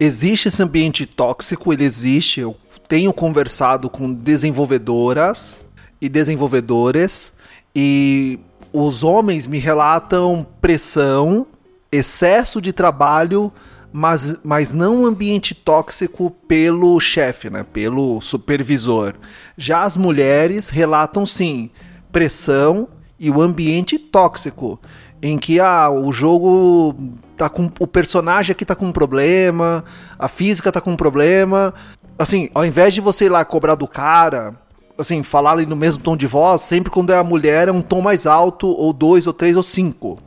Existe 0.00 0.48
esse 0.48 0.62
ambiente 0.62 1.06
tóxico, 1.06 1.72
ele 1.72 1.84
existe. 1.84 2.40
Eu 2.40 2.56
tenho 2.88 3.12
conversado 3.12 3.88
com 3.88 4.12
desenvolvedoras 4.12 5.64
e 6.00 6.08
desenvolvedores 6.08 7.32
e 7.74 8.40
os 8.72 9.04
homens 9.04 9.46
me 9.46 9.58
relatam 9.58 10.46
pressão, 10.60 11.46
excesso 11.90 12.60
de 12.60 12.72
trabalho 12.72 13.52
mas, 13.92 14.38
mas 14.42 14.72
não 14.72 15.02
um 15.02 15.06
ambiente 15.06 15.54
tóxico 15.54 16.30
pelo 16.48 16.98
chefe, 16.98 17.50
né? 17.50 17.62
Pelo 17.62 18.20
supervisor. 18.22 19.14
Já 19.56 19.82
as 19.82 19.96
mulheres 19.96 20.70
relatam 20.70 21.26
sim 21.26 21.70
pressão 22.10 22.88
e 23.18 23.30
o 23.30 23.40
ambiente 23.40 23.98
tóxico, 23.98 24.80
em 25.22 25.38
que 25.38 25.60
ah, 25.60 25.90
o 25.90 26.12
jogo 26.12 26.94
tá 27.36 27.48
com 27.48 27.70
o 27.78 27.86
personagem 27.86 28.52
aqui 28.52 28.64
tá 28.64 28.74
com 28.74 28.86
um 28.86 28.92
problema, 28.92 29.84
a 30.18 30.26
física 30.26 30.72
tá 30.72 30.80
com 30.80 30.92
um 30.92 30.96
problema. 30.96 31.72
Assim, 32.18 32.48
ao 32.54 32.64
invés 32.64 32.94
de 32.94 33.00
você 33.00 33.26
ir 33.26 33.28
lá 33.28 33.44
cobrar 33.44 33.74
do 33.74 33.86
cara, 33.86 34.54
assim, 34.98 35.22
falar 35.22 35.52
ali 35.52 35.66
no 35.66 35.76
mesmo 35.76 36.02
tom 36.02 36.16
de 36.16 36.26
voz, 36.26 36.62
sempre 36.62 36.90
quando 36.90 37.12
é 37.12 37.16
a 37.16 37.24
mulher 37.24 37.68
é 37.68 37.72
um 37.72 37.82
tom 37.82 38.00
mais 38.00 38.26
alto, 38.26 38.68
ou 38.68 38.92
dois, 38.92 39.26
ou 39.26 39.32
três, 39.32 39.56
ou 39.56 39.62
cinco. 39.62 40.18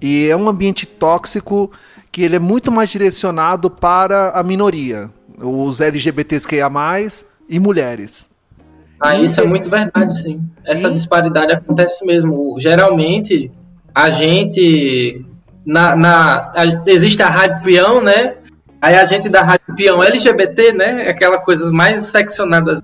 E 0.00 0.26
é 0.28 0.36
um 0.36 0.48
ambiente 0.48 0.86
tóxico 0.86 1.70
que 2.12 2.22
ele 2.22 2.36
é 2.36 2.38
muito 2.38 2.70
mais 2.70 2.90
direcionado 2.90 3.70
para 3.70 4.30
a 4.30 4.42
minoria, 4.42 5.10
os 5.38 5.80
LGBTs 5.80 6.46
que 6.46 6.62
mais 6.68 7.26
e 7.48 7.58
mulheres. 7.58 8.30
Ah, 9.00 9.16
isso 9.16 9.40
é 9.40 9.46
muito 9.46 9.68
verdade, 9.68 10.22
sim. 10.22 10.40
Essa 10.64 10.88
e... 10.88 10.92
disparidade 10.92 11.52
acontece 11.52 12.04
mesmo. 12.04 12.54
Geralmente, 12.60 13.50
a 13.94 14.10
gente. 14.10 15.24
Na, 15.64 15.96
na, 15.96 16.52
a, 16.54 16.64
existe 16.86 17.22
a 17.22 17.28
Rádio 17.28 17.62
Peão, 17.62 18.00
né? 18.00 18.34
Aí 18.80 18.96
a 18.96 19.04
gente 19.04 19.28
da 19.28 19.42
Rádio 19.42 19.74
Peão 19.74 20.02
LGBT, 20.02 20.72
né? 20.72 21.08
Aquela 21.08 21.40
coisa 21.40 21.72
mais 21.72 22.04
seccionada. 22.04 22.74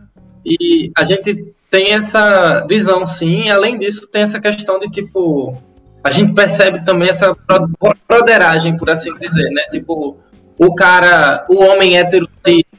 E 0.45 0.91
a 0.97 1.05
gente 1.05 1.55
tem 1.71 1.93
essa 1.93 2.67
visão, 2.69 3.07
sim. 3.07 3.49
Além 3.51 3.79
disso, 3.79 4.11
tem 4.11 4.23
essa 4.23 4.41
questão 4.41 4.81
de 4.81 4.89
tipo 4.89 5.57
a 6.09 6.11
gente 6.11 6.33
percebe 6.33 6.85
também 6.85 7.09
essa 7.09 7.37
broderagem, 8.09 8.77
por 8.77 8.89
assim 8.91 9.13
dizer, 9.19 9.51
né? 9.51 9.63
Tipo, 9.71 10.17
o 10.59 10.75
cara, 10.75 11.47
o 11.49 11.63
homem 11.63 11.99
hétero, 11.99 12.29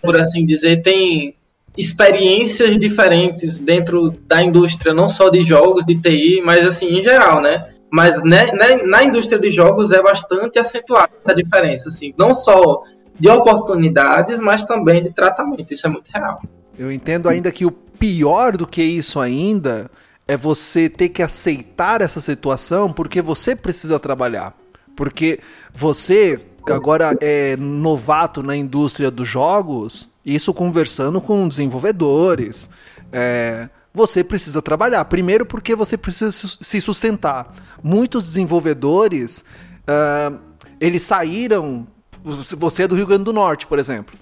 por 0.02 0.20
assim 0.20 0.46
dizer, 0.46 0.82
tem 0.82 1.36
experiências 1.78 2.78
diferentes 2.78 3.60
dentro 3.60 4.12
da 4.28 4.44
indústria, 4.44 4.94
não 4.94 5.08
só 5.08 5.30
de 5.30 5.42
jogos, 5.44 5.86
de 5.86 5.96
TI, 5.96 6.42
mas 6.44 6.66
assim, 6.66 7.00
em 7.00 7.04
geral, 7.04 7.40
né? 7.40 7.70
Mas 7.92 8.22
né, 8.24 8.52
né, 8.52 8.84
na 8.84 9.04
indústria 9.04 9.40
de 9.40 9.50
jogos 9.50 9.92
é 9.92 10.02
bastante 10.02 10.60
acentuada 10.60 11.12
essa 11.24 11.36
diferença, 11.36 11.90
assim, 11.90 12.14
não 12.18 12.34
só 12.34 12.84
de 13.18 13.30
oportunidades, 13.30 14.40
mas 14.40 14.64
também 14.64 15.04
de 15.04 15.12
tratamento. 15.12 15.74
Isso 15.74 15.86
é 15.86 15.90
muito 15.90 16.10
real. 16.10 16.42
Eu 16.78 16.92
entendo 16.92 17.30
ainda 17.30 17.52
que 17.52 17.66
o 17.66 17.72
pior 17.72 18.58
do 18.58 18.66
que 18.66 18.82
isso 18.82 19.20
ainda 19.20 19.90
é 20.30 20.38
você 20.38 20.88
ter 20.88 21.10
que 21.10 21.24
aceitar 21.24 22.02
essa 22.02 22.22
situação 22.22 22.94
porque 22.94 23.20
você 23.20 23.56
precisa 23.56 24.00
trabalhar. 24.00 24.56
Porque 24.96 25.40
você 25.74 26.40
agora 26.68 27.18
é 27.20 27.58
novato 27.58 28.44
na 28.44 28.56
indústria 28.56 29.10
dos 29.10 29.28
jogos, 29.28 30.08
isso 30.24 30.54
conversando 30.54 31.20
com 31.20 31.48
desenvolvedores. 31.48 32.70
É, 33.12 33.70
você 33.92 34.24
precisa 34.24 34.62
trabalhar. 34.62 35.04
Primeiro, 35.06 35.48
porque 35.48 35.76
você 35.76 35.98
precisa 35.98 36.32
se 36.32 36.80
sustentar. 36.80 37.52
Muitos 37.82 38.22
desenvolvedores 38.22 39.44
uh, 39.88 40.40
eles 40.80 41.02
saíram. 41.02 41.88
Você 42.24 42.84
é 42.84 42.88
do 42.88 42.96
Rio 42.96 43.08
Grande 43.08 43.24
do 43.24 43.34
Norte, 43.34 43.66
por 43.66 43.80
exemplo. 43.80 44.16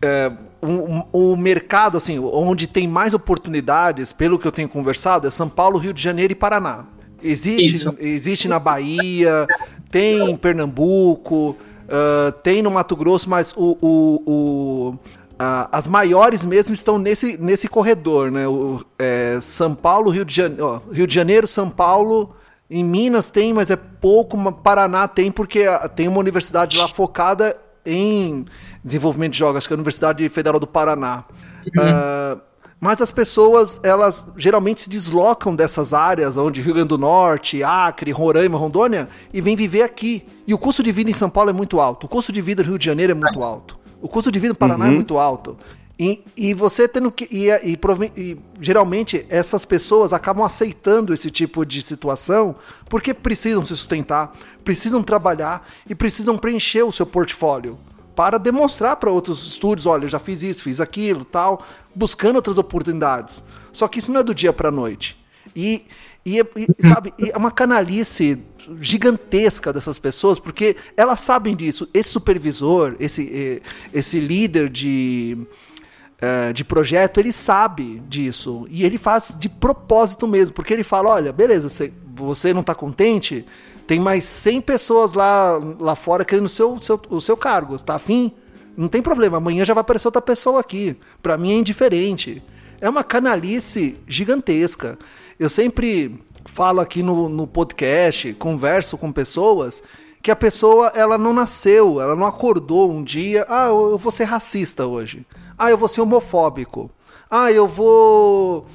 É, 0.00 0.30
o, 0.60 1.32
o, 1.32 1.36
mercado, 1.36 1.96
assim, 1.96 2.18
onde 2.18 2.66
tem 2.66 2.86
mais 2.86 3.14
oportunidades, 3.14 4.12
pelo 4.12 4.38
que 4.38 4.46
eu 4.46 4.52
tenho 4.52 4.68
conversado, 4.68 5.26
é 5.26 5.30
São 5.30 5.48
Paulo, 5.48 5.78
Rio 5.78 5.92
de 5.92 6.02
Janeiro 6.02 6.32
e 6.32 6.36
Paraná. 6.36 6.86
Existe, 7.22 7.88
existe 8.00 8.48
na 8.48 8.58
Bahia, 8.58 9.46
tem 9.90 10.30
em 10.30 10.36
Pernambuco, 10.36 11.56
uh, 11.86 12.32
tem 12.42 12.62
no 12.62 12.70
Mato 12.70 12.96
Grosso, 12.96 13.30
mas 13.30 13.52
o, 13.56 13.78
o, 13.80 14.22
o 14.26 14.98
as 15.72 15.88
maiores 15.88 16.44
mesmo 16.44 16.72
estão 16.72 16.98
nesse, 16.98 17.36
nesse 17.36 17.66
corredor, 17.68 18.30
né? 18.30 18.46
O, 18.46 18.80
é, 18.98 19.38
São 19.40 19.74
Paulo, 19.74 20.10
Rio 20.10 20.24
de, 20.24 20.34
Janeiro, 20.34 20.82
Rio 20.92 21.06
de 21.06 21.14
Janeiro, 21.14 21.46
São 21.48 21.68
Paulo, 21.68 22.34
em 22.70 22.84
Minas 22.84 23.28
tem, 23.28 23.52
mas 23.52 23.70
é 23.70 23.76
pouco, 23.76 24.52
Paraná 24.52 25.08
tem, 25.08 25.32
porque 25.32 25.64
tem 25.96 26.06
uma 26.06 26.20
universidade 26.20 26.76
lá 26.76 26.86
focada 26.86 27.56
em 27.84 28.44
desenvolvimento 28.84 29.32
de 29.32 29.38
jogos, 29.38 29.58
acho 29.58 29.68
que 29.68 29.74
é 29.74 29.76
a 29.76 29.78
Universidade 29.78 30.28
Federal 30.28 30.58
do 30.58 30.66
Paraná. 30.66 31.24
Uhum. 31.76 31.82
Uh, 31.82 32.40
mas 32.80 33.00
as 33.00 33.12
pessoas, 33.12 33.78
elas 33.84 34.26
geralmente 34.36 34.82
se 34.82 34.90
deslocam 34.90 35.54
dessas 35.54 35.94
áreas, 35.94 36.36
onde 36.36 36.60
Rio 36.60 36.74
Grande 36.74 36.88
do 36.88 36.98
Norte, 36.98 37.62
Acre, 37.62 38.10
Roraima, 38.10 38.58
Rondônia, 38.58 39.08
e 39.32 39.40
vêm 39.40 39.54
viver 39.54 39.82
aqui. 39.82 40.26
E 40.44 40.52
o 40.52 40.58
custo 40.58 40.82
de 40.82 40.90
vida 40.90 41.08
em 41.08 41.14
São 41.14 41.30
Paulo 41.30 41.50
é 41.50 41.52
muito 41.52 41.80
alto, 41.80 42.06
o 42.06 42.08
custo 42.08 42.32
de 42.32 42.42
vida 42.42 42.62
no 42.62 42.70
Rio 42.70 42.78
de 42.78 42.84
Janeiro 42.84 43.12
é 43.12 43.14
muito 43.14 43.38
Nossa. 43.38 43.46
alto, 43.46 43.78
o 44.00 44.08
custo 44.08 44.32
de 44.32 44.38
vida 44.40 44.48
no 44.48 44.58
Paraná 44.58 44.86
é 44.86 44.88
uhum. 44.88 44.94
é 44.94 44.96
muito 44.96 45.16
alto. 45.16 45.56
E, 45.96 46.24
e, 46.36 46.52
você 46.52 46.88
tendo 46.88 47.12
que. 47.12 47.28
E, 47.30 47.48
e, 47.64 47.78
e, 48.16 48.38
geralmente 48.60 49.24
essas 49.28 49.64
pessoas 49.64 50.12
acabam 50.12 50.44
aceitando 50.44 51.14
esse 51.14 51.30
tipo 51.30 51.64
de 51.64 51.80
situação 51.80 52.56
porque 52.88 53.14
precisam 53.14 53.64
se 53.64 53.76
sustentar, 53.76 54.32
precisam 54.64 55.00
trabalhar 55.00 55.64
e 55.88 55.94
precisam 55.94 56.36
preencher 56.36 56.82
o 56.82 56.90
seu 56.90 57.06
portfólio 57.06 57.78
para 58.14 58.38
demonstrar 58.38 58.96
para 58.96 59.10
outros 59.10 59.46
estúdios, 59.46 59.86
olha, 59.86 60.08
já 60.08 60.18
fiz 60.18 60.42
isso, 60.42 60.62
fiz 60.62 60.80
aquilo, 60.80 61.24
tal, 61.24 61.62
buscando 61.94 62.36
outras 62.36 62.58
oportunidades. 62.58 63.42
Só 63.72 63.88
que 63.88 63.98
isso 63.98 64.12
não 64.12 64.20
é 64.20 64.22
do 64.22 64.34
dia 64.34 64.52
para 64.52 64.68
a 64.68 64.72
noite. 64.72 65.16
E, 65.56 65.86
e, 66.24 66.38
e 66.38 66.88
sabe, 66.88 67.12
e 67.18 67.30
é 67.30 67.36
uma 67.36 67.50
canalice 67.50 68.38
gigantesca 68.80 69.72
dessas 69.72 69.98
pessoas, 69.98 70.38
porque 70.38 70.76
elas 70.96 71.20
sabem 71.20 71.56
disso. 71.56 71.88
Esse 71.92 72.10
supervisor, 72.10 72.96
esse, 73.00 73.62
esse 73.92 74.20
líder 74.20 74.68
de, 74.68 75.36
eh, 76.20 76.52
de 76.52 76.64
projeto, 76.64 77.18
ele 77.18 77.32
sabe 77.32 78.00
disso. 78.08 78.66
E 78.70 78.84
ele 78.84 78.98
faz 78.98 79.36
de 79.38 79.48
propósito 79.48 80.28
mesmo, 80.28 80.54
porque 80.54 80.72
ele 80.72 80.84
fala: 80.84 81.10
olha, 81.10 81.32
beleza, 81.32 81.68
você, 81.68 81.92
você 82.14 82.54
não 82.54 82.60
está 82.60 82.74
contente? 82.74 83.44
Tem 83.92 84.00
mais 84.00 84.24
100 84.24 84.62
pessoas 84.62 85.12
lá, 85.12 85.60
lá 85.78 85.94
fora 85.94 86.24
querendo 86.24 86.46
o 86.46 86.48
seu, 86.48 86.78
seu, 86.78 86.98
o 87.10 87.20
seu 87.20 87.36
cargo. 87.36 87.78
Tá 87.78 87.96
afim? 87.96 88.32
Não 88.74 88.88
tem 88.88 89.02
problema, 89.02 89.36
amanhã 89.36 89.66
já 89.66 89.74
vai 89.74 89.82
aparecer 89.82 90.08
outra 90.08 90.22
pessoa 90.22 90.60
aqui. 90.60 90.96
Para 91.22 91.36
mim 91.36 91.52
é 91.52 91.56
indiferente. 91.56 92.42
É 92.80 92.88
uma 92.88 93.04
canalice 93.04 93.98
gigantesca. 94.08 94.98
Eu 95.38 95.50
sempre 95.50 96.18
falo 96.46 96.80
aqui 96.80 97.02
no, 97.02 97.28
no 97.28 97.46
podcast, 97.46 98.32
converso 98.32 98.96
com 98.96 99.12
pessoas 99.12 99.82
que 100.22 100.30
a 100.30 100.36
pessoa 100.36 100.90
ela 100.94 101.18
não 101.18 101.34
nasceu, 101.34 102.00
ela 102.00 102.16
não 102.16 102.24
acordou 102.24 102.90
um 102.90 103.04
dia, 103.04 103.44
ah, 103.46 103.66
eu 103.66 103.98
vou 103.98 104.10
ser 104.10 104.24
racista 104.24 104.86
hoje. 104.86 105.26
Ah, 105.58 105.70
eu 105.70 105.76
vou 105.76 105.86
ser 105.86 106.00
homofóbico. 106.00 106.90
Ah, 107.30 107.52
eu 107.52 107.68
vou 107.68 108.66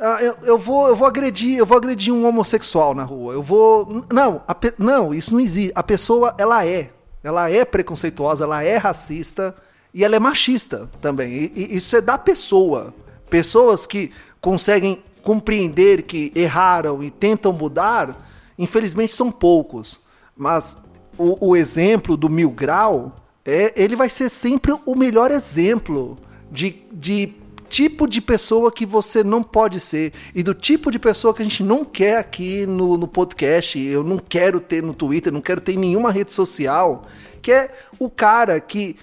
ah, 0.00 0.18
eu, 0.22 0.34
eu, 0.42 0.58
vou, 0.58 0.88
eu 0.88 0.96
vou 0.96 1.06
agredir, 1.06 1.58
eu 1.58 1.66
vou 1.66 1.76
agredir 1.76 2.12
um 2.12 2.26
homossexual 2.26 2.94
na 2.94 3.04
rua. 3.04 3.34
Eu 3.34 3.42
vou. 3.42 4.02
Não, 4.10 4.40
pe... 4.58 4.72
não, 4.78 5.12
isso 5.12 5.32
não 5.32 5.40
existe. 5.40 5.72
A 5.74 5.82
pessoa, 5.82 6.34
ela 6.38 6.64
é. 6.66 6.90
Ela 7.22 7.50
é 7.50 7.66
preconceituosa, 7.66 8.44
ela 8.44 8.62
é 8.62 8.78
racista 8.78 9.54
e 9.92 10.02
ela 10.02 10.16
é 10.16 10.18
machista 10.18 10.88
também. 11.02 11.32
E, 11.32 11.52
e 11.54 11.76
isso 11.76 11.94
é 11.94 12.00
da 12.00 12.16
pessoa. 12.16 12.94
Pessoas 13.28 13.86
que 13.86 14.10
conseguem 14.40 15.02
compreender 15.22 16.02
que 16.02 16.32
erraram 16.34 17.02
e 17.02 17.10
tentam 17.10 17.52
mudar, 17.52 18.26
infelizmente 18.58 19.12
são 19.12 19.30
poucos. 19.30 20.00
Mas 20.34 20.76
o, 21.18 21.48
o 21.48 21.56
exemplo 21.56 22.16
do 22.16 22.30
Mil 22.30 22.50
Grau, 22.50 23.16
é, 23.44 23.74
ele 23.76 23.94
vai 23.94 24.08
ser 24.08 24.30
sempre 24.30 24.74
o 24.86 24.94
melhor 24.94 25.30
exemplo 25.30 26.18
de, 26.50 26.82
de 26.90 27.34
tipo 27.70 28.08
de 28.08 28.20
pessoa 28.20 28.72
que 28.72 28.84
você 28.84 29.22
não 29.22 29.44
pode 29.44 29.78
ser 29.78 30.12
e 30.34 30.42
do 30.42 30.52
tipo 30.52 30.90
de 30.90 30.98
pessoa 30.98 31.32
que 31.32 31.40
a 31.40 31.44
gente 31.44 31.62
não 31.62 31.84
quer 31.84 32.18
aqui 32.18 32.66
no, 32.66 32.98
no 32.98 33.06
podcast. 33.06 33.78
Eu 33.78 34.02
não 34.02 34.18
quero 34.18 34.58
ter 34.60 34.82
no 34.82 34.92
Twitter, 34.92 35.32
não 35.32 35.40
quero 35.40 35.60
ter 35.60 35.74
em 35.74 35.78
nenhuma 35.78 36.10
rede 36.10 36.32
social, 36.32 37.06
que 37.40 37.52
é 37.52 37.70
o 37.98 38.10
cara 38.10 38.58
que 38.60 38.96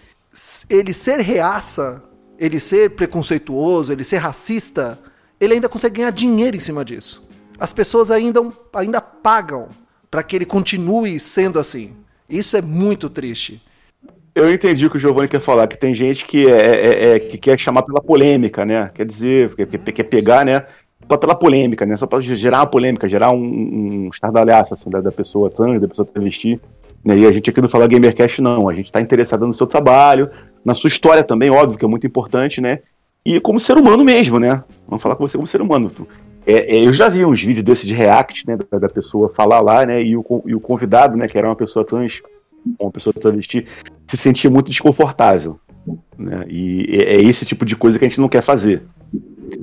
ele 0.70 0.94
ser 0.94 1.22
reaça, 1.22 2.04
ele 2.38 2.60
ser 2.60 2.92
preconceituoso, 2.92 3.92
ele 3.92 4.04
ser 4.04 4.18
racista, 4.18 5.00
ele 5.40 5.54
ainda 5.54 5.70
consegue 5.70 5.96
ganhar 5.96 6.12
dinheiro 6.12 6.58
em 6.58 6.60
cima 6.60 6.84
disso. 6.84 7.24
As 7.58 7.74
pessoas 7.74 8.12
ainda, 8.12 8.42
ainda 8.74 9.00
pagam 9.00 9.70
para 10.12 10.22
que 10.22 10.36
ele 10.36 10.46
continue 10.46 11.20
sendo 11.20 11.58
assim. 11.58 11.96
Isso 12.30 12.58
é 12.58 12.62
muito 12.62 13.10
triste. 13.10 13.62
Eu 14.38 14.54
entendi 14.54 14.86
o 14.86 14.90
que 14.92 14.98
o 14.98 15.00
Giovanni 15.00 15.28
quer 15.28 15.40
falar, 15.40 15.66
que 15.66 15.76
tem 15.76 15.96
gente 15.96 16.24
que, 16.24 16.48
é, 16.48 16.60
é, 16.60 17.16
é 17.16 17.20
que 17.20 17.40
quer 17.40 17.60
chamar 17.60 17.82
pela 17.82 18.00
polêmica, 18.00 18.64
né? 18.64 18.92
Quer 18.94 19.04
dizer, 19.04 19.56
quer, 19.56 19.66
quer 19.66 20.04
pegar, 20.04 20.46
né? 20.46 20.64
Pela 21.08 21.34
polêmica, 21.34 21.88
né? 21.88 21.98
Só 21.98 22.06
para 22.06 22.20
gerar 22.20 22.60
uma 22.60 22.68
polêmica, 22.68 23.10
gerar 23.10 23.32
um, 23.32 23.42
um 23.42 24.10
estardalhaço, 24.14 24.76
assim, 24.76 24.92
da, 24.92 25.02
da 25.02 25.12
pessoa 25.12 25.50
trans, 25.50 25.82
da 25.82 25.88
pessoa 25.88 26.06
travesti. 26.06 26.62
Né? 27.04 27.18
E 27.18 27.26
a 27.26 27.32
gente 27.32 27.50
aqui 27.50 27.60
não 27.60 27.68
fala 27.68 27.88
Gamercast, 27.88 28.40
não. 28.40 28.70
A 28.70 28.76
gente 28.76 28.86
está 28.86 29.02
interessado 29.02 29.48
no 29.48 29.54
seu 29.56 29.66
trabalho, 29.66 30.30
na 30.64 30.76
sua 30.76 30.88
história 30.88 31.24
também, 31.24 31.50
óbvio, 31.50 31.80
que 31.80 31.86
é 31.86 31.88
muito 31.88 32.06
importante, 32.06 32.62
né? 32.62 32.82
E 33.26 33.40
como 33.40 33.60
ser 33.60 33.76
humano 33.76 34.04
mesmo, 34.04 34.38
né? 34.40 34.64
Vamos 34.88 35.02
falar 35.02 35.16
com 35.16 35.28
você 35.28 35.36
como 35.36 35.48
ser 35.48 35.64
humano. 35.64 35.92
É, 36.46 36.78
é, 36.78 36.86
eu 36.86 36.94
já 36.94 37.10
vi 37.10 37.26
uns 37.26 37.42
vídeos 37.42 37.64
desse 37.64 37.88
de 37.88 37.96
react, 37.96 38.46
né? 38.46 38.56
Da, 38.70 38.78
da 38.78 38.88
pessoa 38.88 39.30
falar 39.30 39.62
lá, 39.62 39.84
né? 39.84 40.00
E 40.04 40.16
o, 40.16 40.24
e 40.46 40.54
o 40.54 40.60
convidado, 40.60 41.18
né? 41.18 41.28
Que 41.28 41.40
era 41.40 41.48
uma 41.48 41.56
pessoa 41.56 41.84
trans 41.84 42.22
uma 42.80 42.92
pessoa 42.92 43.14
travesti, 43.14 43.66
se 44.08 44.18
sentia 44.18 44.50
muito 44.50 44.70
desconfortável. 44.70 45.60
Né? 46.18 46.46
E 46.50 46.86
é 46.92 47.22
esse 47.22 47.46
tipo 47.46 47.66
de 47.66 47.76
coisa 47.76 47.98
que 47.98 48.06
a 48.06 48.08
gente 48.08 48.20
não 48.20 48.30
quer 48.30 48.42
fazer. 48.42 48.84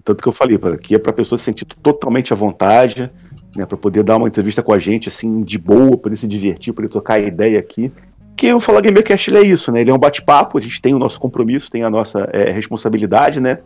Tanto 0.03 0.23
que 0.23 0.29
eu 0.29 0.33
falei, 0.33 0.59
que 0.81 0.95
é 0.95 0.99
para 0.99 1.11
a 1.11 1.15
pessoa 1.15 1.39
se 1.39 1.45
sentir 1.45 1.65
totalmente 1.65 2.33
à 2.33 2.37
vontade, 2.37 3.11
né, 3.55 3.67
para 3.67 3.77
poder 3.77 4.03
dar 4.03 4.17
uma 4.17 4.29
entrevista 4.29 4.63
com 4.63 4.73
a 4.73 4.79
gente, 4.79 5.09
assim, 5.09 5.43
de 5.43 5.59
boa, 5.59 5.97
para 5.97 6.11
ele 6.11 6.17
se 6.17 6.27
divertir, 6.27 6.73
para 6.73 6.85
ele 6.85 6.93
trocar 6.93 7.21
ideia 7.21 7.59
aqui. 7.59 7.93
Que 8.37 8.53
o 8.53 8.61
Fala 8.61 8.81
Gamercast 8.81 9.37
é 9.37 9.43
isso, 9.43 9.71
né? 9.71 9.81
Ele 9.81 9.91
é 9.91 9.95
um 9.95 9.99
bate-papo, 9.99 10.59
a 10.59 10.61
gente 10.61 10.83
tem 10.83 10.93
o 10.93 10.99
nosso 10.99 11.21
compromisso, 11.21 11.71
tem 11.71 11.85
a 11.85 11.91
nossa 11.91 12.29
é, 12.33 12.51
responsabilidade, 12.51 13.41
né? 13.41 13.59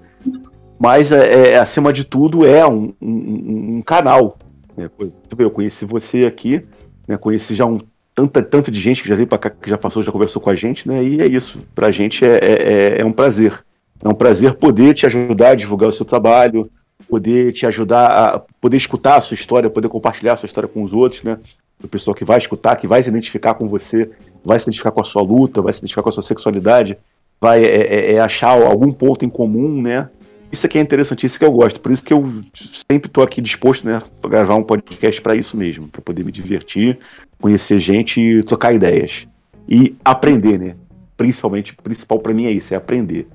Mas, 0.78 1.10
é, 1.10 1.52
é, 1.52 1.58
acima 1.58 1.92
de 1.92 2.04
tudo, 2.04 2.46
é 2.46 2.66
um, 2.66 2.92
um, 3.00 3.76
um 3.76 3.82
canal. 3.82 4.38
Né? 4.76 4.90
Eu 5.38 5.50
conheci 5.50 5.84
você 5.84 6.26
aqui, 6.26 6.64
né? 7.06 7.16
conheci 7.16 7.54
já 7.54 7.64
um 7.64 7.80
tanta, 8.18 8.42
tanto 8.42 8.70
de 8.72 8.80
gente 8.80 9.00
que 9.00 9.08
já 9.08 9.14
veio 9.14 9.28
para 9.28 9.38
cá, 9.38 9.50
que 9.50 9.70
já 9.70 9.78
passou, 9.78 10.02
já 10.02 10.10
conversou 10.10 10.42
com 10.42 10.50
a 10.50 10.54
gente, 10.56 10.88
né? 10.88 11.04
E 11.04 11.20
é 11.20 11.26
isso. 11.26 11.60
Para 11.72 11.86
a 11.86 11.90
gente 11.92 12.24
é, 12.24 12.38
é, 12.38 12.52
é, 12.52 13.00
é, 13.00 13.04
um 13.04 13.12
prazer. 13.12 13.64
É 14.02 14.08
um 14.08 14.14
prazer 14.14 14.54
poder 14.54 14.92
te 14.94 15.06
ajudar 15.06 15.50
a 15.50 15.54
divulgar 15.54 15.88
o 15.88 15.92
seu 15.92 16.04
trabalho, 16.04 16.68
poder 17.08 17.52
te 17.52 17.64
ajudar 17.64 18.06
a 18.06 18.38
poder 18.60 18.76
escutar 18.76 19.18
a 19.18 19.20
sua 19.20 19.36
história, 19.36 19.70
poder 19.70 19.88
compartilhar 19.88 20.32
a 20.32 20.36
sua 20.36 20.48
história 20.48 20.68
com 20.68 20.82
os 20.82 20.92
outros, 20.92 21.22
né? 21.22 21.38
O 21.82 21.86
pessoal 21.86 22.12
que 22.12 22.24
vai 22.24 22.38
escutar, 22.38 22.74
que 22.74 22.88
vai 22.88 23.00
se 23.00 23.08
identificar 23.08 23.54
com 23.54 23.68
você, 23.68 24.10
vai 24.44 24.58
se 24.58 24.64
identificar 24.64 24.90
com 24.90 25.00
a 25.00 25.04
sua 25.04 25.22
luta, 25.22 25.62
vai 25.62 25.72
se 25.72 25.78
identificar 25.78 26.02
com 26.02 26.08
a 26.08 26.12
sua 26.12 26.24
sexualidade, 26.24 26.98
vai 27.40 27.64
é, 27.64 27.82
é, 27.82 28.12
é 28.14 28.20
achar 28.20 28.50
algum 28.50 28.90
ponto 28.92 29.24
em 29.24 29.28
comum, 29.28 29.80
né? 29.80 30.08
isso 30.50 30.66
aqui 30.66 30.78
é 30.78 30.80
interessante, 30.80 31.26
isso 31.26 31.38
que 31.38 31.44
eu 31.44 31.52
gosto. 31.52 31.80
Por 31.80 31.92
isso 31.92 32.02
que 32.02 32.12
eu 32.12 32.42
sempre 32.90 33.08
estou 33.08 33.22
aqui 33.22 33.40
disposto, 33.40 33.86
né, 33.86 34.02
para 34.20 34.30
gravar 34.30 34.56
um 34.56 34.62
podcast 34.62 35.20
para 35.20 35.34
isso 35.34 35.56
mesmo, 35.56 35.88
para 35.88 36.00
poder 36.00 36.24
me 36.24 36.32
divertir, 36.32 36.98
conhecer 37.40 37.78
gente 37.78 38.20
e 38.20 38.42
trocar 38.42 38.72
ideias 38.72 39.26
e 39.68 39.94
aprender, 40.04 40.58
né? 40.58 40.76
Principalmente, 41.16 41.74
principal 41.74 42.18
para 42.20 42.32
mim 42.34 42.46
é 42.46 42.50
isso, 42.50 42.72
é 42.74 42.76
aprender. 42.76 43.26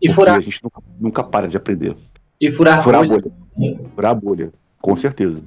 E 0.00 0.06
Porque 0.08 0.14
furar, 0.14 0.36
a 0.36 0.40
gente 0.40 0.62
nunca, 0.62 0.82
nunca 1.00 1.24
para 1.24 1.48
de 1.48 1.56
aprender. 1.56 1.96
e 2.40 2.50
furar, 2.50 2.82
Furar 2.82 3.02
a 3.02 3.06
bolhas. 3.06 3.26
bolha. 3.54 3.80
Furar 3.94 4.10
a 4.10 4.14
bolha, 4.14 4.52
com 4.80 4.94
certeza. 4.96 5.42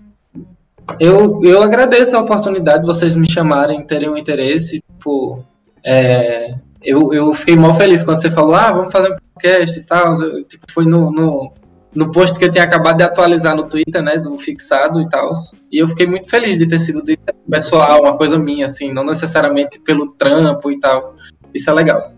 Eu, 1.00 1.40
eu 1.44 1.62
agradeço 1.62 2.16
a 2.16 2.22
oportunidade 2.22 2.82
de 2.82 2.86
vocês 2.88 3.16
me 3.16 3.30
chamarem, 3.32 3.86
terem 3.86 4.10
um 4.10 4.18
interesse. 4.18 4.82
Tipo, 4.82 5.44
é, 5.84 6.56
eu, 6.82 7.14
eu 7.14 7.34
fiquei 7.34 7.56
mal 7.56 7.74
feliz 7.74 8.04
quando 8.04 8.22
você 8.22 8.30
falou, 8.30 8.54
ah, 8.54 8.72
vamos 8.72 8.92
fazer 8.92 9.14
um 9.14 9.18
podcast 9.34 9.80
e 9.80 9.84
tal. 9.84 10.14
Eu, 10.22 10.44
tipo, 10.44 10.66
foi 10.72 10.86
no, 10.86 11.10
no, 11.12 11.54
no 11.96 12.12
post 12.12 12.38
que 12.38 12.46
eu 12.46 12.52
tinha 12.52 12.64
acabado 12.64 12.98
de 12.98 13.04
atualizar 13.04 13.56
no 13.56 13.68
Twitter, 13.68 14.02
né, 14.02 14.18
do 14.18 14.38
fixado 14.38 15.02
e 15.02 15.10
tal. 15.10 15.32
E 15.72 15.78
eu 15.78 15.88
fiquei 15.88 16.08
muito 16.08 16.30
feliz 16.30 16.58
de 16.58 16.68
ter 16.68 16.80
sido 16.80 17.04
de 17.04 17.18
pessoal, 17.50 18.02
uma 18.02 18.18
coisa 18.18 18.38
minha, 18.38 18.66
assim, 18.66 18.92
não 18.92 19.04
necessariamente 19.04 19.80
pelo 19.80 20.12
trampo 20.14 20.72
e 20.72 20.80
tal. 20.80 21.16
Isso 21.54 21.70
é 21.70 21.74
legal. 21.74 22.14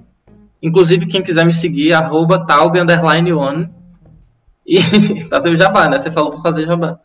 Inclusive, 0.62 1.06
quem 1.06 1.22
quiser 1.22 1.46
me 1.46 1.54
seguir, 1.54 1.94
arroba 1.94 2.46
taube 2.46 2.80
underline 2.80 3.34
one. 3.34 3.70
E 4.66 4.80
fazer 5.30 5.50
o 5.50 5.56
jabá, 5.56 5.90
né? 5.90 6.00
Você 6.00 6.12
falou 6.12 6.32
pra 6.32 6.42
fazer 6.42 6.66
jabá. 6.66 7.00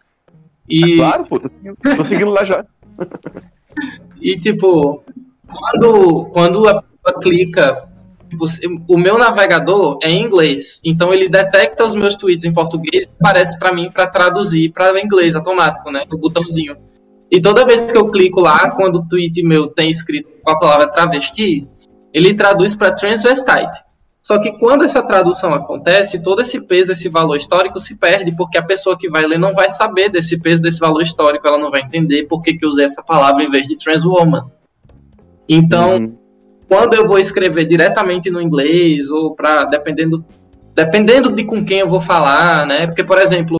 E... 0.68 0.96
Claro, 0.96 1.26
pô, 1.26 1.38
tô 1.38 1.48
seguindo, 1.48 1.76
tô 1.96 2.04
seguindo 2.04 2.30
lá 2.30 2.44
já. 2.44 2.64
E 4.22 4.38
tipo, 4.38 5.02
quando, 5.46 6.26
quando 6.26 6.68
a 6.68 6.82
pessoa 6.82 7.20
clica, 7.22 7.88
tipo, 8.30 8.46
o 8.88 8.96
meu 8.96 9.18
navegador 9.18 9.98
é 10.02 10.10
em 10.10 10.22
inglês, 10.22 10.80
então 10.84 11.12
ele 11.12 11.28
detecta 11.28 11.84
os 11.84 11.94
meus 11.94 12.14
tweets 12.14 12.46
em 12.46 12.52
português 12.52 13.04
e 13.04 13.10
aparece 13.18 13.58
para 13.58 13.72
mim 13.72 13.90
para 13.90 14.06
traduzir 14.06 14.72
para 14.72 14.98
inglês 15.00 15.34
automático, 15.36 15.90
né? 15.90 16.04
O 16.12 16.16
botãozinho. 16.16 16.76
E 17.30 17.40
toda 17.40 17.66
vez 17.66 17.92
que 17.92 17.98
eu 17.98 18.10
clico 18.10 18.40
lá, 18.40 18.70
quando 18.70 18.96
o 18.96 19.08
tweet 19.08 19.42
meu 19.42 19.68
tem 19.68 19.90
escrito 19.90 20.28
a 20.46 20.56
palavra 20.56 20.88
travesti, 20.88 21.68
ele 22.12 22.34
traduz 22.34 22.74
para 22.74 22.92
transvestite. 22.92 23.84
Só 24.22 24.38
que 24.38 24.52
quando 24.58 24.84
essa 24.84 25.02
tradução 25.02 25.54
acontece, 25.54 26.22
todo 26.22 26.42
esse 26.42 26.60
peso, 26.60 26.92
esse 26.92 27.08
valor 27.08 27.36
histórico 27.36 27.80
se 27.80 27.96
perde, 27.96 28.34
porque 28.36 28.58
a 28.58 28.62
pessoa 28.62 28.96
que 28.96 29.08
vai 29.08 29.26
ler 29.26 29.38
não 29.38 29.54
vai 29.54 29.68
saber 29.68 30.08
desse 30.08 30.38
peso, 30.38 30.60
desse 30.60 30.78
valor 30.78 31.02
histórico, 31.02 31.46
ela 31.46 31.58
não 31.58 31.70
vai 31.70 31.82
entender 31.82 32.24
por 32.24 32.42
que, 32.42 32.54
que 32.54 32.64
eu 32.64 32.68
usei 32.68 32.84
essa 32.84 33.02
palavra 33.02 33.42
em 33.42 33.50
vez 33.50 33.66
de 33.66 33.76
trans 33.76 34.04
woman. 34.04 34.50
Então, 35.48 35.96
Uhum. 35.98 36.19
Quando 36.70 36.94
eu 36.94 37.04
vou 37.04 37.18
escrever 37.18 37.64
diretamente 37.64 38.30
no 38.30 38.40
inglês, 38.40 39.10
ou 39.10 39.34
para 39.34 39.64
dependendo, 39.64 40.24
dependendo 40.72 41.32
de 41.32 41.42
com 41.42 41.64
quem 41.64 41.80
eu 41.80 41.88
vou 41.88 42.00
falar, 42.00 42.64
né? 42.64 42.86
Porque, 42.86 43.02
por 43.02 43.18
exemplo, 43.18 43.58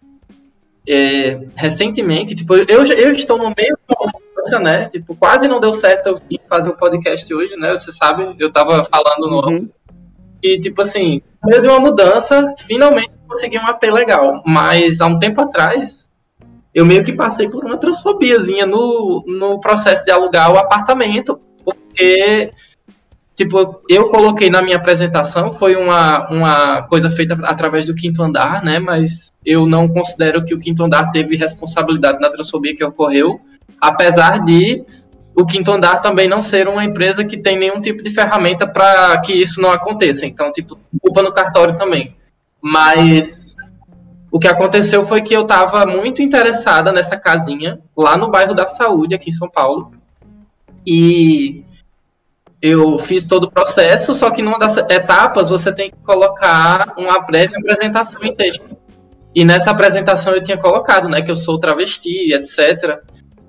é, 0.89 1.41
recentemente, 1.57 2.37
tipo, 2.37 2.55
eu, 2.55 2.87
eu 2.87 3.11
estou 3.11 3.37
no 3.37 3.47
meio 3.47 3.77
de 3.77 3.97
uma 3.99 4.13
mudança, 4.13 4.61
né? 4.61 4.89
Tipo, 4.89 5.17
quase 5.17 5.49
não 5.49 5.59
deu 5.59 5.73
certo 5.73 6.07
eu 6.07 6.21
vir 6.31 6.41
fazer 6.49 6.71
o 6.71 6.77
podcast 6.77 7.35
hoje, 7.35 7.57
né? 7.57 7.73
Você 7.73 7.91
sabe, 7.91 8.37
eu 8.39 8.53
tava 8.53 8.85
falando 8.85 9.29
no, 9.29 9.41
Uhum. 9.45 9.69
e, 10.41 10.61
tipo 10.61 10.81
assim, 10.81 11.21
no 11.43 11.51
meio 11.51 11.63
de 11.63 11.69
uma 11.69 11.81
mudança, 11.81 12.55
finalmente 12.59 13.11
consegui 13.27 13.59
um 13.59 13.67
AP 13.67 13.83
legal. 13.91 14.41
Mas 14.47 15.01
há 15.01 15.07
um 15.07 15.19
tempo 15.19 15.41
atrás, 15.41 16.09
eu 16.73 16.87
meio 16.87 17.03
que 17.03 17.13
passei 17.13 17.49
por 17.49 17.65
uma 17.65 17.77
transfobiazinha 17.77 18.67
no, 18.67 19.25
no 19.27 19.59
processo 19.59 20.05
de 20.05 20.13
alugar 20.13 20.53
o 20.53 20.59
apartamento. 20.59 21.41
Porque, 21.65 22.53
tipo, 23.41 23.83
eu 23.89 24.11
coloquei 24.11 24.51
na 24.51 24.61
minha 24.61 24.77
apresentação, 24.77 25.51
foi 25.51 25.75
uma, 25.75 26.29
uma 26.29 26.83
coisa 26.83 27.11
feita 27.11 27.39
através 27.45 27.87
do 27.87 27.95
quinto 27.95 28.23
andar, 28.23 28.63
né? 28.63 28.79
Mas 28.79 29.33
eu 29.45 29.67
não 29.67 29.89
considero 29.89 30.45
que 30.45 30.53
o 30.53 30.59
quinto 30.59 30.85
andar 30.85 31.11
teve 31.11 31.37
responsabilidade 31.37 32.21
na 32.21 32.29
transfobia 32.29 32.77
que 32.77 32.85
ocorreu. 32.85 33.41
Apesar 33.81 34.45
de 34.45 34.85
o 35.35 35.47
quinto 35.47 35.73
andar 35.73 36.01
também 36.01 36.29
não 36.29 36.43
ser 36.43 36.69
uma 36.69 36.85
empresa 36.85 37.25
que 37.25 37.39
tem 37.39 37.59
nenhum 37.59 37.81
tipo 37.81 38.03
de 38.03 38.11
ferramenta 38.11 38.67
para 38.67 39.19
que 39.23 39.33
isso 39.33 39.59
não 39.59 39.73
aconteça. 39.73 40.27
Então, 40.27 40.53
tipo, 40.53 40.79
culpa 41.01 41.23
no 41.23 41.33
cartório 41.33 41.75
também. 41.79 42.15
Mas 42.61 43.57
o 44.31 44.39
que 44.39 44.49
aconteceu 44.49 45.07
foi 45.07 45.23
que 45.23 45.35
eu 45.35 45.43
estava 45.43 45.87
muito 45.87 46.23
interessada 46.23 46.93
nessa 46.93 47.17
casinha 47.17 47.81
lá 47.97 48.19
no 48.19 48.31
bairro 48.31 48.55
da 48.55 48.67
Saúde, 48.67 49.15
aqui 49.15 49.31
em 49.31 49.33
São 49.33 49.49
Paulo. 49.49 49.93
E 50.87 51.65
eu 52.63 52.99
fiz 52.99 53.25
todo 53.25 53.45
o 53.45 53.51
processo, 53.51 54.13
só 54.15 54.31
que 54.31 54.43
numa 54.43 54.59
das 54.59 54.77
etapas 54.77 55.49
você 55.49 55.73
tem 55.73 55.91
que 55.91 55.97
colocar 56.05 56.95
uma 56.97 57.19
breve 57.21 57.57
apresentação 57.57 58.23
em 58.23 58.35
texto. 58.35 58.65
E 59.35 59.45
nessa 59.45 59.71
apresentação 59.71 60.35
eu 60.35 60.43
tinha 60.43 60.59
colocado, 60.59 61.09
né, 61.09 61.23
que 61.23 61.31
eu 61.31 61.37
sou 61.37 61.59
travesti, 61.59 62.33
etc. 62.33 63.01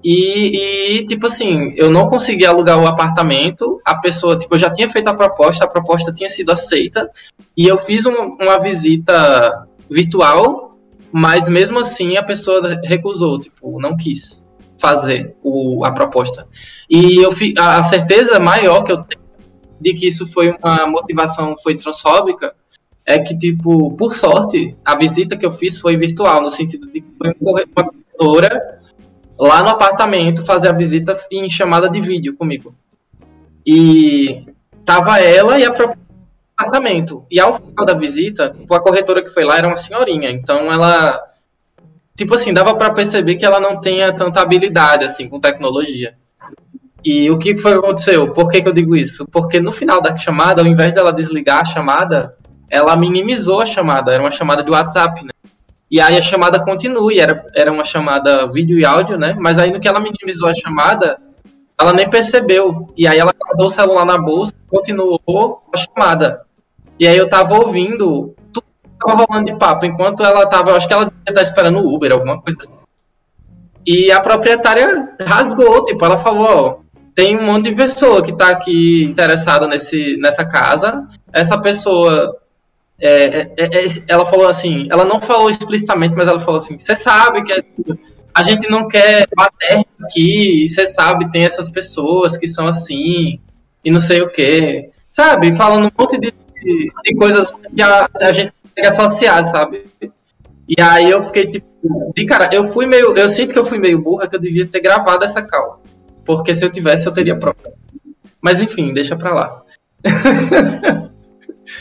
E, 0.04 0.98
e, 0.98 1.06
tipo 1.06 1.28
assim, 1.28 1.74
eu 1.76 1.90
não 1.90 2.08
consegui 2.08 2.46
alugar 2.46 2.80
o 2.80 2.88
apartamento. 2.88 3.82
A 3.86 3.96
pessoa, 3.96 4.38
tipo, 4.38 4.56
eu 4.56 4.60
já 4.60 4.70
tinha 4.70 4.88
feito 4.88 5.08
a 5.08 5.14
proposta, 5.14 5.66
a 5.66 5.68
proposta 5.68 6.12
tinha 6.12 6.30
sido 6.30 6.52
aceita. 6.52 7.10
E 7.56 7.68
eu 7.68 7.78
fiz 7.78 8.06
um- 8.06 8.38
uma 8.40 8.58
visita 8.60 9.68
virtual, 9.90 10.78
mas 11.12 11.50
mesmo 11.50 11.80
assim 11.80 12.18
a 12.18 12.24
pessoa 12.24 12.80
recusou, 12.84 13.40
tipo, 13.40 13.80
não 13.80 13.98
quis 13.98 14.44
fazer 14.82 15.36
o, 15.44 15.86
a 15.86 15.92
proposta. 15.92 16.48
E 16.90 17.24
eu 17.24 17.32
fi, 17.32 17.54
a, 17.58 17.78
a 17.78 17.84
certeza 17.84 18.40
maior 18.40 18.84
que 18.84 18.92
eu 18.92 18.98
tenho 19.04 19.22
de 19.80 19.94
que 19.94 20.08
isso 20.08 20.28
foi 20.28 20.52
uma 20.52 20.86
motivação, 20.88 21.56
foi 21.62 21.76
transfóbica, 21.76 22.54
é 23.06 23.18
que, 23.20 23.38
tipo, 23.38 23.92
por 23.96 24.14
sorte, 24.14 24.76
a 24.86 24.96
visita 24.96 25.36
que 25.36 25.46
eu 25.46 25.52
fiz 25.52 25.80
foi 25.80 25.96
virtual, 25.96 26.42
no 26.42 26.50
sentido 26.50 26.88
de 26.92 27.02
que 27.02 27.08
foi 27.18 27.30
um 27.30 27.52
uma 27.76 27.84
corretora 27.84 28.80
lá 29.40 29.64
no 29.64 29.70
apartamento 29.70 30.46
fazer 30.46 30.68
a 30.68 30.74
visita 30.74 31.18
em 31.32 31.50
chamada 31.50 31.90
de 31.90 32.00
vídeo 32.00 32.36
comigo. 32.36 32.76
E 33.66 34.46
tava 34.86 35.20
ela 35.20 35.60
e 35.60 35.66
a 35.66 35.72
própria 35.72 36.02
apartamento. 36.62 37.26
E 37.30 37.40
ao 37.40 37.56
final 37.56 37.86
da 37.86 37.94
visita, 37.94 38.50
tipo, 38.50 38.74
a 38.74 38.80
corretora 38.80 39.24
que 39.24 39.30
foi 39.30 39.44
lá 39.44 39.58
era 39.58 39.68
uma 39.68 39.78
senhorinha, 39.78 40.30
então 40.30 40.72
ela 40.72 41.20
tipo 42.16 42.36
assim, 42.36 42.54
dava 42.54 42.76
para 42.76 42.94
perceber 42.94 43.36
que 43.36 43.46
ela 43.46 43.60
não 43.60 43.80
tenha 43.80 44.14
tanta 44.14 44.42
habilidade 44.42 45.06
assim 45.06 45.28
com 45.28 45.40
tecnologia. 45.40 46.16
E 47.04 47.32
o 47.32 47.38
que 47.38 47.58
foi 47.58 47.74
que 47.74 47.80
aconteceu? 47.80 48.32
Por 48.32 48.48
que, 48.50 48.62
que 48.62 48.70
eu 48.70 48.74
digo 48.74 48.96
isso? 48.96 49.26
Porque 49.26 49.60
no 49.60 49.72
final 49.72 50.02
da 50.02 50.16
chamada, 50.16 50.62
ao 50.62 50.68
invés 50.68 50.94
dela 50.94 51.12
desligar 51.12 51.62
a 51.62 51.66
chamada, 51.66 52.36
ela 52.70 52.96
minimizou 52.96 53.60
a 53.60 53.66
chamada, 53.66 54.14
era 54.14 54.22
uma 54.22 54.32
chamada 54.32 54.64
de 54.64 54.70
WhatsApp, 54.70 55.24
né? 55.24 55.32
E 55.90 56.00
aí 56.00 56.18
a 56.18 56.22
chamada 56.22 56.64
continua, 56.64 57.14
era, 57.14 57.44
era 57.54 57.72
uma 57.72 57.84
chamada 57.84 58.48
vídeo 58.48 58.80
e 58.80 58.86
áudio, 58.86 59.18
né? 59.18 59.36
Mas 59.38 59.60
aí 59.60 59.72
no 59.72 59.80
que 59.80 59.88
ela 59.88 60.00
minimizou 60.00 60.48
a 60.48 60.54
chamada, 60.54 61.20
ela 61.78 61.92
nem 61.92 62.10
percebeu. 62.10 62.94
E 62.96 63.08
aí 63.08 63.18
ela 63.18 63.34
guardou 63.34 63.68
o 63.68 63.70
celular 63.70 64.06
na 64.06 64.18
bolsa, 64.18 64.54
continuou 64.70 65.64
a 65.74 65.78
chamada. 65.78 66.46
E 67.00 67.08
aí 67.08 67.18
eu 67.18 67.28
tava 67.28 67.56
ouvindo 67.56 68.36
tava 69.02 69.26
rolando 69.26 69.52
de 69.52 69.58
papo, 69.58 69.86
enquanto 69.86 70.24
ela 70.24 70.46
tava, 70.46 70.76
acho 70.76 70.88
que 70.88 70.94
ela 70.94 71.06
devia 71.06 71.22
estar 71.28 71.42
esperando 71.42 71.80
o 71.80 71.96
Uber, 71.96 72.12
alguma 72.12 72.42
coisa 72.42 72.58
assim. 72.60 72.70
E 73.86 74.12
a 74.12 74.20
proprietária 74.20 75.10
rasgou, 75.22 75.84
tipo, 75.84 76.06
ela 76.06 76.18
falou, 76.18 76.46
ó, 76.46 76.82
tem 77.16 77.38
um 77.38 77.46
monte 77.46 77.70
de 77.70 77.76
pessoa 77.76 78.24
que 78.24 78.34
tá 78.34 78.50
aqui 78.50 79.04
interessada 79.04 79.68
nesse, 79.68 80.18
nessa 80.18 80.46
casa. 80.46 81.08
Essa 81.34 81.58
pessoa 81.58 82.38
é, 83.00 83.48
é, 83.58 83.64
é, 83.64 83.86
ela 84.08 84.24
falou 84.26 84.48
assim, 84.48 84.88
ela 84.92 85.04
não 85.04 85.20
falou 85.20 85.50
explicitamente, 85.50 86.16
mas 86.16 86.28
ela 86.28 86.40
falou 86.40 86.60
assim, 86.60 86.78
você 86.78 86.96
sabe 86.96 87.44
que 87.44 87.66
a 88.34 88.44
gente 88.44 88.70
não 88.70 88.88
quer 88.88 89.28
bater 89.36 89.84
aqui, 90.04 90.68
você 90.68 90.86
sabe, 90.88 91.32
tem 91.32 91.44
essas 91.44 91.70
pessoas 91.70 92.38
que 92.38 92.48
são 92.48 92.68
assim, 92.68 93.40
e 93.84 93.92
não 93.92 94.00
sei 94.00 94.22
o 94.22 94.30
que, 94.30 94.90
sabe? 95.10 95.52
Falando 95.54 95.88
um 95.88 95.92
monte 96.02 96.20
de, 96.20 96.32
de 96.64 97.16
coisas 97.16 97.48
que 97.76 97.82
a, 97.82 98.08
a 98.22 98.32
gente 98.32 98.54
consegue 98.72 98.88
associar, 98.88 99.46
sabe? 99.46 99.86
E 100.68 100.82
aí 100.82 101.10
eu 101.10 101.22
fiquei 101.22 101.48
tipo, 101.48 101.68
de 102.16 102.26
cara, 102.26 102.50
eu 102.54 102.64
fui 102.64 102.86
meio, 102.86 103.16
eu 103.18 103.28
sinto 103.28 103.54
que 103.54 103.60
eu 103.60 103.66
fui 103.66 103.78
meio 103.78 104.02
burra, 104.02 104.28
que 104.28 104.36
eu 104.36 104.40
devia 104.40 104.66
ter 104.66 104.80
gravado 104.80 105.24
essa 105.26 105.42
cal, 105.42 105.82
porque 106.26 106.56
se 106.56 106.64
eu 106.64 106.70
tivesse 106.70 107.08
eu 107.08 107.12
teria 107.12 107.36
provas. 107.36 107.74
Mas 108.42 108.62
enfim, 108.62 108.94
deixa 108.94 109.16
pra 109.16 109.34
lá. 109.34 109.62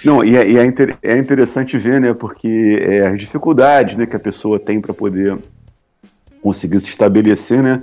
Não, 0.05 0.23
e, 0.23 0.37
é, 0.37 0.49
e 0.49 0.57
é, 0.57 0.65
inter, 0.65 0.97
é, 1.03 1.19
interessante 1.19 1.77
ver, 1.77 2.01
né, 2.01 2.15
porque 2.15 2.79
é, 2.81 3.09
as 3.09 3.19
dificuldades 3.19 3.97
né, 3.97 4.07
que 4.07 4.15
a 4.15 4.21
pessoa 4.21 4.59
tem 4.59 4.81
para 4.81 4.95
poder 4.95 5.37
conseguir 6.43 6.81
se 6.81 6.91
estabelecer, 6.91 7.63
né, 7.63 7.83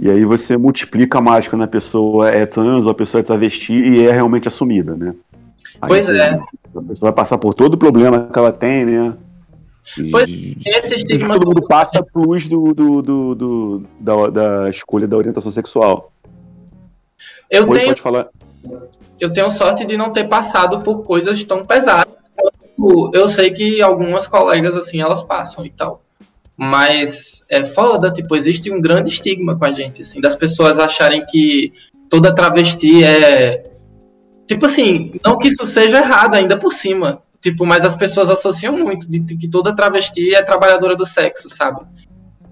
e 0.00 0.10
aí 0.10 0.24
você 0.24 0.56
multiplica 0.56 1.20
mais 1.20 1.48
quando 1.48 1.64
a 1.64 1.68
pessoa 1.68 2.28
é 2.28 2.44
trans 2.44 2.84
ou 2.84 2.90
a 2.90 2.94
pessoa 2.94 3.20
é 3.20 3.24
travesti 3.24 3.72
e 3.72 4.06
é 4.06 4.12
realmente 4.12 4.46
assumida, 4.46 4.94
né. 4.94 5.14
Pois 5.86 6.08
é. 6.08 6.38
A 6.74 6.82
pessoa 6.82 7.10
vai 7.10 7.12
passar 7.12 7.38
por 7.38 7.54
todo 7.54 7.74
o 7.74 7.78
problema 7.78 8.28
que 8.32 8.38
ela 8.38 8.52
tem, 8.52 8.84
né. 8.84 9.16
E, 9.96 10.10
pois, 10.10 10.28
esse 10.66 10.96
estigma 10.96 11.34
todo 11.34 11.46
mundo 11.46 11.66
passa 11.66 12.02
plus 12.02 12.46
do, 12.46 12.74
do, 12.74 13.02
do, 13.02 13.34
do 13.34 13.86
da, 13.98 14.28
da, 14.28 14.70
escolha 14.70 15.08
da 15.08 15.16
orientação 15.16 15.50
sexual. 15.50 16.12
Eu 17.50 17.66
tenho, 17.66 17.86
pode 17.86 18.00
falar. 18.00 18.28
eu 19.18 19.32
tenho 19.32 19.50
sorte 19.50 19.86
de 19.86 19.96
não 19.96 20.10
ter 20.10 20.28
passado 20.28 20.82
por 20.82 21.04
coisas 21.04 21.42
tão 21.44 21.64
pesadas 21.64 22.18
eu 23.12 23.26
sei 23.26 23.50
que 23.50 23.82
algumas 23.82 24.28
colegas, 24.28 24.76
assim, 24.76 25.00
elas 25.00 25.24
passam 25.24 25.66
e 25.66 25.70
tal. 25.70 26.02
Mas 26.56 27.44
é 27.48 27.64
foda, 27.64 28.10
tipo, 28.10 28.34
existe 28.36 28.70
um 28.70 28.80
grande 28.80 29.08
estigma 29.08 29.56
com 29.56 29.64
a 29.64 29.72
gente, 29.72 30.02
assim, 30.02 30.20
das 30.20 30.36
pessoas 30.36 30.78
acharem 30.78 31.24
que 31.26 31.72
toda 32.08 32.34
travesti 32.34 33.04
é. 33.04 33.67
Tipo 34.48 34.64
assim, 34.64 35.12
não 35.22 35.36
que 35.36 35.48
isso 35.48 35.66
seja 35.66 35.98
errado 35.98 36.34
ainda 36.34 36.56
por 36.56 36.72
cima. 36.72 37.22
Tipo, 37.38 37.66
mas 37.66 37.84
as 37.84 37.94
pessoas 37.94 38.30
associam 38.30 38.76
muito 38.76 39.08
de 39.08 39.36
que 39.36 39.46
toda 39.46 39.76
travesti 39.76 40.34
é 40.34 40.42
trabalhadora 40.42 40.96
do 40.96 41.04
sexo, 41.04 41.48
sabe? 41.48 41.82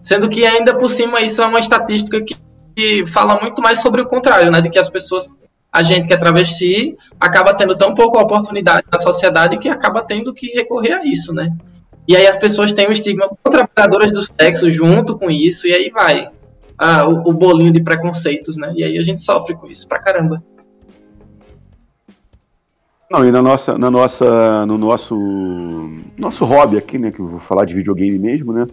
Sendo 0.03 0.29
que 0.29 0.47
ainda 0.47 0.77
por 0.77 0.91
cima 0.91 1.23
isso 1.23 1.43
é 1.43 1.47
uma 1.47 1.59
estatística 1.59 2.23
que, 2.23 2.37
que 2.77 3.05
fala 3.07 3.41
muito 3.41 3.61
mais 3.61 3.81
sobre 3.81 4.03
o 4.03 4.07
contrário, 4.07 4.53
né? 4.53 4.61
De 4.61 4.69
que 4.71 4.79
as 4.79 4.91
pessoas, 4.91 5.43
a 5.73 5.83
gente 5.83 6.07
que 6.07 6.15
é 6.15 6.17
travesti, 6.17 6.97
acaba 7.19 7.55
tendo 7.55 7.75
tão 7.75 7.95
pouca 7.95 8.21
oportunidade 8.21 8.87
na 8.93 8.99
sociedade 8.99 9.59
que 9.59 9.69
acaba 9.69 10.03
tendo 10.03 10.33
que 10.33 10.49
recorrer 10.49 10.93
a 10.93 11.05
isso, 11.05 11.33
né? 11.33 11.51
E 12.07 12.15
aí 12.15 12.27
as 12.27 12.37
pessoas 12.37 12.73
têm 12.73 12.87
o 12.87 12.93
estigma 12.93 13.29
com 13.29 13.51
trabalhadoras 13.51 14.13
do 14.13 14.23
sexo 14.23 14.71
junto 14.71 15.19
com 15.19 15.29
isso, 15.29 15.67
e 15.67 15.73
aí 15.73 15.91
vai 15.91 16.29
ah, 16.79 17.09
o, 17.09 17.31
o 17.31 17.33
bolinho 17.33 17.73
de 17.73 17.83
preconceitos, 17.83 18.57
né? 18.57 18.73
E 18.77 18.85
aí 18.85 18.99
a 18.99 19.03
gente 19.03 19.21
sofre 19.21 19.57
com 19.57 19.67
isso 19.67 19.89
pra 19.89 19.99
caramba. 19.99 20.41
Não, 23.11 23.25
e 23.25 23.31
na 23.31 23.41
nossa, 23.41 23.79
na 23.79 23.91
nossa, 23.91 24.67
no 24.67 24.77
nosso, 24.77 25.17
nosso 26.17 26.45
hobby 26.45 26.77
aqui, 26.77 26.99
né, 26.99 27.11
que 27.11 27.21
eu 27.21 27.29
vou 27.29 27.41
falar 27.41 27.65
de 27.65 27.75
videogame 27.75 28.19
mesmo, 28.19 28.53
né, 28.53 28.67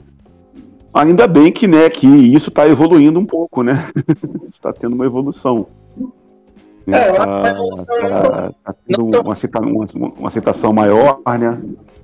Ainda 0.93 1.25
bem 1.27 1.51
que, 1.51 1.67
né, 1.67 1.89
que 1.89 2.05
isso 2.05 2.49
está 2.49 2.67
evoluindo 2.67 3.19
um 3.19 3.25
pouco, 3.25 3.63
né? 3.63 3.89
está 4.47 4.71
tendo 4.71 4.93
uma 4.93 5.05
evolução. 5.05 5.65
É, 6.85 7.11
tá, 7.13 7.25
tá, 7.25 8.51
tá 8.63 8.75
tendo 8.85 9.21
uma, 9.21 9.33
aceita, 9.33 9.59
uma, 9.59 9.85
uma, 9.95 10.27
aceitação 10.27 10.71
maior, 10.71 11.19
né? 11.39 11.59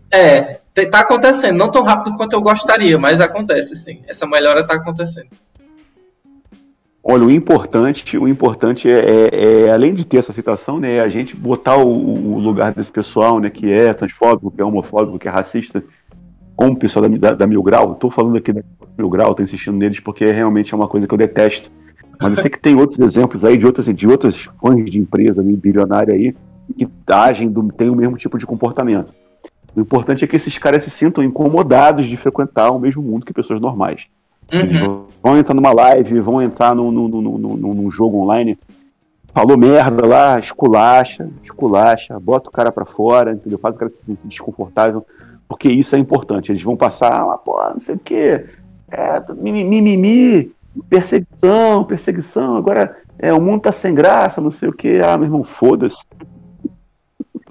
É, 0.10 0.60
tá 0.90 1.02
acontecendo, 1.02 1.56
não 1.56 1.70
tão 1.70 1.84
rápido 1.84 2.16
quanto 2.18 2.34
eu 2.34 2.42
gostaria, 2.42 2.98
mas 2.98 3.22
acontece 3.22 3.76
sim. 3.76 4.02
Essa 4.08 4.26
melhora 4.26 4.66
tá 4.66 4.74
acontecendo. 4.76 5.28
Olha, 7.12 7.26
o 7.26 7.32
importante, 7.32 8.20
o 8.20 8.28
importante 8.28 8.88
é, 8.88 9.00
é, 9.00 9.64
é, 9.64 9.72
além 9.72 9.96
de 9.96 10.06
ter 10.06 10.18
essa 10.18 10.32
citação, 10.32 10.80
né, 10.80 10.98
é 10.98 11.00
a 11.00 11.10
gente 11.10 11.36
botar 11.36 11.76
o, 11.76 11.88
o, 11.88 12.38
lugar 12.38 12.72
desse 12.72 12.92
pessoal, 12.92 13.40
né, 13.40 13.50
que 13.50 13.72
é 13.72 13.92
transfóbico, 13.96 14.52
que 14.52 14.62
é 14.62 14.64
homofóbico, 14.64 15.18
que 15.18 15.28
é 15.28 15.32
racista, 15.32 15.84
como 16.56 16.74
o 16.74 16.78
pessoal 16.78 17.10
da, 17.10 17.18
da, 17.18 17.34
da 17.34 17.48
Mil 17.48 17.64
Grau. 17.64 17.94
Estou 17.94 18.12
falando 18.12 18.38
aqui 18.38 18.54
da 18.54 18.62
Mil 18.96 19.10
Grau, 19.10 19.32
estou 19.32 19.44
insistindo 19.44 19.76
neles 19.76 20.00
porque 20.00 20.32
realmente 20.32 20.72
é 20.72 20.78
uma 20.78 20.88
coisa 20.88 21.08
que 21.08 21.14
eu 21.16 21.18
detesto. 21.18 21.72
Mas 22.22 22.30
eu 22.30 22.42
sei 22.44 22.52
que 22.52 22.60
tem 22.60 22.76
outros 22.76 23.00
exemplos 23.00 23.44
aí 23.44 23.58
de 23.58 23.66
outras, 23.66 23.88
de 23.88 24.08
outras 24.08 24.42
fãs 24.62 24.86
de 24.86 25.00
empresa 25.00 25.42
bilionária 25.42 26.14
aí 26.14 26.36
que 26.78 26.88
agem, 27.08 27.50
do, 27.50 27.72
tem 27.72 27.90
o 27.90 27.96
mesmo 27.96 28.18
tipo 28.18 28.38
de 28.38 28.46
comportamento. 28.46 29.16
O 29.76 29.82
importante 29.82 30.24
é 30.24 30.28
que 30.28 30.36
esses 30.36 30.60
caras 30.60 30.84
se 30.84 30.92
sintam 30.92 31.24
incomodados 31.24 32.06
de 32.06 32.16
frequentar 32.16 32.70
o 32.70 32.78
mesmo 32.78 33.02
mundo 33.02 33.26
que 33.26 33.34
pessoas 33.34 33.60
normais. 33.60 34.10
Uhum. 34.52 35.06
Vão 35.22 35.38
entrar 35.38 35.54
numa 35.54 35.74
live, 35.74 36.20
vão 36.22 36.42
entrar 36.42 36.74
num, 36.74 36.92
num, 36.92 37.08
num, 37.08 37.58
num, 37.58 37.92
jogo 37.92 38.20
online, 38.20 38.58
falou 39.34 39.58
merda 39.58 40.06
lá, 40.06 40.40
esculacha, 40.40 41.30
esculacha, 41.42 42.20
bota 42.20 42.50
o 42.50 42.54
cara 42.54 42.72
para 42.72 42.86
fora, 42.86 43.34
entendeu? 43.34 43.60
Faz 43.60 43.76
o 43.76 43.80
cara 43.80 43.92
se 43.92 44.04
sentir 44.04 44.28
desconfortável 44.28 45.06
porque 45.50 45.68
isso 45.68 45.96
é 45.96 46.00
importante. 46.00 46.52
Eles 46.52 46.62
vão 46.62 46.78
passar, 46.78 47.24
ah, 47.24 47.38
pô, 47.38 47.60
não 47.70 47.80
sei 47.80 47.96
o 47.96 48.00
quê, 48.00 48.46
é, 48.92 49.22
mimimi, 49.36 50.54
perseguição, 50.88 51.84
perseguição, 51.84 52.56
agora 52.56 52.96
é, 53.18 53.34
o 53.34 53.42
mundo 53.42 53.64
tá 53.64 53.72
sem 53.72 53.94
graça, 53.94 54.40
não 54.40 54.52
sei 54.52 54.70
o 54.70 54.74
quê, 54.74 55.02
ah, 55.04 55.18
meu 55.18 55.26
irmão, 55.26 55.44
foda-se. 55.44 56.06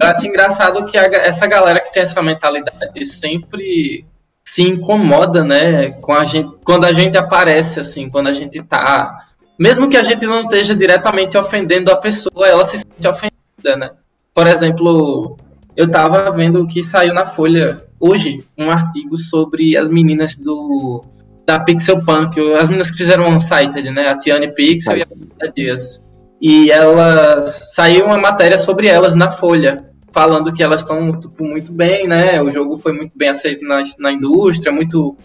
Eu 0.01 0.07
acho 0.07 0.25
engraçado 0.25 0.85
que 0.85 0.97
a, 0.97 1.03
essa 1.03 1.45
galera 1.45 1.81
que 1.81 1.91
tem 1.91 2.03
essa 2.03 2.21
mentalidade 2.21 3.05
sempre 3.05 4.05
se 4.51 4.63
incomoda, 4.63 5.43
né, 5.43 5.91
com 5.91 6.11
a 6.11 6.25
gente, 6.25 6.49
quando 6.63 6.85
a 6.85 6.91
gente 6.91 7.15
aparece, 7.15 7.79
assim, 7.79 8.09
quando 8.09 8.27
a 8.27 8.33
gente 8.33 8.63
tá. 8.63 9.27
Mesmo 9.59 9.87
que 9.87 9.95
a 9.95 10.01
gente 10.01 10.25
não 10.25 10.41
esteja 10.41 10.75
diretamente 10.75 11.37
ofendendo 11.37 11.91
a 11.91 11.95
pessoa, 11.95 12.47
ela 12.47 12.65
se 12.65 12.79
sente 12.79 13.07
ofendida, 13.07 13.77
né? 13.77 13.91
Por 14.33 14.47
exemplo, 14.47 15.37
eu 15.77 15.87
tava 15.87 16.31
vendo 16.31 16.65
que 16.65 16.83
saiu 16.83 17.13
na 17.13 17.27
Folha 17.27 17.85
hoje 17.99 18.43
um 18.57 18.71
artigo 18.71 19.17
sobre 19.17 19.77
as 19.77 19.87
meninas 19.87 20.35
do 20.35 21.03
da 21.45 21.59
Pixel 21.59 22.03
Punk, 22.03 22.39
as 22.55 22.67
meninas 22.67 22.89
que 22.89 22.97
fizeram 22.97 23.27
um 23.27 23.39
site, 23.39 23.81
né, 23.83 24.07
a 24.07 24.17
Tiane 24.17 24.51
Pixel 24.51 24.97
e 24.97 25.05
a 25.41 25.47
Dias. 25.47 26.01
E 26.41 26.71
elas 26.71 27.73
saiu 27.75 28.05
uma 28.05 28.17
matéria 28.17 28.57
sobre 28.57 28.87
elas 28.87 29.13
na 29.13 29.29
Folha, 29.29 29.88
falando 30.11 30.51
que 30.51 30.63
elas 30.63 30.81
estão 30.81 31.19
tipo, 31.19 31.43
muito 31.43 31.71
bem, 31.71 32.07
né? 32.07 32.41
O 32.41 32.49
jogo 32.49 32.77
foi 32.77 32.93
muito 32.93 33.11
bem 33.15 33.29
aceito 33.29 33.65
na, 33.65 33.83
na 33.99 34.11
indústria, 34.11 34.71
muito 34.71 35.15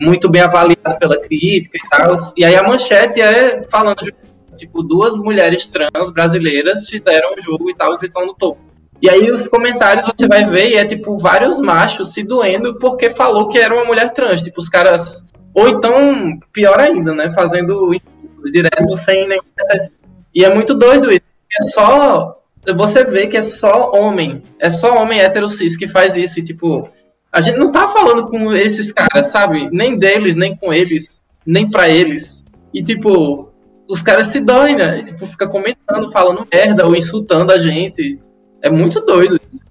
muito 0.00 0.30
bem 0.30 0.40
avaliado 0.40 0.98
pela 0.98 1.20
crítica 1.20 1.76
e 1.76 1.88
tal. 1.88 2.14
E 2.36 2.44
aí 2.44 2.56
a 2.56 2.62
manchete 2.62 3.20
é 3.20 3.62
falando 3.70 3.96
tipo 4.56 4.82
duas 4.82 5.14
mulheres 5.14 5.68
trans 5.68 6.10
brasileiras 6.12 6.88
fizeram 6.88 7.34
o 7.36 7.42
jogo 7.42 7.70
e 7.70 7.74
tal, 7.74 7.92
e 7.92 7.94
estão 7.94 8.26
no 8.26 8.34
topo. 8.34 8.60
E 9.02 9.10
aí 9.10 9.30
os 9.30 9.48
comentários 9.48 10.06
você 10.06 10.26
vai 10.26 10.46
ver 10.46 10.70
e 10.70 10.76
é 10.76 10.84
tipo 10.84 11.18
vários 11.18 11.60
machos 11.60 12.12
se 12.12 12.22
doendo 12.22 12.78
porque 12.78 13.10
falou 13.10 13.48
que 13.48 13.58
era 13.58 13.74
uma 13.74 13.84
mulher 13.84 14.12
trans. 14.12 14.42
Tipo, 14.42 14.60
os 14.60 14.68
caras. 14.68 15.26
Ou 15.52 15.68
então, 15.68 16.38
pior 16.52 16.80
ainda, 16.80 17.14
né? 17.14 17.30
Fazendo 17.30 17.90
direto 18.50 18.94
sem 18.96 19.28
nenhum 19.28 19.42
E 20.34 20.44
é 20.44 20.54
muito 20.54 20.74
doido 20.74 21.12
isso. 21.12 21.22
É 21.60 21.62
só. 21.64 22.40
Você 22.76 23.04
vê 23.04 23.26
que 23.26 23.36
é 23.36 23.42
só 23.42 23.92
homem. 23.92 24.42
É 24.58 24.70
só 24.70 25.02
homem 25.02 25.20
hétero 25.20 25.48
cis 25.48 25.76
que 25.76 25.88
faz 25.88 26.16
isso. 26.16 26.38
E 26.38 26.42
tipo. 26.42 26.88
A 27.32 27.40
gente 27.40 27.58
não 27.58 27.72
tá 27.72 27.88
falando 27.88 28.28
com 28.28 28.52
esses 28.52 28.92
caras, 28.92 29.26
sabe? 29.26 29.68
Nem 29.72 29.98
deles, 29.98 30.36
nem 30.36 30.56
com 30.56 30.72
eles, 30.72 31.20
nem 31.44 31.68
para 31.68 31.88
eles. 31.88 32.44
E 32.72 32.80
tipo, 32.80 33.50
os 33.88 34.02
caras 34.02 34.28
se 34.28 34.40
doem, 34.40 34.76
né? 34.76 35.00
E, 35.00 35.02
tipo, 35.02 35.26
fica 35.26 35.48
comentando, 35.48 36.12
falando 36.12 36.46
merda 36.52 36.86
ou 36.86 36.94
insultando 36.94 37.52
a 37.52 37.58
gente. 37.58 38.20
É 38.62 38.70
muito 38.70 39.00
doido 39.00 39.38
isso. 39.50 39.64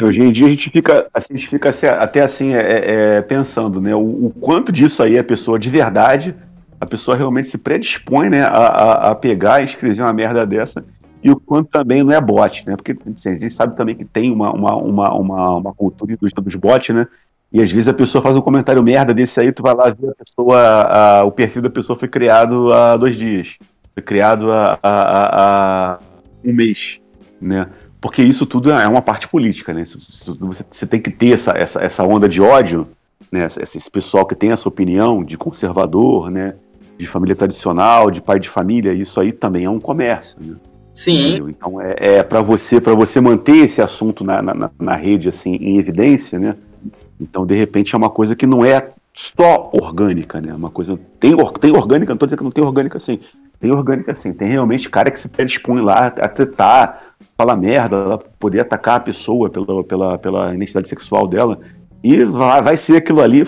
Hoje 0.00 0.20
em 0.20 0.32
dia 0.32 0.46
a 0.46 0.50
gente 0.50 0.70
fica, 0.70 1.06
assim, 1.14 1.34
a 1.34 1.36
gente 1.36 1.48
fica 1.48 1.70
até 2.00 2.22
assim 2.22 2.54
é, 2.54 3.18
é, 3.18 3.22
pensando, 3.22 3.80
né? 3.80 3.94
O, 3.94 4.26
o, 4.26 4.34
quanto 4.40 4.72
disso 4.72 5.02
aí 5.02 5.18
a 5.18 5.24
pessoa 5.24 5.58
de 5.58 5.70
verdade, 5.70 6.34
a 6.80 6.86
pessoa 6.86 7.16
realmente 7.16 7.48
se 7.48 7.58
predispõe, 7.58 8.28
né, 8.28 8.42
a, 8.42 8.48
a, 8.48 9.10
a, 9.10 9.14
pegar 9.14 9.60
e 9.60 9.64
escrever 9.64 10.02
uma 10.02 10.12
merda 10.12 10.44
dessa, 10.44 10.84
e 11.22 11.30
o 11.30 11.36
quanto 11.38 11.70
também 11.70 12.02
não 12.02 12.12
é 12.12 12.20
bot, 12.20 12.66
né? 12.66 12.76
Porque 12.76 12.96
assim, 13.16 13.30
a 13.30 13.32
gente 13.34 13.54
sabe 13.54 13.76
também 13.76 13.94
que 13.94 14.04
tem 14.04 14.30
uma, 14.30 14.52
uma, 14.52 14.76
uma, 14.76 15.14
uma, 15.14 15.56
uma 15.56 15.74
cultura 15.74 16.16
dos 16.16 16.54
bots, 16.56 16.94
né? 16.94 17.06
E 17.52 17.60
às 17.60 17.70
vezes 17.70 17.88
a 17.88 17.94
pessoa 17.94 18.22
faz 18.22 18.36
um 18.36 18.40
comentário 18.40 18.82
merda 18.82 19.12
desse 19.12 19.38
aí, 19.38 19.52
tu 19.52 19.62
vai 19.62 19.74
lá 19.74 19.90
ver 19.90 20.10
a 20.10 20.24
pessoa, 20.24 20.58
a, 20.58 21.24
o 21.24 21.30
perfil 21.30 21.62
da 21.62 21.70
pessoa 21.70 21.98
foi 21.98 22.08
criado 22.08 22.72
há 22.72 22.96
dois 22.96 23.16
dias, 23.16 23.58
foi 23.94 24.02
criado 24.02 24.50
há, 24.50 24.78
há, 24.82 25.92
há 25.92 25.98
um 26.42 26.52
mês, 26.52 26.98
né? 27.40 27.68
porque 28.02 28.20
isso 28.20 28.44
tudo 28.44 28.72
é 28.72 28.88
uma 28.88 29.00
parte 29.00 29.28
política, 29.28 29.72
né? 29.72 29.84
Você, 29.86 30.64
você 30.68 30.86
tem 30.86 31.00
que 31.00 31.08
ter 31.08 31.34
essa, 31.34 31.52
essa, 31.52 31.80
essa 31.80 32.02
onda 32.02 32.28
de 32.28 32.42
ódio, 32.42 32.88
né? 33.30 33.46
Esse 33.46 33.88
pessoal 33.88 34.26
que 34.26 34.34
tem 34.34 34.50
essa 34.50 34.68
opinião 34.68 35.22
de 35.22 35.38
conservador, 35.38 36.28
né? 36.28 36.56
De 36.98 37.06
família 37.06 37.36
tradicional, 37.36 38.10
de 38.10 38.20
pai 38.20 38.40
de 38.40 38.48
família, 38.48 38.92
isso 38.92 39.20
aí 39.20 39.30
também 39.30 39.66
é 39.66 39.70
um 39.70 39.78
comércio, 39.78 40.36
né? 40.40 40.56
Sim. 40.94 41.28
Entendeu? 41.28 41.48
Então 41.48 41.80
é, 41.80 41.94
é 41.98 42.22
para 42.22 42.42
você 42.42 42.80
para 42.80 42.94
você 42.94 43.20
manter 43.20 43.56
esse 43.56 43.80
assunto 43.80 44.24
na, 44.24 44.42
na, 44.42 44.70
na 44.78 44.96
rede 44.96 45.28
assim 45.28 45.54
em 45.54 45.78
evidência, 45.78 46.38
né? 46.38 46.56
Então 47.20 47.46
de 47.46 47.54
repente 47.54 47.94
é 47.94 47.98
uma 47.98 48.10
coisa 48.10 48.36
que 48.36 48.46
não 48.46 48.64
é 48.64 48.90
só 49.14 49.70
orgânica, 49.72 50.40
né? 50.40 50.54
Uma 50.54 50.70
coisa 50.70 50.98
tem 51.18 51.34
tem 51.60 51.76
orgânica, 51.76 52.10
não 52.10 52.16
estou 52.16 52.26
dizendo 52.26 52.38
que 52.38 52.44
não 52.44 52.50
tem 52.50 52.64
orgânica 52.64 52.96
assim. 52.96 53.20
Tem 53.58 53.70
orgânica 53.70 54.14
sim. 54.14 54.32
Tem 54.32 54.48
realmente 54.48 54.90
cara 54.90 55.10
que 55.10 55.20
se 55.20 55.28
predispõe 55.28 55.80
lá 55.80 56.06
a 56.06 56.28
tentar 56.28 57.14
falar 57.36 57.56
merda, 57.56 57.96
ela 57.96 58.18
poder 58.18 58.60
atacar 58.60 58.96
a 58.96 59.00
pessoa 59.00 59.48
pela, 59.48 59.84
pela, 59.84 60.18
pela 60.18 60.54
identidade 60.54 60.88
sexual 60.88 61.26
dela. 61.28 61.60
E 62.02 62.24
vai, 62.24 62.60
vai 62.60 62.76
ser 62.76 62.96
aquilo 62.96 63.20
ali, 63.20 63.46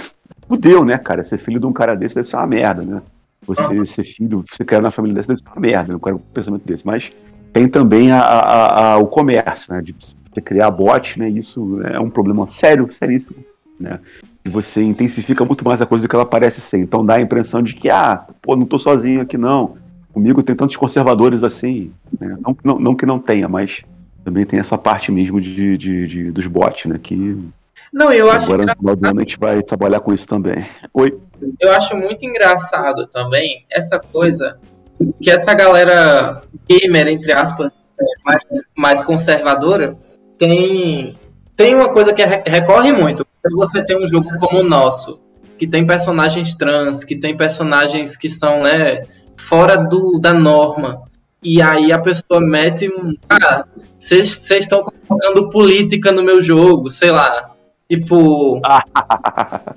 fudeu, 0.48 0.84
né, 0.84 0.96
cara? 0.98 1.24
Ser 1.24 1.38
filho 1.38 1.58
de 1.58 1.66
um 1.66 1.72
cara 1.72 1.96
desse 1.96 2.14
deve 2.14 2.28
ser 2.28 2.36
uma 2.36 2.46
merda, 2.46 2.82
né? 2.82 3.02
Você 3.46 3.84
ser 3.84 4.04
filho, 4.04 4.44
você 4.50 4.64
quer 4.64 4.80
na 4.80 4.90
família 4.90 5.16
desse 5.16 5.28
deve 5.28 5.40
ser 5.40 5.48
uma 5.48 5.60
merda, 5.60 5.92
não 5.92 6.00
quero 6.00 6.16
um 6.16 6.20
pensamento 6.32 6.64
desse. 6.64 6.86
Mas 6.86 7.12
tem 7.54 7.68
também 7.68 8.12
a, 8.12 8.20
a, 8.20 8.92
a, 8.92 8.98
o 8.98 9.06
comércio, 9.06 9.72
né? 9.72 9.80
De 9.80 9.94
você 9.94 10.40
criar 10.42 10.70
bot, 10.70 11.18
né? 11.18 11.30
Isso 11.30 11.80
é 11.84 11.98
um 11.98 12.10
problema 12.10 12.46
sério, 12.48 12.92
seríssimo, 12.92 13.36
né? 13.80 13.98
E 14.44 14.50
você 14.50 14.82
intensifica 14.82 15.42
muito 15.42 15.64
mais 15.64 15.80
a 15.80 15.86
coisa 15.86 16.02
do 16.02 16.08
que 16.08 16.14
ela 16.14 16.26
parece 16.26 16.60
ser. 16.60 16.78
Então 16.78 17.06
dá 17.06 17.16
a 17.16 17.22
impressão 17.22 17.62
de 17.62 17.72
que, 17.72 17.88
ah, 17.88 18.26
pô, 18.42 18.54
não 18.54 18.66
tô 18.66 18.78
sozinho 18.78 19.22
aqui 19.22 19.38
não 19.38 19.82
comigo 20.14 20.44
tem 20.44 20.54
tantos 20.54 20.76
conservadores 20.76 21.42
assim, 21.42 21.90
né? 22.20 22.36
não, 22.40 22.56
não, 22.62 22.78
não, 22.78 22.94
que 22.94 23.04
não 23.04 23.18
tenha, 23.18 23.48
mas 23.48 23.82
também 24.24 24.46
tem 24.46 24.60
essa 24.60 24.78
parte 24.78 25.10
mesmo 25.10 25.40
de, 25.40 25.76
de, 25.76 26.06
de 26.06 26.30
dos 26.30 26.46
bots, 26.46 26.86
né? 26.86 26.96
Que 27.02 27.36
não, 27.92 28.12
eu 28.12 28.30
acho 28.30 28.46
agora 28.46 28.64
no 28.64 28.76
final 28.76 28.96
do 28.96 29.08
ano 29.08 29.20
a 29.20 29.24
gente 29.24 29.38
vai 29.38 29.60
trabalhar 29.62 30.00
com 30.00 30.12
isso 30.12 30.26
também. 30.26 30.64
Oi. 30.94 31.18
Eu 31.60 31.72
acho 31.72 31.96
muito 31.96 32.24
engraçado 32.24 33.06
também 33.08 33.64
essa 33.70 33.98
coisa 33.98 34.56
que 35.20 35.30
essa 35.30 35.54
galera 35.54 36.42
gamer 36.68 37.08
entre 37.08 37.32
aspas 37.32 37.70
mais, 38.24 38.40
mais 38.76 39.04
conservadora 39.04 39.96
tem 40.38 41.18
tem 41.56 41.74
uma 41.74 41.88
coisa 41.88 42.12
que 42.12 42.24
recorre 42.24 42.92
muito. 42.92 43.26
Quando 43.40 43.56
você 43.56 43.84
tem 43.84 43.96
um 43.96 44.06
jogo 44.06 44.28
como 44.38 44.60
o 44.60 44.64
nosso, 44.64 45.20
que 45.56 45.66
tem 45.66 45.86
personagens 45.86 46.54
trans, 46.54 47.04
que 47.04 47.16
tem 47.16 47.36
personagens 47.36 48.16
que 48.16 48.28
são, 48.28 48.62
né, 48.62 49.02
fora 49.36 49.76
do, 49.76 50.18
da 50.18 50.32
norma, 50.32 51.02
e 51.42 51.62
aí 51.62 51.92
a 51.92 51.98
pessoa 51.98 52.40
mete 52.40 52.88
um. 52.88 53.12
Ah, 53.28 53.64
vocês 53.98 54.50
estão 54.50 54.82
colocando 54.82 55.48
política 55.50 56.10
no 56.10 56.22
meu 56.22 56.40
jogo, 56.40 56.90
sei 56.90 57.10
lá. 57.10 57.53
Tipo. 58.00 58.60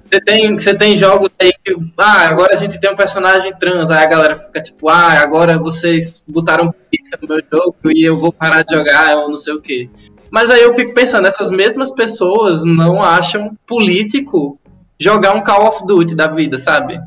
Você 0.10 0.22
tem, 0.22 0.58
você 0.58 0.74
tem 0.74 0.96
jogos 0.96 1.30
aí 1.38 1.52
que. 1.66 1.76
Ah, 1.98 2.30
agora 2.30 2.54
a 2.54 2.56
gente 2.56 2.80
tem 2.80 2.90
um 2.90 2.96
personagem 2.96 3.54
trans. 3.60 3.92
Aí 3.92 4.06
a 4.06 4.08
galera 4.08 4.38
fica 4.38 4.62
tipo, 4.62 4.88
ah, 4.88 5.20
agora 5.22 5.58
vocês 5.58 6.24
botaram 6.26 6.72
política 6.72 7.20
no 7.22 7.28
meu 7.28 7.44
jogo 7.52 7.76
e 7.92 8.08
eu 8.08 8.16
vou 8.16 8.32
parar 8.32 8.64
de 8.64 8.74
jogar, 8.74 9.18
ou 9.18 9.28
não 9.28 9.36
sei 9.36 9.54
o 9.54 9.62
quê. 9.62 9.90
Mas 10.32 10.50
aí 10.50 10.62
eu 10.62 10.72
fico 10.72 10.94
pensando, 10.94 11.28
essas 11.28 11.52
mesmas 11.52 11.92
pessoas 11.92 12.64
não 12.64 13.04
acham 13.04 13.54
político 13.68 14.58
jogar 14.98 15.34
um 15.34 15.42
Call 15.42 15.68
of 15.68 15.86
Duty 15.86 16.16
da 16.16 16.28
vida, 16.28 16.58
sabe? 16.58 17.02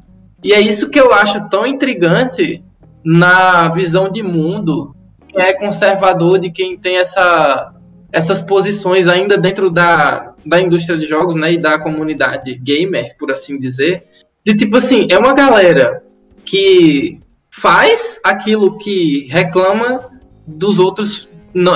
E 0.44 0.52
é 0.52 0.60
isso 0.60 0.90
que 0.90 1.00
eu 1.00 1.14
acho 1.14 1.48
tão 1.48 1.66
intrigante 1.66 2.62
na 3.02 3.70
visão 3.70 4.10
de 4.10 4.22
mundo 4.22 4.94
quem 5.30 5.44
é 5.44 5.52
conservador, 5.52 6.38
de 6.38 6.50
quem 6.50 6.76
tem 6.76 6.96
essa, 6.96 7.72
essas 8.12 8.42
posições 8.42 9.06
ainda 9.06 9.38
dentro 9.38 9.70
da, 9.70 10.29
da 10.44 10.60
indústria 10.60 10.98
de 10.98 11.06
jogos, 11.06 11.34
né, 11.34 11.52
e 11.52 11.58
da 11.58 11.78
comunidade 11.78 12.54
gamer, 12.54 13.16
por 13.18 13.30
assim 13.30 13.58
dizer, 13.58 14.04
de 14.44 14.54
tipo 14.54 14.76
assim, 14.76 15.06
é 15.10 15.18
uma 15.18 15.34
galera 15.34 16.02
que 16.44 17.20
faz 17.50 18.20
aquilo 18.24 18.78
que 18.78 19.26
reclama 19.28 20.10
dos 20.46 20.78
outros 20.78 21.28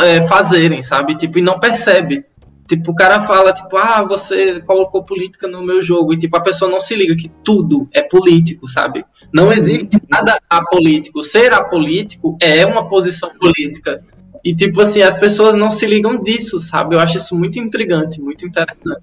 é, 0.05 0.27
fazerem, 0.27 0.83
sabe? 0.83 1.17
Tipo, 1.17 1.39
e 1.39 1.43
não 1.43 1.59
percebe. 1.59 2.25
Tipo, 2.67 2.93
o 2.93 2.95
cara 2.95 3.21
fala, 3.21 3.53
tipo, 3.53 3.77
ah, 3.77 4.03
você 4.05 4.61
colocou 4.61 5.05
política 5.05 5.47
no 5.47 5.63
meu 5.63 5.83
jogo. 5.83 6.15
E, 6.15 6.19
tipo, 6.19 6.37
a 6.37 6.41
pessoa 6.41 6.71
não 6.71 6.81
se 6.81 6.95
liga 6.95 7.15
que 7.15 7.29
tudo 7.43 7.87
é 7.93 8.03
político, 8.03 8.67
sabe? 8.67 9.05
Não 9.33 9.53
existe 9.53 10.01
nada 10.09 10.39
apolítico. 10.49 11.23
Ser 11.23 11.53
apolítico 11.53 12.39
é 12.41 12.65
uma 12.65 12.89
posição 12.89 13.31
política. 13.39 14.03
E, 14.45 14.55
tipo 14.55 14.81
assim, 14.81 15.01
as 15.01 15.17
pessoas 15.17 15.55
não 15.55 15.71
se 15.71 15.87
ligam 15.87 16.23
disso, 16.23 16.61
sabe? 16.61 16.95
Eu 16.95 17.01
acho 17.01 17.17
isso 17.17 17.35
muito 17.35 17.59
intrigante, 17.59 18.21
muito 18.21 18.47
interessante. 18.47 19.03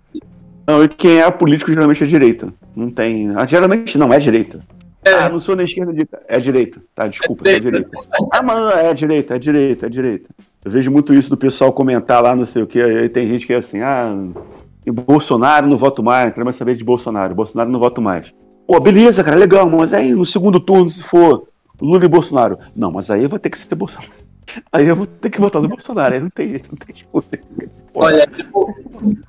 Não, 0.67 0.83
e 0.83 0.87
quem 0.87 1.19
é 1.19 1.31
político 1.31 1.71
geralmente 1.71 2.03
é 2.03 2.07
direita. 2.07 2.53
Não 2.75 2.91
tem. 2.91 3.33
Ah, 3.35 3.45
geralmente 3.45 3.97
não 3.97 4.13
é 4.13 4.19
direita. 4.19 4.59
É. 5.03 5.13
Ah, 5.13 5.29
não 5.29 5.39
sou 5.39 5.55
nem 5.55 5.65
esquerda, 5.65 5.91
é 6.27 6.39
direita. 6.39 6.79
Tá, 6.93 7.07
desculpa, 7.07 7.49
é 7.49 7.59
direita. 7.59 7.89
É 7.89 8.01
direita. 8.01 8.27
Ah, 8.31 8.43
mano, 8.43 8.69
é 8.69 8.93
direita, 8.93 9.35
é 9.35 9.39
direita, 9.39 9.85
é 9.87 9.89
direita. 9.89 10.29
Eu 10.63 10.69
vejo 10.69 10.91
muito 10.91 11.11
isso 11.11 11.31
do 11.31 11.37
pessoal 11.37 11.73
comentar 11.73 12.21
lá, 12.21 12.35
não 12.35 12.45
sei 12.45 12.61
o 12.61 12.67
que. 12.67 12.79
Aí 12.79 13.09
tem 13.09 13.27
gente 13.27 13.47
que 13.47 13.53
é 13.53 13.57
assim, 13.57 13.81
ah, 13.81 14.15
Bolsonaro 14.85 15.67
não 15.67 15.75
voto 15.75 16.03
mais, 16.03 16.27
não 16.27 16.33
quero 16.33 16.45
mais 16.45 16.55
saber 16.55 16.75
de 16.75 16.83
Bolsonaro. 16.83 17.33
Bolsonaro 17.33 17.71
não 17.71 17.79
voto 17.79 17.99
mais. 17.99 18.31
Pô, 18.67 18.79
beleza, 18.79 19.23
cara, 19.23 19.35
legal, 19.35 19.67
mas 19.67 19.91
aí 19.91 20.13
no 20.13 20.23
segundo 20.23 20.59
turno, 20.59 20.87
se 20.87 21.01
for 21.01 21.47
Lula 21.81 22.05
e 22.05 22.07
Bolsonaro. 22.07 22.59
Não, 22.75 22.91
mas 22.91 23.09
aí 23.09 23.23
eu 23.23 23.29
vou 23.29 23.39
ter 23.39 23.49
que 23.49 23.57
ser 23.57 23.73
Bolsonaro. 23.73 24.20
Aí 24.71 24.87
eu 24.87 24.95
vou 24.95 25.05
ter 25.05 25.29
que 25.29 25.39
votar 25.39 25.61
no 25.61 25.69
Bolsonaro, 25.69 26.13
aí 26.13 26.19
não 26.19 26.29
tem 26.29 26.49
jeito, 26.49 26.69
não 26.71 26.77
tem 26.77 26.95
jeito. 26.95 27.71
Olha, 27.93 28.27
tipo, 28.27 28.73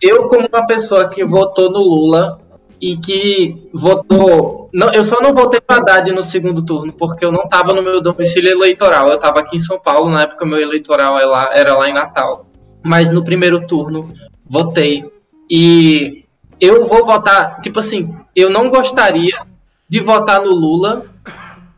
eu 0.01 0.27
como 0.29 0.49
uma 0.49 0.67
pessoa 0.67 1.09
que 1.09 1.25
votou 1.25 1.71
no 1.71 1.81
Lula, 1.81 2.41
e 2.83 2.97
que 2.97 3.71
votou. 3.73 4.69
Não, 4.75 4.93
eu 4.93 5.05
só 5.05 5.21
não 5.23 5.33
votei 5.33 5.61
para 5.61 5.77
Haddad 5.77 6.11
no 6.11 6.23
segundo 6.23 6.65
turno, 6.65 6.93
porque 6.93 7.25
eu 7.25 7.31
não 7.31 7.45
estava 7.45 7.73
no 7.73 7.81
meu 7.81 8.03
domicílio 8.03 8.51
eleitoral. 8.51 9.09
Eu 9.09 9.15
estava 9.15 9.39
aqui 9.39 9.55
em 9.57 9.61
São 9.61 9.79
Paulo, 9.79 10.11
na 10.11 10.23
época 10.23 10.45
meu 10.45 10.59
eleitoral 10.59 11.17
era 11.17 11.27
lá, 11.27 11.51
era 11.55 11.77
lá 11.77 11.89
em 11.89 11.95
Natal. 11.95 12.45
Mas 12.85 13.09
no 13.09 13.23
primeiro 13.23 13.65
turno, 13.69 14.13
votei. 14.45 15.09
E 15.49 16.25
eu 16.61 16.85
vou 16.89 17.07
votar. 17.07 17.61
Tipo 17.61 17.79
assim, 17.79 18.17
eu 18.35 18.51
não 18.51 18.69
gostaria 18.69 19.47
de 19.89 20.01
votar 20.01 20.41
no 20.41 20.51
Lula, 20.51 21.07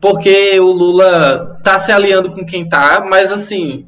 porque 0.05 0.59
o 0.59 0.71
Lula 0.71 1.59
tá 1.63 1.79
se 1.79 1.91
aliando 1.91 2.31
com 2.31 2.45
quem 2.45 2.69
tá, 2.69 3.03
mas 3.09 3.31
assim, 3.31 3.87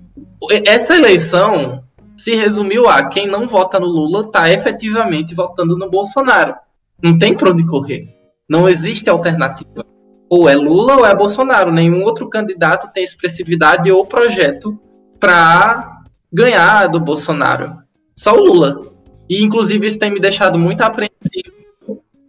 essa 0.65 0.95
eleição 0.95 1.83
se 2.17 2.33
resumiu 2.33 2.89
a 2.89 3.05
quem 3.05 3.27
não 3.27 3.47
vota 3.47 3.79
no 3.79 3.85
Lula 3.85 4.31
tá 4.31 4.51
efetivamente 4.51 5.35
votando 5.35 5.77
no 5.77 5.87
Bolsonaro. 5.87 6.55
Não 7.03 7.19
tem 7.19 7.35
para 7.35 7.51
onde 7.51 7.63
correr. 7.67 8.07
Não 8.49 8.67
existe 8.67 9.07
alternativa. 9.07 9.85
Ou 10.27 10.49
é 10.49 10.55
Lula 10.55 10.95
ou 10.95 11.05
é 11.05 11.13
Bolsonaro. 11.13 11.71
Nenhum 11.71 12.03
outro 12.03 12.27
candidato 12.27 12.91
tem 12.91 13.03
expressividade 13.03 13.91
ou 13.91 14.03
projeto 14.03 14.75
para 15.19 16.01
ganhar 16.33 16.87
do 16.87 16.99
Bolsonaro. 16.99 17.77
Só 18.15 18.33
o 18.33 18.43
Lula. 18.43 18.91
E 19.29 19.43
inclusive 19.43 19.85
isso 19.85 19.99
tem 19.99 20.09
me 20.09 20.19
deixado 20.19 20.57
muito 20.57 20.81
apreensivo 20.81 21.46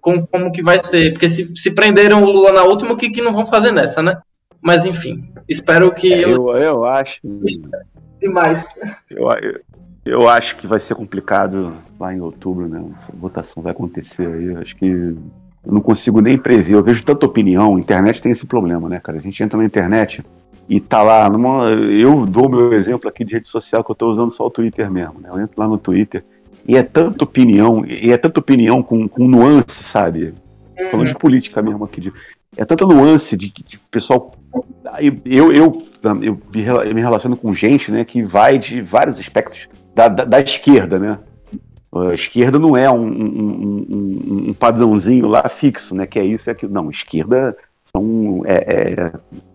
com 0.08 0.26
como 0.26 0.50
que 0.50 0.62
vai 0.62 0.78
ser. 0.78 1.12
Porque 1.12 1.28
se, 1.28 1.54
se 1.54 1.70
prenderam 1.70 2.22
o 2.22 2.30
Lula 2.30 2.52
na 2.52 2.64
última, 2.64 2.92
o 2.92 2.96
que, 2.96 3.10
que 3.10 3.20
não 3.20 3.32
vão 3.32 3.46
fazer 3.46 3.72
nessa, 3.72 4.02
né? 4.02 4.18
Mas 4.60 4.84
enfim, 4.84 5.30
espero 5.48 5.92
que. 5.92 6.12
É, 6.12 6.24
eu, 6.24 6.48
eu 6.56 6.84
acho. 6.84 7.20
Demais. 8.20 8.64
Eu, 9.10 9.28
eu, 9.30 9.60
eu 10.04 10.28
acho 10.28 10.56
que 10.56 10.66
vai 10.66 10.78
ser 10.78 10.94
complicado 10.94 11.74
lá 12.00 12.12
em 12.12 12.20
outubro, 12.20 12.66
né? 12.66 12.82
A 13.08 13.16
votação 13.16 13.62
vai 13.62 13.72
acontecer 13.72 14.26
aí. 14.26 14.56
Acho 14.56 14.74
que 14.76 14.86
eu 14.86 15.72
não 15.72 15.80
consigo 15.80 16.20
nem 16.20 16.38
prever. 16.38 16.74
Eu 16.74 16.82
vejo 16.82 17.04
tanta 17.04 17.26
opinião. 17.26 17.76
A 17.76 17.80
internet 17.80 18.22
tem 18.22 18.32
esse 18.32 18.46
problema, 18.46 18.88
né, 18.88 18.98
cara? 18.98 19.18
A 19.18 19.20
gente 19.20 19.42
entra 19.42 19.58
na 19.58 19.64
internet 19.64 20.24
e 20.68 20.80
tá 20.80 21.02
lá. 21.02 21.28
Numa... 21.28 21.70
Eu 21.70 22.26
dou 22.26 22.48
meu 22.48 22.72
exemplo 22.72 23.08
aqui 23.08 23.24
de 23.24 23.34
rede 23.34 23.48
social 23.48 23.84
que 23.84 23.90
eu 23.90 23.94
tô 23.94 24.10
usando 24.10 24.32
só 24.32 24.46
o 24.46 24.50
Twitter 24.50 24.90
mesmo. 24.90 25.20
Né? 25.20 25.28
Eu 25.30 25.38
entro 25.38 25.60
lá 25.60 25.68
no 25.68 25.78
Twitter 25.78 26.24
e 26.68 26.76
é 26.76 26.82
tanta 26.82 27.24
opinião, 27.24 27.82
e 27.86 28.12
é 28.12 28.18
tanta 28.18 28.38
opinião 28.40 28.82
com, 28.82 29.08
com 29.08 29.26
nuance, 29.26 29.82
sabe? 29.82 30.34
Falando 30.90 31.06
de 31.06 31.12
uhum. 31.12 31.18
política 31.18 31.62
mesmo 31.62 31.82
aqui. 31.82 31.98
De... 31.98 32.12
É 32.56 32.64
tanta 32.64 32.84
nuance 32.84 33.34
de, 33.38 33.50
de 33.50 33.78
pessoal. 33.90 34.34
Eu, 35.24 35.50
eu, 35.50 35.82
eu, 36.22 36.42
me 36.94 37.00
relaciono 37.00 37.38
com 37.38 37.54
gente 37.54 37.90
né, 37.90 38.04
que 38.04 38.22
vai 38.22 38.58
de 38.58 38.82
vários 38.82 39.18
aspectos 39.18 39.66
da, 39.94 40.08
da, 40.08 40.24
da 40.24 40.40
esquerda, 40.40 40.98
né? 40.98 41.18
A 41.90 42.12
esquerda 42.12 42.58
não 42.58 42.76
é 42.76 42.90
um, 42.90 43.06
um, 43.06 43.86
um, 43.88 44.44
um, 44.48 44.52
padrãozinho 44.52 45.26
lá 45.26 45.48
fixo, 45.48 45.94
né? 45.94 46.06
Que 46.06 46.18
é 46.18 46.24
isso, 46.24 46.50
é 46.50 46.52
aquilo. 46.52 46.70
Não, 46.70 46.90
esquerda 46.90 47.56
são 47.82 48.42
é, 48.44 48.92
é 49.00 49.12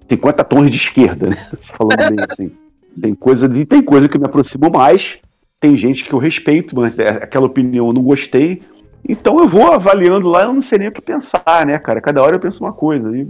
50 0.09 0.43
tons 0.43 0.71
de 0.71 0.77
esquerda, 0.77 1.29
né? 1.29 1.37
Falando 1.61 2.15
bem 2.15 2.25
assim. 2.27 2.51
Tem 2.99 3.13
coisa, 3.13 3.47
de, 3.47 3.65
tem 3.65 3.83
coisa 3.83 4.09
que 4.09 4.17
me 4.17 4.25
aproxima 4.25 4.67
mais, 4.69 5.19
tem 5.63 5.77
gente 5.77 6.03
que 6.03 6.11
eu 6.11 6.19
respeito, 6.19 6.75
mas 6.75 6.99
é, 6.99 7.07
aquela 7.07 7.45
opinião 7.45 7.87
eu 7.87 7.93
não 7.93 8.03
gostei. 8.03 8.61
Então 9.07 9.39
eu 9.39 9.47
vou 9.47 9.71
avaliando 9.71 10.27
lá, 10.27 10.43
eu 10.43 10.51
não 10.51 10.61
sei 10.61 10.77
nem 10.77 10.89
o 10.89 10.91
que 10.91 11.01
pensar, 11.01 11.65
né, 11.65 11.77
cara? 11.77 12.01
Cada 12.01 12.21
hora 12.21 12.35
eu 12.35 12.39
penso 12.39 12.61
uma 12.61 12.73
coisa. 12.73 13.17
E, 13.17 13.25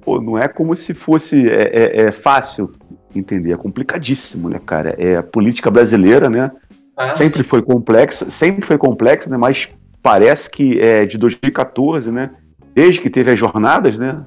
pô, 0.00 0.20
não 0.20 0.38
é 0.38 0.46
como 0.46 0.76
se 0.76 0.94
fosse 0.94 1.50
é, 1.50 1.62
é, 1.72 2.02
é 2.02 2.12
fácil 2.12 2.72
entender. 3.12 3.50
É 3.50 3.56
complicadíssimo, 3.56 4.48
né, 4.48 4.60
cara? 4.64 4.94
É 4.96 5.16
a 5.16 5.22
política 5.24 5.68
brasileira, 5.68 6.30
né? 6.30 6.52
Ah, 6.96 7.16
sempre 7.16 7.42
foi 7.42 7.60
complexa, 7.60 8.30
sempre 8.30 8.64
foi 8.64 8.78
complexa, 8.78 9.28
né? 9.28 9.36
Mas 9.36 9.68
parece 10.00 10.48
que 10.48 10.78
é 10.78 11.04
de 11.04 11.18
2014, 11.18 12.12
né? 12.12 12.30
Desde 12.72 13.00
que 13.00 13.10
teve 13.10 13.32
as 13.32 13.38
jornadas, 13.38 13.98
né? 13.98 14.24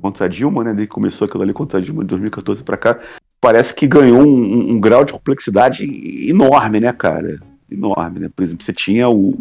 Contra 0.00 0.26
a 0.26 0.28
Dilma, 0.28 0.62
né? 0.62 0.70
Desde 0.70 0.86
que 0.86 0.94
começou 0.94 1.26
aquilo 1.26 1.42
ali 1.42 1.52
contra 1.52 1.80
a 1.80 1.82
Dilma 1.82 2.04
de 2.04 2.10
2014 2.10 2.62
para 2.62 2.76
cá, 2.76 3.00
parece 3.44 3.74
que 3.74 3.86
ganhou 3.86 4.22
um, 4.22 4.72
um, 4.72 4.80
grau 4.80 5.04
de 5.04 5.12
complexidade 5.12 5.84
enorme, 6.30 6.80
né, 6.80 6.90
cara? 6.94 7.38
Enorme, 7.70 8.20
né? 8.20 8.30
Por 8.34 8.42
exemplo, 8.42 8.64
você 8.64 8.72
tinha 8.72 9.06
o 9.06 9.38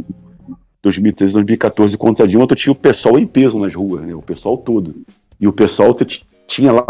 2013, 0.82 1.34
2014 1.36 1.98
contra 1.98 2.28
Dilma, 2.28 2.46
tu 2.46 2.54
tinha 2.54 2.74
o 2.74 2.76
pessoal 2.76 3.18
em 3.18 3.26
peso 3.26 3.58
nas 3.58 3.74
ruas, 3.74 4.06
né? 4.06 4.14
O 4.14 4.22
pessoal 4.22 4.58
todo. 4.58 4.94
E 5.40 5.48
o 5.48 5.54
pessoal 5.54 5.96
tinha 6.46 6.74
lá 6.74 6.86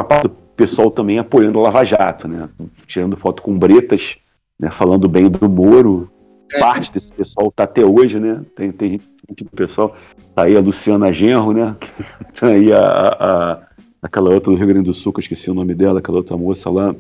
pessoal 0.56 0.90
também 0.90 1.20
apoiando 1.20 1.60
a 1.60 1.64
Lava 1.64 1.84
Jato, 1.84 2.28
né? 2.28 2.50
Tirando 2.88 3.16
foto 3.16 3.44
com 3.44 3.56
bretas, 3.56 4.18
né? 4.60 4.72
falando 4.72 5.08
bem 5.08 5.30
do 5.30 5.48
Moro. 5.48 6.10
É. 6.52 6.60
Parte 6.60 6.92
desse 6.92 7.14
pessoal 7.14 7.52
tá 7.52 7.66
até 7.66 7.86
hoje, 7.86 8.20
né? 8.20 8.42
Tem, 8.56 8.72
tem 8.72 9.00
gente 9.30 9.44
do 9.44 9.52
pessoal. 9.52 9.96
Tá 10.34 10.46
aí 10.46 10.58
a 10.58 10.62
Luciana 10.62 11.14
Genro, 11.14 11.54
né? 11.54 11.76
Tá 12.34 12.48
aí 12.48 12.74
a, 12.74 12.80
a, 12.80 13.62
aquela 14.04 14.30
outra 14.30 14.52
do 14.52 14.58
Rio 14.58 14.68
Grande 14.68 14.88
do 14.88 14.94
Sul, 14.94 15.14
que 15.14 15.20
eu 15.20 15.24
esqueci 15.24 15.50
o 15.50 15.54
nome 15.54 15.74
dela, 15.74 16.00
aquela 16.00 16.18
outra 16.18 16.36
moça 16.36 16.70
lá, 16.70 16.94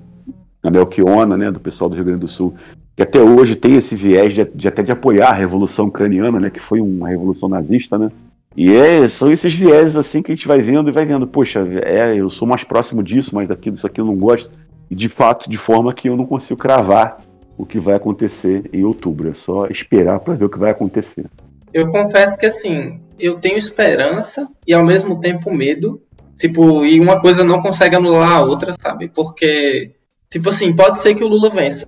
a 0.63 0.71
Melchiona, 0.71 1.37
né? 1.37 1.51
Do 1.51 1.59
pessoal 1.59 1.89
do 1.89 1.95
Rio 1.95 2.05
Grande 2.05 2.21
do 2.21 2.27
Sul. 2.29 2.55
Que 2.95 3.03
até 3.03 3.21
hoje 3.21 3.55
tem 3.57 3.75
esse 3.75 3.95
viés 3.95 4.33
de, 4.33 4.45
de 4.45 4.67
até 4.67 4.81
de 4.81 4.91
apoiar 4.91 5.29
a 5.29 5.33
Revolução 5.33 5.87
Ucraniana, 5.87 6.39
né? 6.39 6.49
Que 6.49 6.61
foi 6.61 6.79
uma 6.79 7.09
revolução 7.09 7.49
nazista, 7.49 7.97
né? 7.97 8.09
E 8.55 8.73
é, 8.73 9.07
são 9.07 9.31
esses 9.31 9.53
vieses 9.53 9.97
assim 9.97 10.21
que 10.21 10.31
a 10.31 10.35
gente 10.35 10.47
vai 10.47 10.61
vendo 10.61 10.87
e 10.87 10.93
vai 10.93 11.05
vendo, 11.05 11.27
poxa, 11.27 11.67
é, 11.83 12.15
eu 12.15 12.29
sou 12.29 12.47
mais 12.47 12.63
próximo 12.63 13.03
disso, 13.03 13.33
mas 13.33 13.47
daquilo, 13.47 13.75
isso 13.75 13.87
aqui 13.87 13.99
eu 13.99 14.05
não 14.05 14.15
gosto. 14.15 14.51
E 14.89 14.95
de 14.95 15.09
fato, 15.09 15.49
de 15.49 15.57
forma 15.57 15.93
que 15.93 16.07
eu 16.07 16.15
não 16.15 16.25
consigo 16.25 16.59
cravar 16.59 17.17
o 17.57 17.65
que 17.65 17.79
vai 17.79 17.95
acontecer 17.95 18.69
em 18.71 18.83
outubro. 18.83 19.29
É 19.29 19.33
só 19.33 19.65
esperar 19.67 20.19
para 20.19 20.35
ver 20.35 20.45
o 20.45 20.49
que 20.49 20.59
vai 20.59 20.71
acontecer. 20.71 21.25
Eu 21.73 21.89
confesso 21.89 22.37
que 22.37 22.45
assim, 22.45 22.99
eu 23.19 23.39
tenho 23.39 23.57
esperança 23.57 24.47
e 24.67 24.73
ao 24.73 24.83
mesmo 24.83 25.19
tempo 25.19 25.51
medo. 25.51 26.01
Tipo, 26.37 26.85
e 26.85 26.99
uma 26.99 27.19
coisa 27.19 27.43
não 27.43 27.61
consegue 27.61 27.95
anular 27.95 28.31
a 28.31 28.43
outra, 28.43 28.71
sabe? 28.73 29.09
Porque, 29.09 29.91
tipo 30.29 30.49
assim, 30.49 30.73
pode 30.73 30.99
ser 30.99 31.15
que 31.15 31.23
o 31.23 31.27
Lula 31.27 31.49
vença. 31.49 31.87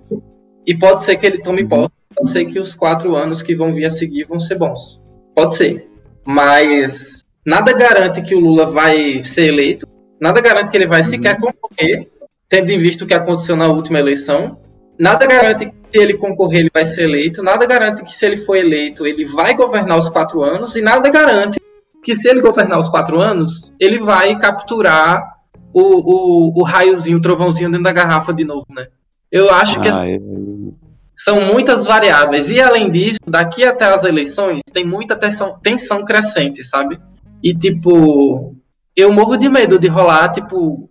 E 0.66 0.76
pode 0.76 1.04
ser 1.04 1.16
que 1.16 1.26
ele 1.26 1.38
tome 1.38 1.62
uhum. 1.62 1.68
posse 1.68 1.96
pode 2.14 2.30
ser 2.30 2.44
que 2.46 2.58
os 2.58 2.74
quatro 2.74 3.14
anos 3.14 3.42
que 3.42 3.54
vão 3.54 3.74
vir 3.74 3.84
a 3.84 3.90
seguir 3.90 4.24
vão 4.24 4.40
ser 4.40 4.56
bons. 4.56 5.00
Pode 5.34 5.54
ser. 5.56 5.88
Mas 6.24 7.24
nada 7.44 7.72
garante 7.72 8.22
que 8.22 8.34
o 8.34 8.40
Lula 8.40 8.66
vai 8.66 9.22
ser 9.22 9.48
eleito, 9.48 9.86
nada 10.20 10.40
garante 10.40 10.70
que 10.70 10.76
ele 10.76 10.86
vai 10.86 11.04
sequer 11.04 11.36
uhum. 11.36 11.52
concorrer, 11.52 12.08
tendo 12.48 12.70
em 12.70 12.78
vista 12.78 13.04
o 13.04 13.06
que 13.06 13.14
aconteceu 13.14 13.56
na 13.56 13.68
última 13.68 13.98
eleição. 13.98 14.58
Nada 14.98 15.26
garante 15.26 15.66
que 15.66 15.74
se 15.92 15.98
ele 15.98 16.14
concorrer 16.14 16.60
ele 16.60 16.70
vai 16.72 16.86
ser 16.86 17.02
eleito, 17.02 17.42
nada 17.42 17.66
garante 17.66 18.02
que 18.02 18.12
se 18.12 18.24
ele 18.24 18.38
for 18.38 18.56
eleito 18.56 19.06
ele 19.06 19.24
vai 19.26 19.54
governar 19.54 19.98
os 19.98 20.08
quatro 20.08 20.42
anos, 20.42 20.74
e 20.74 20.80
nada 20.80 21.10
garante 21.10 21.60
que 22.06 22.14
se 22.14 22.28
ele 22.28 22.40
governar 22.40 22.78
os 22.78 22.88
quatro 22.88 23.20
anos, 23.20 23.74
ele 23.80 23.98
vai 23.98 24.38
capturar 24.38 25.38
o, 25.74 25.80
o, 25.80 26.60
o 26.60 26.62
raiozinho, 26.62 27.18
o 27.18 27.20
trovãozinho 27.20 27.68
dentro 27.68 27.82
da 27.82 27.90
garrafa 27.90 28.32
de 28.32 28.44
novo, 28.44 28.64
né? 28.70 28.86
Eu 29.28 29.50
acho 29.50 29.80
que 29.80 29.88
ah, 29.88 30.08
é... 30.08 30.20
são 31.16 31.40
muitas 31.46 31.84
variáveis. 31.84 32.48
E 32.48 32.60
além 32.60 32.92
disso, 32.92 33.18
daqui 33.26 33.64
até 33.64 33.86
as 33.86 34.04
eleições, 34.04 34.60
tem 34.72 34.84
muita 34.84 35.16
tensão, 35.16 35.58
tensão 35.60 36.04
crescente, 36.04 36.62
sabe? 36.62 37.00
E 37.42 37.52
tipo, 37.52 38.54
eu 38.94 39.12
morro 39.12 39.36
de 39.36 39.48
medo 39.48 39.76
de 39.76 39.88
rolar, 39.88 40.28
tipo, 40.28 40.88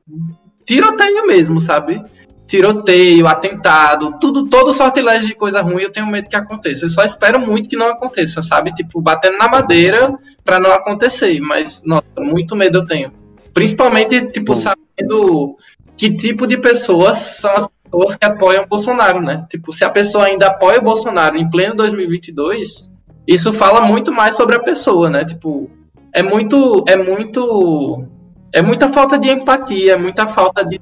tiroteio 0.66 1.26
mesmo, 1.26 1.62
sabe? 1.62 2.04
Tiroteio, 2.46 3.26
atentado, 3.26 4.20
tudo, 4.20 4.50
todo 4.50 4.74
sortilégio 4.74 5.30
de 5.30 5.36
coisa 5.36 5.62
ruim, 5.62 5.84
eu 5.84 5.92
tenho 5.94 6.08
medo 6.08 6.30
que 6.30 6.36
aconteça. 6.36 6.84
Eu 6.84 6.90
só 6.90 7.06
espero 7.06 7.40
muito 7.40 7.70
que 7.70 7.78
não 7.78 7.88
aconteça, 7.88 8.42
sabe? 8.42 8.74
Tipo, 8.74 9.02
batendo 9.02 9.38
na 9.38 9.48
madeira 9.48 10.14
para 10.46 10.60
não 10.60 10.72
acontecer. 10.72 11.40
Mas, 11.42 11.82
nossa, 11.84 12.06
muito 12.20 12.56
medo 12.56 12.80
eu 12.80 12.86
tenho. 12.86 13.12
Principalmente, 13.54 14.32
tipo, 14.32 14.54
Bom. 14.54 14.62
sabendo 14.62 15.58
que 15.98 16.16
tipo 16.16 16.46
de 16.46 16.58
pessoas 16.58 17.18
são 17.18 17.52
as 17.52 17.68
pessoas 17.84 18.16
que 18.16 18.26
apoiam 18.26 18.64
o 18.64 18.68
Bolsonaro, 18.68 19.22
né? 19.22 19.46
Tipo, 19.50 19.72
se 19.72 19.84
a 19.84 19.90
pessoa 19.90 20.26
ainda 20.26 20.48
apoia 20.48 20.80
o 20.80 20.84
Bolsonaro 20.84 21.38
em 21.38 21.50
pleno 21.50 21.76
2022, 21.76 22.92
isso 23.28 23.54
fala 23.54 23.82
muito 23.82 24.12
mais 24.12 24.36
sobre 24.36 24.56
a 24.56 24.62
pessoa, 24.62 25.10
né? 25.10 25.26
Tipo, 25.26 25.70
é 26.14 26.22
muito, 26.22 26.84
é 26.88 26.98
muito, 26.98 28.06
é 28.54 28.62
muita 28.62 28.90
falta 28.90 29.18
de 29.18 29.30
empatia, 29.30 29.94
é 29.94 29.98
muita 29.98 30.28
falta 30.28 30.66
de, 30.66 30.80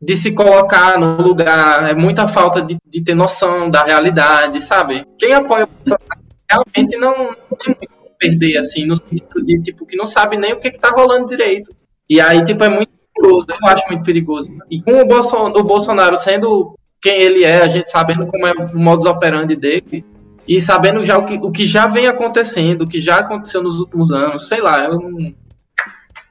de 0.00 0.16
se 0.16 0.32
colocar 0.32 0.98
no 0.98 1.22
lugar, 1.22 1.90
é 1.90 1.94
muita 1.94 2.26
falta 2.26 2.62
de, 2.62 2.76
de 2.86 3.04
ter 3.04 3.14
noção 3.14 3.70
da 3.70 3.84
realidade, 3.84 4.60
sabe? 4.62 5.06
Quem 5.18 5.34
apoia 5.34 5.64
o 5.64 5.68
Bolsonaro 5.68 6.26
realmente 6.50 6.96
não, 6.96 7.28
não 7.50 7.58
tem 7.58 7.74
muito 7.74 7.96
perder, 8.28 8.58
assim, 8.58 8.84
no 8.84 8.96
sentido 8.96 9.44
de, 9.44 9.60
tipo, 9.62 9.86
que 9.86 9.96
não 9.96 10.06
sabe 10.06 10.36
nem 10.36 10.52
o 10.52 10.58
que, 10.58 10.70
que 10.70 10.80
tá 10.80 10.90
rolando 10.90 11.26
direito. 11.26 11.74
E 12.08 12.20
aí, 12.20 12.42
tipo, 12.44 12.62
é 12.64 12.68
muito 12.68 12.90
perigoso, 13.14 13.46
eu 13.48 13.68
acho 13.68 13.84
muito 13.88 14.04
perigoso. 14.04 14.50
E 14.70 14.80
com 14.80 15.00
o 15.00 15.06
Bolsonaro, 15.06 15.58
o 15.58 15.64
Bolsonaro 15.64 16.16
sendo 16.16 16.74
quem 17.00 17.20
ele 17.20 17.44
é, 17.44 17.62
a 17.62 17.68
gente 17.68 17.90
sabendo 17.90 18.26
como 18.26 18.46
é 18.46 18.52
o 18.52 18.78
modus 18.78 19.06
operandi 19.06 19.56
dele, 19.56 20.04
e 20.46 20.60
sabendo 20.60 21.02
já 21.04 21.18
o 21.18 21.24
que, 21.24 21.34
o 21.34 21.50
que 21.50 21.66
já 21.66 21.86
vem 21.86 22.06
acontecendo, 22.06 22.82
o 22.82 22.88
que 22.88 23.00
já 23.00 23.18
aconteceu 23.18 23.62
nos 23.62 23.80
últimos 23.80 24.12
anos, 24.12 24.46
sei 24.46 24.60
lá, 24.60 24.84
eu 24.84 25.00
não, 25.00 25.34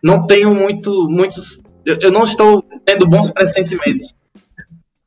não 0.02 0.26
tenho 0.26 0.54
muito, 0.56 1.08
muitos. 1.10 1.62
Eu, 1.86 1.98
eu 2.00 2.12
não 2.12 2.24
estou 2.24 2.64
tendo 2.86 3.08
bons 3.08 3.30
pressentimentos. 3.32 4.14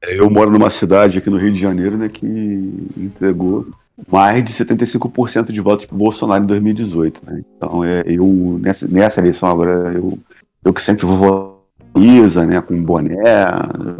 É, 0.03 0.19
eu 0.19 0.31
moro 0.31 0.51
numa 0.51 0.71
cidade 0.71 1.19
aqui 1.19 1.31
no 1.31 1.39
Rio 1.39 1.53
de 1.53 1.59
Janeiro, 1.59 1.97
né, 1.97 2.09
que 2.09 2.27
entregou 2.97 3.67
mais 4.07 4.45
de 4.45 4.53
75% 4.53 5.51
de 5.51 5.61
votos 5.61 5.87
para 5.87 5.97
Bolsonaro 5.97 6.45
em 6.45 6.47
2018. 6.47 7.23
Né? 7.27 7.43
Então, 7.57 7.85
é, 7.85 8.03
eu 8.07 8.59
nessa, 8.61 8.87
nessa 8.87 9.21
eleição 9.21 9.49
agora, 9.49 9.93
eu, 9.95 10.19
eu 10.65 10.73
que 10.73 10.83
sempre 10.83 11.07
vou 11.07 11.17
votar 11.17 11.59
Isa, 11.97 12.47
né, 12.47 12.61
com 12.61 12.81
boné, 12.83 13.17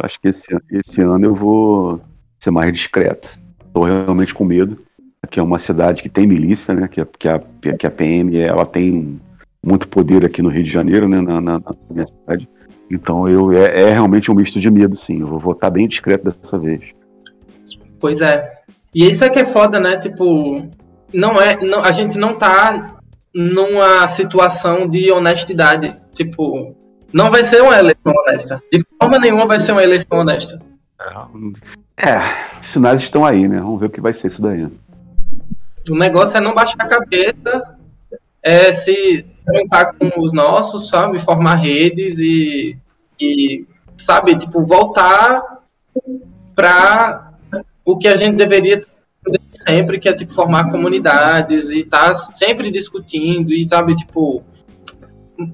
acho 0.01 0.19
que 0.21 0.29
esse, 0.29 0.55
esse 0.71 1.01
ano 1.01 1.25
eu 1.25 1.33
vou 1.33 2.01
ser 2.39 2.51
mais 2.51 2.71
discreto. 2.71 3.37
Estou 3.65 3.83
realmente 3.83 4.33
com 4.33 4.45
medo. 4.45 4.77
Aqui 5.21 5.39
é 5.39 5.43
uma 5.43 5.59
cidade 5.59 6.01
que 6.01 6.09
tem 6.09 6.25
milícia, 6.25 6.73
né, 6.73 6.87
que, 6.87 7.03
que, 7.05 7.27
a, 7.27 7.41
que 7.77 7.85
a 7.85 7.91
PM 7.91 8.39
ela 8.39 8.65
tem 8.65 9.19
muito 9.61 9.87
poder 9.87 10.23
aqui 10.23 10.41
no 10.41 10.49
Rio 10.49 10.63
de 10.63 10.71
Janeiro, 10.71 11.09
né, 11.09 11.19
na, 11.19 11.41
na, 11.41 11.59
na 11.59 11.75
minha 11.89 12.07
cidade. 12.07 12.47
Então 12.89 13.27
eu 13.27 13.51
é, 13.51 13.81
é, 13.81 13.89
realmente 13.91 14.31
um 14.31 14.35
misto 14.35 14.59
de 14.59 14.71
medo, 14.71 14.95
sim. 14.95 15.19
Eu 15.19 15.27
vou 15.27 15.39
votar 15.39 15.69
bem 15.69 15.87
discreto 15.87 16.31
dessa 16.31 16.57
vez. 16.57 16.81
Pois 17.99 18.21
é, 18.21 18.58
e 18.93 19.07
isso 19.07 19.23
é 19.23 19.29
que 19.29 19.39
é 19.39 19.45
foda, 19.45 19.79
né? 19.79 19.97
Tipo, 19.97 20.67
não 21.13 21.41
é, 21.41 21.57
não, 21.63 21.83
a 21.83 21.91
gente 21.91 22.17
não 22.17 22.35
tá 22.35 22.97
numa 23.33 24.07
situação 24.07 24.87
de 24.87 25.11
honestidade. 25.11 25.95
Tipo, 26.13 26.75
não 27.13 27.29
vai 27.29 27.43
ser 27.43 27.61
uma 27.61 27.77
eleição 27.77 28.13
honesta. 28.13 28.63
De 28.71 28.83
forma 28.99 29.19
nenhuma 29.19 29.45
vai 29.45 29.59
ser 29.59 29.71
uma 29.71 29.83
eleição 29.83 30.19
honesta. 30.19 30.59
É, 31.97 32.61
sinais 32.61 33.01
estão 33.01 33.25
aí, 33.25 33.47
né? 33.47 33.59
Vamos 33.59 33.79
ver 33.79 33.87
o 33.87 33.89
que 33.89 34.01
vai 34.01 34.13
ser 34.13 34.27
isso 34.27 34.41
daí. 34.41 34.67
O 35.89 35.95
negócio 35.95 36.37
é 36.37 36.41
não 36.41 36.53
baixar 36.53 36.75
a 36.79 36.87
cabeça, 36.87 37.77
é 38.43 38.71
se 38.71 39.25
juntar 39.53 39.93
com 39.93 40.21
os 40.21 40.31
nossos, 40.31 40.89
sabe? 40.89 41.19
Formar 41.19 41.55
redes 41.55 42.19
e, 42.19 42.77
e 43.19 43.65
sabe, 43.97 44.35
tipo, 44.35 44.63
voltar 44.63 45.41
para 46.55 47.28
o 47.91 47.97
que 47.97 48.07
a 48.07 48.15
gente 48.15 48.35
deveria 48.35 48.85
sempre, 49.67 49.99
que 49.99 50.07
é 50.07 50.13
tipo 50.13 50.33
formar 50.33 50.71
comunidades 50.71 51.69
e 51.69 51.79
estar 51.79 52.09
tá 52.09 52.15
sempre 52.15 52.71
discutindo 52.71 53.51
e 53.51 53.67
sabe, 53.67 53.95
tipo, 53.95 54.43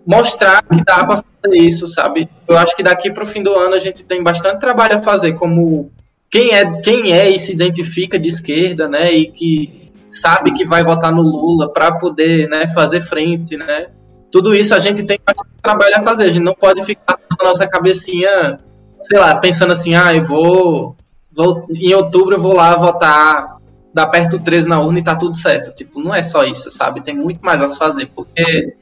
mostrar 0.06 0.62
que 0.64 0.84
dá 0.84 1.06
para 1.06 1.24
fazer 1.42 1.58
isso, 1.58 1.88
sabe? 1.88 2.30
Eu 2.48 2.58
acho 2.58 2.76
que 2.76 2.84
daqui 2.84 3.10
para 3.10 3.24
o 3.24 3.28
fim 3.28 3.42
do 3.42 3.54
ano 3.54 3.74
a 3.74 3.80
gente 3.80 4.04
tem 4.04 4.22
bastante 4.22 4.60
trabalho 4.60 4.98
a 4.98 5.02
fazer 5.02 5.34
como 5.34 5.92
quem 6.30 6.54
é, 6.54 6.82
quem 6.82 7.14
é 7.14 7.30
e 7.30 7.40
se 7.40 7.54
identifica 7.54 8.20
de 8.20 8.28
esquerda, 8.28 8.88
né? 8.88 9.12
E 9.14 9.32
que 9.32 9.92
sabe 10.12 10.52
que 10.52 10.66
vai 10.66 10.84
votar 10.84 11.12
no 11.12 11.22
Lula 11.22 11.72
para 11.72 11.94
poder, 11.94 12.50
né, 12.50 12.68
fazer 12.68 13.02
frente, 13.02 13.56
né? 13.56 13.88
Tudo 14.32 14.54
isso 14.54 14.74
a 14.76 14.80
gente 14.80 15.04
tem 15.04 15.18
bastante 15.26 15.56
trabalho 15.64 15.96
a 15.96 16.02
fazer. 16.02 16.24
A 16.24 16.32
gente 16.32 16.44
não 16.44 16.54
pode 16.54 16.84
ficar 16.84 17.18
na 17.30 17.50
nossa 17.50 17.66
cabecinha, 17.66 18.60
sei 19.02 19.20
lá, 19.20 19.36
pensando 19.38 19.72
assim, 19.72 19.96
ah, 19.96 20.14
eu 20.14 20.24
vou 20.24 20.96
vou, 21.36 21.66
em 21.70 21.94
outubro 21.94 22.36
eu 22.36 22.40
vou 22.40 22.54
lá 22.54 22.76
votar, 22.76 23.58
dar 23.94 24.08
perto 24.08 24.40
13 24.40 24.68
na 24.68 24.80
urna 24.80 25.00
e 25.00 25.04
tá 25.04 25.16
tudo 25.16 25.36
certo. 25.36 25.74
Tipo, 25.76 26.02
não 26.02 26.14
é 26.14 26.22
só 26.22 26.44
isso, 26.44 26.70
sabe? 26.70 27.02
Tem 27.02 27.16
muito 27.16 27.42
mais 27.42 27.62
a 27.62 27.68
se 27.68 27.78
fazer, 27.78 28.10
porque 28.16 28.76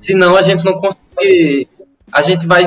senão 0.00 0.36
a 0.36 0.42
gente 0.42 0.64
não 0.64 0.74
consegue. 0.74 1.68
A 2.12 2.22
gente 2.22 2.46
vai. 2.46 2.64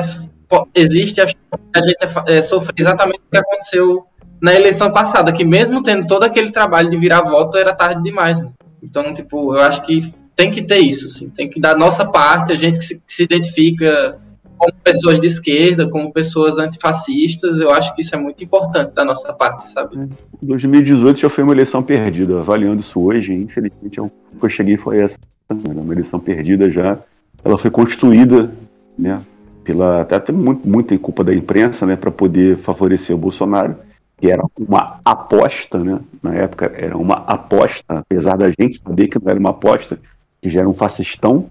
Existe 0.74 1.20
a, 1.20 1.24
a 1.24 1.80
gente 1.80 1.96
é, 2.26 2.42
sofrer 2.42 2.74
exatamente 2.76 3.20
o 3.20 3.30
que 3.30 3.38
aconteceu 3.38 4.06
na 4.40 4.54
eleição 4.54 4.90
passada, 4.90 5.32
que 5.32 5.44
mesmo 5.44 5.82
tendo 5.82 6.06
todo 6.06 6.24
aquele 6.24 6.50
trabalho 6.50 6.90
de 6.90 6.96
virar 6.96 7.22
voto, 7.22 7.56
era 7.56 7.72
tarde 7.72 8.02
demais. 8.02 8.40
Né? 8.40 8.50
Então, 8.82 9.14
tipo, 9.14 9.54
eu 9.54 9.62
acho 9.62 9.82
que 9.82 10.12
tem 10.34 10.50
que 10.50 10.62
ter 10.62 10.78
isso, 10.78 11.06
assim, 11.06 11.30
tem 11.30 11.48
que 11.48 11.60
dar 11.60 11.76
nossa 11.76 12.04
parte, 12.04 12.52
a 12.52 12.56
gente 12.56 12.78
que 12.78 12.84
se, 12.84 12.96
que 12.96 13.12
se 13.12 13.22
identifica 13.22 14.18
como 14.62 14.72
pessoas 14.84 15.18
de 15.18 15.26
esquerda, 15.26 15.88
como 15.88 16.12
pessoas 16.12 16.56
antifascistas, 16.56 17.60
eu 17.60 17.72
acho 17.72 17.92
que 17.96 18.00
isso 18.00 18.14
é 18.14 18.18
muito 18.18 18.44
importante 18.44 18.94
da 18.94 19.04
nossa 19.04 19.32
parte, 19.32 19.68
sabe? 19.68 20.08
2018 20.40 21.18
já 21.18 21.28
foi 21.28 21.42
uma 21.42 21.52
eleição 21.52 21.82
perdida. 21.82 22.38
Avaliando 22.38 22.80
isso 22.80 23.00
hoje, 23.00 23.32
infelizmente, 23.32 24.00
o 24.00 24.08
que 24.38 24.44
eu 24.46 24.48
cheguei 24.48 24.76
foi 24.76 25.00
essa. 25.00 25.18
Era 25.48 25.58
uma 25.80 25.92
eleição 25.92 26.20
perdida 26.20 26.70
já. 26.70 26.96
Ela 27.44 27.58
foi 27.58 27.72
constituída, 27.72 28.52
né? 28.96 29.20
Pela, 29.64 30.02
até 30.02 30.30
muito, 30.30 30.66
muita 30.68 30.96
culpa 30.96 31.24
da 31.24 31.34
imprensa, 31.34 31.84
né? 31.84 31.96
Para 31.96 32.12
poder 32.12 32.56
favorecer 32.58 33.16
o 33.16 33.18
Bolsonaro, 33.18 33.74
que 34.16 34.30
era 34.30 34.44
uma 34.56 35.00
aposta, 35.04 35.78
né? 35.78 35.98
Na 36.22 36.34
época 36.34 36.72
era 36.76 36.96
uma 36.96 37.16
aposta, 37.26 37.82
apesar 37.88 38.36
da 38.36 38.48
gente 38.48 38.78
saber 38.78 39.08
que 39.08 39.18
não 39.18 39.28
era 39.28 39.40
uma 39.40 39.50
aposta, 39.50 39.98
que 40.40 40.48
já 40.48 40.60
era 40.60 40.68
um 40.68 40.74
fascistão, 40.74 41.46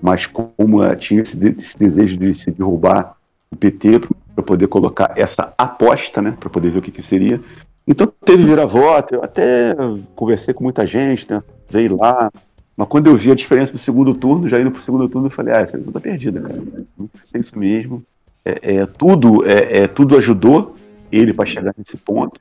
mas 0.00 0.26
como 0.26 0.84
tinha 0.96 1.22
esse, 1.22 1.36
esse, 1.58 1.78
desejo 1.78 2.16
de 2.16 2.34
se 2.34 2.50
derrubar 2.50 3.16
o 3.50 3.56
PT 3.56 4.00
para 4.34 4.44
poder 4.44 4.68
colocar 4.68 5.12
essa 5.16 5.52
aposta, 5.58 6.22
né, 6.22 6.36
para 6.38 6.50
poder 6.50 6.70
ver 6.70 6.78
o 6.78 6.82
que, 6.82 6.90
que 6.90 7.02
seria. 7.02 7.40
Então 7.86 8.06
teve 8.24 8.44
vira-voto, 8.44 9.14
eu 9.14 9.24
até 9.24 9.74
conversei 10.14 10.52
com 10.52 10.62
muita 10.62 10.86
gente, 10.86 11.30
né, 11.30 11.42
veio 11.70 11.96
lá, 11.96 12.30
mas 12.78 12.86
quando 12.86 13.08
eu 13.08 13.16
vi 13.16 13.32
a 13.32 13.34
diferença 13.34 13.72
do 13.72 13.78
segundo 13.78 14.14
turno, 14.14 14.48
já 14.48 14.60
indo 14.60 14.70
para 14.70 14.78
o 14.78 14.82
segundo 14.82 15.08
turno, 15.08 15.26
eu 15.26 15.32
falei, 15.32 15.52
ah, 15.52 15.62
essa 15.62 15.74
eleição 15.74 15.92
tá 15.92 15.98
perdida, 15.98 16.40
cara. 16.40 16.62
Não 16.96 17.10
sei 17.24 17.40
isso 17.40 17.58
mesmo. 17.58 18.04
É, 18.44 18.76
é 18.76 18.86
tudo, 18.86 19.44
é, 19.44 19.78
é, 19.78 19.86
tudo 19.88 20.16
ajudou 20.16 20.76
ele 21.10 21.32
para 21.32 21.44
chegar 21.44 21.74
nesse 21.76 21.96
ponto. 21.96 22.40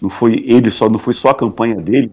Não 0.00 0.08
foi 0.08 0.44
ele 0.46 0.70
só, 0.70 0.88
não 0.88 1.00
foi 1.00 1.12
só 1.12 1.30
a 1.30 1.34
campanha 1.34 1.74
dele, 1.74 2.12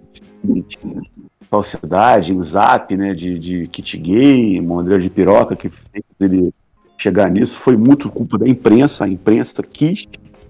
falsidade, 1.41 2.37
zap, 2.41 2.95
né, 2.95 3.13
de, 3.13 3.39
de 3.39 3.67
kit 3.67 3.97
gay, 3.97 4.59
bandeira 4.61 5.01
de 5.01 5.09
piroca 5.09 5.55
que 5.55 5.69
fez 5.69 6.03
ele 6.19 6.53
chegar 6.97 7.29
nisso, 7.29 7.57
foi 7.57 7.77
muito 7.77 8.09
culpa 8.09 8.37
da 8.37 8.47
imprensa, 8.47 9.05
a 9.05 9.07
imprensa 9.07 9.61
quis 9.61 10.07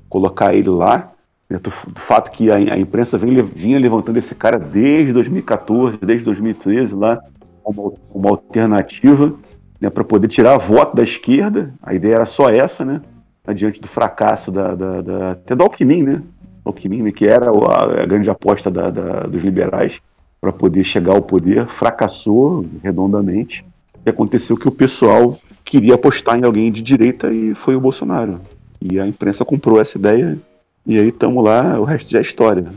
colocar 0.08 0.54
ele 0.54 0.70
lá, 0.70 1.12
né, 1.50 1.58
do, 1.58 1.70
do, 1.92 2.00
fato 2.00 2.32
que 2.32 2.50
a, 2.50 2.56
a 2.56 2.78
imprensa 2.78 3.18
vem, 3.18 3.42
vinha 3.44 3.80
levantando 3.80 4.18
esse 4.18 4.34
cara 4.34 4.58
desde 4.58 5.12
2014, 5.14 5.98
desde 6.02 6.26
2013 6.26 6.96
lá, 6.96 7.20
uma, 7.66 7.94
uma 8.14 8.30
alternativa 8.30 9.34
né, 9.82 9.90
para 9.90 10.04
poder 10.04 10.28
tirar 10.28 10.58
voto 10.58 10.96
da 10.96 11.04
esquerda, 11.04 11.74
a 11.82 11.94
ideia 11.94 12.16
era 12.16 12.26
só 12.26 12.50
essa, 12.50 12.86
né, 12.86 13.02
diante 13.54 13.80
do 13.80 13.88
fracasso 13.88 14.52
da, 14.52 14.74
da, 14.74 15.02
da 15.02 15.32
até 15.32 15.56
do 15.56 15.64
Alckmin, 15.64 16.04
né, 16.04 16.22
Alckmin, 16.66 17.12
que 17.12 17.26
era 17.26 17.50
a, 17.50 18.02
a 18.02 18.06
grande 18.06 18.30
aposta 18.30 18.72
da, 18.72 18.90
da, 18.90 19.20
dos 19.22 19.44
liberais 19.44 20.02
para 20.42 20.52
poder 20.52 20.84
chegar 20.84 21.14
ao 21.14 21.22
poder, 21.22 21.68
fracassou 21.68 22.66
redondamente. 22.84 23.66
E 24.06 24.10
aconteceu 24.10 24.58
que 24.58 24.68
o 24.68 24.72
pessoal 24.72 25.38
queria 25.64 25.96
apostar 25.96 26.38
em 26.38 26.44
alguém 26.44 26.72
de 26.72 26.82
direita 26.82 27.32
e 27.32 27.56
foi 27.56 27.76
o 27.76 27.80
Bolsonaro. 27.80 28.42
E 28.82 29.00
a 29.00 29.08
imprensa 29.08 29.46
comprou 29.46 29.80
essa 29.80 29.98
ideia 29.98 30.38
e 30.86 31.00
aí 31.00 31.08
estamos 31.08 31.44
lá, 31.44 31.80
o 31.80 31.84
resto 31.84 32.12
já 32.12 32.20
é 32.20 32.22
história. 32.22 32.68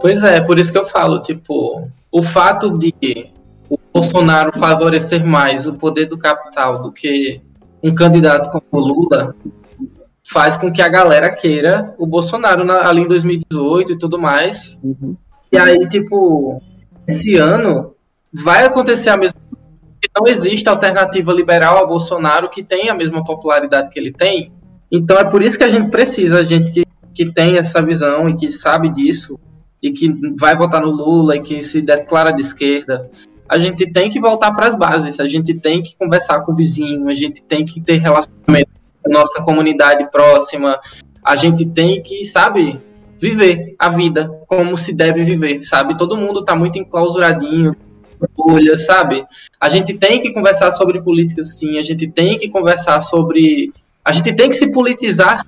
Pois 0.00 0.22
é, 0.22 0.40
por 0.40 0.58
isso 0.58 0.70
que 0.70 0.78
eu 0.78 0.86
falo, 0.86 1.20
tipo, 1.20 1.88
o 2.12 2.22
fato 2.22 2.78
de 2.78 2.94
o 3.68 3.76
Bolsonaro 3.92 4.56
favorecer 4.56 5.26
mais 5.26 5.66
o 5.66 5.74
poder 5.74 6.06
do 6.06 6.16
capital 6.16 6.82
do 6.82 6.92
que 6.92 7.40
um 7.82 7.92
candidato 7.92 8.48
como 8.50 8.84
Lula 8.84 9.34
faz 10.26 10.56
com 10.56 10.72
que 10.72 10.82
a 10.82 10.88
galera 10.88 11.30
queira 11.30 11.94
o 11.98 12.06
Bolsonaro 12.06 12.64
na, 12.64 12.88
ali 12.88 13.02
em 13.02 13.08
2018 13.08 13.92
e 13.92 13.98
tudo 13.98 14.18
mais. 14.18 14.76
Uhum. 14.82 15.16
E 15.52 15.56
aí, 15.56 15.88
tipo, 15.88 16.60
esse 17.08 17.36
ano 17.36 17.94
vai 18.32 18.64
acontecer 18.64 19.10
a 19.10 19.16
mesma 19.16 19.38
coisa. 19.38 19.56
Não 20.18 20.26
existe 20.26 20.68
alternativa 20.68 21.32
liberal 21.32 21.78
ao 21.78 21.86
Bolsonaro 21.86 22.50
que 22.50 22.62
tenha 22.62 22.92
a 22.92 22.96
mesma 22.96 23.24
popularidade 23.24 23.90
que 23.90 23.98
ele 23.98 24.12
tem. 24.12 24.52
Então 24.90 25.16
é 25.18 25.24
por 25.24 25.42
isso 25.42 25.58
que 25.58 25.64
a 25.64 25.70
gente 25.70 25.90
precisa, 25.90 26.38
a 26.38 26.42
gente 26.42 26.70
que, 26.70 26.84
que 27.14 27.30
tem 27.32 27.56
essa 27.56 27.82
visão 27.82 28.28
e 28.28 28.34
que 28.34 28.50
sabe 28.50 28.88
disso, 28.88 29.38
e 29.82 29.90
que 29.90 30.08
vai 30.38 30.56
votar 30.56 30.80
no 30.80 30.90
Lula 30.90 31.36
e 31.36 31.40
que 31.40 31.60
se 31.60 31.82
declara 31.82 32.30
de 32.30 32.40
esquerda, 32.40 33.10
a 33.48 33.58
gente 33.58 33.90
tem 33.92 34.08
que 34.08 34.20
voltar 34.20 34.52
para 34.52 34.68
as 34.68 34.76
bases, 34.76 35.20
a 35.20 35.26
gente 35.26 35.54
tem 35.54 35.82
que 35.82 35.96
conversar 35.96 36.40
com 36.40 36.52
o 36.52 36.56
vizinho, 36.56 37.08
a 37.08 37.14
gente 37.14 37.42
tem 37.42 37.64
que 37.64 37.80
ter 37.80 37.98
relacionamento 37.98 38.75
nossa 39.08 39.42
comunidade 39.42 40.10
próxima, 40.10 40.78
a 41.24 41.36
gente 41.36 41.64
tem 41.64 42.02
que, 42.02 42.24
sabe, 42.24 42.80
viver 43.18 43.74
a 43.78 43.88
vida 43.88 44.30
como 44.46 44.76
se 44.76 44.92
deve 44.92 45.24
viver, 45.24 45.62
sabe? 45.62 45.96
Todo 45.96 46.16
mundo 46.16 46.40
está 46.40 46.54
muito 46.54 46.78
enclausuradinho, 46.78 47.74
bolha, 48.36 48.78
sabe? 48.78 49.24
A 49.60 49.68
gente 49.68 49.94
tem 49.94 50.20
que 50.20 50.32
conversar 50.32 50.70
sobre 50.72 51.02
política 51.02 51.42
sim, 51.42 51.78
a 51.78 51.82
gente 51.82 52.06
tem 52.06 52.38
que 52.38 52.48
conversar 52.48 53.00
sobre. 53.00 53.72
A 54.04 54.12
gente 54.12 54.32
tem 54.32 54.48
que 54.48 54.54
se 54.54 54.70
politizar 54.70 55.40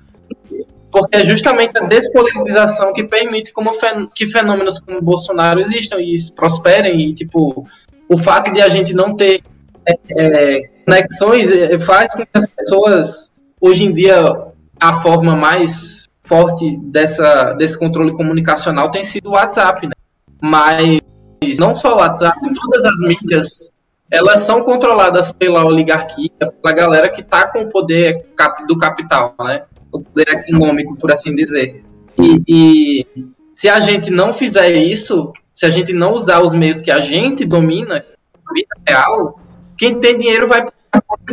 porque 0.91 1.17
é 1.17 1.25
justamente 1.25 1.77
a 1.77 1.85
despolitização 1.85 2.93
que 2.93 3.03
permite 3.03 3.53
como 3.53 3.73
fen 3.73 4.09
que 4.13 4.25
fenômenos 4.25 4.79
como 4.79 5.01
Bolsonaro 5.01 5.59
existam 5.59 5.99
e 5.99 6.15
prosperem 6.35 7.09
e 7.09 7.13
tipo 7.13 7.65
o 8.07 8.17
fato 8.17 8.51
de 8.51 8.61
a 8.61 8.69
gente 8.69 8.93
não 8.93 9.15
ter 9.15 9.41
é, 9.85 9.93
é, 10.17 10.61
conexões 10.85 11.51
é, 11.51 11.77
faz 11.77 12.13
com 12.13 12.23
que 12.23 12.29
as 12.33 12.45
pessoas 12.47 13.28
hoje 13.59 13.85
em 13.85 13.91
dia 13.91 14.15
a 14.79 14.93
forma 15.01 15.35
mais 15.35 16.07
forte 16.23 16.77
dessa 16.77 17.53
desse 17.53 17.77
controle 17.77 18.13
comunicacional 18.13 18.91
tem 18.91 19.03
sido 19.03 19.29
o 19.29 19.33
WhatsApp, 19.33 19.85
né? 19.87 19.93
Mas 20.41 20.99
não 21.57 21.73
só 21.75 21.95
o 21.95 21.99
WhatsApp, 21.99 22.39
todas 22.53 22.85
as 22.85 22.99
mídias 22.99 23.71
elas 24.11 24.39
são 24.39 24.63
controladas 24.63 25.31
pela 25.31 25.63
oligarquia, 25.63 26.31
pela 26.39 26.73
galera 26.73 27.09
que 27.09 27.21
está 27.21 27.47
com 27.47 27.61
o 27.61 27.69
poder 27.69 28.25
do 28.67 28.77
capital, 28.77 29.35
né? 29.39 29.63
o 29.91 30.01
poder 30.01 30.27
econômico, 30.29 30.95
por 30.95 31.11
assim 31.11 31.35
dizer. 31.35 31.83
E, 32.17 32.41
e, 32.47 33.07
se 33.55 33.69
a 33.69 33.79
gente 33.79 34.09
não 34.09 34.33
fizer 34.33 34.71
isso, 34.71 35.33
se 35.53 35.65
a 35.65 35.69
gente 35.69 35.93
não 35.93 36.13
usar 36.13 36.41
os 36.41 36.53
meios 36.53 36.81
que 36.81 36.91
a 36.91 36.99
gente 36.99 37.45
domina, 37.45 38.03
a 38.45 38.53
vida 38.53 38.75
real, 38.87 39.39
quem 39.77 39.99
tem 39.99 40.17
dinheiro 40.17 40.47
vai 40.47 40.65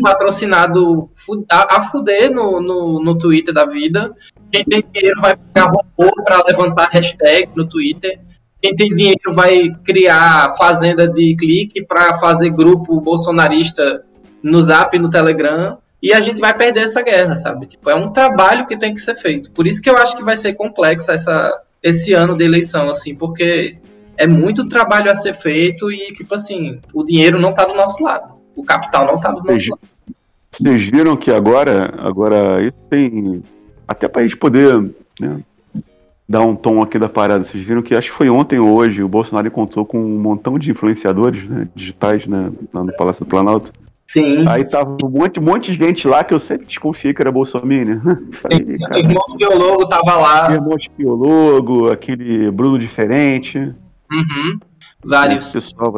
patrocinado 0.03 1.11
a, 1.51 1.83
fuder 1.83 2.31
no, 2.31 2.61
no, 2.61 3.03
no 3.03 3.19
Twitter 3.19 3.53
da 3.53 3.65
vida. 3.65 4.15
Quem 4.51 4.65
tem 4.65 4.85
dinheiro 4.93 5.21
vai 5.21 5.37
pegar 5.37 5.67
robô 5.67 6.11
para 6.25 6.45
levantar 6.45 6.89
hashtag 6.89 7.49
no 7.55 7.67
Twitter. 7.67 8.21
Quem 8.61 8.75
tem 8.75 8.89
dinheiro 8.89 9.33
vai 9.33 9.71
criar 9.85 10.55
fazenda 10.57 11.09
de 11.09 11.37
clique 11.37 11.85
para 11.85 12.15
fazer 12.19 12.51
grupo 12.51 13.01
bolsonarista 13.01 14.05
no 14.43 14.61
Zap, 14.63 14.99
no 14.99 15.11
Telegram 15.11 15.79
e 16.03 16.13
a 16.13 16.21
gente 16.21 16.41
vai 16.41 16.57
perder 16.57 16.85
essa 16.85 17.03
guerra, 17.03 17.35
sabe? 17.35 17.67
Tipo, 17.67 17.91
é 17.91 17.95
um 17.95 18.13
trabalho 18.13 18.67
que 18.67 18.77
tem 18.77 18.95
que 18.95 19.01
ser 19.01 19.15
feito. 19.15 19.51
Por 19.51 19.67
isso 19.67 19.83
que 19.83 19.91
eu 19.91 19.97
acho 19.97 20.17
que 20.17 20.23
vai 20.23 20.37
ser 20.37 20.55
complexa 20.55 21.13
essa, 21.13 21.63
esse 21.83 22.13
ano 22.13 22.37
de 22.37 22.45
eleição, 22.45 22.89
assim, 22.91 23.15
porque 23.15 23.79
é 24.17 24.27
muito 24.27 24.69
trabalho 24.69 25.11
a 25.11 25.15
ser 25.15 25.35
feito 25.35 25.91
e, 25.91 26.13
tipo 26.13 26.35
assim, 26.35 26.81
o 26.95 27.03
dinheiro 27.03 27.39
não 27.39 27.53
tá 27.53 27.65
do 27.65 27.75
nosso 27.75 28.03
lado. 28.03 28.36
O 28.57 28.65
capital 28.65 29.07
não 29.07 29.21
tá 29.21 29.31
do 29.31 29.43
nosso 29.45 29.71
lado. 29.71 29.81
Vocês 30.51 30.85
viram 30.85 31.17
que 31.17 31.31
agora, 31.31 31.95
agora 31.99 32.63
isso 32.63 32.79
tem. 32.89 33.43
Até 33.87 34.09
pra 34.09 34.23
gente 34.23 34.37
poder 34.37 34.91
né, 35.21 35.41
dar 36.29 36.41
um 36.41 36.57
tom 36.57 36.83
aqui 36.83 36.99
da 36.99 37.09
parada, 37.09 37.45
vocês 37.45 37.63
viram 37.63 37.83
que 37.83 37.95
acho 37.95 38.11
que 38.11 38.17
foi 38.17 38.29
ontem 38.29 38.59
ou 38.59 38.71
hoje 38.71 39.03
o 39.03 39.09
Bolsonaro 39.09 39.47
encontrou 39.47 39.85
com 39.85 39.99
um 39.99 40.19
montão 40.19 40.59
de 40.59 40.71
influenciadores 40.71 41.49
né, 41.49 41.69
digitais 41.75 42.27
né, 42.27 42.51
lá 42.73 42.83
no 42.83 42.97
Palácio 42.97 43.25
do 43.25 43.29
Planalto. 43.29 43.73
Sim. 44.07 44.47
Aí 44.49 44.65
tava 44.65 44.97
um 45.05 45.09
monte, 45.09 45.41
um 45.41 45.43
monte 45.43 45.73
de 45.73 45.79
gente 45.79 46.07
lá 46.07 46.23
que 46.23 46.33
eu 46.33 46.39
sempre 46.39 46.67
desconfiei 46.67 47.13
que 47.13 47.21
era 47.21 47.31
Bolsonaro. 47.31 47.69
o 47.69 48.97
irmão 48.97 49.25
Piologo 49.37 49.89
tava 49.89 50.17
lá. 50.17 50.53
Irmão 50.53 50.77
Piologo, 50.97 51.91
aquele 51.91 52.51
Bruno 52.51 52.79
diferente. 52.79 53.59
Uhum. 53.59 54.59
Vários. 55.07 55.43
Esse 55.43 55.53
pessoal, 55.53 55.95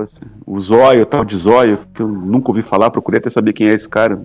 o 0.46 0.60
Zóio, 0.60 1.06
tal 1.06 1.24
de 1.24 1.36
Zóio, 1.36 1.78
que 1.94 2.02
eu 2.02 2.08
nunca 2.08 2.50
ouvi 2.50 2.62
falar, 2.62 2.90
procurei 2.90 3.18
até 3.18 3.30
saber 3.30 3.54
quem 3.54 3.68
é 3.68 3.72
esse 3.72 3.88
cara. 3.88 4.22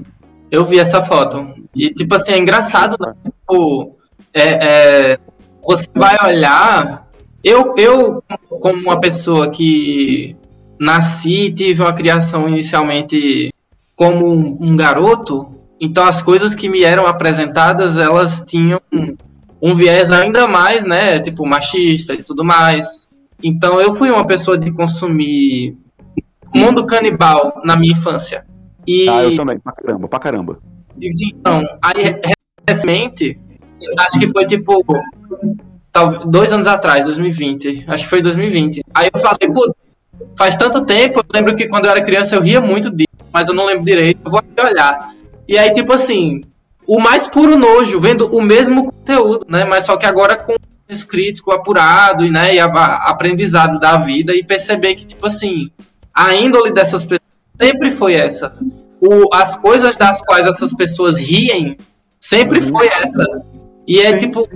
Eu 0.52 0.66
vi 0.66 0.78
essa 0.78 1.02
foto. 1.02 1.48
E, 1.74 1.90
tipo 1.90 2.14
assim, 2.14 2.34
é 2.34 2.38
engraçado, 2.38 2.98
né? 3.00 3.14
Tipo, 3.24 3.96
é, 4.34 5.14
é, 5.14 5.20
você 5.66 5.88
vai 5.96 6.18
olhar. 6.26 7.08
Eu, 7.42 7.74
eu, 7.78 8.24
como 8.60 8.80
uma 8.82 9.00
pessoa 9.00 9.50
que 9.50 10.36
nasci 10.80 11.46
e 11.46 11.54
tive 11.54 11.82
uma 11.82 11.94
criação 11.94 12.48
inicialmente 12.50 13.54
como 13.96 14.28
um, 14.28 14.58
um, 14.60 14.76
garoto, 14.76 15.54
então 15.80 16.04
as 16.04 16.22
coisas 16.22 16.56
que 16.56 16.68
me 16.68 16.84
eram 16.84 17.08
apresentadas, 17.08 17.98
elas 17.98 18.44
tinham 18.46 18.82
um, 18.92 19.16
um 19.62 19.76
viés 19.76 20.12
ainda 20.12 20.48
mais, 20.48 20.84
né, 20.84 21.20
tipo 21.20 21.46
machista 21.46 22.14
e 22.14 22.24
tudo 22.24 22.44
mais. 22.44 23.08
Então 23.44 23.80
eu 23.82 23.94
fui 23.94 24.10
uma 24.10 24.26
pessoa 24.26 24.58
de 24.58 24.72
consumir 24.72 25.78
mundo 26.54 26.86
canibal 26.86 27.62
na 27.64 27.76
minha 27.76 27.92
infância. 27.92 28.46
E, 28.88 29.08
ah, 29.10 29.24
eu 29.24 29.36
também, 29.36 29.60
pra 29.60 29.74
caramba, 29.74 30.08
pra 30.08 30.20
caramba. 30.20 30.60
Então, 31.02 31.64
aí 31.82 32.16
recentemente, 32.68 33.40
acho 34.00 34.20
que 34.20 34.28
foi 34.28 34.46
tipo 34.46 34.84
dois 36.28 36.52
anos 36.52 36.68
atrás, 36.68 37.06
2020, 37.06 37.86
acho 37.88 38.04
que 38.04 38.10
foi 38.10 38.22
2020. 38.22 38.84
Aí 38.94 39.10
eu 39.14 39.20
falei, 39.20 39.50
pô, 39.54 39.74
faz 40.38 40.56
tanto 40.56 40.86
tempo, 40.86 41.20
eu 41.20 41.26
lembro 41.34 41.56
que 41.56 41.68
quando 41.68 41.86
eu 41.86 41.92
era 41.92 42.04
criança 42.04 42.36
eu 42.36 42.42
ria 42.42 42.62
muito 42.62 42.90
disso 42.90 43.14
mas 43.34 43.48
eu 43.48 43.56
não 43.56 43.66
lembro 43.66 43.84
direito, 43.84 44.22
eu 44.24 44.30
vou 44.30 44.44
olhar. 44.64 45.12
E 45.48 45.58
aí, 45.58 45.72
tipo 45.74 45.92
assim, 45.92 46.44
o 46.88 47.00
mais 47.00 47.28
puro 47.28 47.58
nojo, 47.58 48.00
vendo 48.00 48.28
o 48.28 48.40
mesmo 48.40 48.86
conteúdo, 48.86 49.48
né? 49.50 49.64
Mas 49.64 49.86
só 49.86 49.98
que 49.98 50.06
agora 50.06 50.38
com 50.38 50.56
escrito, 50.94 51.44
com 51.44 51.52
apurado, 51.52 52.30
né? 52.30 52.56
E 52.56 52.60
a, 52.60 52.66
a, 52.66 53.10
aprendizado 53.10 53.80
da 53.80 53.98
vida 53.98 54.36
e 54.36 54.44
perceber 54.44 54.96
que, 54.96 55.06
tipo 55.06 55.26
assim, 55.26 55.70
a 56.14 56.36
índole 56.36 56.72
dessas 56.72 57.04
pessoas 57.04 57.22
sempre 57.62 57.92
foi 57.92 58.14
essa. 58.14 58.56
O, 59.02 59.34
as 59.34 59.58
coisas 59.58 59.98
das 59.98 60.22
quais 60.22 60.48
essas 60.48 60.74
pessoas 60.74 61.18
riem 61.18 61.78
sempre 62.20 62.60
uhum. 62.60 62.70
foi 62.70 62.88
essa. 62.88 63.26
E 63.86 64.00
é 64.00 64.18
tipo, 64.18 64.48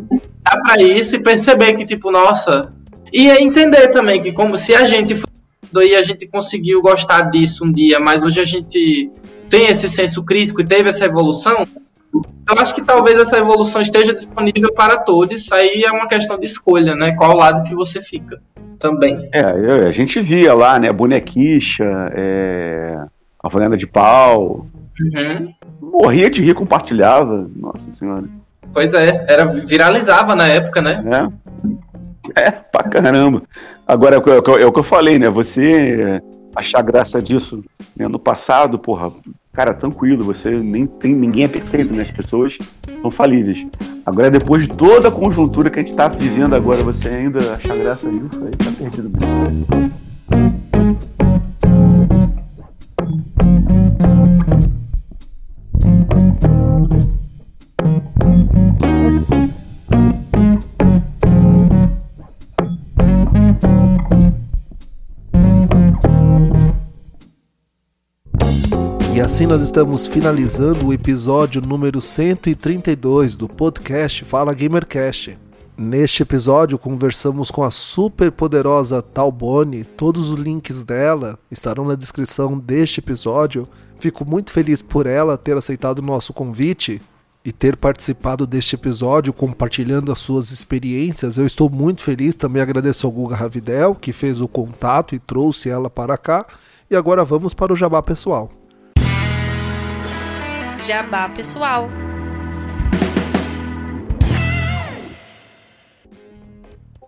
dar 0.43 0.61
pra 0.61 0.81
isso 0.81 1.15
e 1.15 1.23
perceber 1.23 1.73
que, 1.73 1.85
tipo, 1.85 2.11
nossa. 2.11 2.73
E 3.11 3.30
é 3.30 3.41
entender 3.41 3.89
também 3.89 4.22
que, 4.22 4.31
como 4.31 4.57
se 4.57 4.73
a 4.73 4.85
gente 4.85 5.14
e 5.76 5.95
a 5.95 6.01
gente 6.01 6.26
conseguiu 6.27 6.81
gostar 6.81 7.23
disso 7.23 7.65
um 7.65 7.72
dia, 7.72 7.99
mas 7.99 8.23
hoje 8.23 8.39
a 8.39 8.45
gente 8.45 9.11
tem 9.49 9.68
esse 9.68 9.89
senso 9.89 10.23
crítico 10.23 10.61
e 10.61 10.65
teve 10.65 10.89
essa 10.89 11.05
evolução, 11.05 11.68
eu 12.14 12.58
acho 12.60 12.74
que 12.74 12.82
talvez 12.82 13.20
essa 13.20 13.38
evolução 13.38 13.82
esteja 13.82 14.14
disponível 14.14 14.74
para 14.74 14.98
todos. 14.98 15.52
Aí 15.52 15.84
é 15.84 15.92
uma 15.92 16.08
questão 16.08 16.40
de 16.40 16.46
escolha, 16.46 16.96
né? 16.96 17.12
Qual 17.12 17.36
lado 17.36 17.64
que 17.64 17.76
você 17.76 18.02
fica 18.02 18.42
também. 18.80 19.30
É, 19.34 19.42
a 19.88 19.92
gente 19.92 20.20
via 20.20 20.54
lá, 20.54 20.80
né? 20.80 20.92
Bonequicha, 20.92 21.84
é... 22.14 22.98
a 23.44 23.50
Valenda 23.50 23.76
de 23.76 23.88
Pau. 23.88 24.68
Uhum. 25.00 25.54
Morria 25.82 26.30
de 26.30 26.42
rir, 26.42 26.54
compartilhava. 26.54 27.50
Nossa 27.56 27.92
senhora. 27.92 28.26
Pois 28.74 28.94
é, 28.94 29.26
era, 29.28 29.46
viralizava 29.46 30.36
na 30.36 30.48
época, 30.48 30.82
né? 30.82 31.04
É, 32.36 32.42
é 32.42 32.52
pra 32.52 32.84
caramba. 32.84 33.44
Agora, 33.88 34.18
é, 34.18 34.20
é, 34.20 34.62
é 34.64 34.66
o 34.66 34.72
que 34.72 34.80
eu 34.80 34.84
falei, 34.84 35.18
né? 35.18 35.30
Você 35.30 36.22
achar 36.58 36.82
graça 36.82 37.22
disso 37.22 37.64
né? 37.96 38.08
no 38.08 38.20
passado, 38.20 38.80
porra, 38.80 39.12
cara, 39.54 39.74
tranquilo, 39.74 40.24
você 40.24 40.52
nem 40.52 40.86
tem, 40.86 41.16
ninguém 41.16 41.46
é 41.46 41.48
perfeito, 41.48 41.94
né? 41.94 42.02
As 42.04 42.12
pessoas 42.12 42.58
são 43.02 43.12
falíveis. 43.12 43.66
Agora, 44.06 44.32
depois 44.32 44.64
de 44.64 44.70
toda 44.70 45.08
a 45.10 45.12
conjuntura 45.12 45.70
que 45.70 45.80
a 45.80 45.84
gente 45.84 45.96
tá 45.96 46.08
vivendo 46.08 46.56
agora, 46.56 46.84
você 46.84 47.10
ainda 47.10 47.40
achar 47.54 47.76
graça 47.76 48.10
nisso, 48.10 48.44
aí 48.44 48.52
tá 48.52 48.72
perdido 48.78 49.10
mesmo. 49.10 50.07
Assim 69.28 69.45
nós 69.45 69.62
estamos 69.62 70.08
finalizando 70.08 70.88
o 70.88 70.94
episódio 70.94 71.62
número 71.62 72.02
132 72.02 73.36
do 73.36 73.49
podcast 73.49 74.24
Fala 74.24 74.54
Gamercast. 74.54 75.38
Neste 75.78 76.24
episódio 76.24 76.80
conversamos 76.80 77.52
com 77.52 77.62
a 77.62 77.70
super 77.70 78.32
poderosa 78.32 79.02
Talbone. 79.02 79.84
Todos 79.84 80.30
os 80.30 80.40
links 80.40 80.82
dela 80.82 81.38
estarão 81.52 81.84
na 81.84 81.95
descrição 81.95 82.58
deste 82.58 83.02
episódio. 83.02 83.68
Fico 83.99 84.24
muito 84.24 84.49
feliz 84.49 84.82
por 84.82 85.06
ela 85.06 85.38
ter 85.38 85.58
aceitado 85.58 85.99
o 85.99 86.06
nosso 86.06 86.32
convite 86.32 87.02
e 87.44 87.52
ter 87.52 87.76
participado 87.76 88.48
deste 88.48 88.76
episódio, 88.76 89.34
compartilhando 89.34 90.10
as 90.10 90.20
suas 90.20 90.52
experiências. 90.52 91.38
Eu 91.38 91.45
estou 91.45 91.70
muito 91.70 92.02
feliz, 92.02 92.34
também 92.34 92.62
agradeço 92.62 93.06
ao 93.06 93.12
Guga 93.12 93.36
Ravidel, 93.36 93.94
que 93.94 94.14
fez 94.14 94.40
o 94.40 94.48
contato 94.48 95.14
e 95.14 95.20
trouxe 95.20 95.70
ela 95.70 95.90
para 95.90 96.18
cá. 96.18 96.45
E 96.90 96.95
agora 96.95 97.26
vamos 97.26 97.54
para 97.54 97.74
o 97.74 97.76
jabá 97.76 98.02
pessoal. 98.02 98.49
Jabá 100.84 101.30
pessoal. 101.30 101.90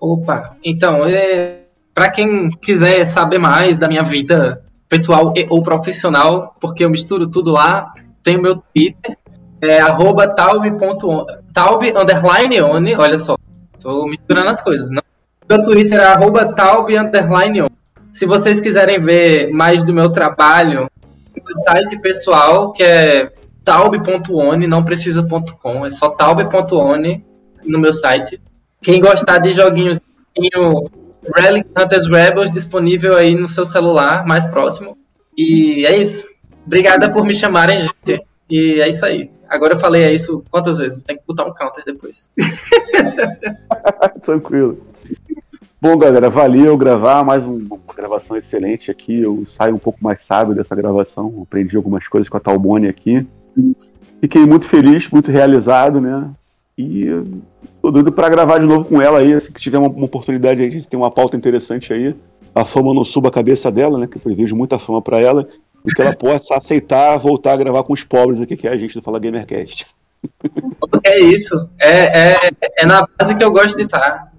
Opa, 0.02 0.56
então, 0.64 1.06
é, 1.06 1.60
para 1.94 2.10
quem 2.10 2.50
quiser 2.50 3.06
saber 3.06 3.38
mais 3.38 3.78
da 3.78 3.88
minha 3.88 4.04
vida 4.04 4.64
pessoal 4.88 5.34
e, 5.36 5.46
ou 5.50 5.62
profissional, 5.62 6.56
porque 6.60 6.86
eu 6.86 6.90
misturo 6.90 7.28
tudo 7.28 7.52
lá, 7.52 7.94
tem 8.24 8.38
o 8.38 8.42
meu 8.42 8.56
Twitter, 8.56 9.18
é 9.62 9.80
arroba 9.80 10.28
taube, 10.28 10.70
underline 11.96 12.62
one, 12.62 12.96
olha 12.96 13.20
só, 13.20 13.38
tô 13.80 14.06
misturando 14.08 14.50
as 14.50 14.62
coisas. 14.62 14.90
Não? 14.90 15.04
Meu 15.50 15.62
Twitter 15.64 16.00
é 16.00 16.06
arroba 16.06 16.56
underline 17.00 17.62
one. 17.64 17.72
Se 18.12 18.26
vocês 18.26 18.62
quiserem 18.62 19.00
ver 19.00 19.52
mais 19.52 19.84
do 19.84 19.94
meu 19.94 20.10
trabalho, 20.10 20.90
o 21.36 21.54
site 21.64 22.00
pessoal, 22.00 22.72
que 22.72 22.84
é 22.84 23.32
taube.one, 23.64 24.68
não 24.68 24.84
precisa.com, 24.84 25.86
é 25.86 25.92
só 25.92 26.10
taube.one 26.10 27.26
no 27.66 27.80
meu 27.80 27.94
site. 27.94 28.42
Quem 28.82 29.02
gostar 29.02 29.40
de 29.40 29.54
joguinhos, 29.54 30.00
Relic 31.36 31.70
Hunters 31.78 32.08
Rebels 32.08 32.52
disponível 32.52 33.16
aí 33.16 33.36
no 33.36 33.48
seu 33.48 33.66
celular 33.66 34.26
mais 34.26 34.46
próximo. 34.46 34.98
E 35.38 35.86
é 35.86 35.98
isso. 35.98 36.28
Obrigada 36.66 37.12
por 37.12 37.26
me 37.26 37.34
chamarem, 37.34 37.82
gente. 37.82 38.24
E 38.50 38.82
é 38.82 38.90
isso 38.90 39.06
aí. 39.06 39.32
Agora 39.48 39.74
eu 39.74 39.80
falei 39.80 40.04
é 40.04 40.14
isso 40.14 40.44
quantas 40.52 40.78
vezes? 40.78 41.04
Tem 41.04 41.18
que 41.18 41.24
botar 41.28 41.46
um 41.46 41.54
counter 41.54 41.84
depois. 41.84 42.30
Tranquilo. 44.24 44.86
Bom, 45.82 45.98
galera, 45.98 46.30
valeu 46.30 46.78
gravar 46.78 47.24
mais 47.24 47.46
uma 47.46 47.80
gravação 47.96 48.36
excelente 48.36 48.92
aqui. 48.92 49.22
Eu 49.22 49.46
saio 49.46 49.76
um 49.76 49.80
pouco 49.80 50.00
mais 50.02 50.24
sábio 50.24 50.54
dessa 50.54 50.76
gravação. 50.76 51.42
Aprendi 51.42 51.78
algumas 51.78 52.08
coisas 52.08 52.28
com 52.28 52.38
a 52.38 52.40
Talbone 52.40 52.88
aqui. 52.88 53.26
Fiquei 54.22 54.46
muito 54.46 54.68
feliz, 54.68 55.10
muito 55.10 55.32
realizado, 55.32 56.02
né? 56.02 56.30
E 56.78 57.08
tô 57.82 57.92
doido 57.92 58.12
pra 58.12 58.30
gravar 58.30 58.60
de 58.60 58.66
novo 58.66 58.86
com 58.86 59.02
ela 59.02 59.20
aí, 59.20 59.34
assim 59.34 59.52
que 59.52 59.60
tiver 59.60 59.78
uma, 59.78 59.90
uma 59.90 60.06
oportunidade 60.06 60.62
aí, 60.62 60.68
a 60.68 60.72
gente 60.72 60.88
tem 60.88 61.00
uma 61.00 61.12
pauta 61.12 61.38
interessante 61.38 61.94
aí. 61.94 62.16
A 62.54 62.66
fama 62.66 62.94
não 62.94 63.06
suba 63.06 63.30
a 63.30 63.32
cabeça 63.32 63.72
dela, 63.72 63.98
né? 63.98 64.08
Que 64.08 64.18
eu 64.18 64.22
prevejo 64.22 64.56
muita 64.56 64.80
fama 64.80 65.02
para 65.02 65.20
ela 65.20 65.48
e 65.86 65.94
que 65.94 66.02
ela 66.02 66.16
possa 66.16 66.56
aceitar 66.56 67.18
voltar 67.18 67.54
a 67.54 67.58
gravar 67.58 67.84
com 67.84 67.94
os 67.94 68.04
pobres 68.04 68.42
aqui, 68.42 68.56
que 68.56 68.68
é 68.68 68.72
a 68.72 68.78
gente 68.78 68.96
do 68.96 69.02
Fala 69.02 69.20
Gamercast. 69.20 69.88
É 71.04 71.20
isso. 71.20 71.70
É, 71.80 72.34
é, 72.34 72.52
é 72.80 72.86
na 72.86 73.08
base 73.18 73.36
que 73.36 73.44
eu 73.44 73.52
gosto 73.52 73.78
de 73.78 73.84
estar. 73.84 74.32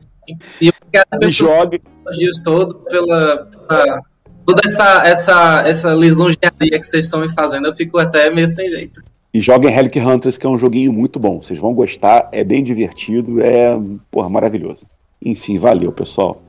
E 0.61 0.69
obrigado 0.69 1.19
pelos 1.19 1.35
jogue. 1.35 1.83
elogios 2.05 2.41
todos, 2.41 2.77
pela, 2.85 3.49
pela, 3.67 4.03
toda 4.47 4.63
essa, 4.65 5.07
essa, 5.07 5.63
essa 5.67 5.95
lisonjearia 5.95 6.79
que 6.79 6.83
vocês 6.83 7.07
estão 7.07 7.21
me 7.21 7.33
fazendo. 7.33 7.67
Eu 7.67 7.75
fico 7.75 7.99
até 7.99 8.31
meio 8.31 8.49
sem 8.49 8.69
jeito. 8.69 9.03
E 9.33 9.41
joguem 9.41 9.71
Relic 9.71 9.99
Hunters, 9.99 10.37
que 10.37 10.47
é 10.47 10.51
um 10.51 10.59
joguinho 10.59 10.93
muito 10.93 11.21
bom. 11.21 11.41
Vocês 11.41 11.59
vão 11.59 11.73
gostar, 11.73 12.29
é 12.33 12.43
bem 12.43 12.65
divertido, 12.65 13.41
é 13.41 13.79
porra, 14.11 14.29
maravilhoso. 14.29 14.87
Enfim, 15.23 15.59
valeu, 15.59 15.93
pessoal. 15.93 16.43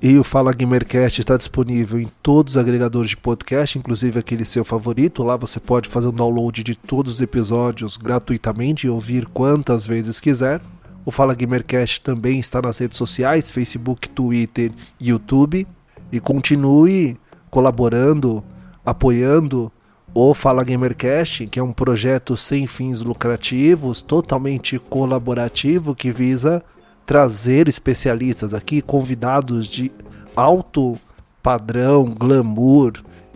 E 0.00 0.18
o 0.18 0.24
Fala 0.24 0.52
Gamercast 0.52 1.20
está 1.20 1.36
disponível 1.36 2.00
em 2.00 2.08
todos 2.22 2.56
os 2.56 2.60
agregadores 2.60 3.10
de 3.10 3.16
podcast, 3.16 3.78
inclusive 3.78 4.18
aquele 4.18 4.44
seu 4.44 4.64
favorito. 4.64 5.22
Lá 5.22 5.36
você 5.36 5.60
pode 5.60 5.88
fazer 5.88 6.08
um 6.08 6.12
download 6.12 6.64
de 6.64 6.74
todos 6.74 7.12
os 7.12 7.20
episódios 7.20 7.96
gratuitamente 7.96 8.86
e 8.86 8.90
ouvir 8.90 9.26
quantas 9.26 9.86
vezes 9.86 10.18
quiser. 10.18 10.60
O 11.04 11.12
Fala 11.12 11.34
Gamercast 11.34 12.00
também 12.00 12.40
está 12.40 12.60
nas 12.60 12.78
redes 12.78 12.98
sociais, 12.98 13.52
Facebook, 13.52 14.08
Twitter 14.08 14.72
YouTube. 15.00 15.66
E 16.10 16.18
continue 16.18 17.16
colaborando, 17.48 18.42
apoiando 18.84 19.70
o 20.14 20.34
Fala 20.34 20.62
Gamercast, 20.62 21.46
que 21.46 21.58
é 21.58 21.62
um 21.62 21.72
projeto 21.72 22.36
sem 22.36 22.66
fins 22.66 23.00
lucrativos, 23.00 24.02
totalmente 24.02 24.78
colaborativo, 24.78 25.94
que 25.94 26.12
visa 26.12 26.62
trazer 27.06 27.66
especialistas 27.68 28.52
aqui, 28.52 28.82
convidados 28.82 29.66
de 29.66 29.90
alto 30.36 30.98
padrão, 31.42 32.14
glamour 32.14 32.92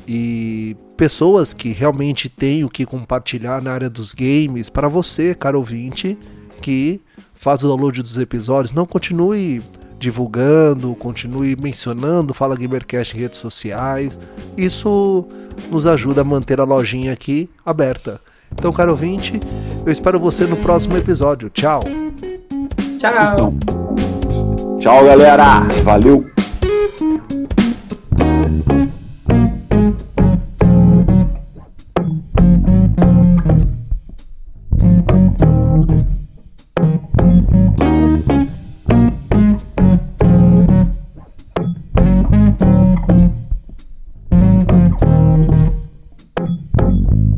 e 0.07 0.77
pessoas 0.97 1.53
que 1.53 1.73
realmente 1.73 2.29
têm 2.29 2.65
o 2.65 2.71
que 2.71 2.87
compartilhar 2.87 3.63
na 3.63 3.73
área 3.73 3.91
dos 3.91 4.13
games. 4.13 4.71
Para 4.71 4.89
você, 4.89 5.35
caro 5.35 5.59
ouvinte, 5.59 6.17
que 6.61 7.01
faz 7.35 7.65
o 7.65 7.69
download 7.69 8.03
dos 8.03 8.19
episódios, 8.19 8.73
não 8.73 8.87
continue 8.87 9.63
divulgando, 9.99 10.95
continue 10.95 11.57
mencionando 11.57 12.35
Fala 12.35 12.57
Gamercast 12.57 13.17
em 13.17 13.21
redes 13.21 13.39
sociais. 13.39 14.19
Isso 14.57 15.27
nos 15.71 15.87
ajuda 15.87 16.21
a 16.21 16.25
manter 16.25 16.61
a 16.61 16.65
lojinha 16.65 17.13
aqui 17.13 17.49
aberta. 17.65 18.21
Então, 18.53 18.73
caro 18.73 18.93
ouvinte, 18.93 19.41
eu 19.85 19.93
espero 19.93 20.21
você 20.21 20.45
no 20.45 20.57
próximo 20.57 20.97
episódio. 20.97 21.51
Tchau! 21.51 21.85
Tchau. 22.99 23.55
Tchau, 24.79 25.05
galera. 25.05 25.67
Valeu. 25.85 26.36